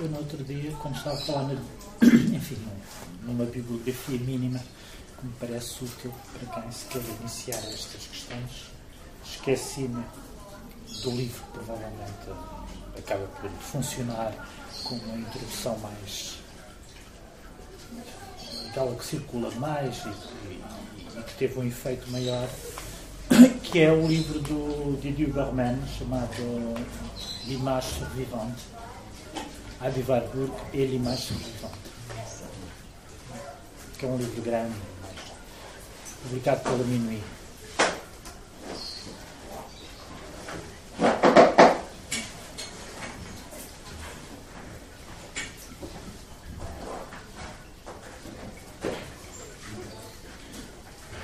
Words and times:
Eu, 0.00 0.08
no 0.08 0.16
outro 0.16 0.42
dia, 0.44 0.72
quando 0.80 0.96
estava 0.96 1.14
a 1.14 1.20
falar, 1.20 1.52
enfim, 2.02 2.56
numa 3.22 3.44
bibliografia 3.44 4.18
mínima, 4.18 4.58
que 4.58 5.26
me 5.26 5.32
parece 5.38 5.84
útil 5.84 6.10
para 6.32 6.62
quem 6.62 6.72
se 6.72 6.86
quer 6.86 7.02
iniciar 7.20 7.58
estas 7.58 8.06
questões, 8.06 8.70
esqueci-me 9.22 10.02
do 11.02 11.10
livro 11.10 11.42
provavelmente 11.52 12.30
acaba 12.96 13.26
por 13.26 13.50
funcionar 13.50 14.48
como 14.84 15.02
uma 15.02 15.18
introdução 15.18 15.76
mais. 15.80 16.38
aquela 18.70 18.96
que 18.96 19.04
circula 19.04 19.50
mais 19.56 20.02
e, 20.06 20.08
e, 20.08 21.18
e 21.18 21.22
que 21.24 21.34
teve 21.34 21.60
um 21.60 21.66
efeito 21.66 22.10
maior, 22.10 22.48
que 23.64 23.80
é 23.80 23.92
o 23.92 24.06
livro 24.06 24.40
do 24.40 24.98
Didier 24.98 25.30
Berman, 25.30 25.78
chamado 25.98 26.74
L'image 27.44 27.98
survivante 27.98 28.79
Vivarburg 29.88 30.52
et 30.74 30.86
l'image 30.86 31.28
survivante, 31.28 31.74
que 33.98 34.04
é 34.04 34.08
um 34.08 34.18
livro 34.18 34.42
grande, 34.42 34.74
publicado 36.22 36.60
pela 36.60 36.84
Minuit. 36.84 37.22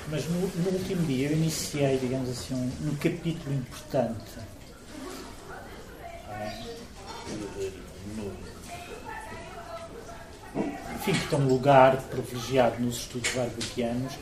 Mas 0.09 0.25
no, 0.29 0.39
no, 0.39 0.69
último 0.71 1.05
dia 1.05 1.29
eu 1.29 1.33
iniciei, 1.33 1.99
digamos 1.99 2.29
assim, 2.29 2.55
um, 2.55 2.89
um 2.89 2.95
capítulo 2.95 3.53
importante 3.53 4.39
no, 8.15 8.31
enfim, 11.07 11.19
que 11.21 11.27
tem 11.27 11.39
um 11.39 11.47
lugar 11.47 11.95
privilegiado 12.09 12.81
nos 12.81 12.97
estudos 12.97 13.33
warburgianos, 13.33 14.13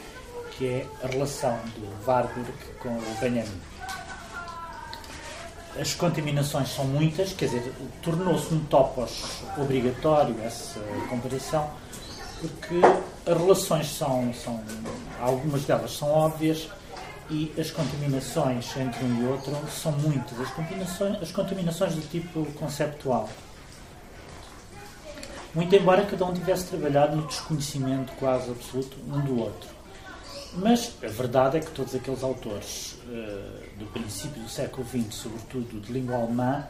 que 0.51 0.67
é 0.67 0.87
a 1.03 1.07
relação 1.07 1.57
do 1.75 2.05
Warburg 2.05 2.51
com 2.79 2.89
o 2.89 3.17
Benjamin. 3.19 3.61
As 5.79 5.93
contaminações 5.93 6.69
são 6.69 6.85
muitas, 6.85 7.33
quer 7.33 7.45
dizer, 7.45 7.73
tornou-se 8.01 8.53
um 8.53 8.59
topos 8.65 9.41
obrigatório 9.57 10.35
essa 10.43 10.79
comparação, 11.09 11.69
porque 12.39 12.79
as 13.25 13.37
relações 13.37 13.87
são, 13.87 14.31
são, 14.33 14.63
algumas 15.19 15.65
delas 15.65 15.91
são 15.91 16.09
óbvias 16.09 16.69
e 17.31 17.51
as 17.57 17.71
contaminações 17.71 18.77
entre 18.77 19.03
um 19.03 19.23
e 19.23 19.27
outro 19.27 19.57
são 19.69 19.91
muitas. 19.93 20.39
As 20.39 20.51
contaminações, 20.51 21.21
as 21.21 21.31
contaminações 21.31 21.95
do 21.95 22.01
tipo 22.09 22.45
conceptual. 22.53 23.27
Muito 25.55 25.73
embora 25.73 26.05
cada 26.05 26.25
um 26.25 26.33
tivesse 26.33 26.65
trabalhado 26.65 27.15
no 27.15 27.25
desconhecimento 27.27 28.11
quase 28.19 28.51
absoluto 28.51 28.97
um 29.07 29.21
do 29.21 29.39
outro. 29.39 29.69
Mas 30.53 30.93
a 31.01 31.07
verdade 31.07 31.57
é 31.57 31.59
que 31.61 31.71
todos 31.71 31.95
aqueles 31.95 32.23
autores 32.23 32.97
uh, 33.07 33.79
do 33.79 33.85
princípio 33.85 34.43
do 34.43 34.49
século 34.49 34.85
XX, 34.85 35.15
sobretudo 35.15 35.79
de 35.79 35.93
língua 35.93 36.17
alemã, 36.17 36.67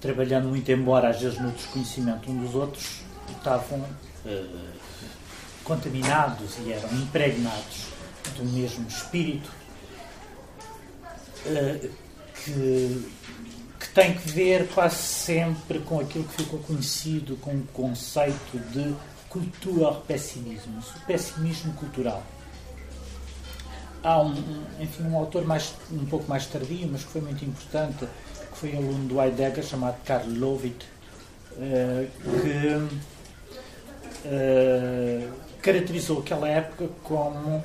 trabalhando 0.00 0.48
muito 0.48 0.70
embora 0.70 1.08
às 1.08 1.20
vezes 1.20 1.40
no 1.40 1.50
desconhecimento 1.50 2.30
um 2.30 2.44
dos 2.44 2.54
outros, 2.54 3.00
estavam 3.28 3.80
uh, 3.80 4.72
contaminados 5.64 6.58
e 6.64 6.72
eram 6.72 6.92
impregnados 6.94 7.88
do 8.36 8.44
mesmo 8.44 8.86
espírito 8.86 9.50
uh, 11.46 11.90
que, 12.44 13.12
que 13.82 13.88
tem 13.88 14.14
que 14.14 14.30
ver 14.30 14.68
quase 14.68 14.94
sempre 14.94 15.80
com 15.80 15.98
aquilo 15.98 16.22
que 16.24 16.44
ficou 16.44 16.60
conhecido 16.60 17.36
com 17.38 17.50
o 17.50 17.66
conceito 17.72 18.56
de 18.70 18.94
cultura 19.28 19.92
pessimismo, 19.92 20.78
o 20.78 21.00
pessimismo 21.00 21.72
cultural. 21.74 22.22
Há 24.04 24.22
um, 24.22 24.34
enfim, 24.78 25.02
um 25.02 25.16
autor 25.16 25.44
mais, 25.44 25.74
um 25.90 26.06
pouco 26.06 26.28
mais 26.28 26.46
tardio, 26.46 26.88
mas 26.92 27.02
que 27.02 27.10
foi 27.10 27.22
muito 27.22 27.44
importante, 27.44 28.06
que 28.52 28.56
foi 28.56 28.76
aluno 28.76 29.08
do 29.08 29.20
Heidegger, 29.20 29.64
chamado 29.64 29.96
Karl 30.04 30.28
Lovit, 30.28 30.86
uh, 31.52 32.08
que 32.40 32.68
uh, 34.28 35.32
caracterizou 35.60 36.20
aquela 36.20 36.48
época 36.48 36.88
como 37.02 37.64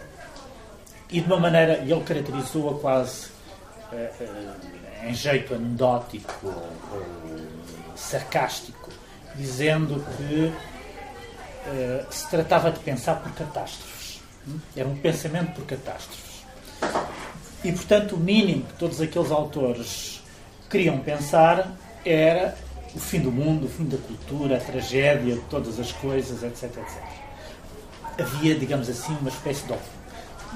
e 1.11 1.21
de 1.21 1.27
uma 1.27 1.39
maneira, 1.39 1.77
ele 1.77 2.01
caracterizou-a 2.01 2.79
quase 2.79 3.27
em 5.03 5.13
jeito 5.13 5.53
anedótico 5.53 6.33
ou, 6.43 6.69
sarcástico, 7.95 8.89
dizendo 9.35 10.03
que 10.15 10.53
uh, 11.67 12.05
se 12.09 12.29
tratava 12.29 12.71
de 12.71 12.79
pensar 12.79 13.15
por 13.15 13.31
catástrofes. 13.33 14.21
Era 14.75 14.87
um 14.87 14.95
pensamento 14.95 15.53
por 15.53 15.65
catástrofes. 15.65 16.45
E, 17.63 17.71
portanto, 17.71 18.15
o 18.15 18.19
mínimo 18.19 18.63
que 18.63 18.73
todos 18.73 19.01
aqueles 19.01 19.31
autores 19.31 20.21
queriam 20.69 20.99
pensar 20.99 21.71
era 22.05 22.55
o 22.95 22.99
fim 22.99 23.19
do 23.19 23.31
mundo, 23.31 23.65
o 23.65 23.69
fim 23.69 23.85
da 23.85 23.97
cultura, 23.97 24.57
a 24.57 24.59
tragédia 24.59 25.35
de 25.35 25.41
todas 25.41 25.79
as 25.79 25.91
coisas, 25.91 26.43
etc. 26.43 26.63
etc. 26.63 27.03
Havia, 28.19 28.55
digamos 28.55 28.89
assim, 28.89 29.15
uma 29.19 29.29
espécie 29.29 29.65
de, 29.65 29.73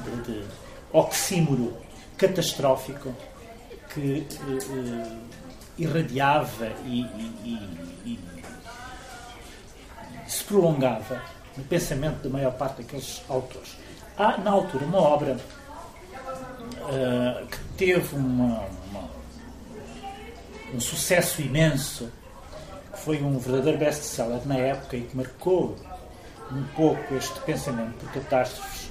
de, 0.09 0.21
de 0.23 0.47
oxímoro 0.91 1.77
catastrófico 2.17 3.13
que 3.93 4.27
uh, 4.43 5.17
irradiava 5.77 6.67
e, 6.85 7.01
e, 7.01 7.59
e, 8.05 8.11
e, 8.11 8.19
se 10.29 10.43
prolongava 10.45 11.21
no 11.57 11.63
pensamento 11.65 12.23
da 12.23 12.29
maior 12.29 12.53
parte 12.53 12.81
daqueles 12.81 13.21
autores. 13.27 13.77
Há, 14.17 14.37
na 14.37 14.51
altura, 14.51 14.85
uma 14.85 14.99
obra 14.99 15.37
uh, 16.81 17.47
que 17.47 17.57
teve 17.77 18.15
uma, 18.15 18.65
uma, 18.89 19.09
um 20.73 20.79
sucesso 20.79 21.41
imenso, 21.41 22.09
que 22.93 22.99
foi 22.99 23.21
um 23.21 23.37
verdadeiro 23.39 23.77
best-seller 23.77 24.47
na 24.47 24.57
época 24.57 24.95
e 24.95 25.01
que 25.01 25.17
marcou 25.17 25.75
um 26.51 26.63
pouco 26.75 27.15
este 27.15 27.39
pensamento 27.41 27.97
por 27.97 28.11
catástrofes, 28.11 28.89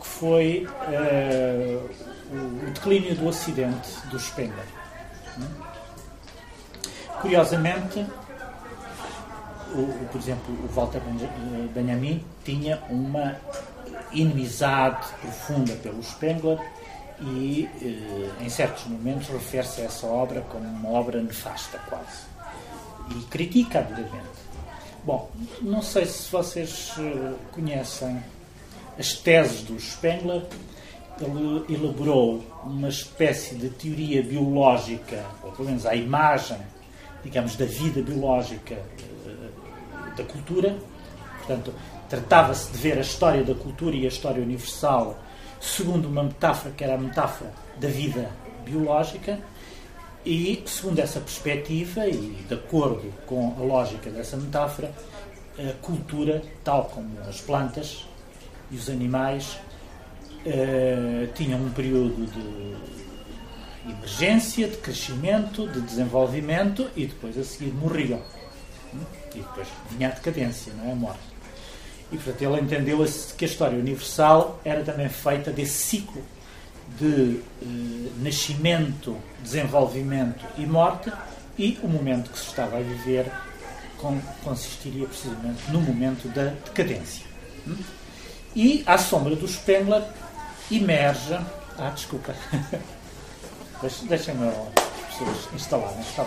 que 0.00 0.06
foi 0.06 0.66
uh, 0.66 2.13
o, 2.30 2.70
declínio 2.70 3.14
do 3.14 3.26
Ocidente 3.26 3.90
do 4.10 4.18
Spengler. 4.18 4.66
Curiosamente, 7.20 8.06
o, 9.74 10.08
por 10.10 10.20
exemplo, 10.20 10.54
o 10.54 10.68
Walter 10.68 11.00
Benjamin 11.74 12.24
tinha 12.44 12.82
uma 12.88 13.36
inimizade 14.12 15.06
profunda 15.20 15.74
pelo 15.74 16.02
Spengler 16.02 16.58
e, 17.20 17.68
eh, 17.80 18.44
em 18.44 18.48
certos 18.48 18.84
momentos, 18.86 19.28
refere-se 19.28 19.80
a 19.80 19.84
essa 19.84 20.06
obra 20.06 20.40
como 20.42 20.64
uma 20.64 20.90
obra 20.90 21.20
nefasta, 21.22 21.78
quase. 21.88 22.24
E 23.10 23.22
critica-a 23.24 23.82
duramente. 23.82 24.44
Bom, 25.04 25.30
não 25.60 25.82
sei 25.82 26.06
se 26.06 26.30
vocês 26.30 26.94
eh, 26.98 27.34
conhecem 27.52 28.22
as 28.98 29.12
teses 29.14 29.62
do 29.62 29.78
Spengler 29.78 30.42
ele 31.20 31.64
elaborou 31.68 32.44
uma 32.64 32.88
espécie 32.88 33.54
de 33.54 33.68
teoria 33.70 34.22
biológica, 34.22 35.24
ou 35.42 35.52
pelo 35.52 35.68
menos 35.68 35.86
a 35.86 35.94
imagem, 35.94 36.58
digamos, 37.22 37.56
da 37.56 37.64
vida 37.64 38.02
biológica 38.02 38.74
eh, 38.74 40.16
da 40.16 40.24
cultura. 40.24 40.76
Portanto, 41.38 41.72
tratava-se 42.08 42.72
de 42.72 42.78
ver 42.78 42.98
a 42.98 43.02
história 43.02 43.44
da 43.44 43.54
cultura 43.54 43.94
e 43.94 44.04
a 44.04 44.08
história 44.08 44.42
universal 44.42 45.16
segundo 45.64 46.06
uma 46.08 46.22
metáfora 46.22 46.74
que 46.74 46.84
era 46.84 46.94
a 46.94 46.98
metáfora 46.98 47.50
da 47.80 47.88
vida 47.88 48.30
biológica. 48.64 49.38
E, 50.24 50.62
segundo 50.66 50.98
essa 51.00 51.20
perspectiva, 51.20 52.06
e 52.06 52.44
de 52.48 52.54
acordo 52.54 53.12
com 53.26 53.54
a 53.58 53.62
lógica 53.62 54.10
dessa 54.10 54.36
metáfora, 54.36 54.90
a 55.58 55.72
cultura, 55.82 56.42
tal 56.62 56.86
como 56.86 57.18
as 57.28 57.40
plantas 57.40 58.06
e 58.70 58.76
os 58.76 58.88
animais, 58.88 59.58
tinham 61.34 61.60
um 61.60 61.70
período 61.70 62.26
de 62.26 63.90
emergência, 63.90 64.68
de 64.68 64.76
crescimento, 64.76 65.66
de 65.68 65.80
desenvolvimento 65.80 66.88
e 66.96 67.06
depois 67.06 67.36
a 67.38 67.44
seguir 67.44 67.72
morriam. 67.72 68.20
E 69.34 69.38
depois 69.38 69.68
vinha 69.90 70.08
a 70.08 70.12
decadência, 70.12 70.72
não 70.74 70.88
é? 70.88 70.92
A 70.92 70.94
morte. 70.94 71.34
E 72.12 72.16
portanto 72.16 72.42
ele 72.42 72.60
entendeu 72.60 73.04
que 73.36 73.44
a 73.44 73.48
história 73.48 73.78
universal 73.78 74.60
era 74.64 74.84
também 74.84 75.08
feita 75.08 75.50
desse 75.50 75.78
ciclo 75.78 76.22
de 76.98 77.40
eh, 77.62 78.10
nascimento, 78.18 79.16
desenvolvimento 79.42 80.44
e 80.56 80.66
morte, 80.66 81.10
e 81.58 81.78
o 81.82 81.88
momento 81.88 82.30
que 82.30 82.38
se 82.38 82.46
estava 82.46 82.76
a 82.76 82.80
viver 82.80 83.30
com, 83.98 84.20
consistiria 84.42 85.06
precisamente 85.06 85.70
no 85.70 85.80
momento 85.80 86.28
da 86.28 86.52
decadência. 86.64 87.24
E, 88.54 88.82
à 88.86 88.98
sombra 88.98 89.34
do 89.34 89.48
Spengler, 89.48 90.02
emerge. 90.70 91.38
Ah, 91.78 91.90
desculpa. 91.90 92.34
Deixem-me 94.08 94.48
as 94.48 95.18
pessoas 95.18 95.54
instalarem, 95.54 96.00
está. 96.00 96.24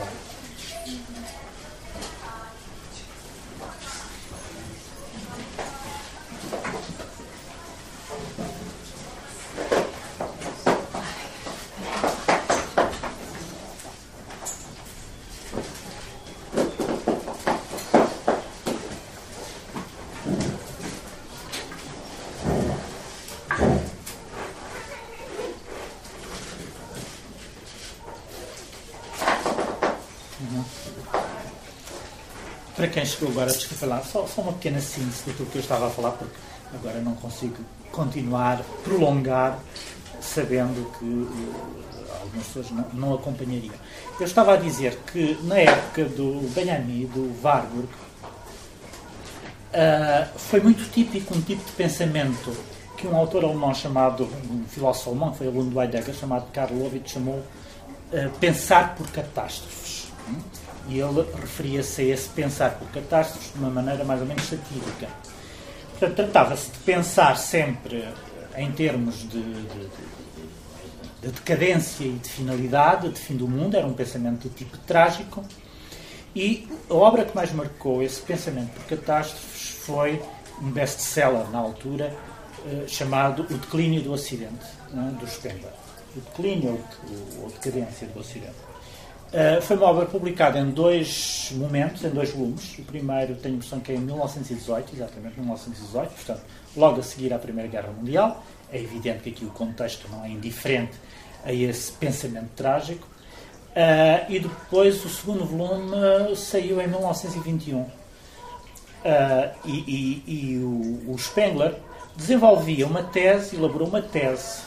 Chegou 33.07 33.30
agora, 33.30 33.51
desculpa 33.51 33.86
lá, 33.86 34.01
só, 34.04 34.27
só 34.27 34.42
uma 34.42 34.54
pequena 34.54 34.80
síntese 34.80 35.24
daquilo 35.25 35.50
que 35.50 35.57
eu 35.57 35.62
estava 35.62 35.88
a 35.88 35.89
falar, 35.89 36.12
porque 36.12 36.36
agora 36.74 37.00
não 37.01 37.13
consigo 37.15 37.57
continuar, 37.92 38.62
prolongar, 38.83 39.59
sabendo 40.21 40.92
que 40.98 41.06
uh, 41.06 42.21
algumas 42.21 42.45
pessoas 42.48 42.71
não, 42.71 42.86
não 42.94 43.13
acompanhariam. 43.15 43.74
Eu 44.19 44.25
estava 44.25 44.54
a 44.54 44.57
dizer 44.57 44.98
que 45.12 45.38
na 45.44 45.57
época 45.57 46.06
do 46.06 46.50
Benjamin, 46.54 47.06
do 47.07 47.33
Warburg, 47.44 47.88
uh, 49.74 50.38
foi 50.38 50.60
muito 50.60 50.89
típico 50.92 51.36
um 51.36 51.42
tipo 51.42 51.63
de 51.63 51.71
pensamento 51.71 52.56
que 52.98 53.07
um 53.07 53.15
autor 53.15 53.45
alemão 53.45 53.74
chamado, 53.74 54.27
um 54.50 54.65
filósofo 54.68 55.12
alemão, 55.12 55.31
que 55.31 55.38
foi 55.38 55.48
aluno 55.48 55.69
do 55.69 55.81
Heidegger, 55.81 56.15
chamado 56.15 56.51
Karl 56.51 56.74
Lovitz, 56.74 57.12
chamou 57.12 57.36
uh, 57.36 58.30
pensar 58.39 58.95
por 58.95 59.07
catástrofes. 59.12 60.07
E 60.88 61.00
ele 61.00 61.25
referia-se 61.39 62.01
a 62.01 62.06
esse 62.06 62.30
pensar 62.30 62.72
por 62.72 62.88
catástrofes 62.89 63.51
de 63.51 63.60
uma 63.60 63.69
maneira 63.69 64.04
mais 64.04 64.22
ou 64.22 64.28
menos 64.28 64.44
satírica. 64.44 65.07
Portanto, 65.92 66.16
tratava-se 66.16 66.72
de 66.72 66.78
pensar 66.80 67.36
sempre 67.38 68.07
em 68.56 68.72
termos 68.72 69.19
de, 69.19 69.42
de, 69.42 69.89
de, 71.22 71.31
decadência 71.31 72.06
e 72.06 72.13
de 72.13 72.30
finalidade, 72.30 73.10
de 73.10 73.19
fim 73.19 73.36
do 73.36 73.48
mundo, 73.48 73.75
era 73.75 73.86
um 73.86 73.94
pensamento 73.94 74.48
de 74.48 74.56
tipo 74.56 74.78
trágico. 74.80 75.44
E 76.36 76.68
a 76.89 76.94
obra 76.94 77.25
que 77.25 77.36
mais 77.36 77.51
marcou 77.51 78.01
esse 78.01 78.22
pensamento 78.22 78.69
por 78.72 78.86
catástrofes 78.86 79.69
foi 79.69 80.22
um 80.62 80.69
best-seller 80.72 81.50
na 81.50 81.60
altura, 81.60 82.16
eh, 82.66 82.86
chamado 82.88 83.44
O 83.50 83.57
Declínio 83.57 84.01
do 84.01 84.12
Ocidente, 84.12 84.66
é? 84.94 85.19
do 85.19 85.28
Spengler. 85.28 85.72
O 86.16 86.19
Declínio 86.19 86.84
ou, 87.39 87.44
ou 87.44 87.50
Decadência 87.50 88.07
do 88.07 88.19
Ocidente. 88.19 88.66
Uh, 89.27 89.62
foi 89.62 89.75
uma 89.75 89.88
obra 89.88 90.06
publicada 90.06 90.57
em 90.57 90.69
dois 90.69 91.51
momentos, 91.56 92.03
em 92.03 92.09
dois 92.09 92.31
volumes. 92.31 92.77
O 92.79 92.83
primeiro 92.83 93.35
tenho 93.35 93.56
a 93.56 93.57
impressão 93.57 93.79
que 93.79 93.91
é 93.91 93.95
em 93.95 94.00
1918, 94.00 94.95
exatamente 94.95 95.38
1918, 95.38 96.13
portanto, 96.13 96.41
logo 96.75 97.00
a 97.00 97.03
seguir 97.03 97.33
à 97.33 97.39
Primeira 97.39 97.69
Guerra 97.69 97.91
Mundial. 97.91 98.41
É 98.71 98.79
evidente 98.79 99.24
que 99.24 99.29
aqui 99.29 99.45
o 99.45 99.50
contexto 99.50 100.07
não 100.09 100.24
é 100.24 100.29
indiferente 100.29 100.97
a 101.44 101.51
esse 101.51 101.91
pensamento 101.94 102.50
trágico. 102.56 103.06
Uh, 103.75 104.31
e 104.31 104.39
depois 104.39 105.03
o 105.03 105.09
segundo 105.09 105.45
volume 105.45 106.35
saiu 106.35 106.81
em 106.81 106.88
1921. 106.88 107.81
Uh, 107.81 107.91
e, 109.65 109.71
e, 109.71 110.24
e 110.25 110.57
o, 110.57 111.13
o 111.13 111.18
Spengler 111.19 111.75
desenvolvia 112.15 112.88
uma 112.88 113.03
tese, 113.03 113.56
elaborou 113.56 113.88
uma 113.89 114.01
tese 114.01 114.63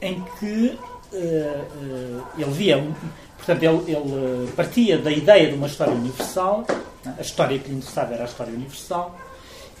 em 0.00 0.24
que 0.38 0.78
ele 1.12 2.50
via, 2.50 2.78
portanto, 3.36 3.62
ele, 3.62 3.92
ele, 3.92 4.52
partia 4.52 4.98
da 4.98 5.10
ideia 5.10 5.48
de 5.48 5.54
uma 5.54 5.66
história 5.66 5.92
universal, 5.92 6.64
né? 7.04 7.14
a 7.18 7.20
história 7.20 7.58
que 7.58 7.68
lhe 7.68 7.76
interessava 7.76 8.14
era 8.14 8.22
a 8.22 8.26
história 8.26 8.52
universal, 8.52 9.18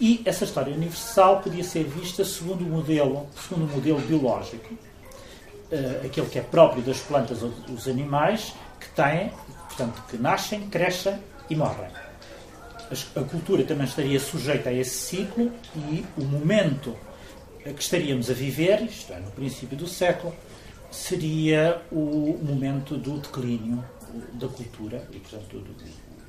e 0.00 0.20
essa 0.24 0.44
história 0.44 0.74
universal 0.74 1.40
podia 1.40 1.62
ser 1.62 1.84
vista 1.84 2.24
segundo 2.24 2.62
o 2.62 2.68
modelo, 2.68 3.26
segundo 3.48 3.70
o 3.70 3.76
modelo 3.76 4.00
biológico, 4.00 4.74
aquele 6.04 6.26
que 6.26 6.38
é 6.38 6.42
próprio 6.42 6.82
das 6.82 6.98
plantas 6.98 7.42
ou 7.42 7.50
dos 7.50 7.88
animais, 7.88 8.52
que 8.78 8.88
têm, 8.90 9.30
portanto, 9.68 10.02
que 10.08 10.16
nascem, 10.18 10.68
crescem 10.68 11.18
e 11.48 11.56
morrem. 11.56 11.88
A 13.16 13.20
cultura 13.22 13.64
também 13.64 13.86
estaria 13.86 14.20
sujeita 14.20 14.68
a 14.68 14.72
esse 14.72 14.90
ciclo 14.90 15.50
e 15.74 16.04
o 16.18 16.24
momento 16.24 16.94
que 17.64 17.82
estaríamos 17.82 18.28
a 18.28 18.34
viver, 18.34 18.82
isto 18.82 19.12
é, 19.12 19.18
no 19.18 19.30
princípio 19.30 19.76
do 19.76 19.86
século, 19.86 20.34
seria 20.92 21.82
o 21.90 22.38
momento 22.42 22.96
do 22.96 23.18
declínio 23.18 23.82
da 24.34 24.46
cultura 24.46 25.08
e, 25.10 25.18
portanto, 25.18 25.58
do, 25.58 25.74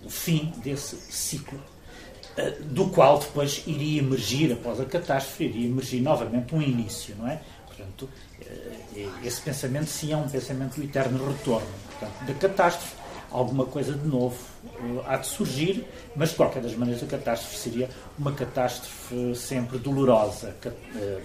o 0.05 0.09
fim 0.09 0.51
desse 0.57 0.95
ciclo, 0.95 1.59
eh, 2.37 2.51
do 2.61 2.87
qual 2.89 3.19
depois 3.19 3.63
iria 3.67 4.01
emergir, 4.01 4.53
após 4.53 4.79
a 4.79 4.85
catástrofe, 4.85 5.45
iria 5.45 5.67
emergir 5.67 6.01
novamente 6.01 6.55
um 6.55 6.61
início, 6.61 7.15
não 7.17 7.27
é? 7.27 7.41
Portanto, 7.67 8.09
eh, 8.41 9.07
esse 9.23 9.41
pensamento 9.41 9.87
sim 9.87 10.13
é 10.13 10.17
um 10.17 10.29
pensamento 10.29 10.75
do 10.75 10.83
eterno 10.83 11.25
retorno. 11.27 11.67
Portanto, 11.89 12.25
da 12.25 12.33
catástrofe, 12.33 12.95
alguma 13.31 13.65
coisa 13.65 13.93
de 13.93 14.07
novo 14.07 14.37
eh, 14.65 15.03
há 15.05 15.17
de 15.17 15.27
surgir, 15.27 15.85
mas 16.15 16.29
de 16.29 16.35
qualquer 16.35 16.61
das 16.61 16.75
maneiras 16.75 17.03
a 17.03 17.07
catástrofe 17.07 17.57
seria 17.57 17.89
uma 18.17 18.31
catástrofe 18.31 19.35
sempre 19.35 19.77
dolorosa, 19.77 20.55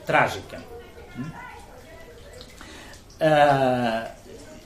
trágica. 0.04 0.60
Uh, 3.20 4.08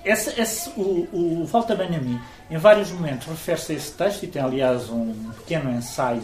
esse, 0.05 0.41
esse, 0.41 0.71
o, 0.71 1.09
o 1.13 1.47
Walter 1.47 1.77
Benjamin, 1.77 2.21
em 2.51 2.57
vários 2.57 2.91
momentos, 2.91 3.27
refere-se 3.29 3.73
a 3.73 3.75
esse 3.77 3.93
texto 3.93 4.25
e 4.25 4.27
tem, 4.27 4.43
aliás, 4.43 4.91
um 4.91 5.15
pequeno 5.39 5.71
ensaio, 5.71 6.23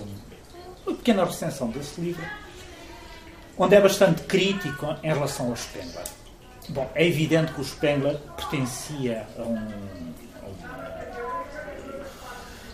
uma 0.86 0.96
pequena 0.96 1.24
recensão 1.24 1.68
desse 1.70 2.00
livro, 2.00 2.24
onde 3.56 3.74
é 3.76 3.80
bastante 3.80 4.22
crítico 4.22 4.96
em 5.02 5.08
relação 5.08 5.48
ao 5.48 5.56
Spengler. 5.56 6.04
Bom, 6.70 6.90
é 6.94 7.06
evidente 7.06 7.52
que 7.52 7.60
o 7.60 7.64
Spengler 7.64 8.18
pertencia 8.36 9.26
a 9.38 9.42
a 9.42 9.44
um, 9.44 9.56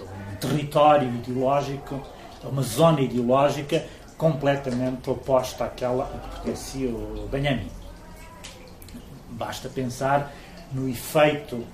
a 0.00 0.02
um 0.02 0.36
território 0.40 1.08
ideológico, 1.08 2.02
a 2.42 2.48
uma 2.48 2.62
zona 2.62 3.02
ideológica 3.02 3.84
completamente 4.16 5.08
oposta 5.10 5.64
àquela 5.64 6.04
a 6.04 6.18
que 6.18 6.28
pertencia 6.36 6.88
o 6.88 7.28
Benjamin. 7.30 7.83
Basta 9.34 9.68
pensar 9.68 10.32
no 10.72 10.88
efeito 10.88 11.66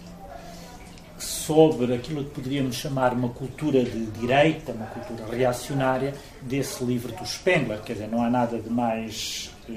sobre 1.19 1.95
aquilo 1.95 2.25
que 2.25 2.31
poderíamos 2.31 2.77
chamar 2.77 3.13
uma 3.13 3.29
cultura 3.29 3.85
de 3.85 4.07
direita, 4.07 4.73
uma 4.73 4.87
cultura 4.87 5.27
reacionária, 5.31 6.15
desse 6.41 6.83
livro 6.83 7.13
do 7.13 7.27
Spengler. 7.27 7.81
Quer 7.83 7.95
dizer, 7.95 8.09
não 8.09 8.23
há 8.23 8.31
nada 8.31 8.59
de 8.59 8.71
mais 8.71 9.51
eh, 9.69 9.73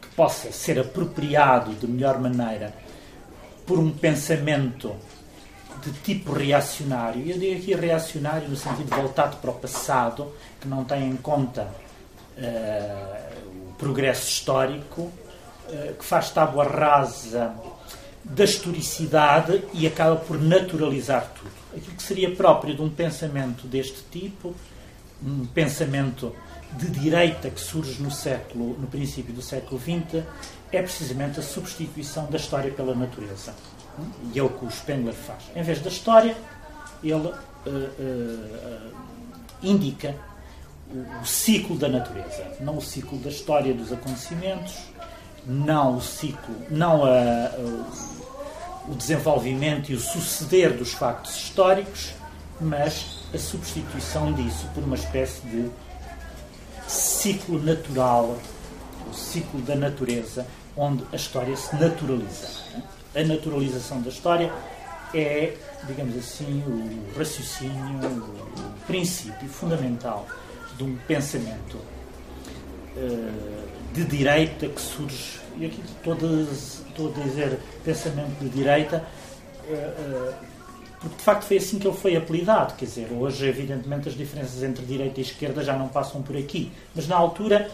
que 0.00 0.08
possa 0.16 0.50
ser 0.50 0.78
apropriado 0.78 1.72
de 1.74 1.86
melhor 1.86 2.18
maneira 2.18 2.72
por 3.66 3.78
um 3.78 3.90
pensamento 3.90 4.94
de 5.82 5.92
tipo 6.00 6.32
reacionário. 6.32 7.28
Eu 7.28 7.38
digo 7.38 7.60
aqui 7.60 7.74
reacionário 7.74 8.48
no 8.48 8.56
sentido 8.56 8.94
voltado 8.96 9.36
para 9.36 9.50
o 9.50 9.54
passado, 9.54 10.32
que 10.60 10.66
não 10.66 10.84
tem 10.84 11.10
em 11.10 11.16
conta 11.16 11.68
eh, 12.38 13.30
o 13.68 13.74
progresso 13.74 14.28
histórico 14.28 15.12
que 15.98 16.04
faz 16.04 16.30
tábua 16.30 16.64
rasa 16.64 17.54
da 18.24 18.44
historicidade 18.44 19.62
e 19.72 19.86
acaba 19.86 20.16
por 20.16 20.40
naturalizar 20.40 21.30
tudo. 21.34 21.52
Aquilo 21.76 21.96
que 21.96 22.02
seria 22.02 22.34
próprio 22.34 22.74
de 22.74 22.82
um 22.82 22.90
pensamento 22.90 23.66
deste 23.66 24.02
tipo, 24.10 24.54
um 25.22 25.46
pensamento 25.46 26.34
de 26.72 26.90
direita 26.90 27.48
que 27.50 27.60
surge 27.60 28.02
no 28.02 28.10
século, 28.10 28.76
no 28.78 28.86
princípio 28.86 29.32
do 29.32 29.42
século 29.42 29.80
XX, 29.80 30.24
é 30.72 30.82
precisamente 30.82 31.38
a 31.38 31.42
substituição 31.42 32.26
da 32.26 32.36
história 32.36 32.70
pela 32.72 32.94
natureza. 32.94 33.54
E 34.34 34.38
é 34.38 34.42
o 34.42 34.48
que 34.48 34.64
o 34.64 34.70
Spengler 34.70 35.14
faz. 35.14 35.44
Em 35.54 35.62
vez 35.62 35.80
da 35.80 35.88
história, 35.88 36.36
ele 37.02 37.14
uh, 37.14 37.28
uh, 37.28 38.92
indica 39.62 40.14
o 41.22 41.26
ciclo 41.26 41.76
da 41.76 41.88
natureza, 41.88 42.56
não 42.60 42.76
o 42.76 42.82
ciclo 42.82 43.18
da 43.18 43.28
história 43.28 43.74
dos 43.74 43.92
acontecimentos, 43.92 44.74
não 45.46 45.96
o 45.96 46.00
ciclo, 46.00 46.54
não 46.68 47.04
a, 47.04 47.50
o 48.88 48.94
desenvolvimento 48.94 49.90
e 49.90 49.94
o 49.94 50.00
suceder 50.00 50.76
dos 50.76 50.92
factos 50.92 51.36
históricos, 51.36 52.12
mas 52.60 53.24
a 53.32 53.38
substituição 53.38 54.32
disso 54.32 54.68
por 54.74 54.82
uma 54.82 54.96
espécie 54.96 55.40
de 55.42 55.70
ciclo 56.88 57.62
natural, 57.62 58.36
o 59.08 59.14
ciclo 59.14 59.60
da 59.62 59.74
natureza, 59.74 60.46
onde 60.76 61.04
a 61.12 61.16
história 61.16 61.56
se 61.56 61.74
naturaliza. 61.76 62.48
A 63.14 63.22
naturalização 63.24 64.02
da 64.02 64.10
história 64.10 64.52
é, 65.14 65.54
digamos 65.86 66.16
assim, 66.16 66.62
o 66.66 67.18
raciocínio, 67.18 68.00
o 68.04 68.86
princípio 68.86 69.48
fundamental 69.48 70.26
de 70.76 70.84
um 70.84 70.96
pensamento 71.06 71.76
uh, 72.96 73.75
de 73.92 74.04
direita 74.04 74.68
que 74.68 74.80
surge, 74.80 75.40
e 75.58 75.66
aqui 75.66 75.82
estou 75.82 77.12
a, 77.12 77.24
dizer 77.24 77.58
pensamento 77.84 78.38
de 78.40 78.48
direita, 78.48 79.04
eh, 79.68 79.72
eh, 79.72 80.34
porque 81.00 81.16
de 81.16 81.22
facto 81.22 81.44
foi 81.44 81.56
assim 81.58 81.78
que 81.78 81.86
ele 81.86 81.96
foi 81.96 82.16
apelidado. 82.16 82.74
Quer 82.74 82.86
dizer, 82.86 83.08
hoje, 83.12 83.46
evidentemente, 83.46 84.08
as 84.08 84.14
diferenças 84.14 84.62
entre 84.62 84.84
direita 84.84 85.20
e 85.20 85.22
esquerda 85.22 85.62
já 85.62 85.76
não 85.76 85.88
passam 85.88 86.22
por 86.22 86.36
aqui, 86.36 86.72
mas 86.94 87.06
na 87.06 87.16
altura 87.16 87.70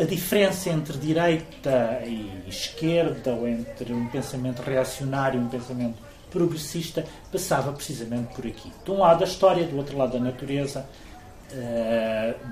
a 0.00 0.04
diferença 0.04 0.70
entre 0.70 0.96
direita 0.96 2.02
e 2.06 2.48
esquerda, 2.48 3.32
ou 3.32 3.46
entre 3.46 3.92
um 3.92 4.08
pensamento 4.08 4.62
reacionário 4.62 5.40
e 5.40 5.44
um 5.44 5.48
pensamento 5.48 5.98
progressista, 6.30 7.04
passava 7.30 7.72
precisamente 7.72 8.34
por 8.34 8.46
aqui. 8.46 8.72
De 8.84 8.90
um 8.90 8.98
lado 8.98 9.22
a 9.22 9.26
história, 9.26 9.66
do 9.66 9.76
outro 9.76 9.98
lado 9.98 10.16
a 10.16 10.20
natureza, 10.20 10.86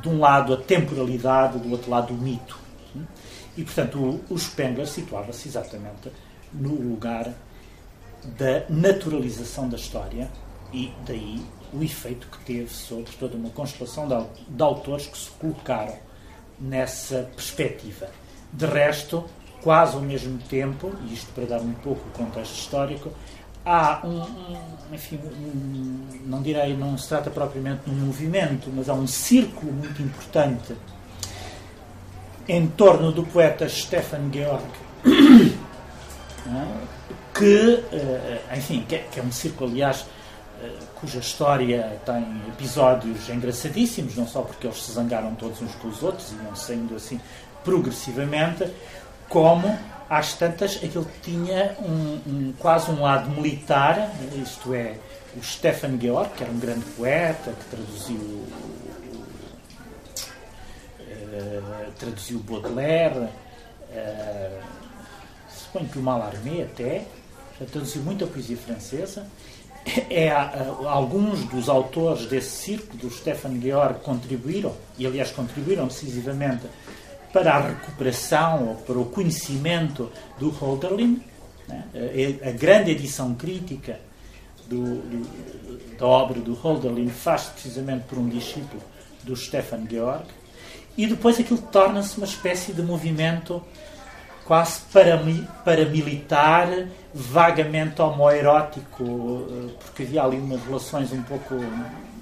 de 0.00 0.08
um 0.08 0.20
lado 0.20 0.54
a 0.54 0.56
temporalidade, 0.56 1.58
do 1.58 1.70
outro 1.70 1.90
lado 1.90 2.12
o 2.12 2.16
mito. 2.16 2.58
E, 3.56 3.64
portanto, 3.64 3.98
o, 3.98 4.34
o 4.34 4.38
Spengler 4.38 4.86
situava-se 4.86 5.48
exatamente 5.48 6.10
no 6.52 6.74
lugar 6.74 7.32
da 8.38 8.64
naturalização 8.68 9.68
da 9.68 9.76
história 9.76 10.30
e 10.72 10.92
daí 11.06 11.40
o 11.72 11.82
efeito 11.82 12.26
que 12.26 12.38
teve 12.44 12.68
sobre 12.68 13.10
toda 13.12 13.36
uma 13.36 13.50
constelação 13.50 14.06
de, 14.06 14.56
de 14.56 14.62
autores 14.62 15.06
que 15.06 15.18
se 15.18 15.30
colocaram 15.30 15.96
nessa 16.58 17.30
perspectiva. 17.34 18.08
De 18.52 18.66
resto, 18.66 19.24
quase 19.62 19.94
ao 19.94 20.02
mesmo 20.02 20.38
tempo, 20.38 20.92
e 21.06 21.14
isto 21.14 21.32
para 21.32 21.46
dar 21.46 21.60
um 21.60 21.72
pouco 21.72 22.06
o 22.08 22.12
contexto 22.12 22.54
histórico, 22.54 23.12
há 23.64 24.00
um, 24.04 24.22
um 24.22 24.80
enfim, 24.92 25.20
um, 25.24 26.20
não 26.26 26.42
direi, 26.42 26.76
não 26.76 26.96
se 26.98 27.08
trata 27.08 27.30
propriamente 27.30 27.82
de 27.86 27.90
um 27.90 28.06
movimento, 28.06 28.70
mas 28.74 28.88
há 28.88 28.94
um 28.94 29.06
círculo 29.06 29.72
muito 29.72 30.02
importante 30.02 30.74
em 32.48 32.66
torno 32.66 33.12
do 33.12 33.22
poeta 33.24 33.68
Stefan 33.68 34.30
Georg, 34.32 34.64
que, 37.32 37.84
eh, 37.92 38.42
enfim, 38.56 38.84
que 38.88 39.20
é 39.20 39.22
um 39.22 39.30
círculo, 39.30 39.70
aliás, 39.70 40.04
eh, 40.60 40.72
cuja 40.96 41.20
história 41.20 42.00
tem 42.04 42.42
episódios 42.48 43.28
engraçadíssimos, 43.28 44.16
não 44.16 44.26
só 44.26 44.42
porque 44.42 44.66
eles 44.66 44.82
se 44.82 44.92
zangaram 44.92 45.34
todos 45.36 45.62
uns 45.62 45.74
com 45.76 45.88
os 45.88 46.02
outros 46.02 46.32
e 46.32 46.44
iam 46.44 46.56
saindo 46.56 46.96
assim 46.96 47.20
progressivamente, 47.62 48.68
como 49.28 49.78
às 50.10 50.34
tantas 50.34 50.76
aquilo 50.76 51.06
tinha 51.22 51.76
um, 51.78 52.20
um, 52.26 52.52
quase 52.58 52.90
um 52.90 53.02
lado 53.02 53.30
militar, 53.30 54.10
isto 54.42 54.74
é, 54.74 54.96
o 55.36 55.42
Stefan 55.42 55.96
Georg, 56.00 56.32
que 56.36 56.42
era 56.42 56.52
um 56.52 56.58
grande 56.58 56.84
poeta, 56.96 57.52
que 57.52 57.64
traduziu 57.76 58.16
uh, 61.20 61.92
traduziu 61.96 62.40
Baudelaire, 62.40 63.18
uh, 63.20 64.60
suponho 65.48 65.88
que 65.88 65.98
o 66.00 66.02
Mallarmé 66.02 66.62
até, 66.62 67.04
traduziu 67.70 68.02
muita 68.02 68.26
poesia 68.26 68.56
francesa. 68.56 69.24
É, 70.10 70.30
uh, 70.34 70.88
alguns 70.88 71.44
dos 71.44 71.68
autores 71.68 72.26
desse 72.26 72.50
círculo 72.50 72.98
do 72.98 73.10
Stefan 73.10 73.60
Georg 73.60 74.00
contribuíram, 74.00 74.74
e 74.98 75.06
aliás 75.06 75.30
contribuíram 75.30 75.86
decisivamente 75.86 76.66
para 77.32 77.54
a 77.54 77.60
recuperação 77.68 78.68
ou 78.68 78.74
para 78.76 78.98
o 78.98 79.04
conhecimento 79.06 80.10
do 80.38 80.50
Hölderlin. 80.50 81.22
Né? 81.68 81.84
A, 82.42 82.48
a, 82.48 82.52
grande 82.52 82.90
edição 82.90 83.34
crítica 83.34 84.00
do, 84.66 84.96
do, 84.96 85.98
da 85.98 86.06
obra 86.06 86.40
do 86.40 86.54
Hölderlin 86.54 87.08
faz 87.08 87.44
precisamente 87.44 88.04
por 88.04 88.18
um 88.18 88.28
discípulo 88.28 88.82
do 89.22 89.36
Stefan 89.36 89.86
Georg. 89.88 90.24
E 90.96 91.06
depois 91.06 91.38
aquilo 91.38 91.60
torna-se 91.60 92.16
uma 92.16 92.26
espécie 92.26 92.72
de 92.72 92.82
movimento 92.82 93.62
quase 94.44 94.80
paramilitar, 95.64 96.88
vagamente 97.14 98.02
homoerótico, 98.02 99.46
eh, 99.48 99.74
porque 99.78 100.02
havia 100.02 100.24
ali 100.24 100.38
umas 100.38 100.60
relações 100.64 101.12
um 101.12 101.22
pouco. 101.22 101.54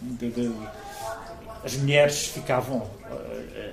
De, 0.03 0.31
de, 0.31 0.53
as 1.69 1.77
mulheres 1.77 2.27
ficavam 2.27 2.87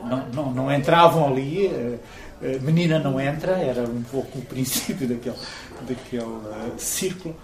não, 0.05 0.29
não, 0.29 0.51
não 0.51 0.71
entravam 0.71 1.27
ali, 1.27 1.67
eh, 1.67 1.97
eh, 2.41 2.59
menina 2.59 2.99
não 2.99 3.19
entra, 3.19 3.53
era 3.53 3.81
um 3.81 4.03
pouco 4.03 4.39
o 4.39 4.41
princípio 4.45 5.07
daquele, 5.07 5.35
daquele 5.81 6.77
círculo. 6.77 7.35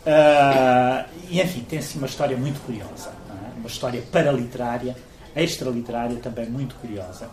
Uh, 0.00 1.04
e 1.28 1.42
enfim, 1.42 1.60
tem 1.60 1.78
assim 1.78 1.98
uma 1.98 2.06
história 2.06 2.34
muito 2.34 2.58
curiosa, 2.64 3.12
é? 3.28 3.58
uma 3.58 3.68
história 3.68 4.02
paraliterária, 4.10 4.96
extraliterária 5.36 6.16
também 6.16 6.46
muito 6.46 6.74
curiosa. 6.76 7.28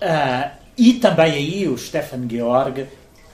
Uh, 0.00 0.56
e 0.76 0.94
também 0.94 1.32
aí 1.32 1.68
o 1.68 1.76
Stefan 1.76 2.28
Georg 2.28 2.86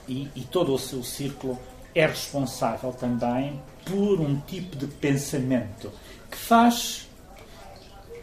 e, 0.07 0.27
e 0.35 0.41
todo 0.41 0.73
o 0.73 0.79
seu 0.79 1.03
círculo 1.03 1.59
é 1.93 2.07
responsável 2.07 2.91
também 2.91 3.61
por 3.85 4.19
um 4.19 4.37
tipo 4.39 4.75
de 4.75 4.87
pensamento 4.87 5.91
que 6.31 6.37
faz 6.37 7.04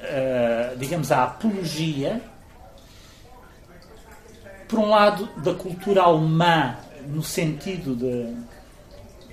uh, 0.03 0.77
digamos, 0.77 1.13
a 1.13 1.25
apologia, 1.25 2.21
por 4.69 4.79
um 4.79 4.89
lado, 4.89 5.29
da 5.37 5.55
cultura 5.55 6.03
alemã, 6.03 6.77
no 7.07 7.23
sentido 7.23 7.95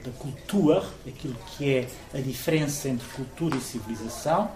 da 0.03 0.11
cultura, 0.17 0.83
aquilo 1.07 1.35
que 1.51 1.75
é 1.75 1.87
a 2.13 2.21
diferença 2.21 2.89
entre 2.89 3.07
cultura 3.09 3.55
e 3.55 3.61
civilização, 3.61 4.49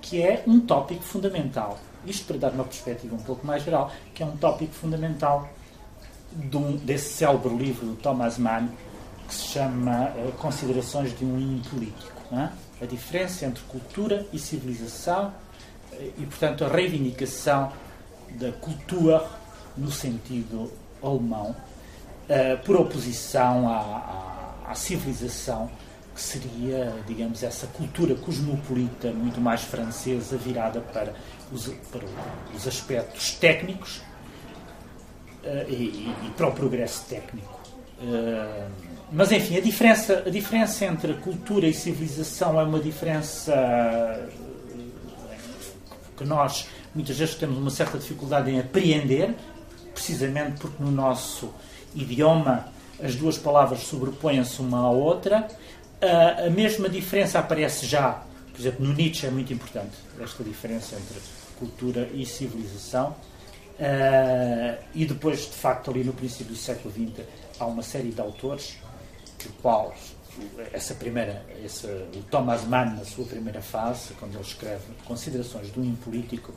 que 0.00 0.22
é 0.22 0.42
um 0.46 0.60
tópico 0.60 1.02
fundamental. 1.02 1.78
Isto 2.06 2.26
para 2.26 2.38
dar 2.38 2.52
uma 2.52 2.64
perspectiva 2.64 3.14
um 3.14 3.22
pouco 3.22 3.46
mais 3.46 3.62
geral, 3.64 3.92
que 4.14 4.22
é 4.22 4.26
um 4.26 4.36
tópico 4.36 4.72
fundamental 4.72 5.48
de 6.32 6.56
um, 6.56 6.76
desse 6.76 7.14
célebre 7.14 7.54
livro 7.54 7.86
do 7.86 7.96
Thomas 7.96 8.38
Mann, 8.38 8.68
que 9.26 9.34
se 9.34 9.48
chama 9.48 10.10
uh, 10.10 10.32
Considerações 10.32 11.16
de 11.16 11.24
um 11.24 11.38
Hino 11.38 11.62
Político. 11.64 12.18
É? 12.32 12.50
A 12.82 12.86
diferença 12.86 13.46
entre 13.46 13.62
cultura 13.64 14.26
e 14.32 14.38
civilização 14.38 15.32
e, 16.18 16.26
portanto, 16.26 16.64
a 16.64 16.68
reivindicação 16.68 17.72
da 18.30 18.52
cultura 18.52 19.24
no 19.76 19.90
sentido 19.90 20.70
alemão, 21.02 21.50
uh, 22.28 22.64
por 22.64 22.76
oposição 22.76 23.68
à, 23.68 23.78
à, 24.66 24.70
à, 24.72 24.74
civilização, 24.74 25.70
que 26.14 26.20
seria, 26.20 26.94
digamos, 27.06 27.42
essa 27.42 27.66
cultura 27.68 28.14
cosmopolita 28.16 29.12
muito 29.12 29.40
mais 29.40 29.62
francesa, 29.62 30.36
virada 30.36 30.80
para 30.80 31.14
os, 31.52 31.68
para 31.92 32.04
os 32.54 32.66
aspectos 32.66 33.32
técnicos 33.34 33.98
uh, 35.44 35.68
e, 35.68 36.12
e, 36.26 36.32
para 36.36 36.48
o 36.48 36.52
progresso 36.52 37.04
técnico. 37.08 37.58
Uh, 38.00 38.68
mas, 39.10 39.32
enfim, 39.32 39.56
a 39.56 39.60
diferença, 39.60 40.24
a 40.26 40.30
diferença 40.30 40.84
entre 40.84 41.14
cultura 41.14 41.66
e 41.66 41.72
civilização 41.72 42.60
é 42.60 42.64
uma 42.64 42.78
diferença 42.78 44.28
que 46.18 46.24
nós 46.24 46.68
muitas 46.94 47.16
vezes 47.16 47.34
temos 47.36 47.56
uma 47.56 47.70
certa 47.70 47.96
dificuldade 47.96 48.50
em 48.50 48.58
apreender, 48.58 49.34
precisamente 49.94 50.60
porque 50.60 50.82
no 50.82 50.90
nosso 50.90 51.52
idioma 51.94 52.68
as 53.02 53.14
duas 53.14 53.38
palavras 53.38 53.80
sobrepõem-se 53.80 54.60
uma 54.60 54.80
à 54.80 54.90
outra. 54.90 55.48
a 56.46 56.50
mesma 56.50 56.88
diferença 56.88 57.38
aparece 57.38 57.86
já, 57.86 58.22
por 58.52 58.60
exemplo, 58.60 58.86
no 58.86 58.92
Nietzsche 58.92 59.26
é 59.26 59.30
muito 59.30 59.52
importante 59.52 59.92
esta 60.20 60.42
diferença 60.42 60.96
entre 60.96 61.20
cultura 61.58 62.08
e 62.12 62.26
civilização. 62.26 63.14
e 64.94 65.04
depois, 65.04 65.42
de 65.42 65.56
facto, 65.56 65.90
ali 65.90 66.02
no 66.02 66.12
princípio 66.12 66.52
do 66.52 66.56
século 66.58 66.92
XX, 66.92 67.24
há 67.58 67.66
uma 67.66 67.82
série 67.82 68.10
de 68.10 68.20
autores, 68.20 68.78
do 69.38 69.52
qual 69.62 69.94
essa 70.72 70.94
primeira, 70.94 71.44
esse, 71.64 71.86
o 71.86 72.22
Thomas 72.30 72.64
Mann, 72.64 72.96
na 72.96 73.04
sua 73.04 73.24
primeira 73.24 73.62
fase, 73.62 74.14
quando 74.14 74.34
ele 74.34 74.42
escreve 74.42 74.84
Considerações 75.04 75.70
do 75.70 75.84
Impolítico, 75.84 76.52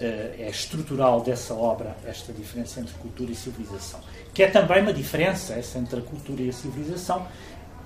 eh, 0.00 0.36
é 0.38 0.50
estrutural 0.50 1.20
dessa 1.20 1.54
obra 1.54 1.96
esta 2.04 2.32
diferença 2.32 2.80
entre 2.80 2.92
cultura 2.94 3.30
e 3.30 3.34
civilização. 3.34 4.00
Que 4.34 4.42
é 4.42 4.48
também 4.48 4.82
uma 4.82 4.92
diferença, 4.92 5.54
essa 5.54 5.78
entre 5.78 6.00
a 6.00 6.02
cultura 6.02 6.42
e 6.42 6.48
a 6.48 6.52
civilização, 6.52 7.26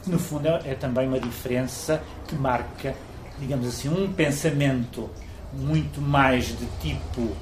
que 0.02 0.11
no 0.11 0.18
fundo 0.18 0.49
é 0.49 0.75
também 0.75 1.08
uma 1.08 1.20
diferença 1.20 2.02
que 2.26 2.35
marca, 2.35 2.94
digamos 3.38 3.66
assim, 3.66 3.88
um 3.88 4.12
pensamento 4.12 5.11
muito 5.52 6.00
mais 6.00 6.46
de 6.46 6.66
tipo, 6.80 7.37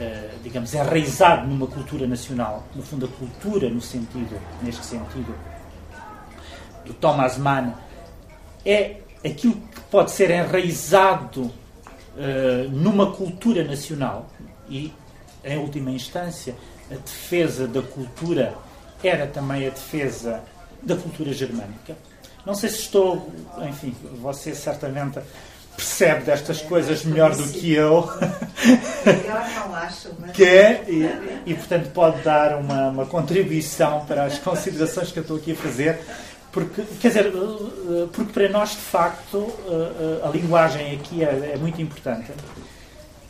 eh, 0.00 0.30
digamos, 0.42 0.72
enraizado 0.74 1.46
numa 1.46 1.66
cultura 1.66 2.06
nacional. 2.06 2.66
No 2.74 2.82
fundo, 2.82 3.06
a 3.06 3.08
cultura, 3.08 3.68
no 3.68 3.80
sentido, 3.80 4.40
neste 4.62 4.86
sentido, 4.86 5.34
do 6.88 6.94
Thomas 6.94 7.36
Mann 7.36 7.74
é 8.64 8.96
aquilo 9.24 9.54
que 9.54 9.80
pode 9.90 10.10
ser 10.10 10.30
enraizado 10.30 11.42
uh, 11.42 12.68
numa 12.70 13.12
cultura 13.12 13.62
nacional 13.62 14.26
e, 14.68 14.92
em 15.44 15.58
última 15.58 15.90
instância, 15.90 16.54
a 16.90 16.94
defesa 16.94 17.68
da 17.68 17.82
cultura 17.82 18.54
era 19.04 19.26
também 19.26 19.66
a 19.66 19.70
defesa 19.70 20.42
da 20.82 20.96
cultura 20.96 21.32
germânica. 21.32 21.96
Não 22.44 22.54
sei 22.54 22.70
se 22.70 22.80
estou, 22.80 23.30
enfim, 23.68 23.94
você 24.20 24.54
certamente 24.54 25.20
percebe 25.76 26.24
destas 26.24 26.60
coisas 26.60 27.04
melhor 27.04 27.36
do 27.36 27.44
que 27.44 27.72
eu. 27.72 28.10
Eu 29.06 29.66
não 29.66 29.74
acho, 29.76 30.08
mas... 30.18 30.32
Que 30.32 30.44
é, 30.44 30.84
e, 30.88 31.52
e 31.52 31.54
portanto 31.54 31.90
pode 31.92 32.20
dar 32.22 32.56
uma, 32.56 32.88
uma 32.88 33.06
contribuição 33.06 34.04
para 34.06 34.24
as 34.24 34.38
considerações 34.38 35.12
que 35.12 35.18
eu 35.18 35.22
estou 35.22 35.36
aqui 35.36 35.52
a 35.52 35.56
fazer. 35.56 36.00
Porque, 36.58 36.82
quer 37.00 37.08
dizer, 37.08 37.26
eh, 37.26 38.08
porque 38.12 38.32
para 38.32 38.48
nós, 38.48 38.70
de 38.70 38.76
facto, 38.76 39.46
eh, 39.68 40.20
eh, 40.22 40.26
a 40.26 40.30
linguagem 40.30 40.96
aqui 40.96 41.22
é, 41.22 41.52
é 41.54 41.56
muito 41.56 41.80
importante. 41.80 42.32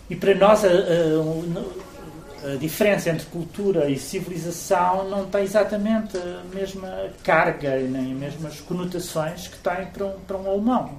E 0.09 0.17
para 0.17 0.35
nós, 0.35 0.65
a, 0.65 0.69
a, 0.69 2.53
a, 2.53 2.57
diferença 2.57 3.11
entre 3.11 3.27
cultura 3.27 3.91
e 3.91 3.99
civilização 3.99 5.07
não 5.11 5.27
tem 5.27 5.43
exatamente 5.43 6.17
a 6.17 6.43
mesma 6.55 7.11
carga 7.23 7.79
nem 7.79 8.13
as 8.13 8.19
mesmas 8.19 8.61
conotações 8.61 9.49
que 9.49 9.59
tem 9.59 9.87
para 9.87 10.07
um, 10.07 10.21
para 10.21 10.39
um 10.39 10.51
alemão. 10.51 10.99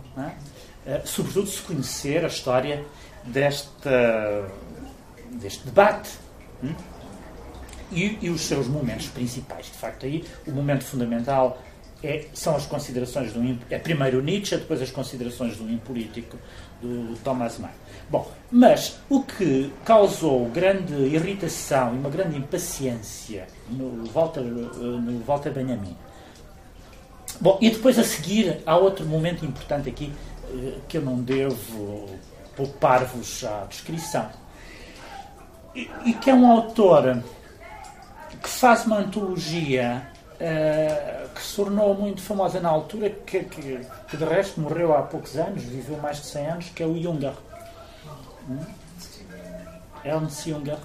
É? 0.85 1.01
Sobretudo 1.03 1.47
se 1.47 1.61
conhecer 1.63 2.23
a 2.23 2.27
história 2.27 2.85
desta, 3.23 4.45
deste 5.31 5.65
debate. 5.65 6.11
Hum? 6.63 6.75
E, 7.91 8.19
e, 8.21 8.29
os 8.29 8.41
seus 8.41 8.67
momentos 8.67 9.07
principais. 9.07 9.65
De 9.65 9.71
facto, 9.71 10.05
aí 10.05 10.23
o 10.45 10.51
momento 10.51 10.83
fundamental 10.83 11.59
é, 12.03 12.25
são 12.33 12.55
as 12.55 12.65
considerações 12.65 13.33
do 13.33 13.41
é 13.69 13.77
primeiro 13.77 14.21
Nietzsche, 14.21 14.55
depois 14.55 14.81
as 14.81 14.91
considerações 14.91 15.57
do 15.57 15.69
impolítico 15.69 16.37
do 16.81 17.17
Thomas 17.23 17.57
Mann. 17.57 17.69
Bom, 18.09 18.29
mas 18.51 18.99
o 19.09 19.21
que 19.23 19.71
causou 19.83 20.47
grande 20.49 20.93
irritação 20.93 21.93
e 21.93 21.97
uma 21.97 22.09
grande 22.09 22.37
impaciência 22.37 23.47
no 23.69 24.05
Walter, 24.05 24.41
no 24.41 25.19
Walter 25.23 25.51
Benjamin. 25.51 25.95
Bom, 27.41 27.57
e 27.61 27.69
depois 27.69 27.99
a 27.99 28.03
seguir 28.03 28.61
há 28.65 28.77
outro 28.77 29.05
momento 29.05 29.45
importante 29.45 29.89
aqui 29.89 30.11
eh, 30.51 30.79
que 30.87 30.97
eu 30.97 31.01
não 31.01 31.21
devo 31.21 32.09
poupar-vos 32.55 33.43
à 33.43 33.65
descrição. 33.69 34.29
E, 35.75 35.89
e 36.05 36.13
que 36.13 36.29
é 36.29 36.33
um 36.33 36.49
autor 36.49 37.21
que 38.41 38.49
faz 38.49 38.85
uma 38.85 38.97
antologia 38.97 40.09
uh, 40.39 41.18
que 41.39 41.45
se 41.45 41.55
tornou 41.55 41.95
muito 41.95 42.21
famosa 42.21 42.59
na 42.59 42.67
altura, 42.67 43.09
que, 43.09 43.45
que, 43.45 43.79
que, 44.09 44.17
de 44.17 44.25
resto 44.25 44.59
morreu 44.59 44.93
há 44.93 45.01
poucos 45.03 45.37
anos, 45.37 45.63
viveu 45.63 45.97
mais 45.97 46.17
de 46.17 46.25
100 46.25 46.47
anos, 46.47 46.65
que 46.75 46.83
é 46.83 46.85
o 46.85 47.01
Junger. 47.01 47.31
Hum? 48.49 48.59
Ernst 50.03 50.49
Junger. 50.49 50.77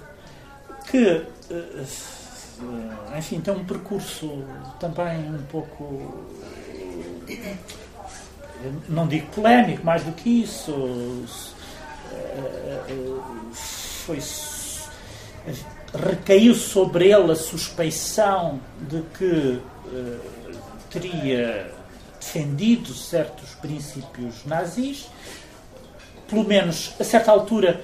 Que, 0.89 1.25
uh, 1.51 3.17
enfim, 3.17 3.41
tem 3.41 3.53
um 3.53 3.65
percurso 3.65 4.45
também 4.79 5.29
um 5.29 5.43
pouco. 5.43 6.23
Não 8.87 9.05
digo 9.07 9.27
polémico, 9.27 9.85
mais 9.85 10.03
do 10.03 10.13
que 10.13 10.43
isso. 10.43 11.25
Foi 14.05 14.19
recaiu 15.93 16.53
sobre 16.53 17.11
ele 17.11 17.31
a 17.31 17.35
suspeição 17.35 18.59
de 18.81 19.01
que 19.17 19.61
teria 20.99 21.71
defendido 22.19 22.93
certos 22.93 23.49
princípios 23.55 24.45
nazis. 24.45 25.07
Pelo 26.27 26.43
menos, 26.43 26.93
a 26.99 27.03
certa 27.03 27.31
altura, 27.31 27.81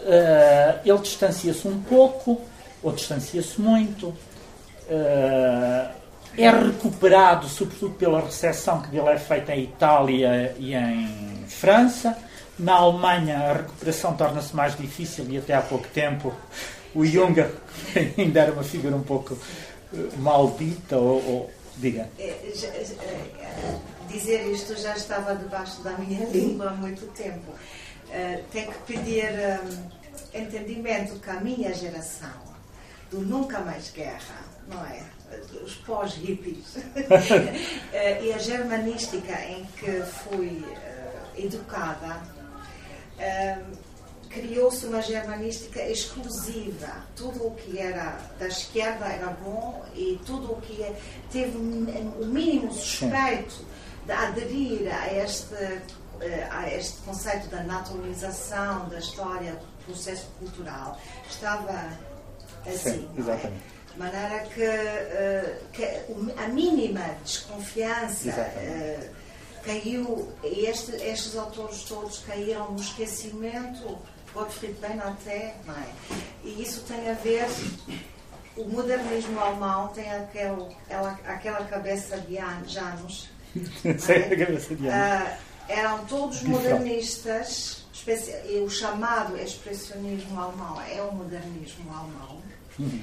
uh, 0.00 0.80
ele 0.84 0.98
distancia-se 0.98 1.66
um 1.66 1.80
pouco, 1.80 2.40
ou 2.82 2.92
distancia-se 2.92 3.60
muito. 3.60 4.08
Uh, 4.08 6.00
é 6.36 6.48
recuperado, 6.48 7.48
sobretudo 7.48 7.94
pela 7.94 8.20
recepção 8.20 8.82
que 8.82 8.88
dele 8.88 9.08
é 9.08 9.18
feita 9.18 9.54
em 9.54 9.64
Itália 9.64 10.54
e 10.58 10.74
em 10.74 11.44
França. 11.48 12.16
Na 12.58 12.74
Alemanha, 12.74 13.38
a 13.38 13.52
recuperação 13.54 14.14
torna-se 14.14 14.54
mais 14.54 14.76
difícil 14.76 15.26
e 15.28 15.38
até 15.38 15.54
há 15.54 15.62
pouco 15.62 15.88
tempo 15.88 16.32
o 16.94 17.04
Junga 17.04 17.50
ainda 18.18 18.40
era 18.40 18.52
uma 18.52 18.62
figura 18.62 18.94
um 18.94 19.02
pouco 19.02 19.36
eh, 19.94 19.98
maldita 20.18 20.96
ou, 20.96 21.24
ou 21.26 21.50
diga. 21.80 22.08
É, 22.18 22.28
é, 22.28 23.80
dizer 24.08 24.46
isto 24.52 24.76
já 24.76 24.94
estava 24.94 25.34
debaixo 25.34 25.82
da 25.82 25.92
minha 25.92 26.26
língua 26.30 26.70
há 26.70 26.74
muito 26.74 27.06
tempo. 27.12 27.52
Uh, 27.52 28.42
tenho 28.50 28.72
que 28.72 28.94
pedir 28.94 29.24
um, 29.24 30.38
entendimento 30.38 31.20
com 31.24 31.30
a 31.30 31.40
minha 31.40 31.72
geração 31.72 32.50
do 33.10 33.20
nunca 33.20 33.60
mais 33.60 33.90
guerra, 33.90 34.44
não 34.68 34.84
é? 34.84 35.02
Os 35.64 35.76
pós-hippies. 35.76 36.76
uh, 36.76 36.82
e 38.22 38.32
a 38.32 38.38
germanística 38.38 39.32
em 39.44 39.64
que 39.76 40.02
fui 40.02 40.64
educada 41.36 42.20
criou-se 44.30 44.86
uma 44.86 45.02
germanística 45.02 45.82
exclusiva. 45.82 47.04
Tudo 47.16 47.48
o 47.48 47.54
que 47.56 47.78
era 47.78 48.18
da 48.38 48.46
esquerda 48.46 49.06
era 49.06 49.26
bom 49.42 49.84
e 49.94 50.18
tudo 50.24 50.52
o 50.52 50.60
que 50.60 50.94
teve 51.30 51.56
o 51.58 52.26
mínimo 52.26 52.72
suspeito 52.72 53.66
de 54.06 54.12
aderir 54.12 54.88
a 54.94 55.12
este, 55.12 55.54
eh, 56.20 56.48
a 56.50 56.72
este 56.72 56.98
conceito 57.02 57.48
da 57.48 57.62
naturalização 57.64 58.88
da 58.88 58.98
história 58.98 59.52
do 59.52 59.84
processo 59.86 60.26
cultural 60.38 60.98
estava 61.28 61.90
assim. 62.66 62.90
Sim, 62.90 63.10
é? 63.16 63.20
exatamente. 63.20 63.62
De 63.92 63.98
maneira 63.98 64.38
que, 64.54 64.62
eh, 64.62 65.58
que, 65.72 65.84
a 66.40 66.48
mínima 66.48 67.16
desconfiança 67.24 68.30
uh, 68.30 69.10
caiu, 69.64 70.32
e 70.44 70.66
este, 70.66 70.92
estes 70.92 71.36
autores 71.36 71.82
todos 71.82 72.20
caíram 72.20 72.70
no 72.70 72.80
esquecimento 72.80 73.98
Gottfried 74.34 74.74
Benn 74.80 75.00
até, 75.00 75.56
não 75.66 75.74
é? 75.74 75.88
E 76.44 76.62
isso 76.62 76.82
tem 76.82 77.10
a 77.10 77.14
ver, 77.14 77.46
o 78.56 78.64
modernismo 78.64 79.38
alemão 79.40 79.88
tem 79.88 80.10
aquele, 80.10 80.76
ela, 80.88 81.18
aquela 81.26 81.64
cabeça 81.64 82.18
de 82.18 82.36
Janus. 82.66 83.28
Sei 83.98 84.16
é? 84.16 84.36
cabeça 84.36 84.74
de 84.74 84.84
Janus. 84.84 85.28
Uh, 85.28 85.36
eram 85.68 86.04
todos 86.06 86.42
modernistas, 86.42 87.84
e 88.48 88.58
o 88.60 88.70
chamado 88.70 89.36
expressionismo 89.36 90.40
alemão 90.40 90.80
é 90.82 91.02
o 91.02 91.12
modernismo 91.12 91.92
alemão. 91.92 92.40
Uhum. 92.78 93.02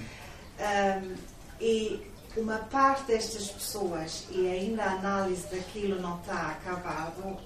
Um, 0.60 1.16
e 1.62 2.02
uma 2.36 2.58
parte 2.58 3.04
destas 3.06 3.48
pessoas, 3.48 4.28
e 4.32 4.48
ainda 4.48 4.84
a 4.84 4.92
análise 4.94 5.48
daquilo 5.48 6.02
não 6.02 6.18
está 6.18 6.52
acabado, 6.52 7.22
uh, 7.24 7.40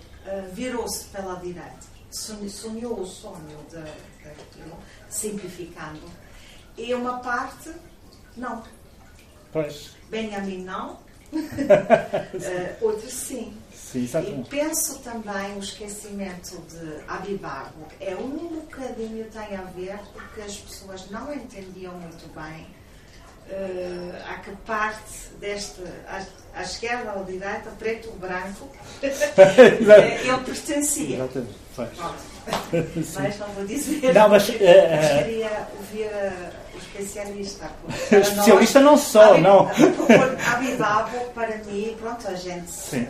virou-se 0.53 1.05
pela 1.05 1.35
direita 1.35 1.90
sonhou 2.11 2.99
o 2.99 3.05
sonho 3.05 3.57
daquilo, 3.69 4.77
simplificando. 5.09 6.01
E 6.77 6.93
uma 6.93 7.19
parte, 7.19 7.71
não. 8.35 8.63
Pois. 9.51 9.91
Benjamin 10.09 10.63
não, 10.63 10.93
uh, 10.93 10.99
outros 12.81 13.13
sim. 13.13 13.57
sim 13.73 14.03
e 14.03 14.43
penso 14.49 14.99
também 14.99 15.55
o 15.55 15.59
esquecimento 15.59 16.61
de 16.69 17.01
Abibago 17.07 17.87
é 17.99 18.15
um 18.15 18.29
bocadinho 18.29 19.25
tem 19.25 19.55
a 19.55 19.63
ver 19.63 19.99
porque 20.13 20.41
as 20.41 20.57
pessoas 20.57 21.09
não 21.09 21.33
entendiam 21.33 21.93
muito 21.93 22.27
bem 22.33 22.67
uh, 23.49 24.29
a 24.29 24.35
que 24.39 24.51
parte 24.65 25.29
deste, 25.39 25.81
à, 26.07 26.25
à 26.53 26.63
esquerda 26.63 27.13
ou 27.13 27.21
à 27.21 27.23
direita, 27.23 27.69
preto 27.77 28.09
ou 28.09 28.15
branco, 28.15 28.69
ele 29.01 30.43
pertencia. 30.45 31.15
Exatamente. 31.15 31.60
mas 33.13 33.39
não 33.39 33.47
vou 33.49 33.65
dizer. 33.65 34.13
Não, 34.13 34.29
mas, 34.29 34.49
uh, 34.49 34.51
gostaria 34.51 35.67
ouvir 35.77 36.07
uh, 36.07 36.49
o 36.73 36.77
especialista. 36.77 37.69
O 38.11 38.15
especialista 38.17 38.79
nós, 38.79 38.91
não 38.91 38.97
só, 38.97 39.37
não. 39.37 39.69
A 40.51 40.55
Bibabo, 40.55 41.19
para 41.33 41.57
mim, 41.59 41.95
pronto, 41.99 42.27
a 42.27 42.35
gente 42.35 42.69
Sim. 42.69 43.07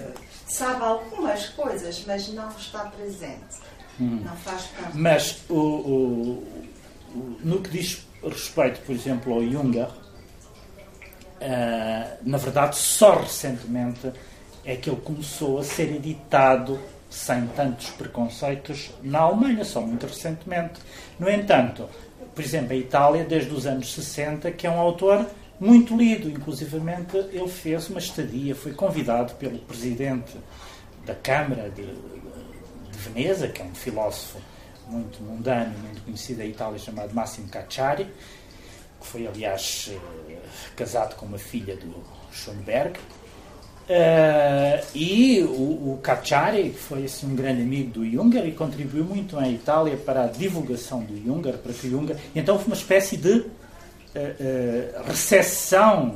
sabe 0.48 0.84
algumas 0.84 1.50
coisas, 1.50 2.04
mas 2.06 2.28
não 2.30 2.50
está 2.50 2.86
presente. 2.86 3.60
Hum. 4.00 4.22
Não 4.24 4.36
faz 4.38 4.62
parte. 4.64 4.98
Mas 4.98 5.44
o, 5.50 5.56
o, 5.56 6.44
o, 7.16 7.38
no 7.44 7.62
que 7.62 7.70
diz 7.70 8.08
respeito, 8.24 8.82
por 8.82 8.94
exemplo, 8.94 9.34
ao 9.34 9.44
Junger, 9.44 9.88
uh, 9.88 9.92
na 12.24 12.38
verdade, 12.38 12.78
só 12.78 13.16
recentemente 13.16 14.12
é 14.64 14.76
que 14.76 14.88
ele 14.90 15.02
começou 15.02 15.60
a 15.60 15.64
ser 15.64 15.96
editado 15.96 16.80
sem 17.12 17.46
tantos 17.48 17.90
preconceitos 17.90 18.90
na 19.04 19.20
Alemanha, 19.20 19.66
só 19.66 19.82
muito 19.82 20.08
recentemente. 20.08 20.80
No 21.20 21.30
entanto, 21.30 21.88
por 22.34 22.44
exemplo, 22.44 22.72
a 22.72 22.76
Itália, 22.76 23.26
desde 23.26 23.54
os 23.54 23.68
anos 23.68 23.94
60, 23.94 24.50
que 24.52 24.66
é 24.66 24.72
um 24.72 24.80
autor 24.80 25.28
muito 25.60 25.96
lido, 25.96 26.30
inclusivamente 26.30 27.18
ele 27.18 27.50
fez 27.50 27.90
uma 27.90 28.00
estadia, 28.00 28.56
foi 28.56 28.74
convidado 28.74 29.36
pelo 29.36 29.60
presidente 29.60 30.38
da 31.06 31.14
Câmara 31.14 31.70
de, 31.70 31.86
de 31.86 32.98
Veneza, 32.98 33.50
que 33.50 33.62
é 33.62 33.66
um 33.66 33.76
filósofo 33.76 34.40
muito 34.88 35.22
mundano, 35.22 35.78
muito 35.80 36.02
conhecido 36.04 36.40
da 36.40 36.46
Itália, 36.46 36.80
chamado 36.80 37.14
Massimo 37.14 37.50
Cacciari, 37.50 38.06
que 39.00 39.08
foi, 39.08 39.28
aliás, 39.28 39.92
eh, 40.30 40.38
casado 40.76 41.16
com 41.16 41.26
uma 41.26 41.38
filha 41.38 41.76
do 41.76 41.94
Schoenberg, 42.32 43.00
Uh, 43.90 44.86
e 44.96 45.42
o, 45.42 45.94
o 45.94 46.00
Cacciari, 46.02 46.70
que 46.70 46.80
foi 46.80 47.06
assim, 47.06 47.28
um 47.28 47.36
grande 47.36 47.62
amigo 47.62 47.92
do 47.92 48.10
Junger 48.10 48.46
e 48.46 48.52
contribuiu 48.54 49.04
muito 49.04 49.40
em 49.42 49.56
Itália 49.56 49.98
para 49.98 50.24
a 50.24 50.28
divulgação 50.28 51.02
do 51.02 51.18
Junger, 51.18 51.58
para 51.58 51.74
que 51.74 51.88
o 51.88 51.90
Junger... 51.90 52.16
Então 52.34 52.58
foi 52.58 52.68
uma 52.68 52.76
espécie 52.76 53.18
de 53.18 53.40
uh, 53.40 53.44
uh, 54.16 55.04
recessão 55.06 56.16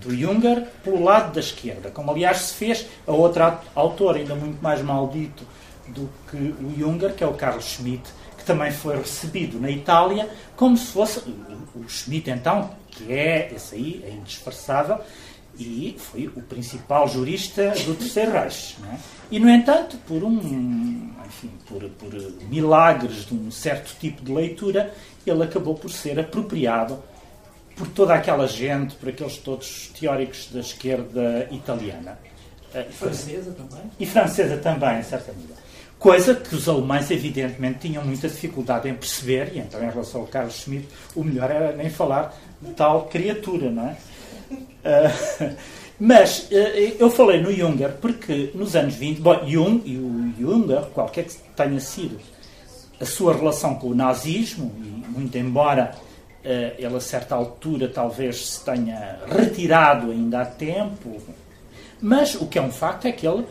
do 0.00 0.16
Junger 0.16 0.66
pelo 0.84 1.02
lado 1.02 1.34
da 1.34 1.40
esquerda, 1.40 1.90
como 1.90 2.10
aliás 2.10 2.38
se 2.38 2.54
fez 2.54 2.86
a 3.06 3.12
outra 3.12 3.60
autora 3.74 4.18
ainda 4.18 4.34
muito 4.34 4.62
mais 4.62 4.80
maldito 4.82 5.44
do 5.88 6.08
que 6.30 6.36
o 6.36 6.74
Junger, 6.78 7.14
que 7.14 7.24
é 7.24 7.26
o 7.26 7.34
Carlos 7.34 7.64
Schmitt, 7.64 8.08
que 8.36 8.44
também 8.44 8.70
foi 8.70 8.96
recebido 8.96 9.58
na 9.60 9.70
Itália 9.70 10.28
como 10.56 10.76
se 10.76 10.86
fosse 10.92 11.20
o, 11.20 11.80
o 11.80 11.88
Schmitt 11.88 12.30
então, 12.30 12.70
que 12.90 13.12
é 13.12 13.52
esse 13.54 13.74
aí, 13.74 14.04
é 14.06 14.10
indisfarçável, 14.10 15.00
e 15.58 15.96
foi 15.98 16.28
o 16.28 16.40
principal 16.42 17.08
jurista 17.08 17.70
do 17.84 17.94
Terceiro 17.94 18.32
Reich. 18.32 18.76
É? 18.92 18.96
E, 19.30 19.38
no 19.38 19.50
entanto, 19.50 19.96
por 20.06 20.22
um, 20.22 21.10
enfim, 21.26 21.50
por, 21.66 21.82
por 21.90 22.12
milagres 22.48 23.26
de 23.26 23.34
um 23.34 23.50
certo 23.50 23.94
tipo 23.98 24.22
de 24.22 24.32
leitura, 24.32 24.94
ele 25.26 25.42
acabou 25.42 25.74
por 25.74 25.90
ser 25.90 26.18
apropriado 26.18 27.02
por 27.76 27.86
toda 27.88 28.14
aquela 28.14 28.46
gente, 28.46 28.96
por 28.96 29.08
aqueles 29.08 29.36
todos 29.38 29.90
teóricos 29.98 30.48
da 30.52 30.60
esquerda 30.60 31.48
italiana. 31.50 32.18
E 32.74 32.92
francesa 32.92 33.52
também? 33.52 33.90
E 33.98 34.06
francesa 34.06 34.56
também, 34.56 34.98
em 34.98 35.02
certa 35.02 35.32
medida. 35.32 35.54
Coisa 35.98 36.34
que 36.34 36.54
os 36.54 36.68
alemães, 36.68 37.10
evidentemente, 37.10 37.80
tinham 37.80 38.04
muita 38.04 38.28
dificuldade 38.28 38.88
em 38.88 38.94
perceber, 38.94 39.52
e 39.54 39.58
então, 39.58 39.82
em 39.82 39.90
relação 39.90 40.20
ao 40.20 40.26
Carlos 40.28 40.54
Schmitt, 40.54 40.88
o 41.14 41.24
melhor 41.24 41.50
era 41.50 41.72
nem 41.72 41.90
falar 41.90 42.36
de 42.60 42.72
tal 42.72 43.06
criatura, 43.06 43.70
não 43.70 43.88
é? 43.88 43.96
Uh, 44.50 45.56
mas 45.98 46.48
uh, 46.50 46.54
eu 46.98 47.10
falei 47.10 47.40
no 47.40 47.52
Junger 47.52 47.92
porque 48.00 48.50
nos 48.54 48.74
anos 48.76 48.94
20, 48.94 49.20
bom, 49.20 49.46
Jung 49.46 49.82
e 49.84 49.96
o 49.96 50.32
Junger, 50.38 50.82
qualquer 50.94 51.24
que 51.24 51.36
tenha 51.56 51.80
sido 51.80 52.18
a 53.00 53.04
sua 53.04 53.34
relação 53.34 53.76
com 53.76 53.88
o 53.88 53.94
nazismo, 53.94 54.72
e 54.78 55.08
muito 55.08 55.36
embora 55.38 55.94
uh, 56.44 56.74
ele 56.78 56.96
a 56.96 57.00
certa 57.00 57.34
altura 57.34 57.88
talvez 57.88 58.48
se 58.48 58.64
tenha 58.64 59.18
retirado 59.26 60.10
ainda 60.10 60.40
há 60.40 60.46
tempo, 60.46 61.20
mas 62.00 62.34
o 62.34 62.46
que 62.46 62.58
é 62.58 62.62
um 62.62 62.70
facto 62.70 63.06
é 63.06 63.12
que 63.12 63.26
ele 63.26 63.44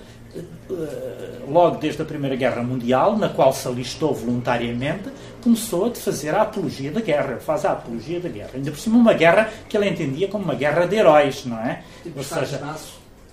logo 1.47 1.77
desde 1.77 2.01
a 2.01 2.05
Primeira 2.05 2.35
Guerra 2.35 2.61
Mundial, 2.61 3.17
na 3.17 3.29
qual 3.29 3.53
se 3.53 3.67
alistou 3.67 4.13
voluntariamente, 4.13 5.09
começou 5.41 5.85
a 5.85 5.95
fazer 5.95 6.35
a 6.35 6.41
apologia 6.41 6.91
da 6.91 6.99
guerra, 6.99 7.37
faz 7.37 7.65
a 7.65 7.71
apologia 7.71 8.19
da 8.19 8.29
guerra. 8.29 8.51
Ainda 8.55 8.71
por 8.71 8.79
cima, 8.79 8.97
uma 8.97 9.13
guerra 9.13 9.49
que 9.67 9.77
ele 9.77 9.89
entendia 9.89 10.27
como 10.27 10.43
uma 10.43 10.55
guerra 10.55 10.85
de 10.85 10.95
heróis, 10.95 11.45
não 11.45 11.57
é? 11.59 11.83
Ou 12.15 12.23
seja, 12.23 12.61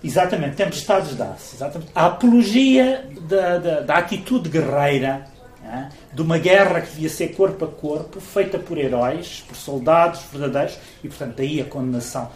exatamente, 0.03 0.57
tempestades 0.57 1.17
de 1.17 1.23
aço. 1.23 1.57
Exatamente. 1.57 1.91
A 1.95 2.07
apologia 2.07 3.09
da, 3.23 3.59
da, 3.59 3.81
da 3.81 3.95
atitude 3.97 4.49
guerreira, 4.49 5.27
é? 5.67 5.89
de 6.13 6.23
uma 6.23 6.39
guerra 6.39 6.83
que 6.83 6.91
devia 6.91 7.09
ser 7.09 7.29
corpo 7.29 7.65
a 7.65 7.69
corpo, 7.69 8.21
feita 8.21 8.59
por 8.59 8.77
heróis, 8.79 9.43
por 9.49 9.57
soldados 9.57 10.21
verdadeiros, 10.31 10.79
e 11.03 11.09
portanto, 11.09 11.35
daí 11.37 11.61
a 11.61 11.65
condenação 11.65 12.31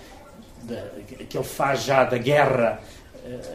de, 0.62 1.24
que 1.26 1.36
ele 1.36 1.44
faz 1.44 1.84
já 1.84 2.04
da 2.04 2.18
guerra 2.18 2.80
eh, 2.80 2.97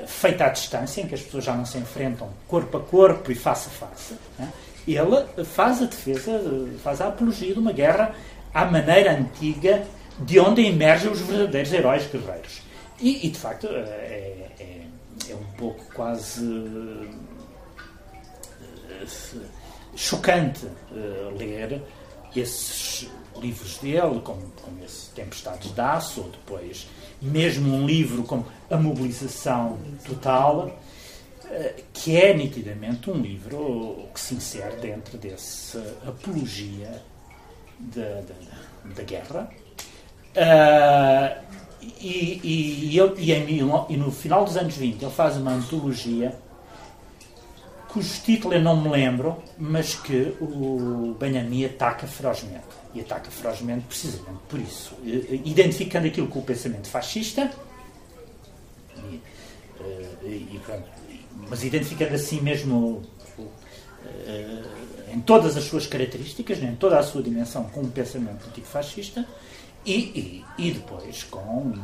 feita 0.07 0.45
à 0.45 0.49
distância, 0.49 1.01
em 1.01 1.07
que 1.07 1.15
as 1.15 1.21
pessoas 1.21 1.43
já 1.43 1.55
não 1.55 1.65
se 1.65 1.77
enfrentam 1.77 2.29
corpo 2.47 2.77
a 2.77 2.81
corpo 2.81 3.31
e 3.31 3.35
face 3.35 3.67
a 3.67 3.71
face, 3.71 4.15
né? 4.37 4.51
ele 4.87 5.45
faz 5.45 5.81
a 5.81 5.85
defesa, 5.85 6.39
faz 6.83 6.99
a 7.01 7.07
apologia 7.07 7.53
de 7.53 7.59
uma 7.59 7.71
guerra 7.71 8.13
à 8.53 8.65
maneira 8.65 9.13
antiga 9.13 9.85
de 10.19 10.39
onde 10.39 10.65
emergem 10.65 11.11
os 11.11 11.19
verdadeiros 11.21 11.73
heróis 11.73 12.07
guerreiros. 12.07 12.61
E, 12.99 13.25
e 13.25 13.29
de 13.29 13.39
facto, 13.39 13.67
é, 13.67 14.51
é, 14.59 14.85
é, 15.29 15.35
um 15.35 15.57
pouco 15.57 15.83
quase 15.93 16.45
eh, 18.89 19.05
chocante 19.95 20.67
ler 21.37 21.81
esses 22.35 23.09
livros 23.39 23.77
dele, 23.77 24.21
como, 24.23 24.41
como 24.61 24.83
esse 24.83 25.09
Tempestades 25.11 25.73
de 25.73 25.81
Aço, 25.81 26.21
ou 26.21 26.29
depois 26.29 26.87
mesmo 27.21 27.73
um 27.73 27.85
livro 27.85 28.23
como 28.23 28.45
A 28.73 28.77
Mobilização 28.77 29.77
Total, 30.03 30.71
eh, 31.45 31.83
que 31.93 32.17
é 32.17 32.33
nitidamente 32.33 33.09
um 33.09 33.21
livro 33.21 34.07
que 34.13 34.19
se 34.19 34.33
insere 34.33 34.77
dentro 34.77 35.17
dessa 35.17 35.79
apologia 36.07 37.01
da, 37.77 38.21
da, 38.21 38.93
da 38.95 39.03
guerra. 39.03 39.49
Uh, 40.35 41.43
e, 42.01 42.39
e, 42.43 42.99
ele, 42.99 43.13
e, 43.19 43.59
e, 43.59 43.97
no 43.97 44.11
final 44.11 44.45
dos 44.45 44.57
anos 44.57 44.75
20 44.75 45.03
ele 45.03 45.11
faz 45.11 45.37
uma 45.37 45.51
antologia 45.51 46.35
cujo 47.89 48.21
título 48.23 48.55
eu 48.55 48.61
não 48.61 48.81
me 48.81 48.89
lembro, 48.89 49.43
mas 49.55 49.93
que 49.93 50.35
o 50.41 51.15
Benjamin 51.19 51.65
ataca 51.65 52.07
ferozmente 52.07 52.63
e 52.95 53.01
ataca 53.01 53.29
ferozmente 53.29 53.85
precisamente 53.85 54.39
por 54.49 54.59
isso, 54.59 54.95
identificando 55.03 56.07
aquilo 56.07 56.27
com 56.27 56.39
o 56.39 56.43
pensamento 56.43 56.87
fascista, 56.87 57.51
e, 59.09 59.21
eh, 59.79 60.09
e, 60.23 60.61
mas 61.49 61.63
identificando 61.63 62.15
assim 62.15 62.41
mesmo 62.41 63.01
eh, 64.25 64.63
em 65.13 65.19
todas 65.21 65.55
as 65.55 65.63
suas 65.63 65.85
características, 65.85 66.61
em 66.61 66.75
toda 66.75 66.99
a 66.99 67.03
sua 67.03 67.21
dimensão, 67.21 67.65
com 67.65 67.81
um 67.81 67.89
pensamento 67.89 68.47
antifascista 68.47 69.25
e, 69.85 69.93
e, 69.93 70.45
e 70.57 70.71
depois 70.71 71.23
com 71.23 71.39
um, 71.39 71.79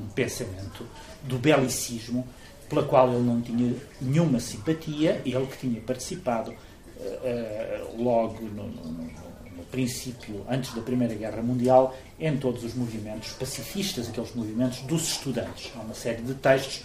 um 0.00 0.08
pensamento 0.14 0.86
do 1.22 1.38
belicismo 1.38 2.26
pela 2.68 2.82
qual 2.82 3.08
ele 3.12 3.22
não 3.22 3.40
tinha 3.40 3.74
nenhuma 4.00 4.40
simpatia, 4.40 5.20
ele 5.24 5.46
que 5.46 5.58
tinha 5.58 5.80
participado 5.80 6.52
uh, 6.52 8.02
logo 8.02 8.40
no, 8.42 8.66
no, 8.66 9.31
princípio, 9.70 10.44
antes 10.48 10.74
da 10.74 10.82
Primeira 10.82 11.14
Guerra 11.14 11.40
Mundial, 11.42 11.96
em 12.20 12.36
todos 12.36 12.62
os 12.64 12.74
movimentos 12.74 13.30
pacifistas, 13.32 14.08
aqueles 14.08 14.34
movimentos 14.34 14.80
dos 14.80 15.08
estudantes. 15.08 15.72
Há 15.76 15.80
uma 15.80 15.94
série 15.94 16.20
de 16.22 16.34
textos 16.34 16.82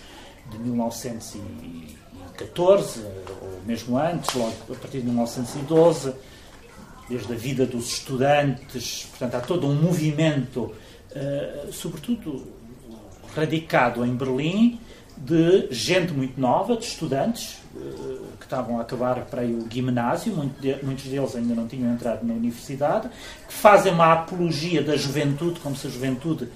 de 0.50 0.58
1914, 0.60 3.02
ou 3.42 3.62
mesmo 3.66 3.98
antes, 3.98 4.34
logo 4.34 4.54
a 4.70 4.76
partir 4.76 5.00
de 5.00 5.06
1912, 5.06 6.14
desde 7.10 7.34
a 7.34 7.36
vida 7.36 7.66
dos 7.66 7.92
estudantes, 7.94 9.08
portanto, 9.10 9.36
há 9.36 9.42
todo 9.42 9.68
um 9.68 9.76
movimento, 9.76 10.74
uh, 11.12 11.72
sobretudo 11.72 12.48
radicado 13.36 14.06
em 14.06 14.16
Berlim, 14.16 14.80
de 15.18 15.68
gente 15.72 16.14
muito 16.14 16.40
nova, 16.40 16.78
de 16.78 16.86
estudantes, 16.86 17.58
eh, 17.76 18.18
que 18.40 18.46
estavam 18.46 18.78
a 18.78 18.82
acabar 18.82 19.26
para 19.26 19.44
o 19.44 19.68
ginásio, 19.70 20.34
muitos 20.34 21.06
deles 21.06 21.36
ainda 21.36 21.56
não 21.56 21.68
tinham 21.68 21.92
entrado 21.94 22.26
na 22.26 22.34
universidade, 22.34 23.10
que 23.48 23.54
fazem 23.54 23.92
uma 23.92 24.14
apologia 24.14 24.84
da 24.84 24.96
juventude, 24.96 25.60
como 25.60 25.76
se 25.76 25.88
a 25.88 25.90
juventude 25.90 26.48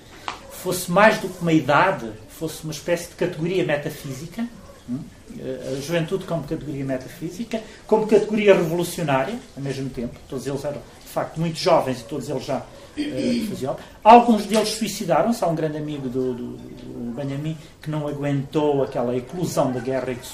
fosse 0.51 0.91
mais 0.91 1.17
do 1.17 1.27
que 1.27 1.41
uma 1.41 1.53
idade, 1.53 2.11
fosse 2.29 2.63
uma 2.63 2.71
espécie 2.71 3.09
de 3.09 3.15
categoria 3.15 3.65
metafísica. 3.65 4.47
Hum? 4.89 4.99
Eh, 5.39 5.77
a 5.77 5.81
juventude 5.81 6.25
como 6.25 6.43
categoria 6.43 6.83
metafísica, 6.85 7.61
como 7.87 8.05
categoria 8.05 8.53
revolucionária, 8.53 9.39
ao 9.55 9.63
mesmo 9.63 9.89
tempo. 9.89 10.19
Todos 10.29 10.45
eles 10.45 10.63
eram, 10.63 10.81
facto, 11.11 11.39
muito 11.39 11.57
jovens 11.57 12.01
e 12.01 12.03
todos 12.03 12.29
eles 12.29 12.45
já 12.45 12.57
uh, 12.57 13.47
faziam. 13.49 13.75
Alguns 14.03 14.45
deles 14.45 14.69
suicidaram-se. 14.69 15.43
Há 15.43 15.47
um 15.47 15.55
grande 15.55 15.77
amigo 15.77 16.09
do, 16.09 16.33
do, 16.33 16.57
do 16.57 17.13
Benjamin 17.15 17.57
que 17.81 17.89
não 17.89 18.07
aguentou 18.07 18.83
aquela 18.83 19.15
eclosão 19.15 19.71
da 19.71 19.79
guerra 19.79 20.11
e 20.11 20.15
que 20.15 20.27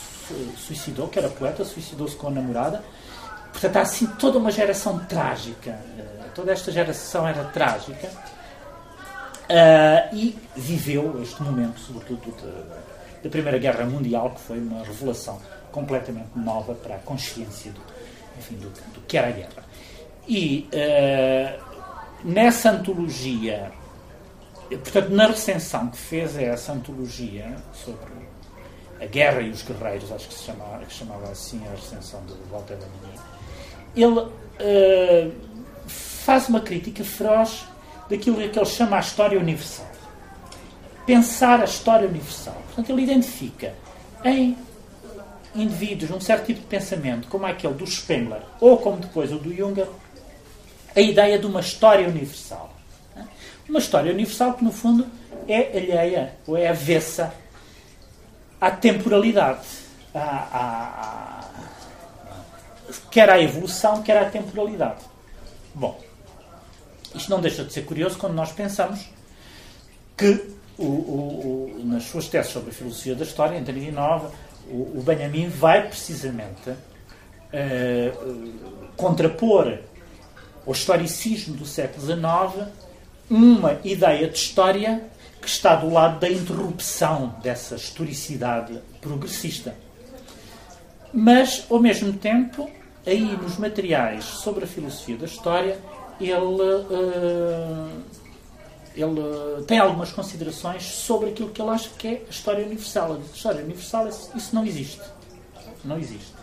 suicidou, 0.57 1.07
que 1.07 1.19
era 1.19 1.29
poeta, 1.29 1.63
suicidou-se 1.63 2.15
com 2.15 2.27
a 2.27 2.31
namorada. 2.31 2.83
Portanto, 3.51 3.77
há 3.77 3.81
assim 3.81 4.07
toda 4.19 4.37
uma 4.37 4.51
geração 4.51 4.99
trágica. 5.05 5.71
Uh, 5.71 6.29
toda 6.35 6.51
esta 6.51 6.71
geração 6.71 7.27
era 7.27 7.43
trágica. 7.45 8.07
Uh, 9.49 10.15
e 10.15 10.37
viveu 10.55 11.21
este 11.23 11.41
momento, 11.41 11.79
sobretudo, 11.79 12.21
de, 12.21 13.23
da 13.23 13.29
Primeira 13.29 13.57
Guerra 13.57 13.85
Mundial, 13.85 14.31
que 14.31 14.41
foi 14.41 14.59
uma 14.59 14.83
revelação 14.83 15.41
completamente 15.71 16.29
nova 16.35 16.73
para 16.73 16.95
a 16.95 16.99
consciência 16.99 17.71
do, 17.71 17.81
enfim, 18.37 18.55
do, 18.55 18.69
do 18.93 19.01
que 19.07 19.17
era 19.17 19.27
a 19.27 19.31
guerra. 19.31 19.66
E 20.27 20.67
uh, 20.73 21.63
nessa 22.23 22.71
antologia, 22.71 23.71
portanto, 24.69 25.09
na 25.09 25.27
recensão 25.27 25.87
que 25.87 25.97
fez 25.97 26.37
essa 26.37 26.73
antologia 26.73 27.55
sobre 27.73 28.11
a 29.01 29.05
Guerra 29.05 29.41
e 29.41 29.49
os 29.49 29.61
Guerreiros, 29.61 30.11
acho 30.11 30.27
que 30.27 30.33
se 30.33 30.43
chamava, 30.43 30.83
que 30.85 30.93
chamava 30.93 31.29
assim 31.29 31.61
a 31.67 31.71
recensão 31.71 32.21
de 32.25 32.33
Walter 32.51 32.75
Benjamin, 32.75 33.19
ele 33.95 34.19
uh, 34.19 35.31
faz 35.87 36.49
uma 36.49 36.59
crítica 36.59 37.03
feroz 37.03 37.65
daquilo 38.09 38.37
que 38.37 38.59
ele 38.59 38.65
chama 38.65 38.97
a 38.97 38.99
história 38.99 39.39
universal. 39.39 39.87
Pensar 41.05 41.61
a 41.61 41.65
história 41.65 42.07
universal. 42.07 42.57
Portanto, 42.67 42.89
ele 42.89 43.03
identifica 43.03 43.73
em 44.25 44.57
indivíduos 45.55 46.11
um 46.11 46.19
certo 46.19 46.47
tipo 46.47 46.59
de 46.59 46.65
pensamento, 46.65 47.27
como 47.27 47.45
aquele 47.45 47.73
do 47.73 47.87
Spengler, 47.87 48.41
ou 48.59 48.77
como 48.77 48.97
depois 48.97 49.31
o 49.31 49.37
do 49.37 49.53
Junger, 49.55 49.87
a 50.97 51.01
ideia 51.01 51.37
de 51.37 51.45
uma 51.45 51.59
história 51.59 52.07
universal. 52.07 52.73
Uma 53.69 53.77
história 53.77 54.11
universal 54.11 54.55
que, 54.55 54.63
no 54.63 54.71
fundo, 54.71 55.05
é 55.47 55.77
alheia 55.77 56.33
ou 56.47 56.57
é 56.57 56.69
avessa 56.69 57.31
à 58.59 58.71
temporalidade, 58.71 59.67
à, 60.11 60.19
à, 60.19 61.39
à, 61.39 61.43
quer 63.11 63.29
à 63.29 63.39
evolução, 63.39 64.01
quer 64.01 64.17
à 64.17 64.27
temporalidade. 64.27 65.05
Bom, 65.75 66.01
isto 67.13 67.29
não 67.29 67.41
deixa 67.41 67.63
de 67.63 67.71
ser 67.71 67.85
curioso 67.85 68.17
quando 68.17 68.33
nós 68.33 68.51
pensamos 68.51 69.07
que, 70.17 70.49
o, 70.79 70.83
o, 70.83 71.75
o, 71.77 71.85
nas 71.85 72.05
suas 72.05 72.27
teses 72.27 72.51
sobre 72.51 72.71
a 72.71 72.73
filosofia 72.73 73.13
da 73.13 73.23
história, 73.23 73.55
em 73.55 73.63
39, 73.63 74.29
o, 74.67 74.97
o 74.97 75.03
Benjamin 75.05 75.47
vai 75.47 75.87
precisamente 75.87 76.71
uh, 76.71 78.53
contrapor 78.95 79.77
ao 80.67 80.73
historicismo 80.73 81.55
do 81.55 81.65
século 81.65 82.05
XIX 82.05 82.67
uma 83.29 83.79
ideia 83.83 84.27
de 84.27 84.37
história 84.37 85.03
que 85.41 85.47
está 85.47 85.75
do 85.75 85.89
lado 85.89 86.19
da 86.19 86.29
interrupção 86.29 87.35
dessa 87.41 87.75
historicidade 87.75 88.79
progressista. 89.01 89.75
Mas, 91.13 91.65
ao 91.69 91.79
mesmo 91.79 92.13
tempo, 92.13 92.69
aí 93.05 93.37
nos 93.37 93.57
materiais 93.57 94.25
sobre 94.25 94.65
a 94.65 94.67
filosofia 94.67 95.17
da 95.17 95.25
história, 95.25 95.79
ele 96.19 96.35
uh, 96.35 97.89
ele 98.95 99.63
tem 99.67 99.77
algumas 99.77 100.11
considerações 100.11 100.83
sobre 100.83 101.29
aquilo 101.29 101.49
que 101.49 101.61
ele 101.61 101.69
acha 101.69 101.89
que 101.97 102.07
é 102.07 102.23
a 102.27 102.29
história 102.29 102.65
universal. 102.65 103.13
A 103.13 103.35
história 103.35 103.63
universal, 103.63 104.07
isso 104.07 104.49
não 104.53 104.65
existe. 104.65 105.01
Não 105.85 105.99
existe. 105.99 106.33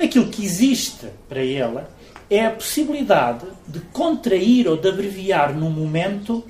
Aquilo 0.00 0.28
que 0.28 0.44
existe 0.44 1.08
para 1.28 1.40
ele 1.40 1.80
é 2.30 2.46
a 2.46 2.50
possibilidade 2.50 3.46
de 3.66 3.80
contrair 3.80 4.68
ou 4.68 4.76
de 4.76 4.88
abreviar 4.88 5.54
num 5.54 5.70
momento 5.70 6.44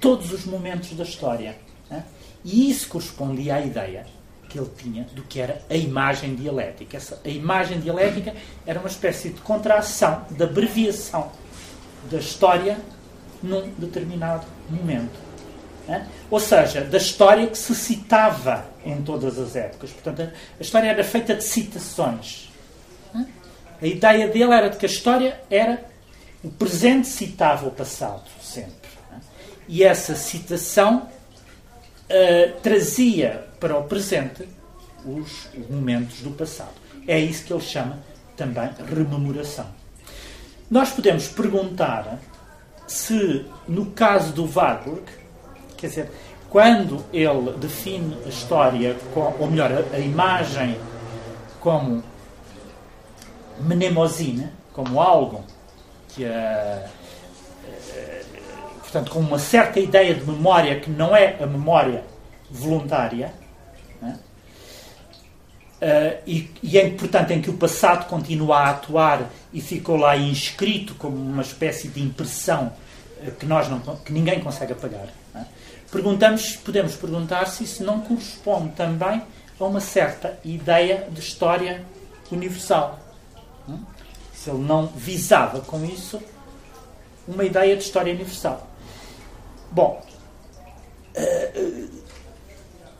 todos 0.00 0.32
os 0.32 0.44
momentos 0.44 0.92
da 0.92 1.04
história. 1.04 1.56
Né? 1.90 2.04
E 2.44 2.70
isso 2.70 2.88
correspondia 2.88 3.56
à 3.56 3.60
ideia 3.60 4.06
que 4.48 4.58
ele 4.58 4.70
tinha 4.76 5.06
do 5.14 5.22
que 5.22 5.40
era 5.40 5.62
a 5.70 5.76
imagem 5.76 6.34
dialética. 6.34 6.96
Essa, 6.96 7.20
a 7.24 7.28
imagem 7.28 7.78
dialética 7.78 8.34
era 8.66 8.80
uma 8.80 8.88
espécie 8.88 9.30
de 9.30 9.40
contração, 9.40 10.24
de 10.30 10.42
abreviação 10.42 11.30
da 12.10 12.18
história 12.18 12.78
num 13.42 13.70
determinado 13.78 14.46
momento. 14.68 15.18
Né? 15.86 16.06
Ou 16.30 16.40
seja, 16.40 16.82
da 16.82 16.98
história 16.98 17.46
que 17.46 17.56
se 17.56 17.74
citava 17.74 18.66
em 18.84 19.00
todas 19.02 19.38
as 19.38 19.54
épocas. 19.54 19.90
Portanto, 19.90 20.22
a 20.22 20.62
história 20.62 20.88
era 20.88 21.04
feita 21.04 21.34
de 21.34 21.44
citações. 21.44 22.49
A 23.80 23.86
ideia 23.86 24.28
dele 24.28 24.52
era 24.52 24.68
de 24.68 24.76
que 24.76 24.86
a 24.86 24.88
história 24.88 25.40
era 25.50 25.84
o 26.42 26.50
presente 26.50 27.06
citava 27.06 27.66
o 27.66 27.70
passado, 27.70 28.24
sempre. 28.42 28.90
Né? 29.10 29.20
E 29.68 29.82
essa 29.82 30.14
citação 30.14 31.08
uh, 32.08 32.60
trazia 32.62 33.46
para 33.58 33.76
o 33.78 33.84
presente 33.84 34.48
os 35.04 35.48
momentos 35.68 36.20
do 36.20 36.30
passado. 36.30 36.74
É 37.06 37.18
isso 37.18 37.44
que 37.44 37.52
ele 37.52 37.62
chama 37.62 37.98
também 38.36 38.70
rememoração. 38.88 39.66
Nós 40.70 40.90
podemos 40.90 41.28
perguntar 41.28 42.18
se, 42.86 43.44
no 43.66 43.86
caso 43.86 44.32
do 44.32 44.48
Warburg, 44.52 45.02
quer 45.76 45.88
dizer, 45.88 46.10
quando 46.48 47.04
ele 47.12 47.52
define 47.58 48.16
a 48.24 48.28
história, 48.28 48.96
ou 49.14 49.50
melhor, 49.50 49.84
a, 49.92 49.98
imagem 49.98 50.76
como 51.60 52.02
mnemosina, 53.60 54.52
como 54.72 55.00
algo 55.00 55.44
que, 56.08 56.24
uh, 56.24 56.88
portanto, 58.80 59.10
com 59.10 59.20
uma 59.20 59.38
certa 59.38 59.78
ideia 59.78 60.14
de 60.14 60.24
memória 60.24 60.80
que 60.80 60.90
não 60.90 61.14
é 61.14 61.36
a 61.42 61.46
memória 61.46 62.04
voluntária, 62.50 63.32
uh, 64.02 64.18
e, 66.26 66.50
e 66.62 66.78
em, 66.78 66.96
portanto, 66.96 67.30
em 67.30 67.40
que 67.40 67.50
o 67.50 67.54
passado 67.54 68.06
continua 68.08 68.58
a 68.58 68.70
atuar 68.70 69.30
e 69.52 69.60
ficou 69.60 69.96
lá 69.96 70.16
inscrito 70.16 70.94
como 70.94 71.16
uma 71.16 71.42
espécie 71.42 71.88
de 71.88 72.02
impressão 72.02 72.72
uh, 73.22 73.30
que, 73.32 73.46
nós 73.46 73.68
não, 73.68 73.80
que 73.96 74.12
ninguém 74.12 74.40
consegue 74.40 74.72
apagar. 74.72 75.08
Né? 75.34 75.46
Perguntamos, 75.90 76.56
podemos 76.56 76.94
perguntar 76.94 77.46
se 77.46 77.64
isso 77.64 77.82
não 77.82 78.00
corresponde 78.00 78.72
também 78.72 79.22
a 79.58 79.64
uma 79.64 79.80
certa 79.80 80.38
ideia 80.44 81.06
de 81.10 81.20
história 81.20 81.84
universal. 82.30 82.99
Né? 83.66 83.78
Se 84.32 84.50
ele 84.50 84.60
não 84.60 84.86
visava 84.86 85.60
com 85.60 85.84
isso 85.84 86.20
uma 87.28 87.44
ideia 87.44 87.76
de 87.76 87.82
história 87.82 88.12
universal. 88.12 88.68
Bom, 89.70 90.02
uh, 91.16 92.00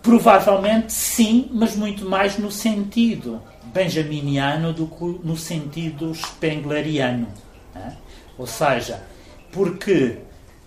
Provavelmente 0.02 0.92
sim, 0.94 1.50
mas 1.52 1.76
muito 1.76 2.08
mais 2.08 2.38
no 2.38 2.50
sentido 2.50 3.42
benjaminiano 3.64 4.72
do 4.72 4.86
que 4.86 5.26
no 5.26 5.36
sentido 5.36 6.14
spengleriano. 6.14 7.28
Né? 7.74 7.96
Ou 8.38 8.46
seja, 8.46 9.02
porque 9.52 10.16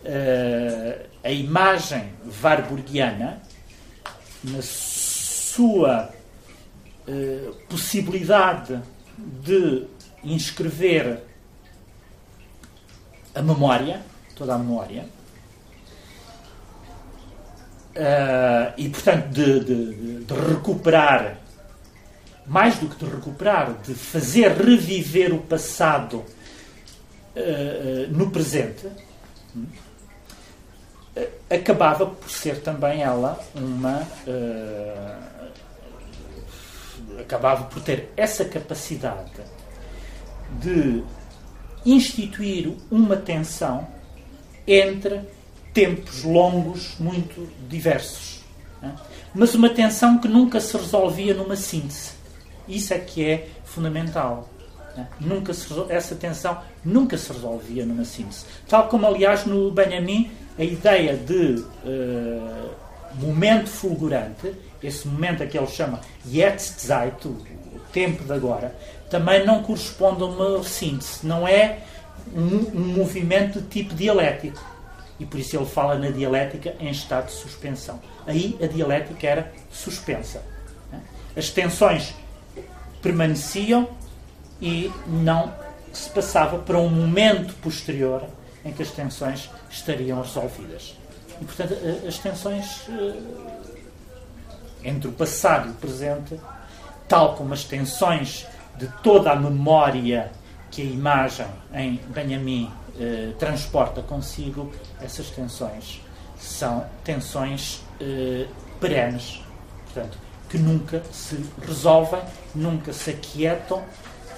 uh, 0.06 1.06
a 1.24 1.32
imagem 1.32 2.10
warburgiana, 2.44 3.42
na 4.44 4.60
sua 4.62 6.10
possibilidade 7.68 8.80
de 9.42 9.86
inscrever 10.24 11.24
a 13.36 13.42
memória, 13.42 14.02
toda 14.36 14.56
a 14.56 14.58
memória, 14.58 15.06
Uh, 17.94 18.74
e, 18.76 18.90
portanto, 18.90 19.28
de, 19.28 19.60
de, 19.60 20.26
de, 20.26 20.34
recuperar, 20.34 21.38
mais 22.44 22.80
do 22.80 22.90
que 22.90 22.96
de 22.96 23.06
recuperar, 23.06 23.72
de 23.84 23.94
fazer 23.94 24.52
reviver 24.54 25.32
o 25.32 25.38
passado 25.38 26.26
uh, 27.36 28.08
no 28.10 28.32
presente, 28.32 28.88
uh, 28.88 29.68
acabava 31.52 32.08
por 32.08 32.32
ser 32.32 32.62
também 32.62 33.04
ela 33.04 33.40
uma. 33.54 34.08
Acabava 37.20 37.66
por 37.66 37.82
ter 37.82 38.12
essa 38.16 38.46
capacidade 38.46 39.32
de 40.60 41.04
instituir 41.86 42.74
uma 42.90 43.18
tensão 43.18 43.88
entre 44.68 45.22
tempos 45.74 46.24
longos 46.24 46.96
muito 47.00 47.50
diversos. 47.68 48.42
Né? 48.82 48.96
Mas 49.34 49.56
uma 49.56 49.70
tensão 49.70 50.20
que 50.20 50.28
nunca 50.28 50.60
se 50.60 50.78
resolvia 50.78 51.34
numa 51.34 51.56
síntese. 51.56 52.12
Isso 52.68 52.94
é 52.94 53.00
que 53.00 53.26
é 53.26 53.48
fundamental. 53.66 54.48
Né? 54.96 55.08
Nunca 55.20 55.54
se, 55.54 55.68
essa 55.90 56.16
tensão 56.16 56.58
nunca 56.86 57.18
se 57.18 57.34
resolvia 57.34 57.86
numa 57.86 58.06
síntese. 58.06 58.46
Tal 58.68 58.88
como, 58.88 59.08
aliás, 59.08 59.46
no 59.46 59.72
Benjamin, 59.72 60.32
a 60.58 60.64
ideia 60.64 61.18
de 61.18 61.66
uh, 61.84 62.70
momento 63.16 63.68
fulgurante, 63.68 64.54
esse 64.84 65.08
momento 65.08 65.44
a 65.44 65.48
que 65.48 65.58
ele 65.58 65.68
chama 65.68 66.02
Jetztzeit, 66.26 67.28
o, 67.28 67.38
tempo 67.92 68.24
de 68.24 68.34
agora, 68.34 68.76
também 69.10 69.46
não 69.46 69.62
corresponde 69.62 70.24
a 70.24 70.26
uma 70.26 70.64
síntese. 70.64 71.26
Não 71.26 71.48
é 71.48 71.80
um, 72.36 72.80
um 72.80 72.88
movimento 72.98 73.62
de 73.62 73.68
tipo 73.68 73.94
dialético 73.94 74.60
e 75.20 75.26
por 75.26 75.40
isso 75.40 75.56
ele 75.56 75.66
fala 75.66 75.96
na 75.96 76.10
dialética 76.10 76.76
em 76.80 76.90
estado 76.90 77.28
de 77.28 77.34
suspensão. 77.34 78.00
Aí 78.26 78.58
a 78.62 78.68
dialética 78.68 79.28
era 79.28 79.54
suspensa. 79.72 80.44
As 81.36 81.50
tensões 81.50 82.14
permaneciam 83.02 83.88
e 84.62 84.92
não 85.08 85.54
se 85.92 86.10
passava 86.10 86.58
para 86.60 86.78
um 86.78 86.90
momento 86.90 87.54
posterior 87.56 88.24
em 88.66 88.72
que 88.72 88.82
as 88.82 88.92
tensões 88.92 89.50
estariam 89.70 90.22
resolvidas. 90.22 90.98
E, 91.42 91.46
portanto, 91.46 91.76
as 92.08 92.18
tensões 92.18 92.88
eh, 92.90 93.14
entre 94.84 95.08
o 95.08 95.12
passado 95.12 95.68
e 95.68 95.72
o 95.72 95.76
presente, 95.76 96.40
tal 97.08 97.36
como 97.36 97.54
as 97.54 97.64
tensões 97.64 98.46
de 98.78 98.88
toda 99.02 99.32
a 99.32 99.36
memória 99.36 100.32
que 100.72 100.82
a 100.82 100.86
imagem 100.86 101.46
em 101.74 102.00
Benjamin 102.08 102.72
eh, 103.00 103.34
transporta 103.38 104.02
consigo, 104.02 104.72
essas 105.02 105.30
tensões 105.30 106.02
são 106.38 106.86
tensões 107.04 107.84
eh, 108.02 108.48
perenes, 108.80 109.42
portanto, 109.86 110.18
que 110.50 110.58
nunca 110.58 111.04
se 111.12 111.44
resolvem, 111.66 112.22
nunca 112.54 112.92
se 112.92 113.12
aquietam 113.12 113.84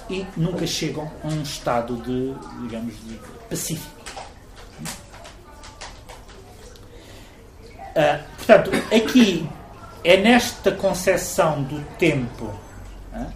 e 0.08 0.24
nunca 0.36 0.66
chegam 0.66 1.10
a 1.24 1.26
um 1.26 1.42
estado 1.42 1.96
de, 1.96 2.34
digamos, 2.62 2.94
de 3.04 3.18
pacífico. 3.48 3.96
Uh, 7.96 8.22
portanto, 8.36 8.70
aqui 8.94 9.48
é 10.06 10.16
nesta 10.16 10.70
concepção 10.70 11.64
do 11.64 11.82
tempo 11.96 12.44
uh, 12.44 13.34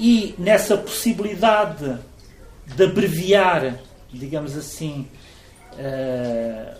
e 0.00 0.34
nessa 0.38 0.78
possibilidade 0.78 1.98
de 2.64 2.84
abreviar, 2.84 3.74
digamos 4.10 4.56
assim, 4.56 5.06
uh, 5.72 6.74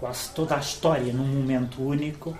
quase 0.00 0.30
toda 0.30 0.56
a 0.56 0.58
história 0.58 1.12
num 1.12 1.28
momento 1.28 1.80
único, 1.80 2.36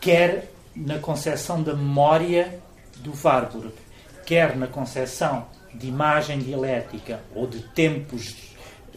quer 0.00 0.50
na 0.74 0.98
concepção 1.00 1.62
da 1.62 1.74
memória 1.74 2.58
do 2.96 3.12
Warburg, 3.22 3.74
quer 4.24 4.56
na 4.56 4.66
concepção 4.66 5.46
de 5.74 5.88
imagem 5.88 6.38
dialética 6.38 7.20
ou 7.34 7.46
de 7.46 7.60
tempos 7.60 8.49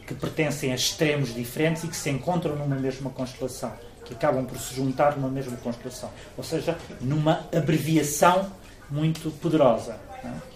que 0.05 0.13
pertencem 0.13 0.71
a 0.71 0.75
extremos 0.75 1.33
diferentes 1.33 1.83
e 1.83 1.87
que 1.87 1.95
se 1.95 2.09
encontram 2.09 2.55
numa 2.55 2.75
mesma 2.75 3.09
constelação, 3.09 3.71
que 4.05 4.13
acabam 4.13 4.45
por 4.45 4.57
se 4.57 4.75
juntar 4.75 5.15
numa 5.15 5.29
mesma 5.29 5.57
constelação, 5.57 6.09
ou 6.37 6.43
seja, 6.43 6.77
numa 6.99 7.47
abreviação 7.55 8.51
muito 8.89 9.31
poderosa. 9.39 9.97
É? 10.23 10.53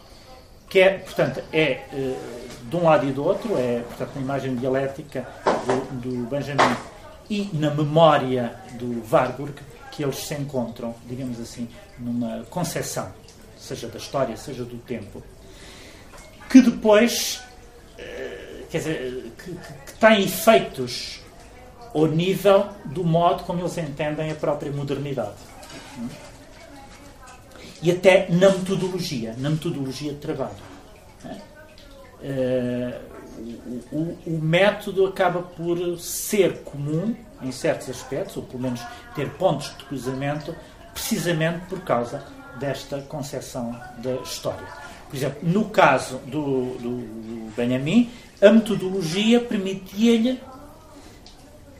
que 0.69 0.79
é, 0.79 0.97
portanto, 0.97 1.41
é 1.53 1.85
eh, 1.93 2.17
de 2.69 2.75
um 2.75 2.83
lado 2.83 3.07
e 3.07 3.11
do 3.11 3.23
outro, 3.23 3.57
é, 3.57 3.81
portanto, 3.87 4.15
na 4.15 4.21
imagem 4.21 4.55
dialética 4.55 5.25
do, 5.65 6.01
do 6.01 6.29
Benjamin 6.29 6.75
e 7.29 7.49
na 7.53 7.71
memória 7.71 8.55
do 8.73 9.03
Warburg, 9.09 9.53
que 9.91 10.03
eles 10.03 10.17
se 10.17 10.33
encontram, 10.35 10.93
digamos 11.07 11.39
assim, 11.39 11.69
numa 11.97 12.43
concepção, 12.49 13.11
seja 13.57 13.87
da 13.87 13.97
história, 13.97 14.35
seja 14.35 14.63
do 14.63 14.77
tempo, 14.79 15.23
que 16.49 16.61
depois, 16.61 17.41
quer 18.83 18.93
dizer, 18.93 19.31
que, 19.43 19.57
que, 19.99 20.21
efeitos 20.23 21.21
ao 21.93 22.05
nível 22.05 22.67
do 22.85 23.03
modo 23.03 23.43
como 23.43 23.61
eles 23.61 23.77
entendem 23.77 24.31
a 24.31 24.35
própria 24.35 24.71
modernidade. 24.71 25.35
E 27.81 27.91
até 27.91 28.27
na 28.29 28.49
metodologia, 28.49 29.35
na 29.37 29.49
metodologia 29.49 30.13
de 30.13 30.19
trabalho. 30.19 30.55
Uh, 32.19 33.17
o, 33.91 34.17
o, 34.25 34.39
método 34.41 35.05
acaba 35.05 35.43
por 35.43 35.99
ser 35.99 36.63
comum 36.63 37.15
em 37.41 37.51
certos 37.51 37.89
aspectos, 37.89 38.37
ou 38.37 38.43
pelo 38.43 38.63
menos 38.63 38.81
ter 39.13 39.29
pontos 39.31 39.69
de 39.77 39.85
cruzamento, 39.85 40.55
precisamente 40.91 41.65
por 41.67 41.81
causa 41.81 42.25
desta 42.59 42.99
concepção 43.01 43.79
da 43.99 44.15
história. 44.15 44.65
Por 45.07 45.15
exemplo, 45.15 45.39
no 45.43 45.65
caso 45.65 46.17
do, 46.25 46.73
do 46.79 47.53
Benjamin, 47.55 48.09
a 48.41 48.51
metodologia 48.51 49.39
permitia-lhe 49.39 50.39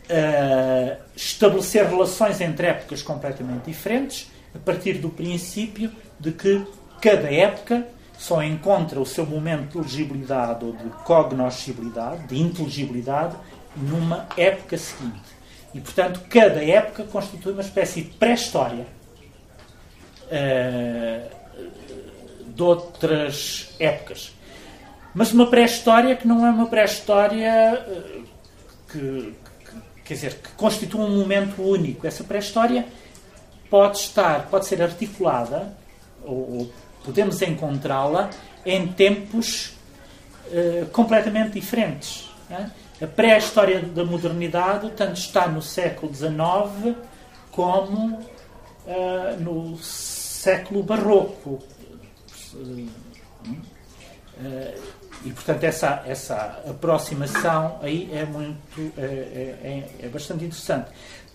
uh, 0.09 0.97
estabelecer 1.15 1.85
relações 1.85 2.41
entre 2.41 2.67
épocas 2.67 3.01
completamente 3.01 3.65
diferentes, 3.65 4.31
a 4.55 4.59
partir 4.59 4.93
do 4.93 5.09
princípio 5.09 5.91
de 6.19 6.31
que 6.31 6.65
cada 7.01 7.31
época 7.31 7.85
só 8.17 8.41
encontra 8.41 8.99
o 8.99 9.05
seu 9.05 9.25
momento 9.25 9.73
de 9.73 9.77
legibilidade 9.77 10.65
ou 10.65 10.73
de 10.73 10.89
cognoscibilidade, 11.03 12.27
de 12.27 12.39
inteligibilidade, 12.39 13.35
numa 13.75 14.27
época 14.35 14.77
seguinte. 14.77 15.37
E, 15.75 15.79
portanto, 15.79 16.21
cada 16.27 16.63
época 16.63 17.03
constitui 17.03 17.53
uma 17.53 17.61
espécie 17.61 18.01
de 18.01 18.09
pré-história 18.15 18.87
uh, 20.31 21.37
de 22.47 22.63
outras 22.63 23.75
épocas. 23.79 24.36
Mas 25.17 25.33
uma 25.33 25.47
pré-história 25.47 26.15
que 26.15 26.27
não 26.27 26.45
é 26.45 26.51
uma 26.51 26.67
pré-história 26.67 27.83
que, 28.87 29.33
que, 29.65 29.75
quer 30.05 30.13
dizer, 30.13 30.35
que 30.35 30.51
constitui 30.51 31.01
um 31.01 31.17
momento 31.17 31.59
único. 31.59 32.05
Essa 32.05 32.23
pré-história 32.23 32.85
pode 33.67 33.97
estar, 33.97 34.47
pode 34.47 34.67
ser 34.67 34.79
articulada 34.79 35.75
ou, 36.23 36.59
ou 36.59 36.73
podemos 37.03 37.41
encontrá-la 37.41 38.29
em 38.63 38.89
tempos 38.89 39.73
uh, 40.51 40.85
completamente 40.91 41.53
diferentes. 41.53 42.29
Né? 42.47 42.71
A 43.01 43.07
pré-história 43.07 43.81
da 43.81 44.05
modernidade 44.05 44.91
tanto 44.91 45.17
está 45.17 45.47
no 45.47 45.63
século 45.63 46.13
XIX 46.13 46.95
como 47.49 48.19
uh, 48.85 49.39
no 49.39 49.79
século 49.79 50.83
barroco. 50.83 51.57
Uh, 52.53 52.87
e, 55.25 55.31
portanto, 55.31 55.63
essa, 55.63 56.03
essa 56.05 56.63
aproximação 56.69 57.79
aí 57.81 58.09
é 58.13 58.25
muito 58.25 58.93
é, 58.97 59.01
é, 59.01 59.89
é 60.03 60.07
bastante 60.07 60.45
interessante. 60.45 60.89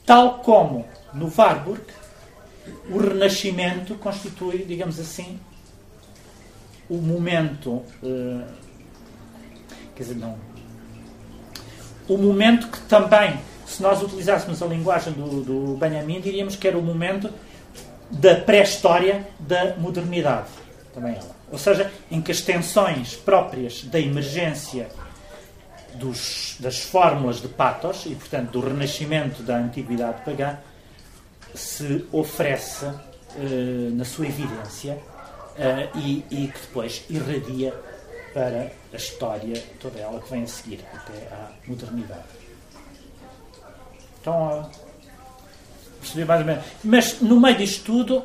Tal 0.07 0.38
como 0.38 0.87
no 1.12 1.33
Warburg, 1.37 1.83
o 2.90 2.99
Renascimento 2.99 3.95
constitui, 3.97 4.64
digamos 4.64 4.99
assim, 4.99 5.38
o 6.88 6.97
momento. 6.97 7.83
Uh, 8.03 8.45
quer 9.95 10.03
dizer, 10.03 10.16
não. 10.16 10.37
O 12.09 12.16
momento 12.16 12.68
que 12.68 12.81
também, 12.83 13.38
se 13.66 13.83
nós 13.83 14.03
utilizássemos 14.03 14.62
a 14.62 14.66
linguagem 14.66 15.12
do, 15.12 15.42
do 15.42 15.77
Benjamin, 15.77 16.21
diríamos 16.21 16.57
que 16.57 16.66
era 16.66 16.77
o 16.77 16.83
momento 16.83 17.31
da 18.11 18.37
pré-história 18.37 19.27
da 19.38 19.77
modernidade. 19.77 20.49
Também 20.92 21.14
ela. 21.14 21.41
Ou 21.52 21.58
seja, 21.58 21.92
em 22.10 22.20
que 22.22 22.32
as 22.32 22.40
tensões 22.40 23.14
próprias 23.14 23.84
da 23.84 24.00
emergência 24.00 24.88
dos, 25.94 26.56
das 26.58 26.80
fórmulas 26.80 27.42
de 27.42 27.48
patos 27.48 28.06
e, 28.06 28.14
portanto, 28.14 28.52
do 28.52 28.60
renascimento 28.60 29.42
da 29.42 29.58
antiguidade 29.58 30.24
pagã 30.24 30.56
se 31.54 32.06
oferece 32.10 32.86
uh, 32.86 33.90
na 33.92 34.04
sua 34.04 34.26
evidência 34.26 34.94
uh, 34.94 35.98
e, 35.98 36.24
e, 36.30 36.48
que 36.48 36.58
depois 36.58 37.04
irradia 37.10 37.74
para 38.32 38.72
a 38.90 38.96
história 38.96 39.62
toda 39.78 40.00
ela 40.00 40.20
que 40.22 40.30
vem 40.30 40.44
a 40.44 40.46
seguir, 40.46 40.80
até 40.94 41.34
à 41.34 41.50
modernidade. 41.66 42.24
Então, 44.22 44.70
percebi 46.00 46.24
mais 46.24 46.40
ou 46.40 46.46
menos. 46.46 46.64
Mas 46.82 47.20
no 47.20 47.38
meio 47.38 47.58
disto 47.58 47.84
tudo, 47.84 48.24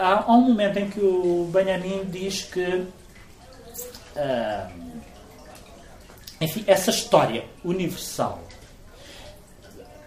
há, 0.00 0.24
há, 0.26 0.32
um 0.32 0.42
momento 0.42 0.78
em 0.78 0.90
que 0.90 1.00
o 1.00 1.48
Benjamin 1.52 2.04
diz 2.06 2.42
que. 2.42 2.86
enfim, 6.40 6.64
essa 6.66 6.90
história 6.90 7.44
universal 7.64 8.42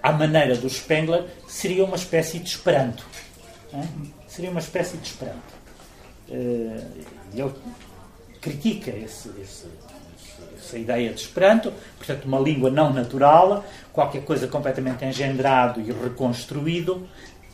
à 0.01 0.11
maneira 0.11 0.55
do 0.55 0.69
Spengler, 0.69 1.25
seria 1.47 1.83
uma 1.83 1.95
espécie 1.95 2.39
de 2.39 2.49
esperanto. 2.49 3.05
Seria 4.27 4.49
uma 4.49 4.59
espécie 4.59 4.97
de 4.97 5.07
esperanto. 5.07 5.59
Eh, 6.29 6.83
ele 7.33 7.53
critica 8.41 8.91
esse, 8.91 9.29
esse, 9.41 9.67
essa 10.57 10.77
ideia 10.77 11.11
de 11.13 11.19
Esperanto, 11.21 11.73
portanto, 11.97 12.25
uma 12.25 12.39
língua 12.39 12.69
não 12.69 12.93
natural, 12.93 13.65
qualquer 13.91 14.23
coisa 14.23 14.47
completamente 14.47 15.03
engendrado 15.03 15.81
e 15.81 15.91
reconstruído, 15.91 17.07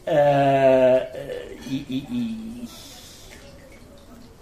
uh, 0.05 1.57
e, 1.67 2.67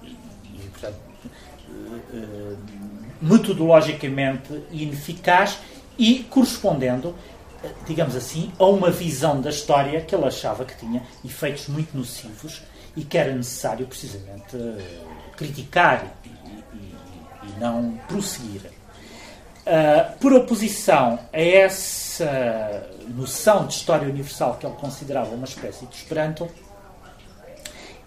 e, 0.03 0.67
portanto, 0.71 0.99
uh, 2.13 2.57
metodologicamente 3.21 4.63
ineficaz 4.71 5.59
e 5.97 6.19
correspondendo, 6.23 7.15
digamos 7.85 8.15
assim, 8.15 8.51
a 8.59 8.65
uma 8.65 8.91
visão 8.91 9.39
da 9.39 9.49
história 9.49 10.01
que 10.01 10.13
ele 10.13 10.25
achava 10.25 10.65
que 10.65 10.75
tinha 10.77 11.01
efeitos 11.23 11.67
muito 11.67 11.95
nocivos 11.97 12.61
e 12.95 13.03
que 13.03 13.17
era 13.17 13.33
necessário 13.33 13.87
precisamente 13.87 14.57
criticar 15.37 16.13
e 17.43 17.59
não 17.59 17.97
prosseguir. 18.07 18.82
Uh, 19.65 20.17
por 20.19 20.33
oposição 20.33 21.17
a 21.31 21.39
essa 21.39 22.85
noção 23.07 23.65
de 23.65 23.75
história 23.75 24.09
universal 24.09 24.57
que 24.59 24.65
ele 24.65 24.75
considerava 24.75 25.33
uma 25.33 25.45
espécie 25.45 25.85
de 25.85 25.95
Esperanto, 25.95 26.49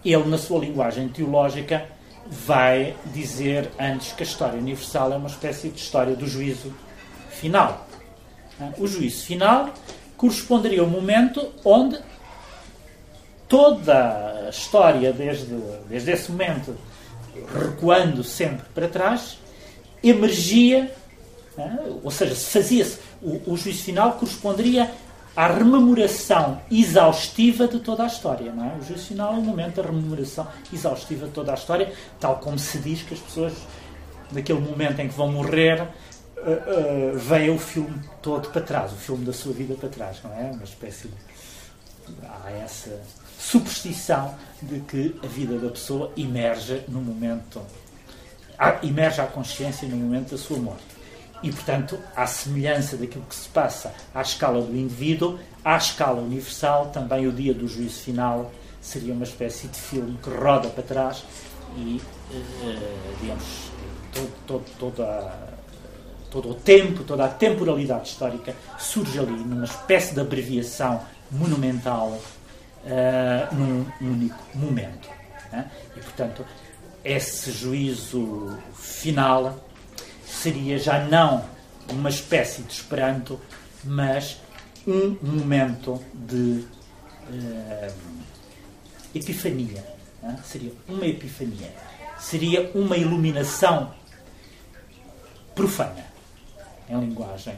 ele, 0.05 0.23
na 0.25 0.37
sua 0.37 0.59
linguagem 0.59 1.09
teológica, 1.09 1.85
vai 2.29 2.95
dizer 3.05 3.71
antes 3.79 4.11
que 4.11 4.23
a 4.23 4.25
história 4.25 4.59
universal 4.59 5.13
é 5.13 5.17
uma 5.17 5.29
espécie 5.29 5.69
de 5.69 5.79
história 5.79 6.15
do 6.15 6.27
juízo 6.27 6.73
final. 7.29 7.87
O 8.77 8.87
juízo 8.87 9.25
final 9.25 9.73
corresponderia 10.15 10.81
ao 10.81 10.87
momento 10.87 11.53
onde 11.63 11.99
toda 13.47 14.45
a 14.47 14.49
história, 14.49 15.13
desde, 15.13 15.55
desde 15.87 16.11
esse 16.11 16.31
momento, 16.31 16.75
recuando 17.53 18.23
sempre 18.23 18.65
para 18.73 18.87
trás, 18.87 19.37
emergia? 20.03 20.91
Ou 22.03 22.11
seja, 22.11 22.35
fazia-se, 22.35 22.99
o, 23.21 23.53
o 23.53 23.57
juízo 23.57 23.83
final 23.83 24.13
corresponderia 24.13 24.91
à 25.35 25.47
rememoração 25.47 26.59
exaustiva 26.71 27.67
de 27.67 27.79
toda 27.79 28.03
a 28.03 28.07
história. 28.07 28.51
Não 28.51 28.65
é? 28.65 28.75
O 28.75 28.81
juízo 28.81 29.05
final 29.05 29.33
é 29.33 29.37
o 29.37 29.41
momento 29.41 29.75
da 29.75 29.83
rememoração 29.83 30.47
exaustiva 30.73 31.27
de 31.27 31.31
toda 31.31 31.51
a 31.51 31.55
história, 31.55 31.93
tal 32.19 32.37
como 32.37 32.57
se 32.57 32.79
diz 32.79 33.03
que 33.03 33.13
as 33.13 33.19
pessoas, 33.19 33.53
naquele 34.31 34.59
momento 34.59 34.99
em 34.99 35.07
que 35.07 35.13
vão 35.13 35.31
morrer, 35.31 35.81
uh, 35.81 37.15
uh, 37.15 37.17
veem 37.17 37.51
o 37.51 37.59
filme 37.59 38.01
todo 38.21 38.49
para 38.49 38.61
trás, 38.61 38.91
o 38.91 38.95
filme 38.95 39.25
da 39.25 39.33
sua 39.33 39.53
vida 39.53 39.75
para 39.75 39.89
trás, 39.89 40.17
não 40.23 40.33
é? 40.33 40.51
Uma 40.51 40.63
espécie 40.63 41.07
de. 41.07 41.13
Há 42.23 42.51
essa 42.51 42.99
superstição 43.37 44.33
de 44.61 44.79
que 44.79 45.19
a 45.21 45.27
vida 45.27 45.59
da 45.59 45.69
pessoa 45.69 46.11
emerge 46.17 46.83
no 46.87 47.01
momento, 47.01 47.61
emerge 48.81 49.21
à 49.21 49.27
consciência 49.27 49.87
no 49.87 49.97
momento 49.97 50.31
da 50.31 50.37
sua 50.37 50.57
morte. 50.57 50.96
E, 51.43 51.51
portanto, 51.51 51.99
à 52.15 52.25
semelhança 52.25 52.97
daquilo 52.97 53.25
que 53.25 53.35
se 53.35 53.47
passa 53.49 53.93
à 54.13 54.21
escala 54.21 54.61
do 54.61 54.75
indivíduo, 54.75 55.39
à 55.63 55.77
escala 55.77 56.21
universal, 56.21 56.87
também 56.87 57.27
o 57.27 57.31
dia 57.31 57.53
do 57.53 57.67
juízo 57.67 58.01
final 58.01 58.51
seria 58.81 59.13
uma 59.13 59.23
espécie 59.23 59.67
de 59.67 59.77
filme 59.77 60.17
que 60.23 60.29
roda 60.29 60.69
para 60.69 60.83
trás 60.83 61.23
e, 61.75 62.01
eh, 62.31 63.15
digamos, 63.21 63.43
todo, 64.13 64.31
todo, 64.47 64.65
toda, 64.79 65.33
todo 66.31 66.51
o 66.51 66.55
tempo, 66.55 67.03
toda 67.03 67.25
a 67.25 67.29
temporalidade 67.29 68.09
histórica 68.09 68.55
surge 68.79 69.19
ali 69.19 69.31
numa 69.31 69.65
espécie 69.65 70.13
de 70.13 70.21
abreviação 70.21 71.01
monumental 71.29 72.17
uh, 72.87 73.55
num 73.55 73.85
único 74.01 74.41
momento. 74.55 75.09
Né? 75.51 75.69
E, 75.95 75.99
portanto, 75.99 76.45
esse 77.03 77.51
juízo 77.51 78.57
final 78.73 79.55
seria 80.37 80.77
já 80.77 81.03
não 81.05 81.43
uma 81.89 82.09
espécie 82.09 82.61
de 82.61 82.73
esperanto, 82.73 83.39
mas 83.83 84.39
um 84.85 85.17
momento 85.21 86.01
de 86.13 86.65
uh, 87.29 87.93
epifania. 89.13 89.83
Né? 90.21 90.39
Seria 90.43 90.71
uma 90.87 91.05
epifania. 91.05 91.73
Seria 92.19 92.71
uma 92.73 92.97
iluminação 92.97 93.93
profana. 95.55 96.05
em 96.89 96.99
linguagem 96.99 97.55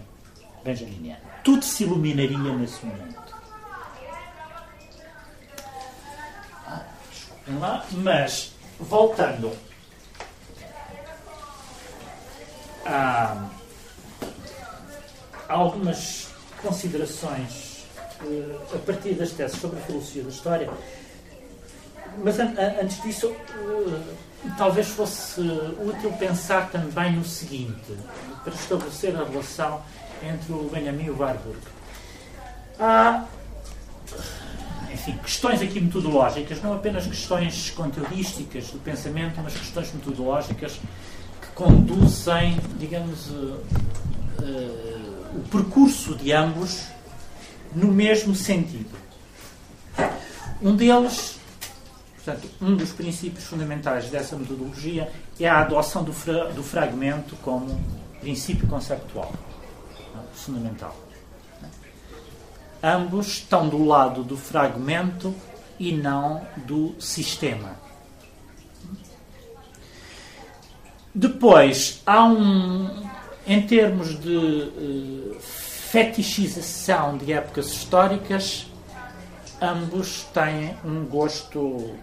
benjaminiana. 0.63 1.21
Tudo 1.43 1.63
se 1.63 1.83
iluminaria 1.83 2.37
nesse 2.37 2.85
momento. 2.85 3.33
Ah, 7.61 7.83
mas, 7.91 8.53
voltando 8.79 9.51
a 12.85 13.49
algumas 15.47 16.27
considerações 16.61 17.85
uh, 18.21 18.75
a 18.75 18.79
partir 18.79 19.13
das 19.13 19.31
teses 19.31 19.59
sobre 19.59 19.79
a 19.79 19.81
filosofia 19.81 20.23
da 20.23 20.29
história, 20.29 20.69
mas 22.23 22.39
an 22.39 22.53
antes 22.81 23.01
disso, 23.01 23.27
uh, 23.27 24.03
talvez 24.57 24.87
fosse 24.89 25.41
útil 25.81 26.11
pensar 26.13 26.69
também 26.69 27.13
no 27.13 27.25
seguinte, 27.25 27.97
para 28.43 28.53
estabelecer 28.53 29.15
a 29.15 29.23
relação 29.23 29.81
entre 30.23 30.53
o 30.53 30.69
Benjamin 30.69 31.05
e 31.05 31.09
o 31.09 31.17
Warburg. 31.17 31.59
Há, 32.79 33.25
enfim, 34.91 35.17
questões 35.17 35.61
aqui 35.61 35.79
metodológicas, 35.79 36.61
não 36.61 36.73
apenas 36.73 37.05
questões 37.05 37.71
conteudísticas 37.71 38.67
do 38.67 38.79
pensamento, 38.79 39.39
mas 39.41 39.53
questões 39.53 39.93
metodológicas 39.93 40.79
conduzem, 41.59 42.57
digamos, 42.79 43.29
uh, 43.31 43.61
o 45.35 45.43
percurso 45.51 46.15
de 46.15 46.31
ambos 46.31 46.85
no 47.75 47.91
mesmo 47.91 48.33
sentido. 48.33 48.97
Um 50.61 50.73
deles, 50.73 51.37
portanto, 52.15 52.49
um 52.61 52.77
dos 52.77 52.93
princípios 52.93 53.43
fundamentais 53.43 54.09
dessa 54.09 54.37
metodologia 54.37 55.11
é 55.37 55.49
a 55.49 55.59
adoção 55.59 56.01
do, 56.01 56.13
fra 56.13 56.45
do 56.45 56.63
fragmento 56.63 57.35
como 57.43 57.77
princípio 58.21 58.65
conceptual 58.65 59.33
fundamental. 60.33 60.95
Ambos 62.81 63.27
estão 63.27 63.67
do 63.67 63.83
lado 63.83 64.23
do 64.23 64.37
fragmento 64.37 65.35
e 65.77 65.91
não 65.91 66.47
do 66.65 66.95
sistema. 66.99 67.75
Depois, 71.13 72.01
há 72.05 72.23
um, 72.23 73.07
em 73.47 73.65
termos 73.65 74.19
de 74.19 74.37
uh, 74.37 75.37
fetichização 75.39 77.17
de 77.17 77.33
épocas 77.33 77.71
históricas, 77.71 78.67
ambos 79.59 80.23
têm 80.33 80.75
um 80.85 81.03
gosto 81.05 81.95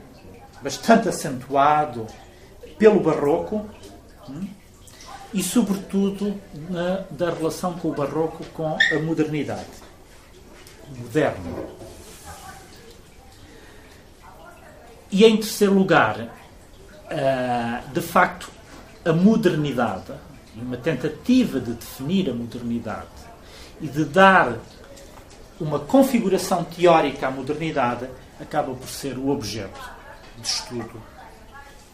bastante 0.61 1.09
acentuado 1.09 2.07
pelo 2.79 2.99
barroco 2.99 3.65
hum, 4.29 4.49
e, 5.33 5.41
sobretudo, 5.41 6.41
na, 6.69 7.05
da 7.11 7.31
relação 7.31 7.75
com 7.75 7.89
o 7.89 7.95
barroco 7.95 8.45
com 8.47 8.77
a 8.93 8.99
modernidade, 8.99 9.67
moderno. 10.97 11.69
E, 15.13 15.25
em 15.25 15.37
terceiro 15.37 15.75
lugar, 15.75 16.19
uh, 16.21 17.89
de 17.93 18.01
facto, 18.01 18.56
a 19.07 19.13
modernidade 19.13 20.13
uma 20.63 20.77
tentativa 20.77 21.61
de 21.61 21.73
definir 21.73 22.31
a 22.31 22.35
modernidade 22.35 23.09
e 23.81 23.87
de 23.87 24.05
dar 24.05 24.57
uma 25.61 25.79
configuração 25.79 26.65
teórica 26.65 27.29
à 27.29 27.31
modernidade, 27.31 28.09
acaba 28.41 28.75
por 28.75 28.89
ser 28.89 29.19
o 29.19 29.29
objeto 29.29 29.81
de 30.39 30.47
estudo 30.47 31.03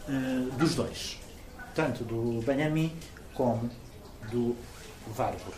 uh, 0.07 0.51
dos 0.57 0.75
dois, 0.75 1.19
tanto 1.73 2.03
do 2.03 2.41
Benjamin 2.45 2.93
como 3.33 3.69
do 4.31 4.55
Warburg. 5.17 5.57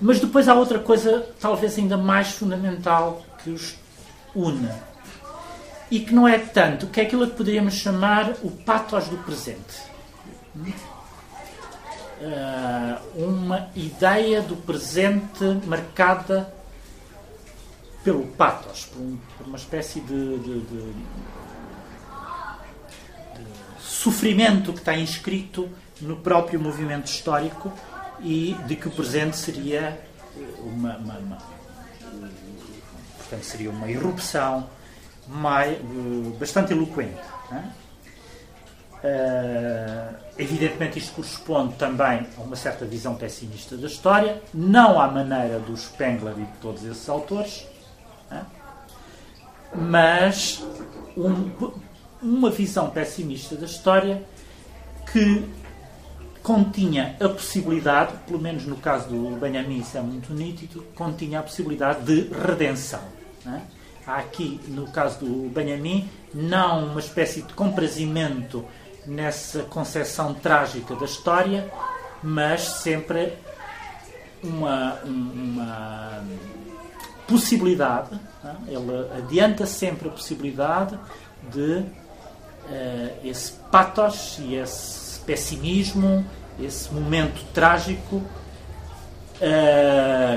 Mas 0.00 0.20
depois 0.20 0.48
há 0.48 0.54
outra 0.54 0.78
coisa, 0.78 1.28
talvez 1.40 1.76
ainda 1.76 1.96
mais 1.96 2.28
fundamental, 2.28 3.22
que 3.42 3.50
os 3.50 3.76
une 4.34 4.68
e 5.90 6.00
que 6.00 6.14
não 6.14 6.28
é 6.28 6.38
tanto, 6.38 6.86
que 6.88 7.00
é 7.00 7.04
aquilo 7.04 7.26
que 7.26 7.36
poderíamos 7.36 7.74
chamar 7.74 8.32
o 8.42 8.50
patos 8.50 9.08
do 9.08 9.16
presente. 9.18 9.88
Uh, 12.20 13.24
uma 13.24 13.68
ideia 13.76 14.42
do 14.42 14.56
presente 14.56 15.44
marcada 15.66 16.52
pelo 18.02 18.26
patos, 18.26 18.86
por, 18.86 19.00
um, 19.00 19.18
por 19.36 19.46
uma 19.46 19.56
espécie 19.56 20.00
de, 20.00 20.38
de, 20.38 20.60
de, 20.60 20.92
de, 20.92 21.04
sofrimento 23.78 24.72
que 24.72 24.78
está 24.80 24.96
inscrito 24.96 25.68
no 26.00 26.16
próprio 26.16 26.60
movimento 26.60 27.06
histórico 27.06 27.72
e 28.20 28.56
de 28.66 28.76
que 28.76 28.88
o 28.88 28.90
presente 28.90 29.36
seria 29.36 30.00
uma, 30.60 30.96
uma, 30.96 31.18
uma 31.18 31.38
portanto 33.16 33.42
seria 33.42 33.70
uma 33.70 33.90
irrupção 33.90 34.68
mais, 35.28 35.72
eh, 35.72 36.38
bastante 36.38 36.72
eloquente. 36.72 37.20
Uh, 38.98 40.12
evidentemente, 40.36 40.98
isto 40.98 41.14
corresponde 41.14 41.74
também 41.74 42.26
a 42.36 42.40
uma 42.40 42.56
certa 42.56 42.84
visão 42.84 43.14
pessimista 43.14 43.76
da 43.76 43.86
história, 43.86 44.42
não 44.52 45.00
à 45.00 45.06
maneira 45.06 45.60
do 45.60 45.76
Spengler 45.76 46.34
e 46.36 46.42
de 46.42 46.58
todos 46.60 46.84
esses 46.84 47.08
autores, 47.08 47.64
mas 49.72 50.64
um, 51.16 51.48
uma 52.20 52.50
visão 52.50 52.90
pessimista 52.90 53.54
da 53.54 53.66
história 53.66 54.24
que 55.12 55.48
continha 56.42 57.16
a 57.20 57.28
possibilidade, 57.28 58.14
pelo 58.26 58.40
menos 58.40 58.64
no 58.66 58.76
caso 58.78 59.08
do 59.08 59.38
Benjamin, 59.38 59.78
isso 59.78 59.96
é 59.96 60.00
muito 60.00 60.32
nítido, 60.32 60.82
continha 60.96 61.38
a 61.38 61.42
possibilidade 61.42 62.02
de 62.04 62.28
redenção. 62.34 63.02
Não 63.44 63.77
há 64.08 64.16
aqui, 64.16 64.58
no 64.68 64.90
caso 64.90 65.20
do 65.20 65.50
Benjamin, 65.50 66.08
não 66.32 66.86
uma 66.86 67.00
espécie 67.00 67.42
de 67.42 67.52
comprazimento 67.52 68.64
nessa 69.06 69.64
concepção 69.64 70.32
trágica 70.32 70.94
da 70.94 71.04
história, 71.04 71.70
mas 72.22 72.62
sempre 72.62 73.34
uma, 74.42 74.94
uma 75.04 76.24
possibilidade, 77.26 78.18
é? 78.44 78.72
ele 78.72 79.08
adianta 79.18 79.66
sempre 79.66 80.08
a 80.08 80.10
possibilidade 80.10 80.98
de 81.50 81.78
uh, 81.78 81.86
esse 83.22 83.52
patos 83.70 84.38
e 84.40 84.54
esse 84.54 85.20
pessimismo, 85.20 86.24
esse 86.58 86.92
momento 86.92 87.44
trágico, 87.52 88.16
uh, 88.16 88.26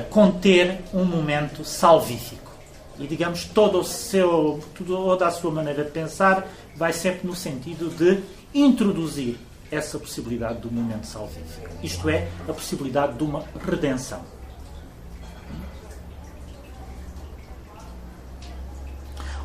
conter 0.10 0.82
um 0.94 1.06
momento 1.06 1.64
salvífico 1.64 2.41
e 3.02 3.08
digamos 3.08 3.46
todo 3.46 3.80
o 3.80 3.84
seu 3.84 4.60
toda 4.86 5.28
a 5.28 5.32
sua 5.32 5.52
maneira 5.52 5.84
de 5.84 5.92
pensar 5.92 6.48
vai 6.76 6.94
sempre 6.94 7.28
no 7.28 7.36
sentido 7.36 7.90
de 7.90 8.24
introduzir 8.54 9.38
essa 9.72 9.98
possibilidade 9.98 10.60
do 10.60 10.70
momento 10.70 11.06
salvífico. 11.06 11.70
Isto 11.82 12.10
é 12.10 12.28
a 12.48 12.54
possibilidade 12.54 13.18
de 13.18 13.24
uma 13.24 13.44
redenção. 13.66 14.22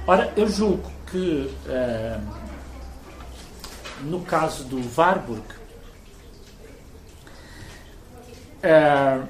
Ora 0.07 0.33
eu 0.37 0.49
julgo 0.49 0.91
que 1.11 1.51
uh, 1.67 2.21
no 4.03 4.21
caso 4.21 4.65
do 4.65 4.81
Warburg 4.97 5.45
uh, 8.63 9.29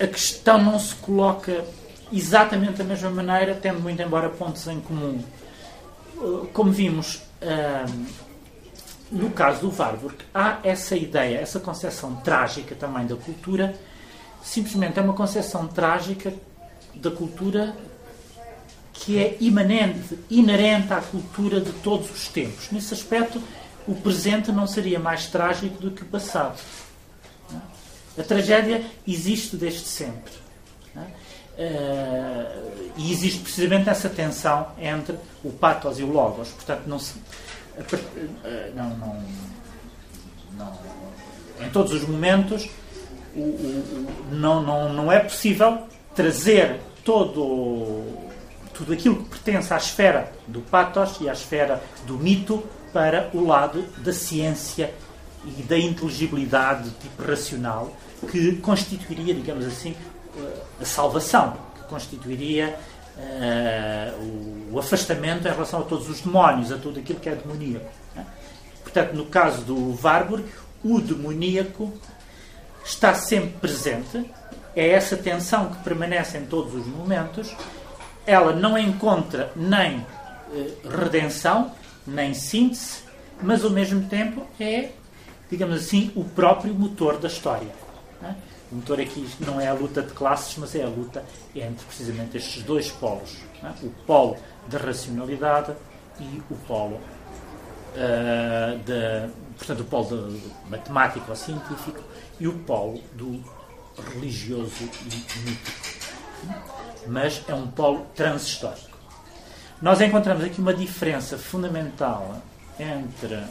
a 0.00 0.06
questão 0.06 0.62
não 0.62 0.78
se 0.78 0.94
coloca 0.96 1.64
exatamente 2.12 2.74
da 2.74 2.84
mesma 2.84 3.10
maneira, 3.10 3.54
tendo 3.54 3.80
muito 3.80 4.00
embora 4.02 4.28
pontos 4.28 4.66
em 4.66 4.80
comum. 4.80 5.22
Uh, 6.16 6.46
como 6.52 6.70
vimos 6.70 7.16
uh, 7.42 8.06
no 9.12 9.30
caso 9.30 9.68
do 9.68 9.76
Warburg, 9.76 10.16
há 10.34 10.58
essa 10.64 10.96
ideia, 10.96 11.38
essa 11.38 11.60
concepção 11.60 12.16
trágica 12.16 12.74
também 12.74 13.06
da 13.06 13.14
cultura, 13.14 13.78
simplesmente 14.42 14.98
é 14.98 15.02
uma 15.02 15.12
concepção 15.12 15.68
trágica 15.68 16.32
da 16.94 17.10
cultura 17.10 17.76
que 18.92 19.18
é 19.18 19.36
imanente, 19.40 20.18
inerente 20.30 20.92
à 20.92 21.00
cultura 21.00 21.60
de 21.60 21.72
todos 21.72 22.10
os 22.10 22.28
tempos. 22.28 22.70
Nesse 22.70 22.94
aspecto, 22.94 23.42
o 23.86 23.94
presente 23.94 24.50
não 24.50 24.66
seria 24.66 24.98
mais 24.98 25.26
trágico 25.26 25.76
do 25.80 25.90
que 25.90 26.02
o 26.02 26.06
passado. 26.06 26.58
A 28.16 28.22
tragédia 28.22 28.84
existe 29.06 29.56
desde 29.56 29.86
sempre. 29.86 30.32
Uh, 31.58 32.90
e 32.96 33.12
existe 33.12 33.40
precisamente 33.40 33.88
essa 33.88 34.08
tensão 34.08 34.68
entre 34.78 35.16
o 35.44 35.50
pathos 35.50 35.98
e 35.98 36.02
o 36.02 36.10
logos. 36.10 36.48
Portanto, 36.50 36.82
não 36.86 36.98
se. 36.98 37.14
Uh, 37.14 38.74
não, 38.74 38.90
não, 38.96 39.22
não, 40.56 40.78
em 41.60 41.70
todos 41.70 41.92
os 41.92 42.06
momentos, 42.06 42.68
o, 43.34 43.40
o, 43.40 44.06
não, 44.30 44.62
não, 44.62 44.92
não 44.92 45.12
é 45.12 45.20
possível 45.20 45.86
trazer 46.14 46.80
todo, 47.04 48.02
tudo 48.74 48.92
aquilo 48.92 49.16
que 49.16 49.30
pertence 49.30 49.72
à 49.72 49.76
esfera 49.76 50.32
do 50.46 50.60
pathos 50.60 51.18
e 51.20 51.28
à 51.28 51.32
esfera 51.32 51.82
do 52.06 52.16
mito 52.18 52.62
para 52.92 53.30
o 53.32 53.44
lado 53.44 53.82
da 53.98 54.12
ciência 54.12 54.92
e 55.44 55.62
da 55.62 55.78
inteligibilidade 55.78 56.90
tipo 57.00 57.22
racional 57.22 57.96
que 58.30 58.56
constituiria, 58.56 59.34
digamos 59.34 59.66
assim, 59.66 59.96
a 60.80 60.84
salvação, 60.84 61.56
que 61.74 61.82
constituiria 61.84 62.78
uh, 63.16 64.72
o 64.72 64.78
afastamento 64.78 65.46
em 65.46 65.50
relação 65.50 65.80
a 65.80 65.84
todos 65.84 66.08
os 66.08 66.20
demónios, 66.20 66.72
a 66.72 66.78
tudo 66.78 67.00
aquilo 67.00 67.20
que 67.20 67.28
é 67.28 67.34
demoníaco. 67.34 67.90
Né? 68.14 68.26
Portanto, 68.82 69.12
no 69.14 69.26
caso 69.26 69.62
do 69.62 69.98
Warburg, 70.02 70.44
o 70.84 71.00
demoníaco 71.00 71.92
está 72.84 73.14
sempre 73.14 73.58
presente, 73.60 74.28
é 74.74 74.88
essa 74.90 75.16
tensão 75.16 75.70
que 75.70 75.82
permanece 75.84 76.38
em 76.38 76.46
todos 76.46 76.74
os 76.74 76.86
momentos, 76.86 77.54
ela 78.26 78.54
não 78.54 78.78
encontra 78.78 79.52
nem 79.54 79.98
uh, 79.98 80.88
redenção, 80.88 81.72
nem 82.06 82.34
síntese, 82.34 83.02
mas 83.40 83.64
ao 83.64 83.70
mesmo 83.70 84.08
tempo 84.08 84.46
é, 84.58 84.90
digamos 85.50 85.76
assim, 85.76 86.10
o 86.14 86.24
próprio 86.24 86.74
motor 86.74 87.18
da 87.18 87.28
história. 87.28 87.81
O 88.72 88.76
motor 88.76 89.00
aqui 89.00 89.28
não 89.40 89.60
é 89.60 89.66
a 89.68 89.74
luta 89.74 90.00
de 90.02 90.12
classes, 90.12 90.56
mas 90.56 90.74
é 90.74 90.82
a 90.82 90.88
luta 90.88 91.22
entre 91.54 91.84
precisamente 91.84 92.38
estes 92.38 92.62
dois 92.62 92.90
polos: 92.90 93.36
né? 93.62 93.74
o 93.82 93.90
polo 94.06 94.38
da 94.66 94.78
racionalidade 94.78 95.74
e 96.18 96.42
o 96.50 96.56
polo 96.66 96.96
uh, 96.96 97.00
portanto, 99.58 99.80
o 99.80 99.84
polo 99.84 100.40
matemático 100.70 101.26
ou 101.28 101.36
científico 101.36 102.00
e 102.40 102.48
o 102.48 102.54
polo 102.60 102.98
do 103.12 103.44
religioso 104.14 104.88
e 105.02 105.40
mítico. 105.40 105.82
Mas 107.06 107.42
é 107.48 107.54
um 107.54 107.66
polo 107.66 108.06
transhistórico. 108.14 108.96
Nós 109.80 110.00
encontramos 110.00 110.44
aqui 110.44 110.60
uma 110.60 110.72
diferença 110.72 111.36
fundamental 111.36 112.40
entre, 112.78 113.42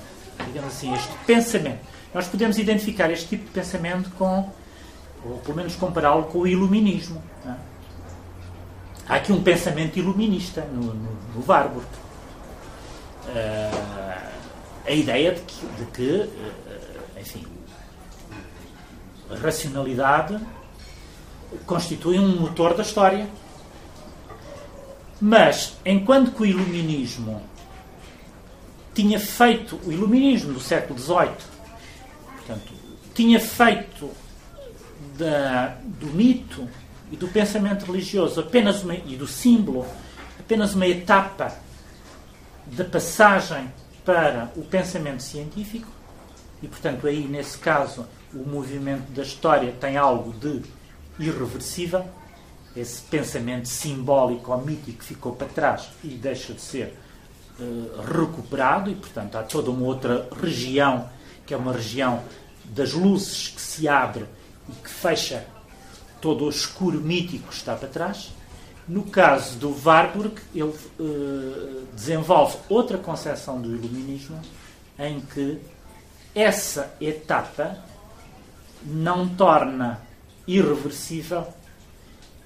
digamos 0.46 0.74
assim, 0.74 0.94
este 0.94 1.14
pensamento. 1.26 1.82
Nós 2.14 2.28
podemos 2.28 2.58
identificar 2.58 3.12
este 3.12 3.28
tipo 3.28 3.46
de 3.46 3.52
pensamento 3.52 4.10
com, 4.12 4.50
ou 5.26 5.38
pelo 5.40 5.58
menos 5.58 5.76
compará-lo 5.76 6.24
com 6.26 6.40
o 6.40 6.48
iluminismo. 6.48 7.22
É? 7.46 7.56
Há 9.08 9.16
aqui 9.16 9.32
um 9.32 9.42
pensamento 9.44 9.98
iluminista 9.98 10.62
no, 10.62 10.94
no, 10.94 11.18
no 11.36 11.46
Warburg. 11.48 11.86
Uh, 13.26 14.32
a 14.86 14.92
ideia 14.92 15.34
de 15.34 15.42
que, 15.42 15.66
de 15.78 15.86
que 15.92 16.12
uh, 16.24 17.20
enfim, 17.20 17.46
a 19.30 19.36
racionalidade 19.36 20.40
constitui 21.66 22.18
um 22.18 22.40
motor 22.40 22.74
da 22.74 22.82
história 22.82 23.28
mas, 25.22 25.78
enquanto 25.86 26.32
que 26.32 26.42
o 26.42 26.46
iluminismo 26.48 27.44
tinha 28.92 29.20
feito, 29.20 29.80
o 29.86 29.92
iluminismo 29.92 30.52
do 30.52 30.60
século 30.60 30.98
XVIII, 30.98 31.30
portanto, 32.38 32.74
tinha 33.14 33.40
feito 33.40 34.10
da, 35.18 35.78
do 35.84 36.08
mito 36.08 36.68
e 37.12 37.18
do 37.18 37.28
pensamento 37.28 37.86
religioso 37.86 38.40
apenas 38.40 38.84
uma, 38.84 38.96
e 38.96 39.16
do 39.16 39.28
símbolo 39.28 39.86
apenas 40.40 40.74
uma 40.74 40.88
etapa 40.88 41.56
da 42.66 42.86
passagem 42.86 43.72
para 44.06 44.52
o 44.56 44.62
pensamento 44.62 45.22
científico, 45.22 45.88
e 46.62 46.68
portanto 46.68 47.06
aí 47.08 47.28
nesse 47.28 47.58
caso 47.58 48.08
o 48.34 48.48
movimento 48.48 49.12
da 49.12 49.24
história 49.24 49.72
tem 49.80 49.98
algo 49.98 50.34
de 50.34 50.62
irreversível. 51.20 52.06
Esse 52.76 53.02
pensamento 53.02 53.68
simbólico 53.68 54.52
ou 54.52 54.66
mítico 54.66 55.04
ficou 55.04 55.34
para 55.34 55.48
trás 55.48 55.90
e 56.04 56.08
deixa 56.08 56.54
de 56.54 56.62
ser 56.62 56.98
uh, 57.60 58.02
recuperado, 58.02 58.90
e 58.90 58.96
portanto 58.96 59.36
há 59.36 59.44
toda 59.44 59.70
uma 59.70 59.86
outra 59.86 60.30
região, 60.42 61.10
que 61.46 61.54
é 61.54 61.58
uma 61.58 61.74
região 61.74 62.24
das 62.64 62.94
luzes 62.94 63.50
que 63.50 63.62
se 63.62 63.88
abre 63.88 64.26
e 64.70 64.74
que 64.74 64.90
fecha 64.90 65.46
todo 66.20 66.46
o 66.46 66.50
escuro 66.50 67.00
mítico 67.00 67.48
que 67.50 67.54
está 67.54 67.76
para 67.76 67.88
trás. 67.88 68.32
No 68.88 69.04
caso 69.04 69.58
do 69.58 69.76
Warburg, 69.86 70.42
ele 70.54 70.74
uh, 71.00 71.88
desenvolve 71.94 72.58
outra 72.70 72.98
concepção 72.98 73.62
do 73.62 73.74
iluminismo 73.76 74.40
em 74.98 75.22
que 75.22 75.60
essa 76.34 76.94
etapa 77.00 77.78
não 78.84 79.28
torna 79.30 80.02
irreversível 80.48 81.48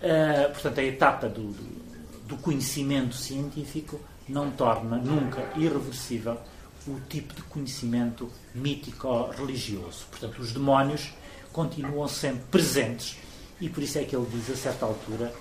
Uh, 0.05 0.51
portanto, 0.51 0.80
a 0.80 0.84
etapa 0.84 1.30
do, 1.30 1.47
do, 1.47 2.28
do, 2.28 2.38
conhecimento 2.38 3.16
científico 3.16 3.99
não 4.28 4.51
torna 4.51 4.97
nunca 4.97 5.41
irreversível 5.55 6.38
o 6.86 6.99
tipo 7.09 7.34
de 7.34 7.41
conhecimento 7.43 8.30
mítico-religioso. 8.53 10.05
Portanto, 10.11 10.39
os 10.39 10.51
demónios 10.51 11.13
continuam 11.56 12.08
sempre 12.08 12.43
presentes 12.51 13.18
e 13.62 13.70
por 13.70 13.82
isso 13.82 13.97
é 13.97 14.03
que 14.03 14.16
ele 14.16 14.28
diz 14.30 14.49
a 14.49 14.56
certa 14.56 14.86
altura 14.86 15.34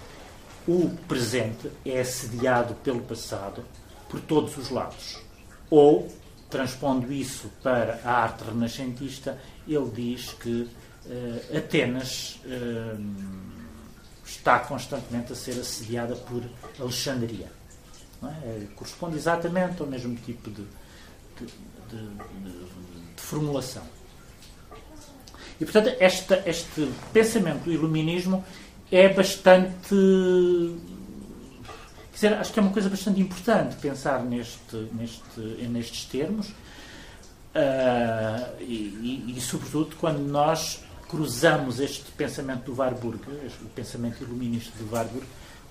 o 0.66 0.88
presente 1.08 1.68
é 1.84 2.00
assediado 2.00 2.74
pelo 2.76 3.00
passado 3.00 3.64
por 4.08 4.20
todos 4.20 4.56
os 4.56 4.70
lados. 4.70 5.18
Ou, 5.68 6.08
transpondo 6.48 7.12
isso 7.12 7.50
para 7.62 8.00
a 8.04 8.22
arte 8.22 8.44
renascentista, 8.44 9.38
ele 9.66 9.90
diz 9.90 10.32
que 10.34 10.70
uh, 11.06 11.58
Atenas. 11.58 12.40
Uh, 12.46 13.54
está 14.24 14.58
constantemente 14.58 15.32
a 15.32 15.36
ser 15.36 15.52
assediada 15.52 16.14
por 16.16 16.42
Alexandria. 16.78 17.50
É? 18.22 18.26
É, 18.26 18.66
corresponde 18.74 19.16
exatamente 19.16 19.80
ao 19.80 19.86
mesmo 19.86 20.14
tipo 20.16 20.50
de, 20.50 20.64
de, 21.38 21.46
de, 21.90 23.14
de 23.14 23.22
formulação. 23.22 23.82
E, 25.60 25.64
portanto, 25.64 25.94
esta, 25.98 26.42
este 26.46 26.90
pensamento 27.12 27.64
do 27.64 27.72
iluminismo 27.72 28.44
é 28.90 29.08
bastante. 29.08 29.94
Quer 32.10 32.14
dizer, 32.14 32.34
acho 32.34 32.52
que 32.52 32.58
é 32.58 32.62
uma 32.62 32.72
coisa 32.72 32.88
bastante 32.88 33.20
importante 33.20 33.76
pensar 33.76 34.22
neste, 34.22 34.76
neste, 34.92 35.40
nestes 35.68 36.04
termos. 36.04 36.48
Uh, 36.48 38.60
e, 38.60 39.24
e, 39.28 39.34
e, 39.36 39.40
sobretudo, 39.40 39.94
quando 39.96 40.18
nós 40.18 40.80
cruzamos 41.08 41.78
este 41.78 42.10
pensamento 42.12 42.64
do 42.64 42.76
Warburg, 42.76 43.20
o 43.62 43.68
pensamento 43.68 44.22
iluminista 44.22 44.72
do 44.78 44.92
Warburg, 44.92 45.24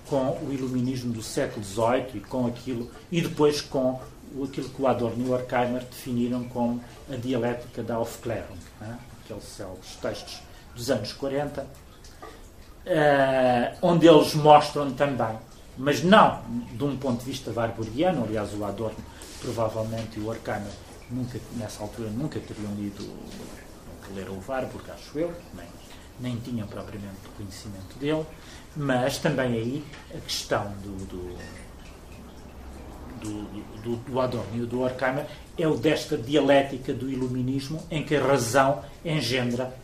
com 0.06 0.38
o 0.46 0.52
iluminismo 0.52 1.12
do 1.12 1.22
século 1.22 1.64
XVIII 1.64 2.06
e 2.14 2.20
com 2.20 2.46
aquilo 2.46 2.90
e 3.10 3.20
depois 3.20 3.60
com 3.60 4.00
aquilo 4.42 4.68
que 4.68 4.82
o 4.82 4.86
Adorno 4.86 5.26
e 5.26 5.28
o 5.28 5.32
Horkheimer 5.32 5.84
definiram 5.84 6.44
como 6.44 6.82
a 7.10 7.16
dialética 7.16 7.82
da 7.82 7.96
Aufklärung, 7.96 8.58
né? 8.80 8.98
Aqueles 9.24 9.44
célebres 9.44 9.96
textos 10.00 10.42
dos 10.74 10.90
anos 10.90 11.12
40, 11.12 11.62
uh, 11.62 11.66
eh, 12.84 13.76
onde 13.80 14.06
eles 14.06 14.34
mostram 14.34 14.92
também, 14.92 15.38
mas 15.78 16.02
não 16.02 16.42
de 16.72 16.84
um 16.84 16.96
ponto 16.96 17.20
de 17.20 17.24
vista 17.24 17.50
warburgiano, 17.52 18.24
aliás 18.24 18.52
o 18.54 18.64
Adorno 18.64 18.98
provavelmente 19.40 20.18
e 20.18 20.22
o 20.22 20.28
Horkheimer 20.28 20.72
nunca, 21.10 21.38
nessa 21.56 21.82
altura 21.82 22.10
nunca 22.10 22.40
teriam 22.40 22.74
lido 22.74 23.04
leram 24.14 24.34
o 24.34 24.44
Warburg, 24.46 24.90
acho 24.90 25.18
eu, 25.18 25.34
nem, 25.54 25.66
nem 26.20 26.36
tinham 26.40 26.66
propriamente 26.66 27.16
conhecimento 27.36 27.98
dele, 27.98 28.24
mas 28.76 29.18
também 29.18 29.52
aí 29.52 29.84
a 30.14 30.20
questão 30.20 30.72
do, 30.82 31.06
do, 31.06 31.38
do, 33.24 33.80
do, 33.82 33.96
do 33.96 34.20
Adorno 34.20 34.62
e 34.62 34.66
do 34.66 34.82
Horkheimer 34.82 35.26
é 35.56 35.66
o 35.66 35.76
desta 35.76 36.16
dialética 36.16 36.92
do 36.92 37.10
iluminismo 37.10 37.82
em 37.90 38.04
que 38.04 38.14
a 38.14 38.24
razão 38.24 38.84
engendra 39.04 39.74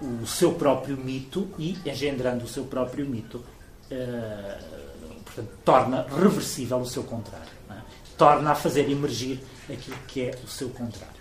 o, 0.00 0.22
o 0.22 0.26
seu 0.26 0.52
próprio 0.52 0.96
mito 0.96 1.48
e, 1.58 1.78
engendrando 1.86 2.44
o 2.44 2.48
seu 2.48 2.64
próprio 2.64 3.06
mito, 3.06 3.38
uh, 3.38 5.22
portanto, 5.24 5.50
torna 5.64 6.06
reversível 6.08 6.78
o 6.78 6.86
seu 6.86 7.04
contrário. 7.04 7.48
É? 7.70 7.74
Torna 8.18 8.50
a 8.52 8.54
fazer 8.54 8.90
emergir 8.90 9.40
aquilo 9.72 9.96
que 10.06 10.22
é 10.22 10.38
o 10.44 10.48
seu 10.48 10.68
contrário. 10.68 11.14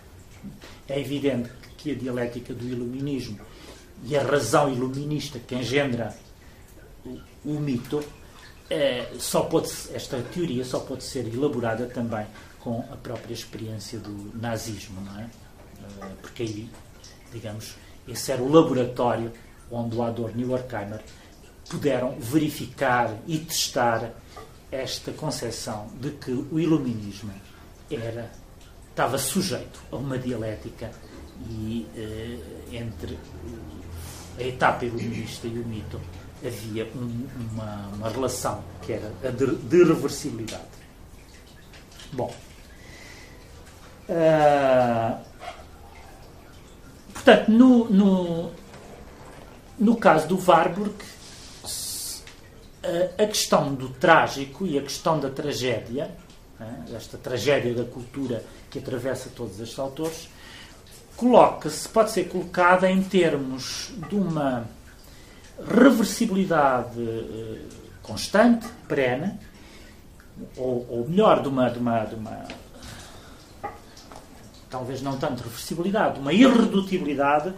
É 0.87 0.99
evidente 0.99 1.49
que 1.77 1.91
a 1.91 1.95
dialética 1.95 2.53
do 2.53 2.65
iluminismo 2.65 3.39
e 4.03 4.17
a 4.17 4.23
razão 4.23 4.71
iluminista 4.71 5.39
que 5.39 5.55
engendra 5.55 6.13
o, 7.05 7.19
o 7.45 7.59
mito, 7.59 8.03
é, 8.69 9.11
só 9.19 9.43
pode, 9.43 9.69
esta 9.93 10.21
teoria 10.21 10.63
só 10.63 10.79
pode 10.79 11.03
ser 11.03 11.27
elaborada 11.27 11.85
também 11.87 12.25
com 12.59 12.79
a 12.91 12.95
própria 12.95 13.33
experiência 13.33 13.99
do 13.99 14.31
nazismo, 14.37 15.01
não 15.01 15.19
é? 15.19 15.23
Eh, 15.23 16.11
porque 16.21 16.43
aí, 16.43 16.69
digamos, 17.31 17.75
esse 18.07 18.31
era 18.31 18.41
o 18.41 18.49
laboratório 18.49 19.31
onde 19.69 19.95
o 19.95 20.01
Adorno 20.01 20.39
e 20.39 20.45
o 20.45 20.51
Horkheimer 20.51 21.01
puderam 21.69 22.15
verificar 22.19 23.17
e 23.27 23.37
testar 23.39 24.11
esta 24.71 25.11
concepção 25.11 25.87
de 25.99 26.11
que 26.11 26.31
o 26.31 26.59
iluminismo 26.59 27.33
era 27.91 28.31
estava 28.89 29.17
sujeito 29.17 29.81
a 29.91 29.95
uma 29.95 30.19
dialética 30.19 30.91
e 31.49 31.87
uh, 31.95 32.75
entre 32.75 33.17
a 34.37 34.43
etapa 34.43 34.85
iluminista 34.85 35.47
e 35.47 35.59
o 35.59 35.65
mito 35.65 35.99
havia 36.45 36.85
um, 36.95 37.27
uma, 37.51 37.87
uma, 37.95 38.09
relação 38.09 38.63
que 38.81 38.93
era 38.93 39.11
a 39.23 39.29
de, 39.29 39.55
de 39.55 39.83
reversibilidade. 39.83 40.63
Bom, 42.11 42.33
Uh, 44.07 45.17
portanto, 47.13 47.49
no, 47.49 47.89
no, 47.89 48.51
no 49.79 49.95
caso 49.95 50.27
do 50.27 50.37
Warburg, 50.37 50.93
a 53.17 53.25
questão 53.25 53.73
do 53.73 53.89
trágico 53.89 54.67
e 54.67 54.77
a 54.77 54.81
questão 54.81 55.19
da 55.19 55.29
tragédia, 55.29 56.11
né, 56.59 56.85
esta 56.93 57.17
tragédia 57.17 57.73
da 57.73 57.85
cultura 57.85 58.43
que 58.69 58.79
atravessa 58.79 59.29
todos 59.33 59.57
estes 59.61 59.79
autores, 59.79 60.27
coloca-se, 61.15 61.87
pode 61.87 62.11
ser 62.11 62.27
colocada 62.27 62.91
em 62.91 63.01
termos 63.01 63.93
de 64.09 64.15
uma 64.15 64.67
reversibilidade 65.59 66.99
eh, 66.99 67.61
constante, 68.01 68.67
perene, 68.87 69.39
ou, 70.57 70.85
ou 70.89 71.07
melhor, 71.07 71.41
de 71.41 71.47
uma, 71.47 71.69
de, 71.69 71.79
uma, 71.79 72.05
de 72.05 72.15
uma. 72.15 72.47
talvez 74.69 75.01
não 75.01 75.17
tanto 75.17 75.43
reversibilidade, 75.43 76.15
de 76.15 76.19
uma 76.19 76.33
irredutibilidade 76.33 77.53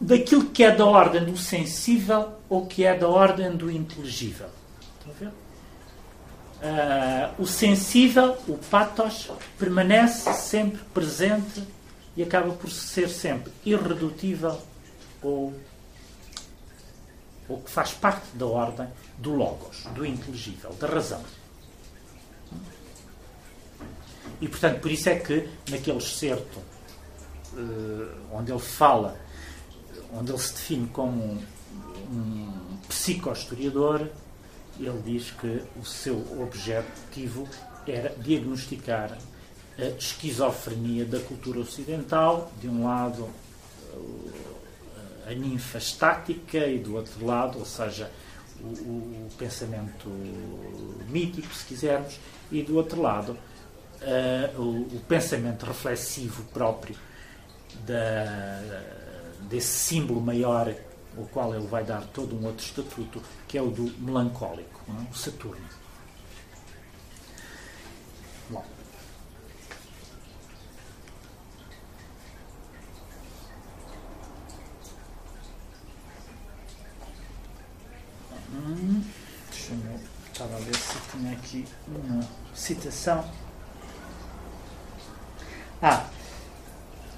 daquilo 0.00 0.46
que 0.46 0.64
é 0.64 0.74
da 0.74 0.86
ordem 0.86 1.24
do 1.24 1.36
sensível 1.36 2.32
ou 2.48 2.66
que 2.66 2.84
é 2.84 2.96
da 2.96 3.06
ordem 3.06 3.54
do 3.54 3.70
inteligível. 3.70 4.48
Estão 4.98 5.12
a 5.12 5.18
ver? 5.18 5.32
Uh, 6.62 7.42
o 7.42 7.46
sensível, 7.46 8.36
o 8.46 8.58
pathos, 8.58 9.30
permanece 9.58 10.32
sempre 10.34 10.80
presente 10.92 11.62
e 12.16 12.22
acaba 12.22 12.52
por 12.52 12.70
ser 12.70 13.08
sempre 13.08 13.52
irredutível 13.64 14.60
ou, 15.22 15.54
ou 17.50 17.60
que 17.60 17.70
faz 17.70 17.92
parte 17.92 18.24
da 18.34 18.46
ordem 18.46 18.86
do 19.18 19.34
logos, 19.34 19.82
do 19.94 20.06
inteligível, 20.06 20.72
da 20.74 20.86
razão. 20.86 21.20
E 24.40 24.48
portanto, 24.48 24.80
por 24.80 24.90
isso 24.90 25.08
é 25.08 25.18
que 25.18 25.48
naquele 25.68 25.98
excerto 25.98 26.60
uh, 27.52 28.08
onde 28.32 28.52
ele 28.52 28.60
fala, 28.60 29.20
onde 30.14 30.30
ele 30.30 30.38
se 30.38 30.52
define 30.52 30.86
como 30.88 31.22
um, 31.22 31.42
um 32.10 32.78
psicohistoriador, 32.88 34.06
ele 34.78 35.02
diz 35.04 35.32
que 35.32 35.62
o 35.76 35.84
seu 35.84 36.16
objetivo 36.40 37.46
era 37.86 38.14
diagnosticar 38.16 39.18
a 39.76 39.84
esquizofrenia 39.98 41.04
da 41.04 41.18
cultura 41.18 41.60
ocidental, 41.60 42.50
de 42.60 42.68
um 42.68 42.84
lado 42.84 43.28
a 45.30 45.34
ninfa 45.34 45.78
estática 45.78 46.66
e 46.66 46.78
do 46.78 46.96
outro 46.96 47.24
lado, 47.24 47.58
ou 47.58 47.64
seja, 47.64 48.10
o, 48.60 48.66
o, 48.66 49.28
pensamento 49.38 50.08
mítico, 51.08 51.54
se 51.54 51.64
quisermos, 51.64 52.18
e 52.50 52.62
do 52.62 52.76
outro 52.76 53.00
lado 53.00 53.32
uh, 54.02 54.60
o, 54.60 54.96
o, 54.96 55.00
pensamento 55.08 55.64
reflexivo 55.64 56.42
próprio 56.52 56.96
da, 57.86 58.82
desse 59.48 59.68
símbolo 59.68 60.20
maior 60.20 60.74
ao 61.16 61.24
qual 61.24 61.54
ele 61.54 61.66
vai 61.66 61.84
dar 61.84 62.02
todo 62.08 62.36
um 62.36 62.44
outro 62.44 62.64
estatuto, 62.64 63.22
que 63.48 63.56
é 63.56 63.62
o 63.62 63.70
do 63.70 63.84
melancólico, 63.98 64.82
é? 64.88 65.10
o 65.10 65.14
Saturno. 65.16 65.64
Bom. 68.48 68.64
Hum, 78.52 79.02
deixa 79.50 79.72
eu 79.72 80.00
estava 80.32 80.56
a 80.56 80.60
ver 80.60 80.74
se 80.74 80.98
tinha 81.10 81.32
aqui 81.32 81.66
uma 81.86 82.22
citação. 82.54 83.24
Ah, 85.82 86.06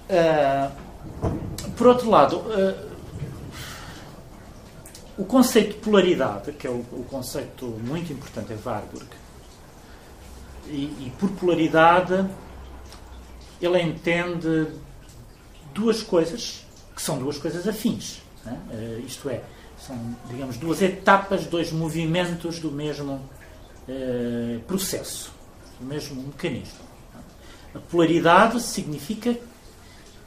uh, 0.09 1.71
por 1.77 1.87
outro 1.87 2.11
lado, 2.11 2.37
uh, 2.37 2.93
o 5.17 5.25
conceito 5.25 5.75
de 5.75 5.81
polaridade, 5.81 6.53
que 6.53 6.67
é 6.67 6.71
o, 6.71 6.81
o 6.93 7.07
conceito 7.09 7.67
muito 7.67 8.13
importante 8.13 8.53
em 8.53 8.59
Warburg, 8.65 9.07
e, 10.67 10.85
e, 10.85 11.13
por 11.19 11.29
polaridade 11.31 12.25
ele 13.61 13.81
entende 13.81 14.69
duas 15.75 16.03
coisas 16.03 16.65
que 16.95 17.03
são 17.03 17.19
duas 17.19 17.37
coisas 17.39 17.67
afins. 17.67 18.23
Né? 18.45 18.59
Uh, 18.71 19.07
isto 19.07 19.29
é, 19.29 19.43
são, 19.87 19.97
digamos, 20.29 20.57
duas 20.57 20.81
etapas, 20.81 21.47
dois 21.47 21.73
movimentos 21.73 22.59
do 22.59 22.71
mesmo 22.71 23.15
uh, 23.89 24.61
processo, 24.61 25.33
do 25.81 25.87
mesmo 25.87 26.23
mecanismo. 26.23 26.93
A 27.75 27.79
polaridade 27.79 28.61
significa, 28.61 29.37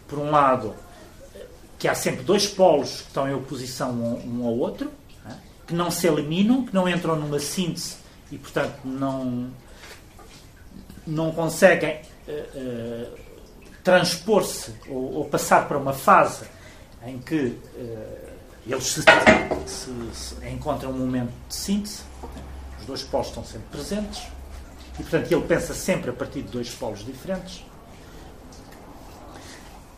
por 0.07 0.19
um 0.19 0.29
lado, 0.29 0.73
que 1.77 1.87
há 1.87 1.95
sempre 1.95 2.23
dois 2.23 2.47
polos 2.47 3.01
que 3.01 3.07
estão 3.07 3.29
em 3.29 3.33
oposição 3.33 3.91
um 3.93 4.45
ao 4.45 4.57
outro, 4.57 4.91
né? 5.23 5.39
que 5.67 5.73
não 5.73 5.91
se 5.91 6.07
eliminam, 6.07 6.65
que 6.65 6.73
não 6.73 6.89
entram 6.89 7.15
numa 7.15 7.39
síntese 7.39 7.97
e, 8.31 8.37
portanto, 8.37 8.79
não, 8.83 9.51
não 11.05 11.31
conseguem 11.31 12.01
uh, 12.27 12.31
uh, 12.31 13.11
transpor-se 13.83 14.73
ou, 14.89 15.13
ou, 15.13 15.25
passar 15.25 15.67
para 15.67 15.77
uma 15.77 15.93
fase 15.93 16.45
em 17.05 17.19
que 17.19 17.35
uh, 17.35 18.24
eles 18.67 18.83
se, 18.83 19.01
se, 19.65 19.91
se, 20.13 20.47
encontram 20.49 20.91
um 20.91 20.97
momento 20.97 21.31
de 21.47 21.55
síntese. 21.55 22.01
Os 22.79 22.85
dois 22.85 23.03
polos 23.03 23.27
estão 23.27 23.43
sempre 23.43 23.67
presentes 23.69 24.23
e, 24.99 25.03
portanto, 25.03 25.31
ele 25.31 25.43
pensa 25.43 25.73
sempre 25.73 26.09
a 26.09 26.13
partir 26.13 26.41
de 26.41 26.51
dois 26.51 26.69
polos 26.69 27.05
diferentes. 27.05 27.63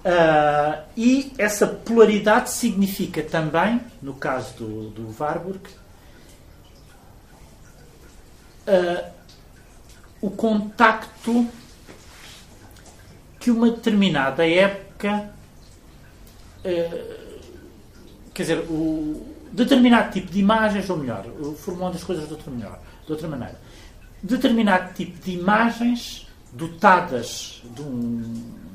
Uh, 0.08 0.84
e 0.96 1.34
essa 1.38 1.68
polaridade 1.68 2.50
significa 2.50 3.22
também, 3.22 3.82
no 4.02 4.14
caso 4.14 4.54
do, 4.56 4.90
do 4.92 5.16
Warburg, 5.20 5.60
uh, 8.68 9.12
o 10.22 10.30
contacto 10.30 11.48
que 13.40 13.52
uma 13.52 13.70
determinada 13.70 14.48
época, 14.48 15.30
uh, 16.64 17.17
quer 18.38 18.44
dizer, 18.44 18.60
o 18.70 19.26
determinado 19.52 20.12
tipo 20.12 20.32
de 20.32 20.40
imagens, 20.40 20.88
ou 20.92 20.98
melhor, 20.98 21.26
formando 21.58 21.96
as 21.96 22.04
coisas 22.04 22.28
de 22.28 22.34
outra, 22.34 22.52
melhor, 22.52 22.80
de 23.04 23.12
outra 23.12 23.28
maneira, 23.28 23.60
determinado 24.22 24.94
tipo 24.94 25.20
de 25.26 25.32
imagens 25.32 26.28
dotadas 26.54 27.64
de 27.64 27.82
um 27.82 28.68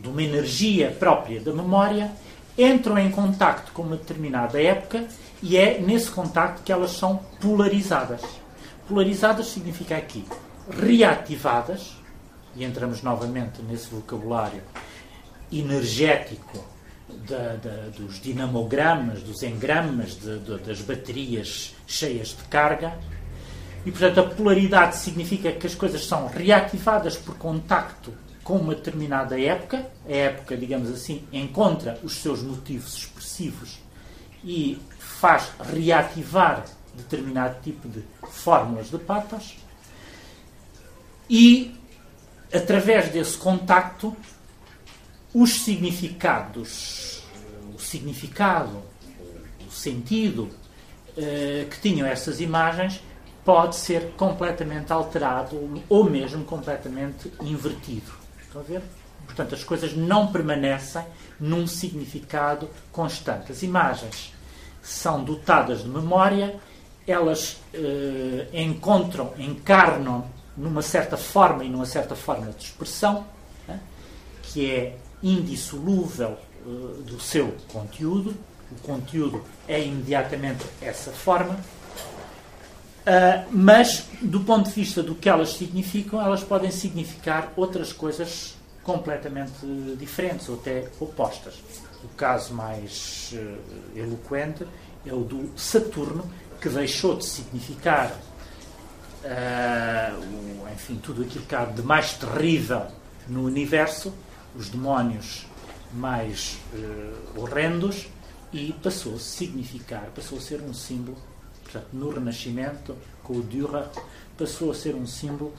de 0.00 0.08
uma 0.08 0.22
energia 0.22 0.90
própria 0.98 1.40
da 1.40 1.52
memória, 1.52 2.10
entram 2.56 2.96
em 2.98 3.10
contacto 3.10 3.70
com 3.72 3.82
uma 3.82 3.96
determinada 3.96 4.62
época 4.62 5.04
e 5.42 5.58
é 5.58 5.78
nesse 5.78 6.10
contacto 6.10 6.62
que 6.62 6.72
elas 6.72 6.92
são 6.92 7.18
polarizadas. 7.38 8.22
Polarizadas 8.88 9.48
significa 9.48 9.96
aqui 9.96 10.24
reativadas, 10.70 11.96
e 12.56 12.64
entramos 12.64 13.02
novamente 13.02 13.60
nesse 13.62 13.90
vocabulário 13.90 14.62
energético 15.52 16.64
da, 17.28 17.56
da, 17.56 17.88
dos 17.96 18.20
dinamogramas, 18.20 19.22
dos 19.22 19.42
engramas, 19.42 20.14
de, 20.16 20.38
de, 20.38 20.58
das 20.58 20.80
baterias 20.80 21.74
cheias 21.86 22.28
de 22.28 22.44
carga. 22.44 22.98
E, 23.84 23.90
portanto, 23.90 24.20
a 24.20 24.22
polaridade 24.34 24.96
significa 24.96 25.52
que 25.52 25.66
as 25.66 25.74
coisas 25.74 26.04
são 26.04 26.26
reativadas 26.26 27.16
por 27.16 27.36
contacto 27.36 28.12
com 28.44 28.56
uma 28.56 28.74
determinada 28.74 29.40
época, 29.40 29.86
a 30.08 30.12
época, 30.12 30.56
digamos 30.56 30.90
assim, 30.90 31.22
encontra 31.32 31.98
os 32.02 32.16
seus 32.16 32.42
motivos 32.42 32.96
expressivos 32.96 33.78
e 34.44 34.78
faz 34.98 35.50
reativar 35.72 36.64
determinado 36.94 37.56
tipo 37.62 37.88
de 37.88 38.02
fórmulas 38.30 38.90
de 38.90 38.98
patas 38.98 39.56
e, 41.28 41.72
através 42.52 43.10
desse 43.10 43.38
contacto, 43.38 44.16
os 45.32 45.62
significados, 45.62 47.22
o 47.74 47.78
significado, 47.78 48.82
o 49.66 49.70
sentido 49.70 50.50
eh, 51.16 51.66
que 51.70 51.80
tinham 51.80 52.06
essas 52.06 52.40
imagens 52.40 53.00
pode 53.44 53.76
ser 53.76 54.12
completamente 54.16 54.92
alterado 54.92 55.82
ou 55.88 56.04
mesmo 56.04 56.44
completamente 56.44 57.32
invertido. 57.40 58.12
Estão 58.42 58.60
a 58.60 58.64
ver? 58.64 58.82
Portanto, 59.24 59.54
as 59.54 59.62
coisas 59.62 59.94
não 59.94 60.26
permanecem 60.32 61.04
num 61.38 61.66
significado 61.66 62.68
constante. 62.92 63.52
As 63.52 63.62
imagens 63.62 64.32
são 64.82 65.22
dotadas 65.22 65.82
de 65.82 65.88
memória, 65.88 66.58
elas 67.06 67.60
eh, 67.72 68.48
encontram, 68.52 69.32
encarnam 69.38 70.28
numa 70.56 70.82
certa 70.82 71.16
forma 71.16 71.64
e 71.64 71.68
numa 71.68 71.86
certa 71.86 72.14
forma 72.14 72.46
de 72.52 72.64
expressão, 72.64 73.26
né, 73.66 73.80
que 74.42 74.70
é 74.70 74.96
indissolúvel 75.22 76.38
eh, 76.66 77.02
do 77.04 77.20
seu 77.20 77.54
conteúdo. 77.72 78.34
O 78.70 78.74
conteúdo 78.82 79.42
é 79.66 79.82
imediatamente 79.82 80.64
essa 80.80 81.10
forma. 81.10 81.58
Uh, 83.00 83.48
mas, 83.50 84.06
do 84.20 84.40
ponto 84.40 84.68
de 84.68 84.74
vista 84.74 85.02
do 85.02 85.14
que 85.14 85.28
elas 85.28 85.54
significam, 85.54 86.20
elas 86.20 86.44
podem 86.44 86.70
significar 86.70 87.52
outras 87.56 87.92
coisas 87.92 88.54
completamente 88.84 89.66
diferentes 89.98 90.48
ou 90.48 90.56
até 90.56 90.86
opostas. 91.00 91.54
O 92.04 92.08
caso 92.08 92.54
mais 92.54 93.32
uh, 93.32 93.98
eloquente 93.98 94.66
é 95.04 95.12
o 95.12 95.20
do 95.20 95.50
Saturno, 95.58 96.30
que 96.60 96.68
deixou 96.68 97.16
de 97.16 97.24
significar 97.24 98.12
uh, 99.24 100.18
o, 100.20 100.68
enfim, 100.72 101.00
tudo 101.02 101.22
aquilo 101.22 101.44
que 101.46 101.54
há 101.54 101.64
de 101.64 101.82
mais 101.82 102.12
terrível 102.12 102.86
no 103.26 103.44
universo, 103.44 104.12
os 104.56 104.68
demónios 104.68 105.46
mais 105.92 106.58
horrendos, 107.36 108.08
e 108.52 108.72
passou 108.82 109.14
a 109.14 109.18
significar, 109.18 110.06
passou 110.14 110.38
a 110.38 110.40
ser 110.40 110.60
um 110.60 110.74
símbolo 110.74 111.16
portanto, 111.70 111.88
no 111.92 112.10
Renascimento, 112.10 112.96
com 113.22 113.34
o 113.34 113.42
Dürer, 113.42 113.86
passou 114.36 114.72
a 114.72 114.74
ser 114.74 114.94
um 114.94 115.06
símbolo 115.06 115.54